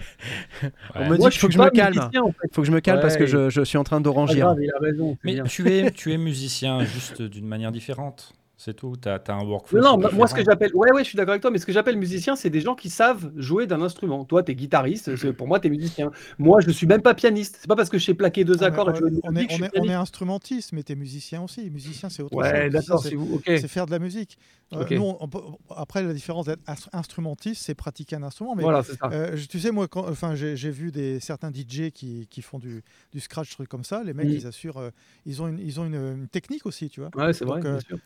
On 0.94 1.08
me 1.10 1.16
Moi, 1.16 1.16
dit 1.16 1.24
je 1.24 1.30
qu'il 1.30 1.40
faut 1.40 1.46
que 1.48 1.52
suis 1.52 1.60
je 1.60 1.64
me 1.64 1.70
calme. 1.70 1.94
musicien, 1.96 2.22
en 2.22 2.32
fait. 2.32 2.54
faut 2.54 2.62
que 2.62 2.66
je 2.66 2.72
me 2.72 2.80
calme 2.80 3.00
parce 3.00 3.16
que 3.16 3.22
Ouais. 3.24 3.26
je, 3.28 3.50
je 3.50 3.62
suis 3.62 3.78
en 3.78 3.84
train 3.84 3.98
Pas 3.98 4.02
d'oranger. 4.04 4.38
grave, 4.40 4.56
il 4.60 4.70
a 4.70 4.78
raison. 4.80 5.16
c'est 5.20 5.26
Mais 5.26 5.34
bien. 5.34 5.44
tu 5.44 5.70
es, 5.70 5.90
tu 5.90 6.12
es 6.12 6.18
musicien 6.18 6.82
juste 6.84 7.20
d'une 7.22 7.46
manière 7.46 7.70
différente. 7.72 8.32
C'est 8.62 8.74
tout. 8.74 8.94
Tu 9.00 9.08
as, 9.08 9.18
un 9.28 9.42
workflow. 9.42 9.80
Non, 9.80 9.98
est 9.98 10.12
moi, 10.12 10.26
ce 10.26 10.34
que 10.34 10.44
j'appelle. 10.44 10.70
Ouais, 10.74 10.92
ouais, 10.92 11.02
je 11.02 11.08
suis 11.08 11.16
d'accord 11.16 11.30
avec 11.30 11.40
toi, 11.40 11.50
mais 11.50 11.56
ce 11.56 11.64
que 11.64 11.72
j'appelle 11.72 11.96
musicien, 11.96 12.36
c'est 12.36 12.50
des 12.50 12.60
gens 12.60 12.74
qui 12.74 12.90
savent 12.90 13.32
jouer 13.34 13.66
d'un 13.66 13.80
instrument. 13.80 14.26
Toi, 14.26 14.42
tu 14.42 14.52
es 14.52 14.54
guitariste, 14.54 15.16
c'est- 15.16 15.32
pour 15.32 15.46
moi, 15.48 15.58
tu 15.60 15.68
es 15.68 15.70
musicien. 15.70 16.10
Moi, 16.38 16.60
je 16.60 16.70
suis 16.70 16.86
même 16.86 17.00
pas 17.00 17.14
pianiste. 17.14 17.56
C'est 17.62 17.68
pas 17.68 17.74
parce 17.74 17.88
que 17.88 17.96
je 17.96 18.04
sais 18.04 18.12
plaquer 18.12 18.44
deux 18.44 18.62
accords 18.62 18.90
et 18.90 19.00
on, 19.24 19.34
est, 19.34 19.48
je 19.48 19.54
suis 19.54 19.64
on 19.76 19.88
instrumentiste, 19.88 20.74
mais 20.74 20.82
t'es 20.82 20.94
musicien 20.94 21.42
aussi. 21.42 21.70
Musicien, 21.70 22.10
c'est 22.10 22.22
autre 22.22 22.34
chose. 22.34 22.42
Ouais, 22.42 22.64
Musicien, 22.68 22.80
d'accord, 22.80 23.02
c'est- 23.02 23.08
c'est 23.08 23.14
vous. 23.14 23.36
Ok. 23.36 23.42
c'est 23.46 23.66
faire 23.68 23.86
de 23.86 23.92
la 23.92 23.98
musique. 23.98 24.36
Euh, 24.74 24.82
Ok. 24.82 24.90
nous, 24.92 25.02
on- 25.02 25.16
on 25.20 25.26
peut- 25.28 25.40
après, 25.74 26.02
la 26.02 26.12
différence 26.12 26.44
d'être 26.46 26.62
instru- 26.68 26.90
instrumentiste, 26.92 27.62
c'est 27.64 27.74
pratiquer 27.74 28.16
un 28.16 28.22
instrument. 28.22 28.54
Mais 28.54 28.62
Voilà, 28.62 28.82
c'est 28.82 28.96
ça. 28.96 29.08
euh, 29.10 29.36
tu 29.48 29.58
sais, 29.58 29.70
moi, 29.72 29.88
quand, 29.88 30.06
enfin, 30.06 30.34
j'ai 30.34 30.70
vu 30.70 30.92
des, 30.92 31.18
certains 31.18 31.50
DJ 31.50 31.90
qui, 31.90 32.26
qui 32.30 32.42
font 32.42 32.58
du, 32.58 32.82
du 33.12 33.20
scratch, 33.20 33.50
trucs 33.50 33.68
comme 33.70 33.84
ça. 33.84 34.04
Les 34.04 34.12
mecs, 34.12 34.28
Mm. 34.28 34.32
ils 34.32 34.46
assurent, 34.46 34.76
euh, 34.76 34.90
ils 35.26 35.40
ont, 35.42 35.48
une, 35.48 35.58
ils 35.58 35.80
ont 35.80 35.86
une, 35.86 35.94
une 35.94 36.28
technique 36.28 36.66
aussi, 36.66 36.88
tu 36.90 37.00
vois. 37.00 37.10
Ouais, 37.16 37.32
c'est 37.32 37.44
vrai, 37.46 37.60
euh, 37.64 37.78
bien 37.88 37.98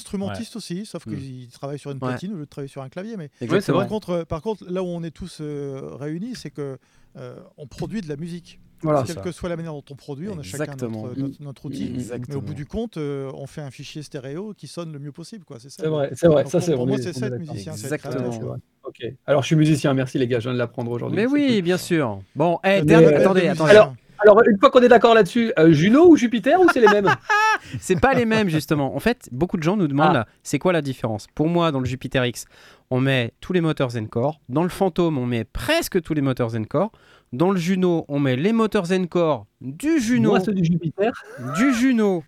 instrumentistes 0.00 0.56
aussi, 0.56 0.86
sauf 0.86 1.06
Mm. 1.06 1.16
qu'ils 1.16 1.48
travaillent 1.48 1.78
sur 1.78 1.90
une 1.90 1.98
Ouais. 1.98 2.08
platine 2.10 2.32
au 2.32 2.36
lieu 2.36 2.44
de 2.44 2.50
travailler 2.50 2.68
sur 2.68 2.82
un 2.82 2.88
clavier. 2.88 3.16
Mais 3.16 3.30
Exactement. 3.40 3.60
c'est 3.60 3.72
par 3.72 3.80
vrai. 3.82 3.88
contre, 3.88 4.10
euh, 4.10 4.24
par 4.24 4.42
contre, 4.42 4.64
là 4.68 4.82
où 4.82 4.86
on 4.86 5.02
est 5.02 5.10
tous 5.10 5.38
euh, 5.40 5.80
réunis, 5.98 6.34
c'est 6.36 6.50
que 6.50 6.78
euh, 7.16 7.36
on 7.56 7.66
produit 7.66 8.00
de 8.00 8.08
la 8.08 8.16
musique. 8.16 8.60
Voilà, 8.82 9.02
Quelle 9.02 9.16
ça. 9.16 9.20
que 9.20 9.30
soit 9.30 9.50
la 9.50 9.56
manière 9.56 9.72
dont 9.74 9.84
on 9.90 9.94
produit, 9.94 10.28
on 10.30 10.38
a 10.38 10.42
chacun 10.42 10.74
notre, 10.74 10.88
notre, 11.18 11.42
notre 11.42 11.66
outil. 11.66 11.90
Mais 11.90 11.98
Exactement. 11.98 12.38
au 12.38 12.40
bout 12.40 12.54
du 12.54 12.64
compte, 12.64 12.96
euh, 12.96 13.30
on 13.34 13.46
fait 13.46 13.60
un 13.60 13.70
fichier 13.70 14.02
stéréo 14.02 14.54
qui 14.56 14.66
sonne 14.68 14.90
le 14.90 14.98
mieux 14.98 15.12
possible. 15.12 15.44
C'est 15.58 15.68
ça. 15.68 15.82
C'est 15.82 15.88
vrai, 15.88 16.10
c'est 16.14 16.28
vrai. 16.28 16.44
Donc, 16.44 16.50
Ça, 16.52 16.58
pour- 16.60 16.66
c'est 16.66 16.74
pour 16.74 16.86
moi, 16.86 16.96
c'est 16.96 17.12
ça 17.12 17.26
être 17.26 17.38
musicien. 17.38 17.72
Exactement. 17.72 18.56
Ok. 18.84 19.04
Alors, 19.26 19.42
je 19.42 19.46
suis 19.48 19.56
musicien, 19.56 19.92
merci 19.92 20.18
les 20.18 20.26
gars, 20.26 20.38
je 20.40 20.44
viens 20.44 20.54
de 20.54 20.58
l'apprendre 20.58 20.90
aujourd'hui. 20.92 21.16
Mais 21.16 21.26
oui, 21.26 21.60
bien 21.60 21.76
sûr. 21.76 22.22
Bon, 22.34 22.58
eh, 22.64 22.80
dernier- 22.82 23.04
label 23.06 23.10
de 23.18 23.24
attendez, 23.24 23.48
attendez. 23.48 23.70
Alors, 23.70 23.94
Alors, 24.22 24.40
une 24.48 24.58
fois 24.58 24.70
qu'on 24.70 24.80
est 24.82 24.88
d'accord 24.88 25.14
là-dessus, 25.14 25.52
euh, 25.58 25.72
Juno 25.72 26.08
ou 26.10 26.16
Jupiter 26.16 26.60
ou 26.60 26.66
c'est 26.72 26.80
les 26.80 26.88
mêmes 26.88 27.08
C'est 27.80 27.98
pas 28.00 28.14
les 28.14 28.24
mêmes 28.24 28.48
justement. 28.48 28.94
En 28.94 29.00
fait, 29.00 29.28
beaucoup 29.32 29.56
de 29.56 29.62
gens 29.62 29.76
nous 29.76 29.88
demandent 29.88 30.16
Ah. 30.16 30.26
c'est 30.42 30.58
quoi 30.58 30.72
la 30.72 30.82
différence? 30.82 31.26
Pour 31.34 31.48
moi, 31.48 31.72
dans 31.72 31.80
le 31.80 31.86
Jupiter 31.86 32.24
X, 32.26 32.44
on 32.90 33.00
met 33.00 33.32
tous 33.40 33.52
les 33.52 33.60
moteurs 33.60 33.90
Zencore. 33.90 34.40
Dans 34.48 34.62
le 34.62 34.68
Phantom, 34.68 35.16
on 35.18 35.26
met 35.26 35.44
presque 35.44 36.00
tous 36.02 36.14
les 36.14 36.22
moteurs 36.22 36.50
Zencore. 36.50 36.90
Dans 37.32 37.50
le 37.50 37.58
Juno, 37.58 38.04
on 38.08 38.18
met 38.18 38.36
les 38.36 38.52
moteurs 38.52 38.86
Zencore 38.86 39.46
du 39.60 40.00
Juno, 40.00 40.30
Moi, 40.30 40.40
du 40.40 40.64
Jupiter. 40.64 41.12
du 41.56 41.72
Juno, 41.74 42.24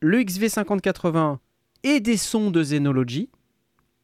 le 0.00 0.20
XV5080 0.22 1.36
et 1.82 2.00
des 2.00 2.16
sons 2.16 2.50
de 2.50 2.62
Zenology. 2.62 3.28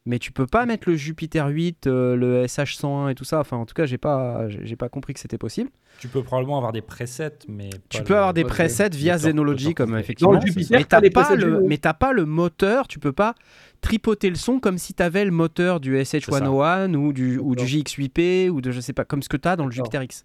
Mais 0.07 0.19
tu 0.19 0.31
peux 0.31 0.47
pas 0.47 0.65
mettre 0.65 0.89
le 0.89 0.95
Jupiter 0.95 1.47
8, 1.47 1.85
euh, 1.87 2.15
le 2.15 2.45
SH101 2.45 3.09
et 3.11 3.15
tout 3.15 3.25
ça. 3.25 3.41
Enfin, 3.41 3.57
en 3.57 3.65
tout 3.65 3.73
cas, 3.73 3.85
j'ai 3.85 3.97
pas, 3.97 4.47
j'ai 4.47 4.77
pas 4.77 4.87
compris 4.87 5.13
que 5.13 5.19
c'était 5.19 5.37
possible. 5.37 5.69
Tu 5.99 6.07
peux 6.07 6.23
probablement 6.23 6.57
avoir 6.57 6.71
des 6.71 6.81
presets, 6.81 7.39
mais. 7.49 7.69
Tu 7.89 8.03
peux 8.03 8.15
avoir 8.15 8.33
des 8.33 8.45
presets 8.45 8.89
via 8.89 9.15
tor- 9.15 9.23
Zenology, 9.23 9.73
comme 9.73 9.97
effectivement. 9.97 10.39
Jupiter, 10.39 10.79
mais 10.79 10.85
t'as 10.85 11.01
pas 11.09 11.35
le, 11.35 11.41
Juno. 11.41 11.67
mais 11.67 11.77
t'as 11.77 11.93
pas 11.93 12.13
le 12.13 12.25
moteur. 12.25 12.87
Tu 12.87 12.99
peux 12.99 13.11
pas 13.11 13.35
tripoter 13.81 14.29
le 14.29 14.35
son 14.37 14.59
comme 14.59 14.77
si 14.77 14.93
t'avais 14.93 15.25
le 15.25 15.31
moteur 15.31 15.79
du 15.81 15.97
SH101 15.97 16.93
ou 16.95 17.11
du 17.11 17.37
ou 17.37 17.55
du 17.55 17.63
D'accord. 17.65 17.81
GX8P 17.81 18.49
ou 18.49 18.61
de 18.61 18.71
je 18.71 18.79
sais 18.79 18.93
pas 18.93 19.03
comme 19.05 19.21
ce 19.21 19.29
que 19.29 19.37
t'as 19.37 19.55
dans 19.57 19.65
le 19.65 19.71
Jupiter 19.71 20.01
X. 20.03 20.23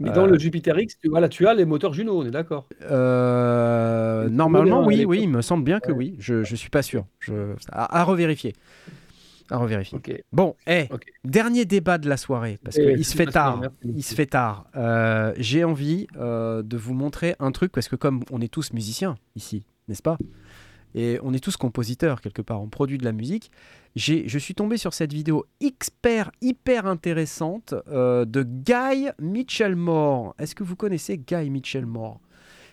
Mais 0.00 0.10
Euh, 0.10 0.12
dans 0.12 0.26
le 0.26 0.36
Jupiter 0.36 0.76
X, 0.76 0.98
tu, 1.00 1.08
voilà, 1.08 1.28
tu 1.28 1.46
as 1.46 1.54
les 1.54 1.64
moteurs 1.64 1.92
Juno, 1.92 2.18
on 2.20 2.26
est 2.26 2.30
d'accord. 2.32 2.66
Euh, 2.82 4.26
Tu 4.26 4.32
normalement, 4.32 4.84
oui, 4.84 5.04
oui, 5.04 5.20
il 5.22 5.28
me 5.28 5.40
semble 5.42 5.62
bien 5.64 5.78
que 5.80 5.92
Ouais. 5.92 5.98
oui. 5.98 6.16
Je, 6.18 6.42
je 6.42 6.56
suis 6.56 6.70
pas 6.70 6.82
sûr. 6.82 7.04
Je, 7.20 7.32
à, 7.70 8.00
à 8.00 8.02
revérifier. 8.04 8.54
À 9.54 9.58
revérifier. 9.58 9.98
Bon, 10.32 10.56
eh, 10.66 10.88
Ok. 10.90 11.04
dernier 11.24 11.64
débat 11.64 11.98
de 11.98 12.08
la 12.08 12.16
soirée 12.16 12.58
parce 12.64 12.76
Eh, 12.76 12.94
qu'il 12.94 13.04
se 13.04 13.12
c'est 13.12 13.18
fait 13.24 13.30
tard. 13.30 13.62
Il 13.84 14.02
se 14.02 14.14
fait 14.14 14.26
tard. 14.26 14.66
Euh, 14.76 15.32
J'ai 15.38 15.62
envie 15.64 16.06
euh, 16.16 16.62
de 16.62 16.76
vous 16.76 16.94
montrer 16.94 17.36
un 17.38 17.52
truc 17.52 17.70
parce 17.72 17.88
que 17.88 17.96
comme 17.96 18.24
on 18.32 18.40
est 18.40 18.52
tous 18.52 18.72
musiciens 18.72 19.16
ici, 19.36 19.64
n'est-ce 19.88 20.02
pas? 20.02 20.18
Et 20.96 21.18
on 21.22 21.32
est 21.34 21.42
tous 21.42 21.56
compositeurs 21.56 22.20
quelque 22.20 22.42
part. 22.42 22.62
On 22.62 22.68
produit 22.68 22.98
de 22.98 23.04
la 23.04 23.12
musique. 23.12 23.50
Je 23.96 24.38
suis 24.38 24.54
tombé 24.54 24.76
sur 24.76 24.92
cette 24.94 25.12
vidéo 25.12 25.44
hyper 25.60 26.30
hyper 26.40 26.86
intéressante 26.86 27.74
euh, 27.88 28.24
de 28.24 28.42
Guy 28.42 29.08
Mitchellmore. 29.20 30.34
Est-ce 30.38 30.54
que 30.54 30.64
vous 30.64 30.76
connaissez 30.76 31.16
Guy 31.18 31.50
Mitchellmore 31.50 32.20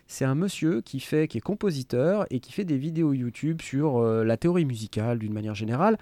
c'est 0.08 0.26
un 0.26 0.36
monsieur 0.36 0.82
qui 0.82 1.00
fait, 1.00 1.30
qui 1.30 1.38
est 1.38 1.42
compositeur 1.42 2.26
et 2.32 2.42
qui 2.42 2.52
fait 2.52 2.66
des 2.66 2.78
vidéos 2.78 3.14
YouTube 3.14 3.62
sur 3.62 4.00
euh, 4.00 4.26
la 4.26 4.36
théorie 4.36 4.66
musicale 4.66 5.20
d'une 5.20 5.32
manière 5.32 5.56
générale. 5.56 5.98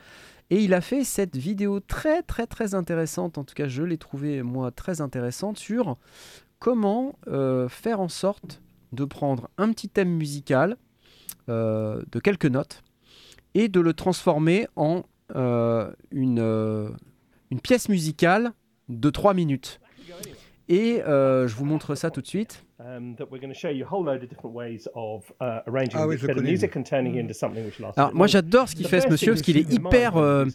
Et 0.52 0.64
il 0.64 0.74
a 0.74 0.82
fait 0.82 1.04
cette 1.04 1.38
vidéo 1.38 1.80
très 1.80 2.24
très 2.24 2.48
très 2.48 2.74
intéressante, 2.74 3.38
en 3.38 3.44
tout 3.44 3.54
cas 3.54 3.68
je 3.68 3.84
l'ai 3.84 3.98
trouvée 3.98 4.42
moi 4.42 4.72
très 4.72 5.02
intéressante, 5.02 5.60
sur 5.60 5.98
comment 6.58 7.18
euh, 7.28 7.70
faire 7.70 8.00
en 8.00 8.10
sorte 8.10 8.62
de 8.92 9.06
prendre 9.06 9.50
un 9.58 9.72
petit 9.72 9.90
thème 9.90 10.10
musical 10.10 10.78
euh, 11.50 12.02
de 12.12 12.20
quelques 12.20 12.46
notes 12.46 12.84
et 13.54 13.68
de 13.68 13.80
le 13.80 13.94
transformer 13.94 14.68
en 14.76 15.04
euh, 15.36 15.92
une, 16.12 16.40
une 17.52 17.62
pièce 17.62 17.88
musicale 17.88 18.52
de 18.90 19.10
3 19.10 19.36
minutes. 19.36 19.80
Et 20.72 21.02
euh, 21.02 21.48
je 21.48 21.56
vous 21.56 21.66
montre 21.66 21.96
ça 21.96 22.12
tout 22.12 22.22
de 22.22 22.28
suite. 22.28 22.64
um, 22.80 23.16
uh, 23.20 23.24
Ah 25.42 26.08
oui, 26.08 26.18
je 26.18 26.28
Alors 27.98 28.14
moi 28.14 28.28
j'adore 28.28 28.70
ce 28.70 28.76
qu'il 28.76 28.88
fait 28.88 29.02
ce 29.02 29.10
monsieur 29.10 29.32
parce 29.34 29.42
qu'il 29.42 29.58
est 29.58 29.74
hyper 29.74 30.18
euh, 30.18 30.46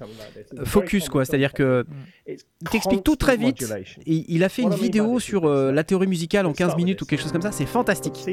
focus 0.65 1.09
quoi, 1.09 1.25
c'est-à-dire 1.25 1.53
que 1.53 1.85
il 2.29 2.37
t'explique 2.71 3.03
tout 3.03 3.17
très 3.17 3.37
vite. 3.37 3.65
Et 4.07 4.25
il 4.29 4.45
a 4.45 4.49
fait 4.49 4.63
une 4.63 4.75
vidéo 4.75 5.19
sur 5.19 5.47
euh, 5.47 5.73
uh, 5.73 5.75
la 5.75 5.83
théorie 5.83 6.07
musicale 6.07 6.47
en 6.47 6.51
let's 6.51 6.59
start 6.59 6.71
15 6.71 6.77
with 6.77 6.85
minutes 6.85 7.03
ou 7.03 7.07
quelque 7.07 7.21
chose 7.21 7.33
comme 7.33 7.43
ça, 7.43 7.51
c'est 7.51 7.67
fantastique. 7.67 8.25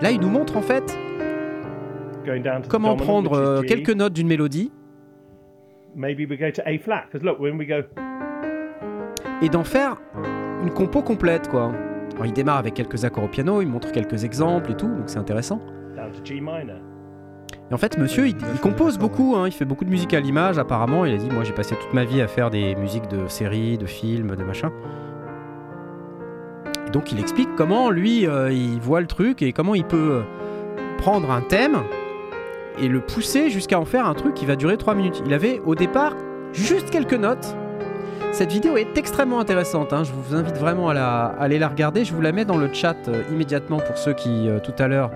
Là 0.00 0.10
il 0.10 0.20
nous 0.20 0.30
montre 0.30 0.56
en 0.56 0.62
fait 0.62 0.96
comment 2.68 2.96
prendre 2.96 3.32
euh, 3.32 3.62
quelques 3.62 3.90
notes 3.90 4.12
d'une 4.12 4.28
mélodie. 4.28 4.72
Maybe 5.96 6.26
we 6.28 6.38
go 6.38 6.50
to 6.50 6.62
A 6.66 6.78
flat 6.78 7.06
because 7.10 7.24
look, 7.24 7.38
when 7.38 7.56
we 7.56 7.66
go 7.66 7.82
et 9.44 9.48
d'en 9.48 9.64
faire 9.64 9.96
une 10.62 10.70
compo 10.70 11.02
complète 11.02 11.48
quoi. 11.48 11.72
Alors 12.14 12.26
il 12.26 12.32
démarre 12.32 12.58
avec 12.58 12.74
quelques 12.74 13.04
accords 13.04 13.24
au 13.24 13.28
piano, 13.28 13.60
il 13.60 13.68
montre 13.68 13.92
quelques 13.92 14.24
exemples 14.24 14.70
et 14.72 14.76
tout, 14.76 14.88
donc 14.88 15.04
c'est 15.06 15.18
intéressant. 15.18 15.60
Et 17.70 17.74
en 17.74 17.78
fait, 17.78 17.98
monsieur, 17.98 18.28
il, 18.28 18.36
il 18.52 18.60
compose 18.60 18.98
beaucoup, 18.98 19.34
hein, 19.36 19.46
il 19.46 19.52
fait 19.52 19.64
beaucoup 19.64 19.84
de 19.84 19.90
musique 19.90 20.12
à 20.12 20.20
l'image, 20.20 20.58
apparemment. 20.58 21.06
Il 21.06 21.14
a 21.14 21.16
dit 21.16 21.30
Moi, 21.30 21.44
j'ai 21.44 21.52
passé 21.52 21.74
toute 21.76 21.94
ma 21.94 22.04
vie 22.04 22.20
à 22.20 22.28
faire 22.28 22.50
des 22.50 22.74
musiques 22.74 23.08
de 23.08 23.26
séries, 23.26 23.78
de 23.78 23.86
films, 23.86 24.36
de 24.36 24.44
machins. 24.44 24.70
Et 26.86 26.90
donc, 26.90 27.10
il 27.10 27.18
explique 27.18 27.48
comment, 27.56 27.90
lui, 27.90 28.26
euh, 28.26 28.52
il 28.52 28.80
voit 28.80 29.00
le 29.00 29.06
truc 29.06 29.40
et 29.40 29.52
comment 29.52 29.74
il 29.74 29.84
peut 29.84 30.20
euh, 30.20 30.22
prendre 30.98 31.30
un 31.30 31.40
thème 31.40 31.78
et 32.78 32.88
le 32.88 33.00
pousser 33.00 33.48
jusqu'à 33.48 33.80
en 33.80 33.86
faire 33.86 34.06
un 34.06 34.14
truc 34.14 34.34
qui 34.34 34.44
va 34.44 34.56
durer 34.56 34.76
3 34.76 34.94
minutes. 34.94 35.22
Il 35.24 35.32
avait 35.32 35.60
au 35.64 35.74
départ 35.74 36.14
juste 36.52 36.90
quelques 36.90 37.14
notes. 37.14 37.56
Cette 38.34 38.50
vidéo 38.50 38.76
est 38.76 38.98
extrêmement 38.98 39.38
intéressante. 39.38 39.92
hein, 39.92 40.02
Je 40.02 40.12
vous 40.12 40.34
invite 40.34 40.56
vraiment 40.56 40.88
à, 40.88 40.94
la- 40.94 41.26
à 41.26 41.42
aller 41.44 41.58
la 41.58 41.68
regarder. 41.68 42.04
Je 42.04 42.12
vous 42.12 42.20
la 42.20 42.32
mets 42.32 42.44
dans 42.44 42.56
le 42.56 42.68
chat 42.72 42.96
euh, 43.06 43.22
immédiatement 43.30 43.78
pour 43.78 43.96
ceux 43.96 44.12
qui, 44.12 44.48
euh, 44.48 44.58
tout 44.58 44.72
à 44.78 44.88
l'heure, 44.88 45.10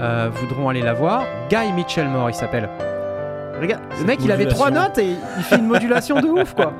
euh, 0.00 0.30
voudront 0.32 0.68
aller 0.68 0.82
la 0.82 0.94
voir. 0.94 1.24
Guy 1.48 1.72
Mitchellmore, 1.72 2.30
il 2.30 2.34
s'appelle. 2.34 2.68
Regarde, 3.60 3.82
le 4.00 4.04
mec, 4.04 4.18
il 4.24 4.32
avait 4.32 4.46
trois 4.48 4.72
notes 4.72 4.98
et 4.98 5.10
il 5.36 5.42
fait 5.44 5.58
une 5.58 5.66
modulation 5.68 6.20
de 6.20 6.26
ouf, 6.26 6.54
quoi. 6.54 6.72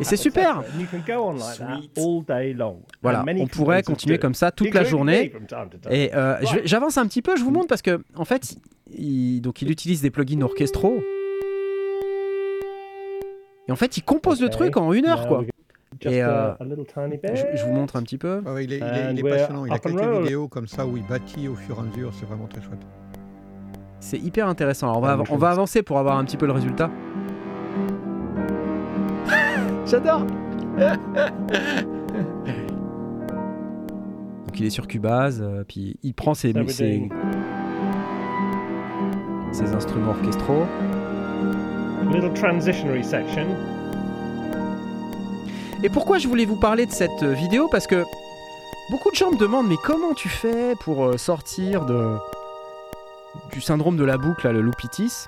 Et 0.00 0.04
c'est 0.04 0.16
super. 0.16 0.60
and 0.60 0.62
you 0.80 0.86
can 0.90 1.02
go 1.06 1.24
on 1.28 1.32
like 1.34 1.58
that 1.58 1.76
Sweet. 1.76 1.98
all 1.98 2.24
day 2.26 2.54
long. 2.54 2.78
Voilà, 3.02 3.22
on 3.38 3.46
pourrait 3.46 3.82
continuer 3.82 4.16
comme 4.18 4.32
ça 4.34 4.50
toute 4.50 4.72
la 4.72 4.82
journée. 4.82 5.30
Et 5.90 6.10
euh, 6.14 6.36
j'avance 6.64 6.96
un 6.96 7.04
petit 7.06 7.20
peu, 7.20 7.36
je 7.36 7.44
vous 7.44 7.50
montre 7.50 7.66
parce 7.66 7.82
que 7.82 8.00
en 8.16 8.24
fait, 8.24 8.54
il, 8.90 9.42
donc 9.42 9.60
il 9.60 9.70
utilise 9.70 10.00
des 10.00 10.10
plugins 10.10 10.40
orchestraux. 10.40 11.02
Et 13.72 13.74
en 13.74 13.76
fait, 13.76 13.96
il 13.96 14.02
compose 14.02 14.42
le 14.42 14.50
truc 14.50 14.76
en 14.76 14.92
une 14.92 15.06
heure, 15.06 15.26
quoi. 15.28 15.44
Et, 16.02 16.20
a- 16.20 16.28
euh, 16.28 16.54
a 16.60 16.64
little 16.64 16.84
tiny 16.84 17.16
bit. 17.16 17.30
Je, 17.34 17.56
je 17.56 17.64
vous 17.64 17.72
montre 17.72 17.96
un 17.96 18.02
petit 18.02 18.18
peu. 18.18 18.40
Ouais, 18.44 18.64
il 18.64 18.72
est, 18.74 18.76
il 18.76 18.82
est- 18.82 18.86
And 18.86 19.10
il 19.12 19.18
est 19.20 19.22
we're 19.22 19.36
passionnant. 19.38 19.64
Il 19.64 19.72
a 19.72 19.78
quelques 19.78 19.98
roll. 20.00 20.22
vidéos 20.24 20.48
comme 20.48 20.66
ça 20.66 20.84
où 20.86 20.96
il 20.98 21.06
bâtit 21.06 21.48
au 21.48 21.54
fur 21.54 21.76
et 21.76 21.80
à 21.80 21.82
mesure. 21.84 22.10
C'est 22.12 22.26
vraiment 22.26 22.46
très 22.48 22.60
chouette. 22.60 22.82
C'est 24.00 24.18
hyper 24.18 24.46
intéressant. 24.46 24.88
Alors, 24.90 24.98
on 24.98 25.00
va, 25.00 25.16
Ah, 25.18 25.24
on 25.30 25.36
va 25.36 25.48
avancer 25.50 25.82
pour 25.82 25.98
avoir 25.98 26.18
un 26.18 26.24
petit 26.26 26.36
peu 26.36 26.44
le 26.46 26.52
résultat. 26.52 26.90
J'adore. 29.86 30.26
Donc 34.46 34.60
il 34.60 34.66
est 34.66 34.70
sur 34.70 34.86
Cubase, 34.86 35.40
euh, 35.42 35.64
puis 35.66 35.96
il 36.02 36.12
prend 36.14 36.34
ses, 36.34 36.52
ses, 36.68 37.08
ses 39.52 39.74
instruments 39.74 40.10
orchestraux. 40.10 40.64
Little 42.10 42.32
transitionary 42.34 43.04
section. 43.04 43.46
Et 45.84 45.88
pourquoi 45.88 46.18
je 46.18 46.28
voulais 46.28 46.44
vous 46.44 46.56
parler 46.56 46.86
de 46.86 46.92
cette 46.92 47.22
euh, 47.22 47.32
vidéo? 47.32 47.68
Parce 47.70 47.86
que 47.86 48.04
beaucoup 48.90 49.10
de 49.10 49.16
gens 49.16 49.30
me 49.32 49.38
demandent 49.38 49.68
mais 49.68 49.76
comment 49.82 50.14
tu 50.14 50.28
fais 50.28 50.74
pour 50.80 51.04
euh, 51.04 51.16
sortir 51.16 51.84
de 51.86 52.16
du 53.52 53.60
syndrome 53.60 53.96
de 53.96 54.04
la 54.04 54.18
boucle, 54.18 54.46
là, 54.46 54.52
le 54.52 54.60
loupitis 54.60 55.26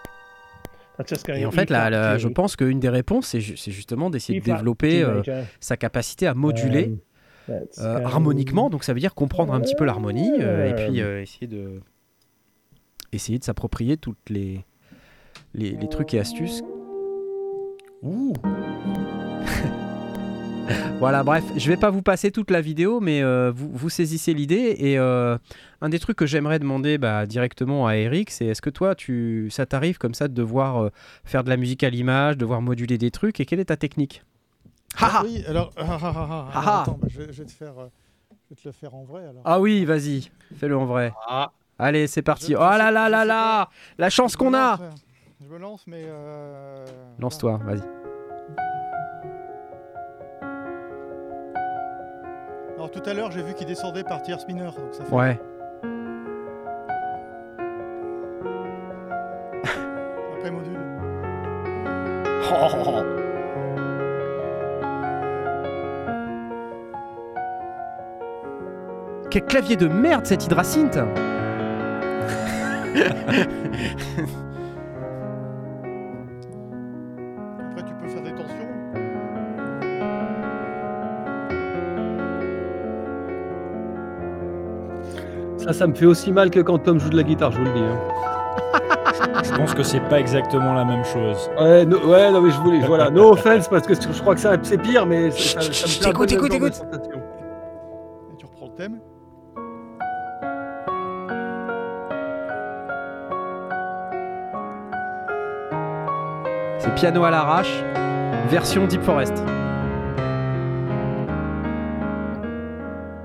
Et 1.41 1.47
en 1.47 1.51
fait, 1.51 1.71
là, 1.71 1.91
je 2.19 2.29
pense 2.29 2.55
qu'une 2.57 2.79
des 2.81 2.89
réponses, 2.91 3.27
c'est 3.29 3.41
ju- 3.41 3.57
c'est 3.57 3.71
justement 3.73 4.11
d'essayer 4.11 4.41
de 4.41 4.45
développer 4.59 5.03
euh, 5.03 5.23
sa 5.61 5.77
capacité 5.77 6.27
à 6.27 6.35
moduler 6.35 6.93
Um, 7.47 7.61
euh, 7.81 8.03
harmoniquement. 8.07 8.71
Donc 8.71 8.85
ça 8.85 8.95
veut 8.95 9.01
dire 9.01 9.15
comprendre 9.15 9.53
un 9.53 9.61
petit 9.61 9.75
peu 9.75 9.85
l'harmonie 9.85 10.33
euh, 10.41 10.71
et 10.71 10.75
puis 10.75 10.99
essayer 11.01 11.47
de 11.47 11.79
essayer 13.13 13.39
de 13.39 13.45
s'approprier 13.45 13.99
toutes 13.99 14.31
les, 14.31 14.65
les 15.55 15.73
les 15.73 15.89
trucs 15.89 16.13
et 16.15 16.21
astuces. 16.21 16.63
Ouh. 18.03 18.33
Voilà, 20.99 21.23
bref, 21.23 21.45
je 21.57 21.69
vais 21.69 21.77
pas 21.77 21.91
vous 21.91 22.01
passer 22.01 22.31
toute 22.31 22.51
la 22.51 22.63
vidéo, 22.63 22.99
mais 23.01 23.23
euh, 23.23 23.53
vous, 23.55 23.69
vous 23.71 23.91
saisissez 23.91 24.33
l'idée. 24.33 24.77
Et 24.79 24.99
euh, 24.99 25.37
un 25.83 25.89
des 25.91 25.99
trucs 25.99 26.17
que 26.17 26.25
j'aimerais 26.25 26.59
demander 26.59 26.97
bah, 26.97 27.27
directement 27.27 27.87
à 27.87 27.97
Eric, 27.97 28.31
c'est 28.31 28.47
est-ce 28.47 28.63
que 28.63 28.71
toi, 28.71 28.95
tu, 28.95 29.49
ça 29.51 29.67
t'arrive 29.67 29.99
comme 29.99 30.15
ça 30.15 30.27
de 30.29 30.33
devoir 30.33 30.83
euh, 30.85 30.91
faire 31.25 31.45
de 31.45 31.51
la 31.51 31.59
musique 31.59 31.85
à 31.85 31.91
l'image, 31.91 32.39
devoir 32.39 32.63
moduler 32.63 32.97
des 32.97 33.11
trucs, 33.11 33.41
et 33.41 33.45
quelle 33.45 33.61
est 33.61 33.67
ta 33.67 33.77
technique? 33.77 34.23
Ah, 34.99 35.21
oui, 35.25 35.45
alors, 35.47 35.71
ah, 35.77 35.83
ah, 35.87 35.99
ah, 36.01 36.01
ah, 36.03 36.11
alors, 36.15 36.51
Ah, 36.55 36.63
ah. 36.65 36.83
attends, 36.83 36.99
bah, 36.99 37.09
je, 37.11 37.19
vais, 37.21 37.27
je 37.33 37.43
vais 37.43 37.47
te 37.49 37.53
faire, 37.53 37.75
je 38.49 38.55
vais 38.55 38.61
te 38.63 38.69
le 38.69 38.73
faire 38.73 38.95
en 38.95 39.05
vrai. 39.05 39.23
Alors. 39.25 39.43
Ah 39.45 39.61
oui, 39.61 39.85
vas-y, 39.85 40.31
fais-le 40.57 40.79
en 40.79 40.87
vrai. 40.87 41.13
Ah. 41.29 41.51
Allez, 41.79 42.07
c'est 42.07 42.23
parti. 42.23 42.53
Je- 42.53 42.57
oh 42.57 42.61
là 42.61 42.91
là 42.93 43.09
là 43.11 43.25
là 43.27 43.69
La 43.99 44.09
chance 44.09 44.37
qu'on 44.37 44.55
a 44.55 44.79
Je 45.47 45.53
me 45.53 45.59
lance, 45.59 45.87
mais. 45.87 46.05
euh, 46.07 46.85
Lance-toi, 47.19 47.61
vas-y. 47.65 47.83
Alors 52.75 52.91
tout 52.91 53.03
à 53.05 53.13
l'heure, 53.13 53.31
j'ai 53.31 53.43
vu 53.43 53.53
qu'il 53.55 53.67
descendait 53.67 54.05
par 54.05 54.23
tierce 54.23 54.47
mineure. 54.47 54.73
Donc 54.75 54.95
ça 54.95 55.05
fait... 55.05 55.15
Ouais. 55.15 55.39
Après 60.39 60.51
module. 60.51 60.79
Quel 69.31 69.45
clavier 69.47 69.77
de 69.77 69.89
merde 69.89 70.27
cet 70.27 70.45
hydrasynth 70.45 70.99
Ça, 85.65 85.73
ça 85.73 85.87
me 85.87 85.95
fait 85.95 86.07
aussi 86.07 86.31
mal 86.33 86.51
que 86.51 86.61
quand 86.61 86.79
Tom 86.79 86.99
joue 87.01 87.09
de 87.11 87.17
la 87.17 87.23
guitare, 87.23 87.51
je 87.53 87.59
vous 87.59 87.65
le 87.65 87.73
dis. 87.73 87.81
hein. 87.81 87.99
Je 89.45 89.53
pense 89.57 89.75
que 89.75 89.83
c'est 89.83 90.01
pas 90.01 90.21
exactement 90.21 90.75
la 90.75 90.85
même 90.85 91.05
chose. 91.05 91.51
Ouais, 91.59 91.85
no- 91.87 91.99
ouais, 92.07 92.31
non, 92.31 92.41
mais 92.43 92.51
je 92.51 92.61
voulais. 92.61 92.81
Voilà, 92.81 93.11
no 93.11 93.31
offense, 93.33 93.69
parce 93.69 93.87
que 93.87 93.95
je 93.95 94.21
crois 94.21 94.35
que 94.35 94.41
ça- 94.41 94.57
c'est 94.63 94.79
pire, 94.79 95.07
mais 95.07 95.31
ça, 95.31 95.61
ça 95.61 95.87
me 95.87 96.07
un 96.07 96.11
Écoute, 96.11 96.31
le 96.31 96.37
écoute, 96.37 96.55
écoute. 96.55 96.75
sensation. 96.75 97.23
Et 98.33 98.37
tu 98.37 98.47
reprends 98.47 98.67
le 98.67 98.73
thème? 98.75 98.99
C'est 106.79 106.95
piano 106.95 107.25
à 107.25 107.31
l'arrache, 107.31 107.83
version 108.51 108.87
Deep 108.87 109.03
Forest. 109.03 109.43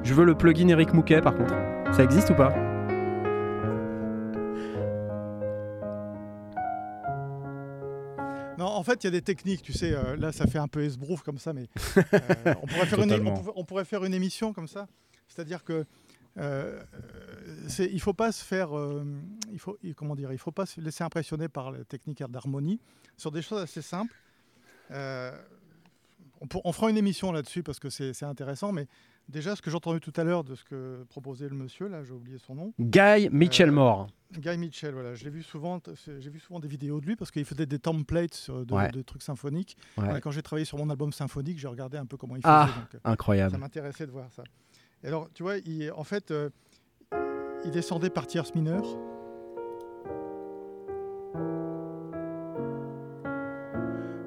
Je 0.04 0.14
veux 0.14 0.26
le 0.26 0.36
plugin 0.36 0.68
Eric 0.70 0.94
Mouquet 0.94 1.22
par 1.22 1.36
contre. 1.36 1.54
Ça 1.96 2.04
existe 2.04 2.30
ou 2.30 2.36
pas 2.36 2.54
Non, 8.58 8.66
en 8.66 8.84
fait, 8.84 9.02
il 9.04 9.06
y 9.06 9.08
a 9.08 9.12
des 9.12 9.22
techniques, 9.22 9.62
tu 9.62 9.72
sais. 9.72 9.94
euh, 9.94 10.18
là, 10.18 10.34
ça 10.34 10.46
fait 10.46 10.58
un 10.58 10.68
peu 10.68 10.84
esbrouf 10.84 11.22
comme 11.22 11.38
ça, 11.38 11.54
mais 11.54 11.68
euh, 11.98 12.54
on, 12.62 12.68
pourrait 12.68 12.86
faire 12.86 13.02
une, 13.02 13.14
on, 13.28 13.34
pourrait, 13.34 13.54
on 13.56 13.64
pourrait 13.64 13.86
faire 13.86 14.04
une 14.04 14.14
émission 14.14 14.52
comme 14.52 14.68
ça. 14.68 14.88
C'est-à-dire 15.30 15.64
que 15.64 15.86
euh, 16.38 16.82
il 17.80 18.02
faut 18.02 18.14
pas 18.14 18.34
se 18.34 18.44
faire, 18.44 18.78
euh, 18.78 19.06
il 19.52 19.60
faut, 19.60 19.78
comment 19.96 20.14
dire, 20.16 20.34
il 20.34 20.38
faut 20.38 20.52
pas 20.52 20.66
se 20.66 20.82
laisser 20.82 21.06
impressionner 21.06 21.48
par 21.48 21.72
la 21.72 21.86
technique 21.86 22.22
d'harmonie 22.30 22.82
sur 23.16 23.32
des 23.32 23.42
choses 23.42 23.62
assez 23.62 23.82
simples. 23.82 24.14
On, 24.92 26.48
pour- 26.48 26.66
on 26.66 26.74
fera 26.74 26.90
une 26.90 26.98
émission 26.98 27.32
là-dessus 27.32 27.64
parce 27.64 27.80
que 27.80 27.90
c'est 27.90 28.24
intéressant, 28.24 28.74
mais 28.74 28.88
déjà, 29.30 29.56
ce 29.56 29.62
que 29.62 29.70
j'ai 29.70 29.78
entendu 29.78 30.00
tout 30.02 30.12
à 30.18 30.24
l'heure 30.24 30.44
de 30.44 30.56
ce 30.56 30.64
que 30.66 31.04
proposait 31.10 31.48
le 31.48 31.56
monsieur, 31.56 31.88
là, 31.88 32.04
j'ai 32.04 32.12
oublié 32.14 32.38
son 32.40 32.56
nom. 32.56 32.74
Guy 32.80 33.30
Mitchell-Moore. 33.32 34.08
Guy 34.34 34.58
Mitchell, 34.58 34.94
voilà, 34.94 35.16
je 35.16 35.24
l'ai 35.24 35.30
vu 35.30 35.42
souvent. 35.42 35.80
J'ai 36.20 36.30
vu 36.30 36.40
souvent 36.40 36.60
des 36.60 36.68
vidéos 36.68 37.00
de 37.02 37.06
lui 37.06 37.16
parce 37.16 37.32
qu'il 37.32 37.46
faisait 37.46 37.66
des 37.66 37.80
templates 37.80 38.50
de, 38.52 38.74
Ouais. 38.74 38.90
de 38.90 39.02
trucs 39.02 39.24
symphoniques. 39.24 39.78
Ouais. 39.98 40.20
Quand 40.22 40.32
j'ai 40.32 40.42
travaillé 40.44 40.66
sur 40.66 40.78
mon 40.78 40.90
album 40.90 41.12
symphonique, 41.14 41.58
j'ai 41.58 41.68
regardé 41.68 41.98
un 41.98 42.06
peu 42.06 42.18
comment 42.18 42.36
il 42.36 42.42
faisait. 42.42 42.54
Ah, 42.54 42.70
donc, 42.76 42.96
euh, 42.96 43.00
incroyable. 43.12 43.52
Ça 43.52 43.58
m'intéressait 43.58 44.06
de 44.06 44.12
voir 44.12 44.32
ça. 44.32 44.44
Et 45.04 45.08
alors, 45.08 45.30
tu 45.34 45.44
vois, 45.44 45.58
il, 45.58 45.92
en 45.96 46.04
fait, 46.04 46.30
euh, 46.32 46.50
il 47.66 47.72
descendait 47.72 48.10
par 48.10 48.28
tierce 48.28 48.54
mineure. 48.54 48.86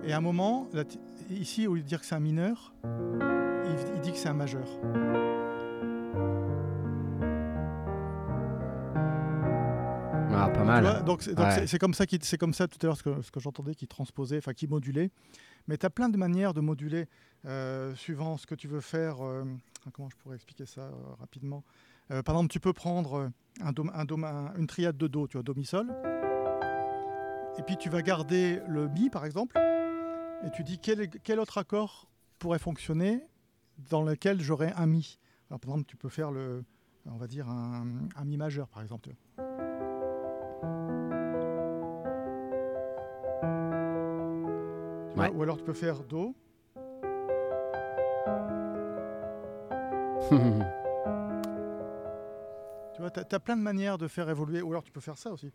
Et 0.04 0.12
à 0.12 0.16
un 0.16 0.20
moment, 0.20 0.68
ici, 1.30 1.66
au 1.66 1.74
lieu 1.74 1.82
de 1.82 1.86
dire 1.86 2.00
que 2.00 2.06
c'est 2.06 2.14
un 2.14 2.20
mineur, 2.20 2.74
il, 3.72 3.94
il 3.96 4.00
dit 4.00 4.12
que 4.12 4.18
c'est 4.18 4.28
un 4.28 4.34
majeur. 4.34 4.66
Ah, 10.34 10.48
pas 10.48 10.64
mal. 10.64 10.82
vois, 10.82 11.00
donc 11.02 11.22
c'est 11.22 11.38
Ouais. 11.38 11.78
comme 11.78 11.94
ça 11.94 12.06
qu'il- 12.06 12.24
c'est 12.24 12.38
comme 12.38 12.54
ça 12.54 12.66
tout 12.66 12.78
à 12.82 12.86
l'heure 12.86 12.96
ce 12.96 13.02
que, 13.02 13.20
ce 13.22 13.30
que 13.30 13.38
j'entendais 13.40 13.74
qui 13.74 13.86
transposait, 13.86 14.38
enfin 14.38 14.54
qui 14.54 14.66
modulait. 14.66 15.10
Mais 15.68 15.76
tu 15.76 15.84
as 15.86 15.90
plein 15.90 16.08
de 16.08 16.16
manières 16.16 16.54
de 16.54 16.60
moduler 16.60 17.06
euh, 17.44 17.94
suivant 17.94 18.36
ce 18.38 18.46
que 18.46 18.54
tu 18.54 18.66
veux 18.68 18.80
faire. 18.80 19.24
euh, 19.24 19.44
comment 19.92 20.08
je 20.08 20.16
pourrais 20.16 20.36
expliquer 20.36 20.64
ça 20.66 20.82
euh, 20.82 20.92
rapidement 21.20 21.64
Par 22.08 22.34
exemple, 22.34 22.48
tu 22.48 22.60
peux 22.60 22.72
prendre 22.72 23.30
un 23.62 23.72
do- 23.72 23.86
un 23.94 24.04
do- 24.04 24.22
un- 24.24 24.52
une 24.58 24.66
triade 24.66 24.96
de 24.98 25.06
do, 25.06 25.26
tu 25.28 25.36
vois, 25.38 25.42
do 25.42 25.54
mi 25.54 25.64
sol. 25.64 25.86
Et 27.58 27.62
puis 27.62 27.76
tu 27.76 27.88
vas 27.90 28.02
garder 28.02 28.60
le 28.68 28.88
mi 28.88 29.08
par 29.10 29.24
exemple, 29.24 29.58
et 30.44 30.50
tu 30.50 30.62
dis 30.64 30.78
quel 30.78 31.38
autre 31.40 31.58
accord 31.58 32.08
pourrait 32.38 32.58
fonctionner 32.58 33.22
dans 33.90 34.02
lequel 34.02 34.40
j'aurais 34.40 34.72
un 34.76 34.86
mi. 34.86 35.18
Alors, 35.50 35.60
par 35.60 35.70
exemple, 35.70 35.88
tu 35.88 35.96
peux 35.96 36.08
faire 36.08 36.30
le, 36.30 36.64
on 37.06 37.16
va 37.16 37.26
dire 37.26 37.48
un, 37.48 37.86
un 38.16 38.24
mi 38.24 38.36
majeur 38.36 38.68
par 38.68 38.82
exemple. 38.82 39.10
Ouais. 45.16 45.30
Ou 45.30 45.42
alors 45.42 45.56
tu 45.56 45.64
peux 45.64 45.72
faire 45.72 46.02
Do. 46.04 46.34
Tu 52.94 53.00
vois, 53.00 53.10
tu 53.10 53.20
as, 53.34 53.40
plein 53.40 53.56
de 53.56 53.62
manières 53.62 53.96
de 53.96 54.06
faire 54.06 54.28
évoluer. 54.28 54.60
Ou 54.60 54.70
alors 54.70 54.84
tu 54.84 54.92
peux 54.92 55.00
faire 55.00 55.16
ça 55.16 55.32
aussi. 55.32 55.50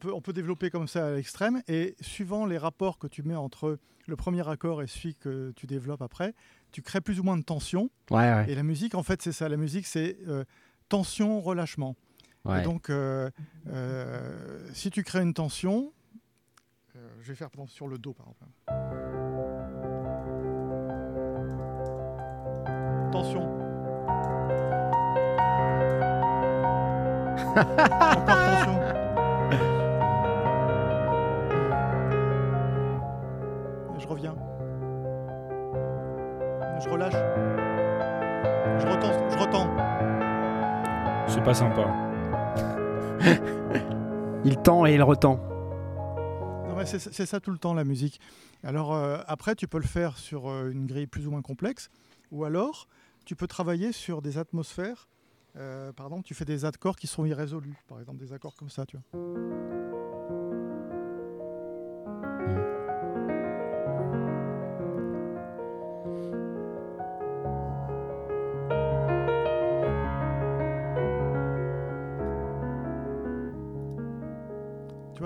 Peut, 0.00 0.12
on 0.12 0.20
peut 0.20 0.32
développer 0.32 0.70
comme 0.70 0.88
ça 0.88 1.06
à 1.06 1.10
l'extrême. 1.12 1.62
Et 1.68 1.94
suivant 2.00 2.46
les 2.46 2.58
rapports 2.58 2.98
que 2.98 3.06
tu 3.06 3.22
mets 3.22 3.36
entre 3.36 3.78
le 4.06 4.16
premier 4.16 4.48
accord 4.48 4.82
et 4.82 4.88
celui 4.88 5.14
que 5.14 5.52
tu 5.54 5.66
développes 5.66 6.02
après, 6.02 6.34
tu 6.72 6.82
crées 6.82 7.00
plus 7.00 7.20
ou 7.20 7.22
moins 7.22 7.36
de 7.36 7.44
tension. 7.44 7.90
Ouais, 8.10 8.18
ouais. 8.18 8.46
Et 8.50 8.54
la 8.54 8.64
musique, 8.64 8.96
en 8.96 9.02
fait, 9.02 9.22
c'est 9.22 9.32
ça. 9.32 9.48
La 9.48 9.56
musique, 9.56 9.86
c'est 9.86 10.18
euh, 10.26 10.44
tension, 10.88 11.40
relâchement. 11.40 11.96
Ouais. 12.44 12.60
Et 12.60 12.64
donc, 12.64 12.90
euh, 12.90 13.30
euh, 13.68 14.66
si 14.72 14.90
tu 14.90 15.04
crées 15.04 15.22
une 15.22 15.34
tension, 15.34 15.92
je 17.22 17.28
vais 17.28 17.34
faire 17.34 17.50
sur 17.68 17.86
le 17.86 17.98
Do, 17.98 18.12
par 18.12 18.26
exemple. 18.28 18.50
Tension. 23.12 23.60
reviens. 34.10 34.34
Je 36.82 36.88
relâche. 36.88 37.14
Je 38.80 38.86
retends. 38.86 39.30
Je 39.30 39.38
retends. 39.38 39.68
C'est 41.28 41.44
pas 41.44 41.54
sympa. 41.54 41.86
Il 44.44 44.56
tend 44.56 44.86
et 44.86 44.94
il 44.94 45.02
retend. 45.02 45.36
Non, 46.66 46.74
mais 46.76 46.86
c'est 46.86 46.98
c'est 46.98 47.26
ça 47.26 47.40
tout 47.40 47.50
le 47.50 47.58
temps 47.58 47.74
la 47.74 47.84
musique. 47.84 48.20
Alors 48.64 48.94
euh, 48.94 49.18
après, 49.26 49.54
tu 49.54 49.68
peux 49.68 49.78
le 49.78 49.86
faire 49.86 50.16
sur 50.16 50.48
euh, 50.48 50.70
une 50.70 50.86
grille 50.86 51.06
plus 51.06 51.26
ou 51.26 51.30
moins 51.30 51.42
complexe, 51.42 51.90
ou 52.30 52.44
alors 52.44 52.88
tu 53.26 53.36
peux 53.36 53.46
travailler 53.46 53.92
sur 53.92 54.22
des 54.22 54.38
atmosphères. 54.38 55.08
Euh, 55.56 55.92
pardon, 55.92 56.22
tu 56.22 56.34
fais 56.34 56.46
des 56.46 56.64
accords 56.64 56.96
qui 56.96 57.06
sont 57.06 57.26
irrésolus, 57.26 57.76
par 57.86 58.00
exemple 58.00 58.18
des 58.18 58.32
accords 58.32 58.56
comme 58.56 58.70
ça, 58.70 58.86
tu 58.86 58.96
vois. 58.96 59.79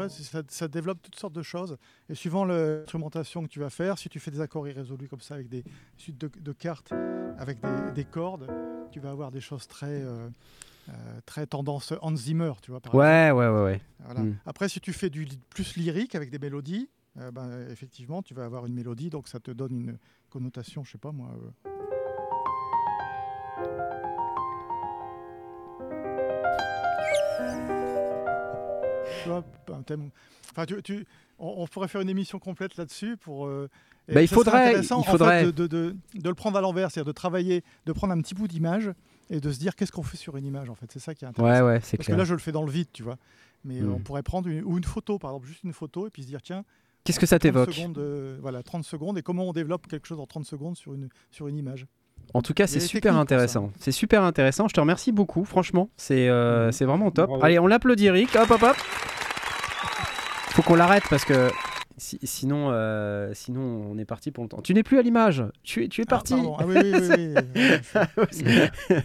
Ça, 0.09 0.43
ça 0.48 0.68
développe 0.68 1.02
toutes 1.02 1.16
sortes 1.18 1.32
de 1.35 1.43
choses. 1.43 1.76
Et 2.09 2.14
suivant 2.14 2.44
l'instrumentation 2.44 3.43
que 3.43 3.48
tu 3.48 3.60
vas 3.60 3.70
faire, 3.70 3.98
si 3.98 4.09
tu 4.09 4.20
fais 4.20 4.31
des 4.31 4.40
accords 4.40 4.66
irrésolus 4.68 5.09
comme 5.09 5.20
ça 5.20 5.35
avec 5.35 5.48
des 5.48 5.64
suites 5.97 6.18
de, 6.18 6.31
de 6.40 6.52
cartes, 6.52 6.93
avec 7.39 7.59
des, 7.60 7.93
des 7.94 8.05
cordes, 8.05 8.47
tu 8.90 9.01
vas 9.01 9.10
avoir 9.10 9.31
des 9.31 9.40
choses 9.40 9.66
très, 9.66 9.86
euh, 10.02 10.28
euh, 10.89 10.93
très 11.26 11.47
tendance 11.47 11.93
Hans 12.02 12.16
Zimmer, 12.16 12.52
tu 12.62 12.70
vois. 12.70 12.81
Par 12.81 12.94
Ouais, 12.94 13.26
exemple. 13.28 13.39
ouais, 13.40 13.48
ouais, 13.48 13.64
ouais. 13.64 13.81
Voilà. 14.05 14.20
Mm. 14.20 14.36
Après, 14.47 14.68
si 14.68 14.81
tu 14.81 14.93
fais 14.93 15.10
du 15.10 15.26
plus 15.51 15.76
lyrique 15.76 16.14
avec 16.14 16.31
des 16.31 16.39
mélodies, 16.39 16.89
euh, 17.18 17.31
ben, 17.31 17.68
effectivement, 17.70 18.22
tu 18.22 18.35
vas 18.35 18.44
avoir 18.44 18.66
une 18.66 18.74
mélodie, 18.74 19.10
donc 19.10 19.28
ça 19.28 19.40
te 19.40 19.51
donne 19.51 19.72
une 19.72 19.98
connotation, 20.31 20.85
je 20.85 20.93
sais 20.93 20.98
pas 20.98 21.12
moi. 21.12 21.28
euh, 21.32 21.70
tu 29.22 29.28
vois, 29.28 29.43
thème. 29.85 30.11
Enfin, 30.52 30.66
tu, 30.66 30.82
tu- 30.82 31.06
on, 31.39 31.55
on 31.62 31.66
pourrait 31.66 31.89
faire 31.89 32.01
une 32.01 32.09
émission 32.09 32.39
complète 32.39 32.77
là-dessus 32.77 33.16
pour. 33.16 33.47
euh, 33.47 33.69
Bah, 34.12 34.23
il 34.23 34.28
faudrait- 34.28 34.69
intéressant, 34.69 34.97
il 34.97 35.01
en 35.01 35.02
fait, 35.05 35.11
faudrait. 35.12 35.44
de, 35.47 35.51
de- 35.51 35.66
de- 35.66 35.97
de 36.15 36.28
le 36.28 36.35
prendre 36.35 36.56
à 36.59 36.61
l'envers, 36.61 36.90
c'est-à-dire 36.90 37.06
de 37.09 37.12
travailler, 37.16 37.62
de 37.86 37.93
prendre 37.93 38.12
un 38.12 38.20
petit 38.20 38.35
bout 38.35 38.48
d'image 38.48 38.90
et 39.31 39.40
de 39.40 39.51
se 39.52 39.59
dire 39.59 39.74
qu'est-ce 39.77 39.93
qu'on 39.93 40.02
fait 40.02 40.16
sur 40.16 40.36
une 40.36 40.44
image 40.44 40.69
en 40.70 40.74
fait. 40.74 40.86
C'est 40.93 40.98
ça 40.98 41.15
qui 41.15 41.24
est 41.24 41.28
intéressant. 41.28 41.52
Ouais, 41.65 41.66
ouais, 41.74 41.81
c'est 41.82 41.97
Parce 41.97 42.06
clair. 42.06 42.16
que 42.16 42.20
là, 42.20 42.24
je 42.24 42.35
le 42.35 42.40
fais 42.40 42.52
dans 42.52 42.65
le 42.65 42.70
vide, 42.70 42.89
tu 42.93 43.02
vois. 43.02 43.16
Mais 43.65 43.81
euh, 43.81 43.89
on 43.94 43.98
pourrait 44.01 44.23
prendre 44.23 44.47
une, 44.48 44.62
ou 44.65 44.77
une 44.77 44.85
photo, 44.85 45.19
par 45.19 45.31
exemple, 45.31 45.47
juste 45.47 45.62
une 45.65 45.73
photo, 45.73 46.06
et 46.06 46.11
puis 46.11 46.23
se 46.23 46.28
dire 46.28 46.43
tiens. 46.43 46.65
Qu'est-ce 47.05 47.19
que 47.20 47.27
ça 47.27 47.39
30 47.39 47.43
t'évoque 47.43 47.73
secondes, 47.73 47.98
euh, 47.98 48.36
Voilà, 48.40 48.62
30 48.62 48.85
secondes, 48.85 49.16
et 49.19 49.23
comment 49.23 49.44
on 49.48 49.52
développe 49.52 49.86
quelque 49.86 50.06
chose 50.06 50.20
en 50.20 50.27
30 50.27 50.44
secondes 50.44 50.77
sur 50.77 50.93
une, 50.94 51.09
sur 51.31 51.48
une 51.48 51.56
image. 51.59 51.86
En 52.32 52.40
tout 52.43 52.55
cas, 52.55 52.66
c'est 52.66 52.81
super 52.81 53.16
intéressant. 53.16 53.70
C'est 53.78 53.93
super 53.93 54.23
intéressant. 54.23 54.69
Je 54.69 54.74
te 54.74 54.81
remercie 54.81 55.12
beaucoup, 55.12 55.44
franchement. 55.44 55.90
C'est 55.98 56.28
euh, 56.28 56.73
c'est 56.73 56.85
vraiment 56.86 57.11
top. 57.11 57.28
Bravo. 57.28 57.44
Allez, 57.44 57.59
on 57.59 57.66
l'applaudit, 57.66 58.06
Eric. 58.06 58.35
Hop, 58.36 58.51
hop, 58.51 58.62
hop. 58.62 58.77
Faut 60.55 60.62
qu'on 60.62 60.76
l'arrête 60.76 61.02
parce 61.10 61.24
que 61.24 61.51
si- 61.97 62.18
sinon, 62.22 62.68
euh, 62.70 63.32
sinon, 63.35 63.60
on 63.90 63.98
est 63.98 64.05
parti 64.05 64.31
pour 64.31 64.44
longtemps. 64.44 64.62
Tu 64.62 64.72
n'es 64.72 64.82
plus 64.85 64.98
à 64.98 65.02
l'image. 65.02 65.44
Tu 65.64 65.85
es, 65.85 65.89
tu 65.89 66.01
es 66.01 66.05
parti. 66.05 66.35
pardon. 66.35 66.56
Ah 66.60 66.64
oui, 66.66 66.76
oui, 66.81 67.35
oui, 67.35 68.35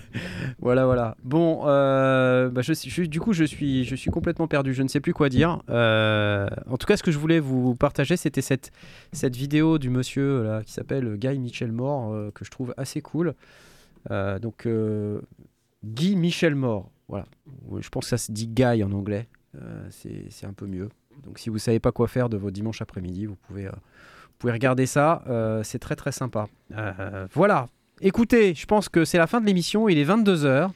voilà, 0.60 0.86
voilà. 0.86 1.16
Bon, 1.24 1.62
euh, 1.66 2.50
bah, 2.50 2.62
je, 2.62 2.74
suis- 2.74 2.90
je- 2.92 3.04
du 3.04 3.20
coup, 3.20 3.34
je 3.34 3.44
suis, 3.44 3.84
je 3.86 3.96
suis 3.96 4.12
complètement 4.12 4.48
perdu. 4.48 4.74
Je 4.76 4.84
ne 4.84 4.88
sais 4.88 5.00
plus 5.00 5.14
quoi 5.14 5.30
dire. 5.30 5.62
Euh, 5.70 6.48
en 6.70 6.78
tout 6.78 6.86
cas, 6.86 6.98
ce 6.98 7.04
que 7.04 7.12
je 7.12 7.18
voulais 7.18 7.40
vous 7.40 7.74
partager, 7.76 8.16
c'était 8.16 8.42
cette, 8.42 8.72
cette 9.12 9.36
vidéo 9.36 9.80
du 9.80 9.90
monsieur 9.90 10.44
là, 10.44 10.64
qui 10.64 10.72
s'appelle 10.74 11.16
Guy 11.18 11.40
Michel 11.40 11.72
euh, 11.80 12.32
que 12.32 12.46
je 12.46 12.52
trouve 12.52 12.74
assez 12.78 13.02
cool. 13.02 13.34
Donc, 14.10 14.68
Guy 15.84 16.16
Michel 16.16 16.54
Moore. 16.56 16.90
Voilà. 17.08 17.26
Je 17.80 17.90
pense 17.90 18.04
que 18.06 18.10
ça 18.10 18.18
se 18.18 18.32
dit 18.32 18.48
Guy 18.48 18.84
en 18.84 18.92
anglais. 18.92 19.28
C'est 19.90 20.46
un 20.46 20.54
peu 20.54 20.68
mieux. 20.68 20.90
Donc, 21.26 21.40
si 21.40 21.50
vous 21.50 21.58
savez 21.60 21.80
pas 21.80 21.92
quoi 21.92 22.08
faire 22.08 22.30
de 22.30 22.38
vos 22.38 22.52
dimanches 22.52 22.82
après-midi, 22.82 23.26
vous 23.26 23.36
pouvez, 23.48 23.66
euh, 23.68 23.72
vous 23.72 24.36
pouvez 24.40 24.54
regarder 24.54 24.86
ça. 24.86 25.24
Euh, 25.28 25.62
c'est 25.64 25.80
très 25.80 25.96
très 25.96 26.12
sympa. 26.12 26.48
Euh, 26.76 27.28
voilà. 27.34 27.68
Écoutez, 28.02 28.54
je 28.56 28.66
pense 28.66 28.88
que 28.90 29.04
c'est 29.06 29.18
la 29.18 29.28
fin 29.28 29.42
de 29.42 29.46
l'émission. 29.46 29.90
Il 29.90 29.98
est 29.98 30.06
22h. 30.06 30.70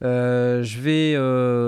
je 0.00 0.80
vais 0.80 1.16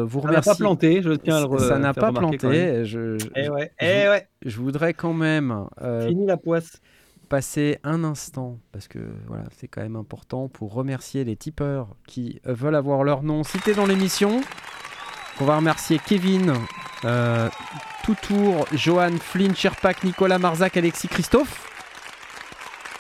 vous 0.05 0.21
Ça 0.21 0.25
n'a 0.25 0.29
remercier. 0.29 0.53
pas 0.53 0.57
planté, 0.57 1.03
je 1.03 1.13
tiens 1.13 1.37
à 1.37 1.47
le 1.49 1.59
Ça 1.59 1.79
n'a 1.79 1.95
pas 1.95 2.13
planté. 2.13 2.85
Je, 2.85 3.19
je- 3.19 3.27
Eh 3.37 3.49
ouais, 3.49 3.73
je- 3.81 3.87
eh 3.87 4.09
ouais. 4.09 4.29
je 4.45 4.59
voudrais 4.61 4.95
quand 4.95 5.15
même 5.15 5.67
Fini 6.07 6.27
la 6.27 6.37
poisse. 6.37 6.81
passer 7.29 7.79
un 7.85 8.05
instant, 8.05 8.59
parce 8.73 8.87
que 8.89 8.99
voilà, 9.29 9.45
c'est 9.57 9.69
quand 9.69 9.83
même 9.83 9.97
important, 9.97 10.49
pour 10.49 10.75
remercier 10.75 11.25
les 11.25 11.37
tipeurs 11.37 11.89
qui 12.07 12.41
veulent 12.45 12.75
avoir 12.75 13.03
leur 13.05 13.23
nom 13.23 13.43
cité 13.45 13.73
dans 13.75 13.87
l'émission. 13.87 14.41
On 15.41 15.45
va 15.45 15.57
remercier 15.57 15.99
Kevin, 16.05 16.55
euh, 17.05 17.49
Toutour, 18.05 18.67
Johan, 18.73 19.13
Flynn, 19.19 19.55
Sherpak, 19.55 20.05
Nicolas, 20.05 20.39
Marzac, 20.39 20.77
Alexis, 20.77 21.09
Christophe, 21.09 21.67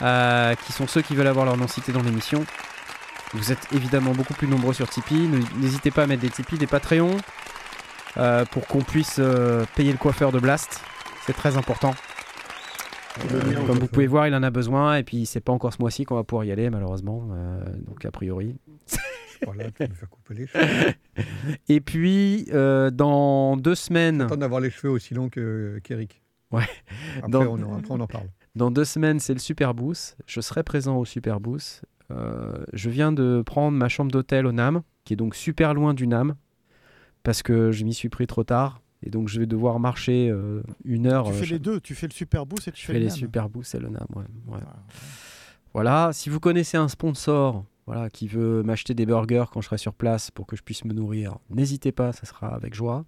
euh, 0.03 0.55
qui 0.55 0.73
sont 0.73 0.87
ceux 0.87 1.03
qui 1.03 1.15
veulent 1.15 1.27
avoir 1.27 1.45
leur 1.45 1.57
nom 1.57 1.69
cité 1.69 1.93
dans 1.93 2.03
l'émission. 2.03 2.45
Vous 3.35 3.53
êtes 3.53 3.67
évidemment 3.73 4.12
beaucoup 4.12 4.35
plus 4.35 4.49
nombreux 4.49 4.73
sur 4.73 4.89
Tipeee. 4.89 5.29
N'hésitez 5.57 5.91
pas 5.91 6.05
à 6.05 6.07
mettre 6.07 6.23
des 6.23 6.31
Tipeee, 6.31 6.59
des 6.59 6.67
Patreons, 6.67 7.17
euh, 8.17 8.45
pour 8.47 8.67
qu'on 8.67 8.83
puisse 8.83 9.21
payer 9.77 9.93
le 9.93 9.99
coiffeur 9.99 10.33
de 10.33 10.39
Blast. 10.39 10.81
C'est 11.27 11.35
très 11.35 11.57
important. 11.57 11.95
Euh, 13.33 13.67
comme 13.67 13.79
vous 13.79 13.87
pouvez 13.87 14.07
voir, 14.07 14.27
il 14.29 14.35
en 14.35 14.43
a 14.43 14.51
besoin 14.51 14.97
et 14.97 15.03
puis 15.03 15.27
c'est 15.27 15.41
pas 15.41 15.53
encore 15.53 15.73
ce 15.73 15.81
mois-ci 15.81 16.05
qu'on 16.05 16.15
va 16.15 16.25
pouvoir 16.25 16.45
y 16.45 16.53
aller 16.53 16.71
malheureusement. 16.71 17.29
Euh, 17.33 17.65
donc 17.87 18.05
a 18.05 18.11
priori. 18.11 18.57
Voilà, 19.45 19.71
tu 19.71 19.83
me 19.83 20.07
couper 20.07 20.35
les 20.35 20.47
cheveux. 20.49 20.93
Et 21.69 21.81
puis 21.81 22.47
euh, 22.53 22.91
dans 22.91 23.57
deux 23.57 23.75
semaines. 23.75 24.23
Attends 24.23 24.37
d'avoir 24.37 24.61
les 24.61 24.71
cheveux 24.71 24.93
aussi 24.93 25.15
longs 25.15 25.29
que- 25.29 25.81
qu'Eric. 25.83 26.23
Ouais. 26.51 26.65
Après, 27.19 27.31
Dans- 27.31 27.43
on 27.47 27.62
en, 27.62 27.79
après, 27.79 27.93
on 27.93 28.01
en 28.01 28.07
parle. 28.07 28.29
Dans 28.57 28.71
deux 28.71 28.85
semaines, 28.85 29.21
c'est 29.21 29.33
le 29.33 29.39
Super 29.39 29.75
Boost. 29.75 30.17
Je 30.27 30.41
serai 30.41 30.62
présent 30.65 30.97
au 30.97 31.05
Super 31.05 31.39
Boost. 31.41 31.85
Euh, 32.11 32.65
je 32.73 32.91
viens 32.91 33.12
de 33.12 33.43
prendre 33.47 33.77
ma 33.79 33.89
chambre 33.89 34.11
d'hôtel 34.11 34.47
au 34.47 34.53
NAM, 34.53 34.83
qui 35.05 35.12
est 35.12 35.17
donc 35.17 35.37
super 35.37 35.75
loin 35.75 35.95
du 35.95 36.09
NAM, 36.09 36.35
parce 37.23 37.43
que 37.45 37.71
je 37.71 37.85
m'y 37.85 37.95
suis 37.95 38.09
pris 38.09 38.27
trop 38.27 38.43
tard. 38.43 38.83
Et 39.05 39.11
donc 39.11 39.29
je 39.29 39.39
vais 39.41 39.47
devoir 39.47 39.79
marcher 39.79 40.29
euh, 40.29 40.62
une 40.85 41.07
heure. 41.07 41.25
Tu 41.27 41.31
euh, 41.31 41.35
fais 41.35 41.45
je- 41.47 41.53
les 41.55 41.59
deux, 41.61 41.81
tu 41.81 41.95
fais 41.95 42.07
le 42.09 42.12
super 42.12 42.45
boost 42.47 42.67
et 42.69 42.73
tu 42.73 42.81
Je 42.83 42.87
fais 42.87 42.93
fais 42.95 42.99
le 42.99 43.05
les 43.05 43.11
NAM. 43.11 43.17
Super 43.17 43.49
Boost 43.49 43.75
et 43.77 43.79
le 43.79 43.89
NAM. 43.89 44.07
ouais, 44.17 44.25
ouais. 44.49 44.61
Voilà, 45.73 46.11
si 46.12 46.29
vous 46.31 46.41
connaissez 46.41 46.77
un 46.77 46.89
sponsor 46.89 47.65
voilà, 47.86 48.11
qui 48.11 48.28
veut 48.28 48.62
m'acheter 48.62 48.94
des 48.94 49.07
burgers 49.07 49.47
quand 49.52 49.61
je 49.61 49.66
serai 49.66 49.78
sur 49.78 49.94
place 49.94 50.31
pour 50.31 50.47
que 50.47 50.57
je 50.57 50.62
puisse 50.62 50.85
me 50.85 50.93
nourrir, 50.93 51.39
n'hésitez 51.51 51.93
pas, 51.93 52.12
ça 52.12 52.27
sera 52.27 52.48
avec 52.48 52.74
joie. 52.74 53.05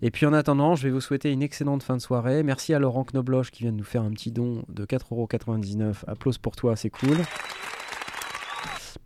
Et 0.00 0.10
puis 0.10 0.24
en 0.26 0.32
attendant, 0.32 0.74
je 0.74 0.84
vais 0.84 0.90
vous 0.90 1.00
souhaiter 1.00 1.30
une 1.30 1.42
excellente 1.42 1.82
fin 1.82 1.96
de 1.96 2.02
soirée. 2.02 2.42
Merci 2.42 2.72
à 2.72 2.78
Laurent 2.78 3.04
Knobloch 3.04 3.50
qui 3.50 3.62
vient 3.62 3.72
de 3.72 3.76
nous 3.76 3.84
faire 3.84 4.02
un 4.02 4.10
petit 4.10 4.30
don 4.30 4.64
de 4.68 4.84
4,99€. 4.86 6.04
Applause 6.06 6.38
pour 6.38 6.56
toi, 6.56 6.76
c'est 6.76 6.90
cool. 6.90 7.18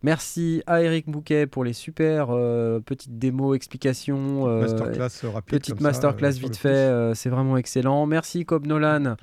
Merci 0.03 0.61
à 0.67 0.81
Eric 0.83 1.09
Bouquet 1.09 1.47
pour 1.47 1.63
les 1.63 1.73
super 1.73 2.27
euh, 2.29 2.79
petites 2.79 3.17
démos, 3.17 3.55
explications. 3.55 4.47
euh, 4.47 4.61
Masterclass, 4.61 5.25
euh, 5.25 5.29
rapide 5.31 5.49
Petite 5.59 5.73
comme 5.73 5.79
ça, 5.79 5.87
masterclass 5.89 6.33
sur 6.33 6.47
vite 6.47 6.57
fait, 6.57 6.69
euh, 6.69 7.13
c'est 7.15 7.29
vraiment 7.29 7.57
excellent. 7.57 8.05
Merci 8.05 8.45
Cobb 8.45 8.67
Nolan 8.67 9.15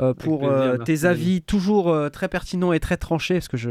euh, 0.00 0.14
pour 0.14 0.38
plaisir, 0.40 0.56
euh, 0.56 0.78
tes 0.78 1.04
avis 1.04 1.42
toujours 1.42 1.90
euh, 1.90 2.08
très 2.08 2.28
pertinents 2.28 2.72
et 2.72 2.80
très 2.80 2.96
tranchés 2.96 3.34
parce 3.34 3.48
que 3.48 3.56
je, 3.58 3.70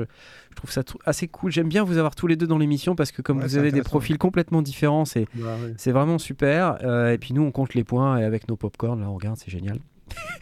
je 0.52 0.56
trouve 0.56 0.70
ça 0.72 0.84
assez 1.06 1.28
cool. 1.28 1.52
J'aime 1.52 1.68
bien 1.68 1.84
vous 1.84 1.98
avoir 1.98 2.16
tous 2.16 2.28
les 2.28 2.36
deux 2.36 2.48
dans 2.48 2.60
l'émission 2.60 2.96
parce 2.96 3.12
que 3.12 3.22
comme 3.24 3.40
Ouais, 3.40 3.44
vous 3.48 3.58
avez 3.58 3.72
des 3.72 3.82
profils 3.82 4.18
complètement 4.20 4.62
différents, 4.62 5.06
c'est 5.06 5.26
Bah 5.34 5.56
ouais. 5.86 5.92
vraiment 5.92 6.20
super. 6.20 6.78
Euh, 6.84 7.12
et 7.12 7.18
puis 7.18 7.34
nous, 7.34 7.42
on 7.42 7.52
compte 7.52 7.74
les 7.74 7.84
points 7.84 8.20
et 8.20 8.24
avec 8.24 8.48
nos 8.48 8.56
popcorn, 8.56 9.00
là, 9.02 9.10
on 9.10 9.16
regarde, 9.16 9.38
c'est 9.38 9.50
génial. 9.52 9.80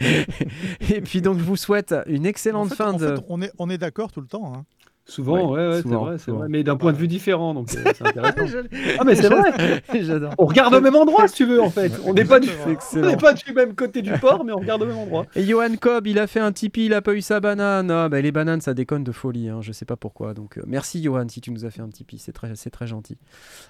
et 0.00 1.00
puis 1.00 1.22
donc, 1.22 1.38
je 1.38 1.44
vous 1.44 1.56
souhaite 1.56 1.94
une 2.06 2.22
En 2.22 2.28
excellente 2.28 2.68
fait, 2.70 2.74
fin 2.74 2.92
en 2.92 2.98
de. 2.98 3.06
fait, 3.16 3.22
on 3.28 3.40
est, 3.40 3.52
on 3.58 3.70
est 3.70 3.78
d'accord 3.78 4.10
tout 4.12 4.20
le 4.20 4.26
temps. 4.26 4.52
hein. 4.54 4.64
Souvent, 5.10 5.50
Ouais, 5.50 5.60
ouais, 5.60 5.68
ouais, 5.68 5.76
c'est 5.76 5.82
souvent, 5.82 6.04
vrai, 6.04 6.16
c'est 6.18 6.30
vrai. 6.30 6.46
Mais 6.48 6.62
d'un 6.62 6.76
point 6.76 6.92
de 6.92 6.96
vue 6.96 7.08
différent, 7.08 7.52
donc 7.54 7.68
euh, 7.74 7.82
c'est 7.94 8.06
intéressant. 8.06 8.46
Je- 8.46 8.96
ah, 8.98 9.04
mais 9.04 9.14
c'est 9.14 9.28
vrai. 9.28 9.82
J'adore. 10.02 10.32
On 10.38 10.46
regarde 10.46 10.74
au 10.74 10.80
même 10.80 10.94
endroit, 10.96 11.26
si 11.28 11.34
tu 11.34 11.44
veux, 11.46 11.60
en 11.60 11.70
fait. 11.70 11.92
On 12.06 12.14
n'est 12.14 12.24
pas, 12.24 12.38
du... 12.40 12.48
on 12.66 12.70
excellent. 12.70 13.08
n'est 13.08 13.16
pas 13.16 13.32
du 13.32 13.52
même 13.52 13.74
côté 13.74 14.02
du 14.02 14.12
port, 14.12 14.44
mais 14.44 14.52
on 14.52 14.58
regarde 14.58 14.82
au 14.82 14.86
même 14.86 14.98
endroit. 14.98 15.26
Et 15.34 15.42
Johan 15.44 15.74
Cobb, 15.80 16.06
il 16.06 16.18
a 16.18 16.26
fait 16.26 16.40
un 16.40 16.52
Tipeee, 16.52 16.86
il 16.86 16.94
a 16.94 17.02
pas 17.02 17.12
eu 17.14 17.20
sa 17.20 17.40
banane. 17.40 17.90
Ah, 17.90 18.08
bah, 18.08 18.20
les 18.20 18.32
bananes, 18.32 18.60
ça 18.60 18.72
déconne 18.74 19.04
de 19.04 19.12
folie, 19.12 19.48
hein, 19.48 19.58
je 19.60 19.72
sais 19.72 19.84
pas 19.84 19.96
pourquoi. 19.96 20.32
Donc 20.34 20.58
euh, 20.58 20.62
merci 20.66 21.02
Johan 21.02 21.26
si 21.28 21.40
tu 21.40 21.50
nous 21.50 21.64
as 21.64 21.70
fait 21.70 21.82
un 21.82 21.88
Tipeee, 21.88 22.18
c'est 22.18 22.32
très, 22.32 22.54
c'est 22.54 22.70
très 22.70 22.86
gentil. 22.86 23.16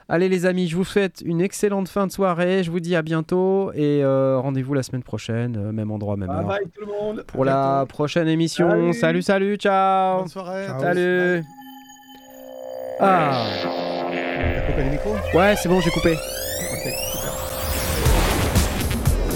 Allez 0.08 0.28
les 0.28 0.44
amis, 0.46 0.68
je 0.68 0.76
vous 0.76 0.84
souhaite 0.84 1.22
une 1.24 1.40
excellente 1.40 1.88
fin 1.88 2.06
de 2.06 2.12
soirée, 2.12 2.62
je 2.62 2.70
vous 2.70 2.80
dis 2.80 2.94
à 2.96 3.02
bientôt 3.02 3.72
et 3.74 4.02
euh, 4.04 4.38
rendez-vous 4.38 4.74
la 4.74 4.82
semaine 4.82 5.02
prochaine, 5.02 5.56
euh, 5.56 5.72
même 5.72 5.90
endroit, 5.90 6.16
même 6.16 6.28
Bye 6.28 6.36
heure. 6.38 6.46
bye 6.48 6.64
tout 6.74 6.80
le 6.80 6.86
monde. 6.86 7.24
Pour 7.26 7.44
la 7.44 7.86
prochaine 7.88 8.28
émission. 8.28 8.68
Salut. 8.68 8.92
Salut, 8.92 9.22
salut, 9.22 9.56
ciao. 9.56 10.18
Bonne 10.20 10.28
soirée. 10.28 10.66
Ciao. 10.66 10.80
Salut. 10.80 11.29
Ah. 13.00 13.44
T'as 13.62 14.60
coupé 14.66 14.82
les 14.84 14.90
micros 14.90 15.16
Ouais, 15.34 15.54
c'est 15.60 15.68
bon, 15.68 15.80
j'ai 15.80 15.90
coupé. 15.90 16.12
Ok, 16.12 16.82
super. 17.12 17.32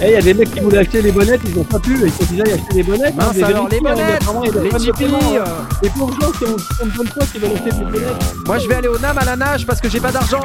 Eh, 0.01 0.07
il 0.07 0.11
y 0.11 0.15
a 0.17 0.21
des 0.21 0.33
mecs 0.33 0.51
qui 0.53 0.59
voulaient 0.59 0.79
acheter 0.79 1.01
les 1.01 1.11
bonnettes, 1.11 1.41
ils 1.45 1.55
n'ont 1.55 1.63
pas 1.63 1.79
pu, 1.79 1.97
ils 2.05 2.11
qu'ils 2.11 2.41
aillent 2.41 2.53
acheter 2.53 2.73
les 2.73 2.83
bonnettes. 2.83 3.15
Mince 3.15 3.33
Des 3.33 3.43
alors, 3.43 3.69
les 3.69 3.77
hein, 3.77 3.81
bonnettes, 3.81 4.23
les 4.43 4.49
de 4.49 5.15
hein. 5.15 5.19
euh. 5.37 5.45
Les 5.81 5.89
pauvres 5.89 6.13
gens 6.21 6.31
qui 6.31 6.43
ont, 6.43 6.55
qui 6.55 6.81
ont 6.81 6.85
de 6.85 6.91
bonne 6.91 7.07
foi 7.07 7.23
qui 7.31 7.39
veulent 7.39 7.53
acheter 7.53 7.69
des 7.71 7.85
bonnettes. 7.85 8.25
Moi, 8.45 8.57
je 8.59 8.67
vais 8.67 8.75
aller 8.75 8.87
au 8.89 8.99
NAM 8.99 9.17
à 9.17 9.25
la 9.25 9.35
nage 9.37 9.65
parce 9.65 9.79
que 9.79 9.89
j'ai 9.89 10.01
pas 10.01 10.11
d'argent. 10.11 10.41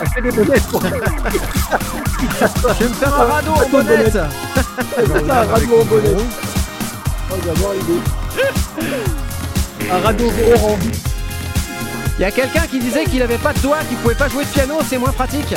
Acheter 0.00 0.20
des 0.22 0.30
bonnettes. 0.30 0.62
pour- 0.68 0.82
Je 2.40 2.84
vais 2.84 2.88
me 2.88 2.94
faire 2.94 3.14
un 3.14 3.24
radeau 3.24 3.52
en 3.52 3.68
bonnette. 3.68 4.12
C'est 4.12 5.26
ça, 5.26 5.42
radio 5.44 5.80
au 5.80 5.84
bonnet. 5.84 6.16
Oh, 7.32 7.36
j'adore 7.44 7.72
l'idée. 7.74 8.00
Un 9.92 9.98
radeau 10.00 10.30
orange. 10.54 10.78
Il 12.18 12.22
y 12.22 12.24
a 12.24 12.30
quelqu'un 12.30 12.66
qui 12.70 12.78
disait 12.78 13.04
qu'il 13.04 13.22
avait 13.22 13.38
pas 13.38 13.52
de 13.52 13.58
doigts, 13.60 13.78
qu'il 13.88 13.96
pouvait 13.98 14.14
pas 14.14 14.28
jouer 14.28 14.44
de 14.44 14.50
piano, 14.50 14.78
c'est 14.88 14.98
moins 14.98 15.12
pratique. 15.12 15.54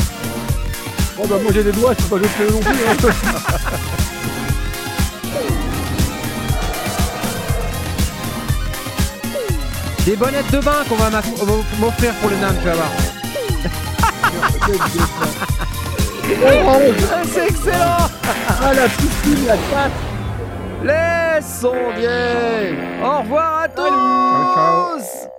Oh 1.19 1.27
bah 1.27 1.35
moi 1.41 1.51
j'ai 1.53 1.63
des 1.63 1.71
doigts, 1.71 1.93
je 1.97 2.03
peux 2.05 2.19
pas 2.19 2.27
jouer 2.27 2.27
de 2.27 2.33
piano 2.33 2.51
non 2.53 2.59
plus. 2.61 3.09
hein. 3.09 3.69
Des 10.05 10.15
bonnettes 10.17 10.51
de 10.51 10.59
bain 10.59 10.83
qu'on 10.89 10.95
va 10.95 11.09
m'offrir 11.79 12.13
pour 12.15 12.29
le 12.29 12.35
NAM, 12.37 12.55
tu 12.59 12.65
vas 12.65 12.73
voir. 12.73 12.91
Ah, 16.25 17.21
C'est 17.33 17.47
excellent 17.49 18.07
Ah 18.61 18.73
la 18.73 18.87
piscine, 18.87 19.45
la 19.45 19.55
patte 19.55 19.91
les 20.83 21.41
sondiers. 21.41 22.77
Au 23.01 23.19
revoir 23.19 23.61
à 23.63 23.67
tous. 23.69 23.83
Ciao, 23.83 24.99
ciao. 24.99 25.32